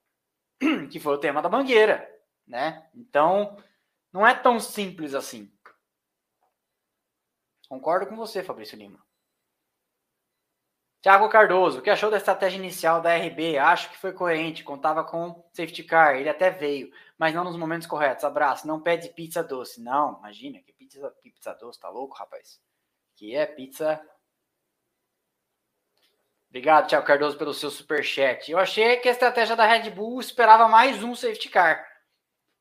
que 0.90 0.98
foi 0.98 1.14
o 1.14 1.18
tema 1.18 1.42
da 1.42 1.48
mangueira, 1.50 2.08
né? 2.46 2.88
Então, 2.94 3.58
não 4.10 4.26
é 4.26 4.34
tão 4.34 4.58
simples 4.58 5.14
assim. 5.14 5.52
Concordo 7.68 8.06
com 8.06 8.16
você, 8.16 8.42
Fabrício 8.42 8.78
Lima. 8.78 9.04
Tiago 11.02 11.28
Cardoso, 11.28 11.80
o 11.80 11.82
que 11.82 11.90
achou 11.90 12.12
da 12.12 12.16
estratégia 12.16 12.58
inicial 12.58 13.00
da 13.00 13.12
RB? 13.16 13.58
Acho 13.58 13.90
que 13.90 13.98
foi 13.98 14.12
coerente, 14.12 14.62
contava 14.62 15.02
com 15.02 15.44
safety 15.52 15.82
car, 15.82 16.14
ele 16.14 16.28
até 16.28 16.48
veio, 16.48 16.92
mas 17.18 17.34
não 17.34 17.42
nos 17.42 17.56
momentos 17.56 17.88
corretos. 17.88 18.24
Abraço, 18.24 18.68
não 18.68 18.80
pede 18.80 19.08
pizza 19.08 19.42
doce. 19.42 19.82
Não, 19.82 20.16
imagina, 20.20 20.60
que 20.60 20.72
pizza, 20.72 21.10
pizza 21.20 21.52
doce, 21.54 21.80
tá 21.80 21.88
louco, 21.88 22.16
rapaz? 22.16 22.60
Que 23.16 23.34
é 23.34 23.44
pizza. 23.44 24.00
Obrigado, 26.48 26.86
Tiago 26.86 27.04
Cardoso, 27.04 27.36
pelo 27.36 27.52
seu 27.52 27.70
super 27.70 28.04
chat. 28.04 28.48
Eu 28.52 28.58
achei 28.60 28.96
que 28.98 29.08
a 29.08 29.12
estratégia 29.12 29.56
da 29.56 29.66
Red 29.66 29.90
Bull 29.90 30.20
esperava 30.20 30.68
mais 30.68 31.02
um 31.02 31.16
safety 31.16 31.48
car. 31.48 31.84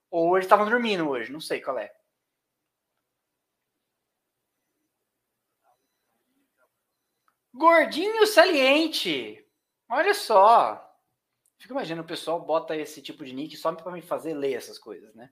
Ou 0.09 0.35
eles 0.35 0.45
estavam 0.45 0.67
dormindo 0.67 1.07
hoje, 1.07 1.31
não 1.31 1.39
sei 1.39 1.61
qual 1.61 1.77
é. 1.77 1.93
Gordinho 7.61 8.25
saliente. 8.25 9.45
Olha 9.87 10.15
só. 10.15 10.83
Fico 11.59 11.73
imaginando 11.75 12.01
o 12.01 12.07
pessoal 12.07 12.43
bota 12.43 12.75
esse 12.75 13.03
tipo 13.03 13.23
de 13.23 13.33
nick 13.33 13.55
só 13.55 13.71
para 13.71 13.91
me 13.91 14.01
fazer 14.01 14.33
ler 14.33 14.53
essas 14.53 14.79
coisas, 14.79 15.13
né? 15.13 15.29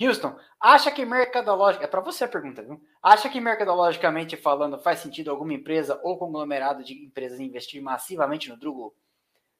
Houston, 0.00 0.38
acha 0.60 0.88
que 0.92 1.04
mercadológica. 1.04 1.84
É 1.84 1.88
para 1.88 2.00
você 2.00 2.22
a 2.22 2.28
pergunta, 2.28 2.62
viu? 2.62 2.80
Acha 3.02 3.28
que 3.28 3.40
mercadologicamente 3.40 4.36
falando 4.36 4.78
faz 4.78 5.00
sentido 5.00 5.32
alguma 5.32 5.52
empresa 5.52 6.00
ou 6.04 6.16
conglomerado 6.16 6.84
de 6.84 6.94
empresas 7.04 7.40
investir 7.40 7.82
massivamente 7.82 8.48
no 8.48 8.56
Drugo 8.56 8.94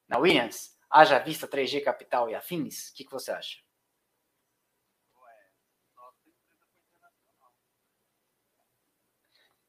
na 0.07 0.19
Williams? 0.19 0.79
Haja 0.89 1.19
vista 1.19 1.49
3G 1.49 1.83
Capital 1.83 2.31
e 2.31 2.35
afins? 2.37 2.91
O 2.91 2.95
que, 2.95 3.05
que 3.05 3.11
você 3.11 3.33
acha? 3.33 3.59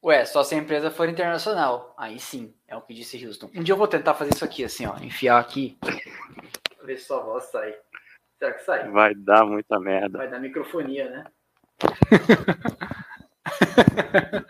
Ué, 0.02 0.24
só 0.24 0.42
se 0.42 0.54
a 0.54 0.58
empresa 0.58 0.90
for 0.90 1.08
internacional. 1.08 1.94
Aí 1.96 2.18
sim, 2.18 2.52
é 2.66 2.74
o 2.74 2.80
que 2.80 2.94
disse 2.94 3.24
Houston. 3.24 3.50
Um 3.54 3.62
dia 3.62 3.74
eu 3.74 3.78
vou 3.78 3.86
tentar 3.86 4.14
fazer 4.14 4.34
isso 4.34 4.44
aqui, 4.44 4.64
assim, 4.64 4.86
ó. 4.86 4.96
Enfiar 4.96 5.38
aqui. 5.38 5.78
Ver 6.82 6.96
se 6.96 7.04
sua 7.04 7.20
voz 7.20 7.44
sai. 7.44 7.76
Será 8.38 8.54
que 8.54 8.64
sai? 8.64 8.90
Vai 8.90 9.14
dar 9.14 9.44
muita 9.44 9.78
merda. 9.78 10.16
Vai 10.16 10.28
dar 10.28 10.40
microfonia, 10.40 11.10
né? 11.10 11.24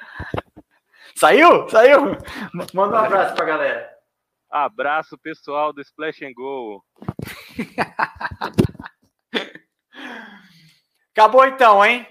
Saiu? 1.17 1.69
Saiu? 1.69 2.17
Manda 2.73 2.95
um 2.95 3.05
abraço 3.05 3.35
pra 3.35 3.45
galera. 3.45 3.91
Abraço 4.49 5.19
pessoal 5.19 5.73
do 5.73 5.81
Splash 5.81 6.23
and 6.23 6.33
Go. 6.33 6.85
Acabou 11.13 11.45
então, 11.45 11.85
hein? 11.85 12.07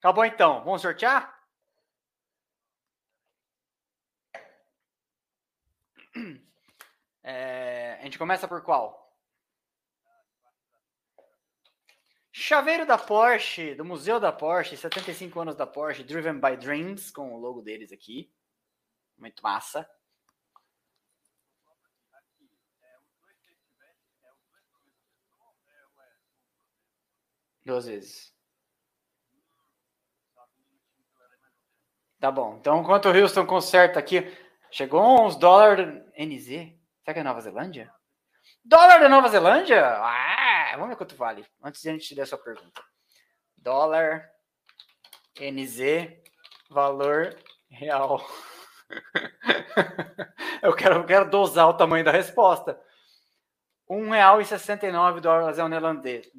Acabou 0.00 0.24
então. 0.24 0.62
Vamos 0.64 0.82
sortear? 0.82 1.37
É, 7.30 7.98
a 8.00 8.04
gente 8.04 8.16
começa 8.16 8.48
por 8.48 8.62
qual? 8.62 9.06
Chaveiro 12.32 12.86
da 12.86 12.96
Porsche, 12.96 13.74
do 13.74 13.84
Museu 13.84 14.18
da 14.18 14.32
Porsche, 14.32 14.78
75 14.78 15.38
anos 15.38 15.54
da 15.54 15.66
Porsche, 15.66 16.02
Driven 16.02 16.40
by 16.40 16.56
Dreams, 16.56 17.10
com 17.10 17.34
o 17.34 17.38
logo 17.38 17.60
deles 17.60 17.92
aqui. 17.92 18.32
Muito 19.18 19.42
massa. 19.42 19.86
Duas 27.62 27.84
vezes. 27.84 28.34
Tá 32.18 32.30
bom. 32.30 32.56
Então, 32.56 32.80
enquanto 32.80 33.10
o 33.10 33.12
Houston 33.14 33.44
conserta 33.44 33.98
aqui, 33.98 34.22
chegou 34.70 35.26
uns 35.26 35.36
dólares 35.36 36.02
NZ. 36.16 36.77
Será 37.08 37.14
que 37.14 37.20
é 37.20 37.24
Nova 37.24 37.40
Zelândia? 37.40 37.90
Dólar 38.62 39.00
da 39.00 39.08
Nova 39.08 39.30
Zelândia? 39.30 39.82
Ah, 39.82 40.72
vamos 40.74 40.90
ver 40.90 40.96
quanto 40.96 41.16
vale. 41.16 41.42
Antes 41.64 41.80
de 41.80 41.88
a 41.88 41.92
gente 41.92 42.06
te 42.06 42.14
dar 42.14 42.24
a 42.24 42.26
sua 42.26 42.36
pergunta. 42.36 42.84
Dólar 43.56 44.30
NZ, 45.40 45.78
valor 46.68 47.34
real. 47.70 48.20
eu, 50.62 50.76
quero, 50.76 50.96
eu 50.96 51.06
quero 51.06 51.30
dosar 51.30 51.70
o 51.70 51.78
tamanho 51.78 52.04
da 52.04 52.12
resposta. 52.12 52.78
R$1,69 53.88 55.20
dólares 55.20 55.56
neozelandês. 55.56 56.30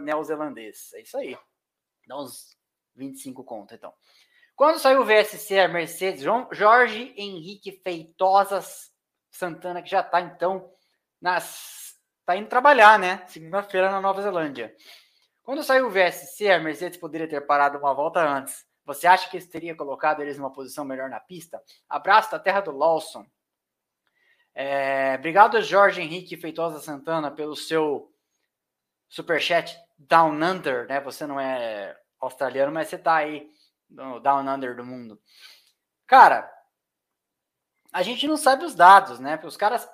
Neozelandês. 0.00 0.92
É 0.94 1.02
isso 1.02 1.16
aí. 1.18 1.38
Dá 2.04 2.18
uns 2.18 2.58
25 2.96 3.44
conto, 3.44 3.76
então. 3.76 3.94
Quando 4.56 4.80
saiu 4.80 5.02
o 5.02 5.04
VSC, 5.04 5.60
a 5.60 5.68
Mercedes, 5.68 6.24
Jorge 6.50 7.14
Henrique 7.16 7.80
Feitosas 7.84 8.95
Santana, 9.36 9.82
que 9.82 9.90
já 9.90 10.00
está, 10.00 10.20
então, 10.20 10.72
nas. 11.20 11.94
Tá 12.24 12.36
indo 12.36 12.48
trabalhar, 12.48 12.98
né? 12.98 13.24
Segunda-feira 13.28 13.90
na 13.90 14.00
Nova 14.00 14.20
Zelândia. 14.20 14.74
Quando 15.42 15.62
saiu 15.62 15.86
o 15.86 15.90
VSC, 15.90 16.50
a 16.50 16.58
Mercedes 16.58 16.98
poderia 16.98 17.28
ter 17.28 17.40
parado 17.46 17.78
uma 17.78 17.94
volta 17.94 18.20
antes. 18.20 18.66
Você 18.84 19.06
acha 19.06 19.30
que 19.30 19.36
isso 19.36 19.48
teria 19.48 19.76
colocado 19.76 20.20
eles 20.20 20.36
numa 20.36 20.52
posição 20.52 20.84
melhor 20.84 21.08
na 21.08 21.20
pista? 21.20 21.62
Abraço 21.88 22.32
da 22.32 22.38
terra 22.38 22.60
do 22.60 22.72
Lawson. 22.72 23.24
É, 24.54 25.14
obrigado, 25.18 25.60
Jorge 25.60 26.00
Henrique 26.00 26.36
Feitosa 26.36 26.80
Santana, 26.80 27.30
pelo 27.30 27.54
seu 27.54 28.12
superchat 29.08 29.78
Down 29.98 30.32
Under, 30.42 30.88
né? 30.88 31.00
Você 31.00 31.26
não 31.26 31.38
é 31.38 31.96
australiano, 32.18 32.72
mas 32.72 32.88
você 32.88 32.98
tá 32.98 33.16
aí 33.16 33.48
no 33.88 34.18
Down 34.18 34.48
Under 34.48 34.74
do 34.74 34.84
mundo. 34.84 35.20
Cara, 36.06 36.50
a 37.96 38.02
gente 38.02 38.28
não 38.28 38.36
sabe 38.36 38.62
os 38.62 38.74
dados, 38.74 39.18
né? 39.18 39.38
Porque 39.38 39.46
os 39.46 39.56
caras. 39.56 39.88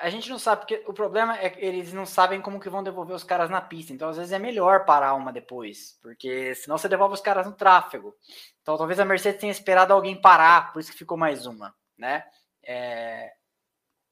A 0.00 0.08
gente 0.08 0.28
não 0.30 0.38
sabe, 0.38 0.62
porque 0.62 0.82
o 0.86 0.92
problema 0.94 1.38
é 1.38 1.50
que 1.50 1.62
eles 1.62 1.92
não 1.92 2.06
sabem 2.06 2.40
como 2.40 2.58
que 2.58 2.70
vão 2.70 2.82
devolver 2.82 3.14
os 3.14 3.24
caras 3.24 3.50
na 3.50 3.60
pista. 3.60 3.92
Então, 3.92 4.08
às 4.08 4.16
vezes, 4.16 4.32
é 4.32 4.38
melhor 4.38 4.86
parar 4.86 5.12
uma 5.14 5.30
depois. 5.30 5.98
Porque 6.00 6.54
senão 6.54 6.78
você 6.78 6.88
devolve 6.88 7.14
os 7.14 7.20
caras 7.20 7.46
no 7.46 7.52
tráfego. 7.52 8.14
Então, 8.62 8.78
talvez 8.78 8.98
a 8.98 9.04
Mercedes 9.04 9.38
tenha 9.38 9.52
esperado 9.52 9.92
alguém 9.92 10.18
parar, 10.18 10.72
por 10.72 10.80
isso 10.80 10.92
que 10.92 10.98
ficou 10.98 11.18
mais 11.18 11.44
uma, 11.44 11.74
né? 11.96 12.24
É, 12.62 13.30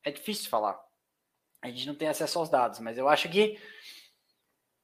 é 0.05 0.11
difícil 0.11 0.51
falar. 0.51 0.79
A 1.63 1.69
gente 1.69 1.87
não 1.87 1.95
tem 1.95 2.09
acesso 2.09 2.39
aos 2.39 2.51
dados, 2.51 2.79
mas 2.79 2.99
eu 2.99 3.09
acho 3.09 3.27
que 3.31 3.59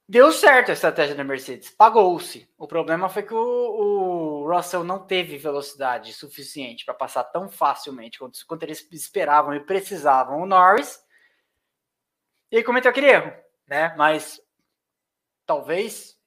Deu 0.07 0.31
certo 0.31 0.69
a 0.69 0.73
estratégia 0.73 1.15
da 1.15 1.23
Mercedes, 1.23 1.71
pagou-se. 1.71 2.47
O 2.59 2.67
problema 2.67 3.09
foi 3.09 3.23
que 3.23 3.33
o, 3.33 3.37
o, 3.39 4.14
Russell 4.45 4.83
não 4.83 5.05
teve 5.05 5.37
velocidade 5.37 6.13
suficiente 6.13 6.83
para 6.85 6.93
passar 6.93 7.23
tão 7.25 7.49
facilmente 7.49 8.19
quanto, 8.19 8.37
quanto, 8.45 8.63
eles 8.63 8.87
esperavam 8.91 9.53
e 9.53 9.65
precisavam 9.65 10.41
o 10.41 10.45
Norris. 10.45 11.03
E 12.51 12.63
cometeu 12.63 12.91
aquele 12.91 13.07
erro, 13.07 13.33
né? 13.67 13.95
Mas 13.95 14.41
talvez, 15.45 16.19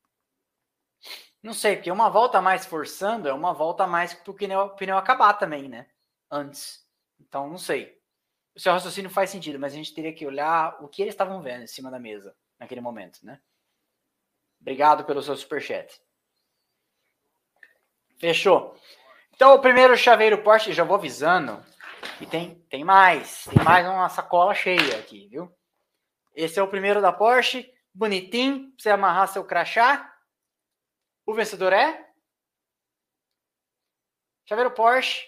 não 1.43 1.53
sei, 1.53 1.77
porque 1.77 1.91
uma 1.91 2.09
volta 2.09 2.41
mais 2.41 2.67
forçando 2.67 3.29
é 3.29 3.33
uma 3.33 3.53
volta 3.53 3.87
mais 3.87 4.15
para 4.15 4.31
o 4.31 4.35
pneu, 4.35 4.71
pneu 4.71 4.97
acabar 4.97 5.35
também, 5.35 5.69
né? 5.69 5.87
Antes. 6.31 6.87
Então, 7.21 7.49
não 7.49 7.59
sei. 7.59 7.99
O 8.55 8.61
seu 8.61 8.73
raciocínio 8.73 9.11
faz 9.11 9.31
sentido, 9.31 9.59
mas 9.59 9.73
a 9.73 9.77
gente 9.77 9.95
teria 9.95 10.13
que 10.13 10.27
olhar 10.27 10.83
o 10.83 10.89
que 10.89 11.03
eles 11.03 11.15
estavam 11.15 11.41
vendo 11.43 11.63
em 11.63 11.69
cima 11.69 11.91
da 11.91 11.99
mesa 11.99 12.35
naquele 12.59 12.81
momento, 12.81 13.21
né? 13.23 13.41
Obrigado 14.61 15.05
pelo 15.05 15.23
seu 15.23 15.37
superchat. 15.37 16.01
Fechou. 18.19 18.77
Então, 19.35 19.55
o 19.55 19.61
primeiro 19.61 19.97
chaveiro 19.97 20.43
Porsche, 20.43 20.73
já 20.73 20.83
vou 20.83 20.97
avisando. 20.97 21.65
E 22.21 22.27
tem, 22.27 22.57
tem 22.69 22.85
mais. 22.85 23.45
Tem 23.45 23.63
mais 23.63 23.87
uma 23.87 24.09
sacola 24.09 24.55
cheia 24.55 24.99
aqui, 24.99 25.29
viu? 25.29 25.53
Esse 26.35 26.59
é 26.59 26.63
o 26.63 26.69
primeiro 26.69 27.01
da 27.01 27.13
Porsche. 27.13 27.73
Bonitinho. 27.95 28.71
Pra 28.71 28.75
você 28.79 28.91
amarrar 28.91 29.29
seu 29.29 29.45
crachá. 29.45 30.13
O 31.25 31.35
vencedor 31.35 31.73
é. 31.73 32.09
Chaveiro 34.49 34.73
Porsche. 34.73 35.25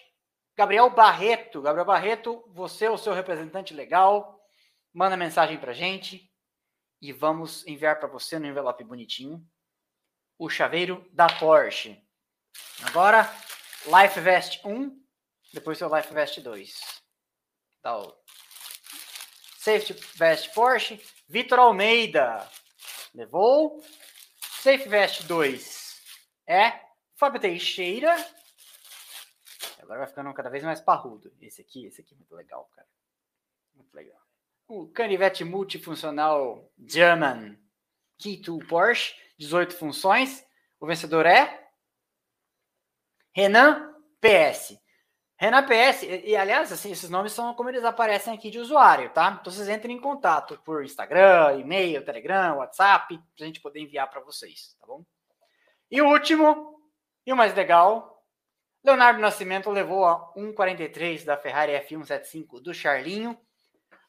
Gabriel 0.56 0.90
Barreto. 0.90 1.62
Gabriel 1.62 1.86
Barreto, 1.86 2.44
você 2.48 2.86
é 2.86 2.90
o 2.90 2.98
seu 2.98 3.12
representante 3.12 3.72
legal. 3.72 4.40
Manda 4.92 5.16
mensagem 5.16 5.58
pra 5.58 5.72
gente 5.72 6.28
e 7.00 7.12
vamos 7.12 7.66
enviar 7.66 7.98
para 7.98 8.08
você 8.08 8.38
no 8.38 8.46
envelope 8.46 8.84
bonitinho 8.84 9.42
o 10.38 10.48
chaveiro 10.48 11.08
da 11.12 11.28
Porsche. 11.28 12.02
Agora, 12.82 13.22
Life 13.86 14.20
Vest 14.20 14.64
1, 14.64 15.04
depois 15.52 15.78
seu 15.78 15.94
Life 15.94 16.12
Vest 16.12 16.40
2. 16.40 17.02
Tá 17.82 17.98
o 17.98 18.16
Safety 19.58 19.92
Vest 20.16 20.52
Porsche, 20.54 21.00
Vitor 21.28 21.58
Almeida 21.58 22.48
levou. 23.14 23.82
Safe 24.40 24.88
Vest 24.88 25.22
2 25.24 26.02
é 26.46 26.80
Fábio 27.16 27.40
Teixeira. 27.40 28.14
Agora 29.78 30.00
vai 30.00 30.08
ficando 30.08 30.32
cada 30.34 30.50
vez 30.50 30.62
mais 30.62 30.80
parrudo. 30.80 31.32
Esse 31.40 31.62
aqui, 31.62 31.86
esse 31.86 32.00
aqui 32.00 32.14
é 32.14 32.16
muito 32.16 32.34
legal, 32.34 32.70
cara. 32.74 32.88
Muito 33.74 33.94
legal 33.94 34.20
o 34.70 34.86
canivete 34.86 35.42
multifuncional 35.42 36.70
German 36.78 37.58
Key 38.16 38.36
to 38.36 38.58
Porsche, 38.68 39.14
18 39.36 39.74
funções. 39.74 40.46
O 40.78 40.86
vencedor 40.86 41.26
é 41.26 41.69
Renan 43.32 43.94
PS. 44.20 44.78
Renan 45.36 45.64
PS, 45.64 46.02
e, 46.02 46.30
e, 46.30 46.36
aliás, 46.36 46.70
assim, 46.70 46.92
esses 46.92 47.08
nomes 47.08 47.32
são 47.32 47.54
como 47.54 47.70
eles 47.70 47.82
aparecem 47.82 48.34
aqui 48.34 48.50
de 48.50 48.58
usuário, 48.58 49.10
tá? 49.10 49.38
Então 49.40 49.50
vocês 49.50 49.68
entrem 49.68 49.96
em 49.96 50.00
contato 50.00 50.60
por 50.64 50.84
Instagram, 50.84 51.58
e-mail, 51.58 52.04
Telegram, 52.04 52.58
WhatsApp, 52.58 53.18
pra 53.36 53.46
gente 53.46 53.60
poder 53.60 53.80
enviar 53.80 54.10
para 54.10 54.20
vocês, 54.20 54.76
tá 54.78 54.86
bom? 54.86 55.02
E 55.90 56.02
o 56.02 56.08
último, 56.08 56.78
e 57.26 57.32
o 57.32 57.36
mais 57.36 57.54
legal, 57.54 58.22
Leonardo 58.84 59.18
Nascimento 59.18 59.70
levou 59.70 60.04
a 60.04 60.32
1,43 60.34 61.24
da 61.24 61.38
Ferrari 61.38 61.72
F175 61.72 62.60
do 62.60 62.74
Charlinho 62.74 63.38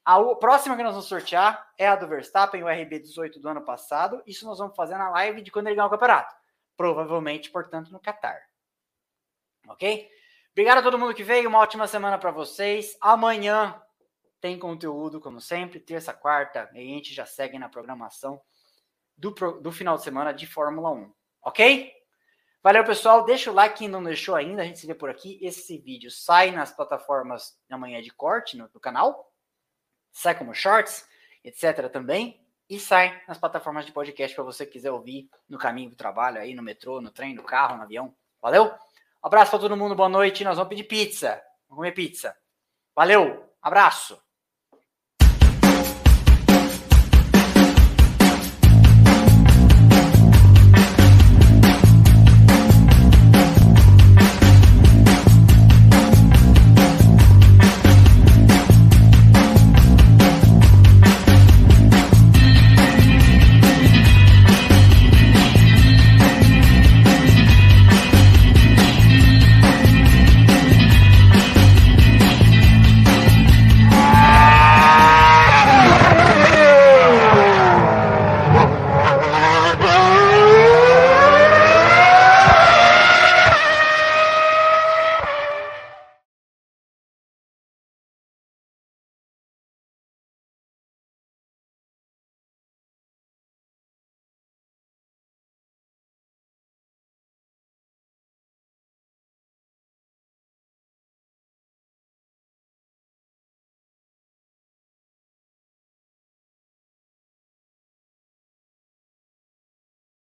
a 0.03 0.35
próxima 0.35 0.75
que 0.75 0.81
nós 0.81 0.93
vamos 0.93 1.07
sortear 1.07 1.71
é 1.77 1.87
a 1.87 1.95
do 1.95 2.07
Verstappen, 2.07 2.63
o 2.63 2.67
RB18 2.67 3.39
do 3.39 3.47
ano 3.47 3.61
passado. 3.61 4.21
Isso 4.25 4.45
nós 4.45 4.57
vamos 4.57 4.75
fazer 4.75 4.97
na 4.97 5.09
live 5.11 5.41
de 5.41 5.51
quando 5.51 5.67
ele 5.67 5.75
ganhar 5.75 5.85
o 5.85 5.91
campeonato. 5.91 6.33
Provavelmente, 6.75 7.51
portanto, 7.51 7.91
no 7.91 7.99
Qatar. 7.99 8.41
Ok? 9.67 10.09
Obrigado 10.51 10.79
a 10.79 10.81
todo 10.81 10.97
mundo 10.97 11.13
que 11.13 11.23
veio. 11.23 11.47
Uma 11.47 11.59
ótima 11.59 11.87
semana 11.87 12.17
para 12.17 12.31
vocês. 12.31 12.97
Amanhã 12.99 13.81
tem 14.41 14.57
conteúdo, 14.57 15.21
como 15.21 15.39
sempre, 15.39 15.79
terça, 15.79 16.13
quarta, 16.13 16.69
e 16.73 16.79
a 16.79 16.81
gente 16.81 17.13
já 17.13 17.25
segue 17.25 17.59
na 17.59 17.69
programação 17.69 18.41
do, 19.15 19.31
do 19.61 19.71
final 19.71 19.95
de 19.97 20.03
semana 20.03 20.33
de 20.33 20.47
Fórmula 20.47 20.91
1. 20.91 21.13
Ok? 21.43 21.93
Valeu, 22.63 22.83
pessoal. 22.83 23.23
Deixa 23.23 23.51
o 23.51 23.53
like 23.53 23.77
quem 23.77 23.87
não 23.87 24.03
deixou 24.03 24.35
ainda. 24.35 24.63
A 24.63 24.65
gente 24.65 24.79
se 24.79 24.87
vê 24.87 24.95
por 24.95 25.09
aqui. 25.09 25.39
Esse 25.41 25.77
vídeo 25.77 26.11
sai 26.11 26.51
nas 26.51 26.71
plataformas 26.71 27.57
amanhã 27.69 28.01
de 28.01 28.11
corte 28.11 28.57
no, 28.57 28.69
no 28.73 28.79
canal. 28.79 29.31
Sai 30.11 30.35
como 30.37 30.53
shorts, 30.53 31.07
etc. 31.43 31.89
também. 31.91 32.45
E 32.69 32.79
sai 32.79 33.21
nas 33.27 33.37
plataformas 33.37 33.85
de 33.85 33.91
podcast 33.91 34.35
para 34.35 34.43
você 34.43 34.65
quiser 34.65 34.91
ouvir 34.91 35.29
no 35.47 35.57
caminho 35.57 35.89
do 35.89 35.95
trabalho, 35.95 36.39
aí 36.39 36.53
no 36.53 36.63
metrô, 36.63 37.01
no 37.01 37.11
trem, 37.11 37.35
no 37.35 37.43
carro, 37.43 37.77
no 37.77 37.83
avião. 37.83 38.15
Valeu? 38.41 38.73
Abraço 39.21 39.51
para 39.51 39.59
todo 39.59 39.77
mundo. 39.77 39.95
Boa 39.95 40.09
noite. 40.09 40.43
Nós 40.43 40.57
vamos 40.57 40.69
pedir 40.69 40.85
pizza. 40.85 41.41
Vamos 41.69 41.77
comer 41.77 41.91
pizza. 41.91 42.35
Valeu. 42.95 43.47
Abraço. 43.61 44.19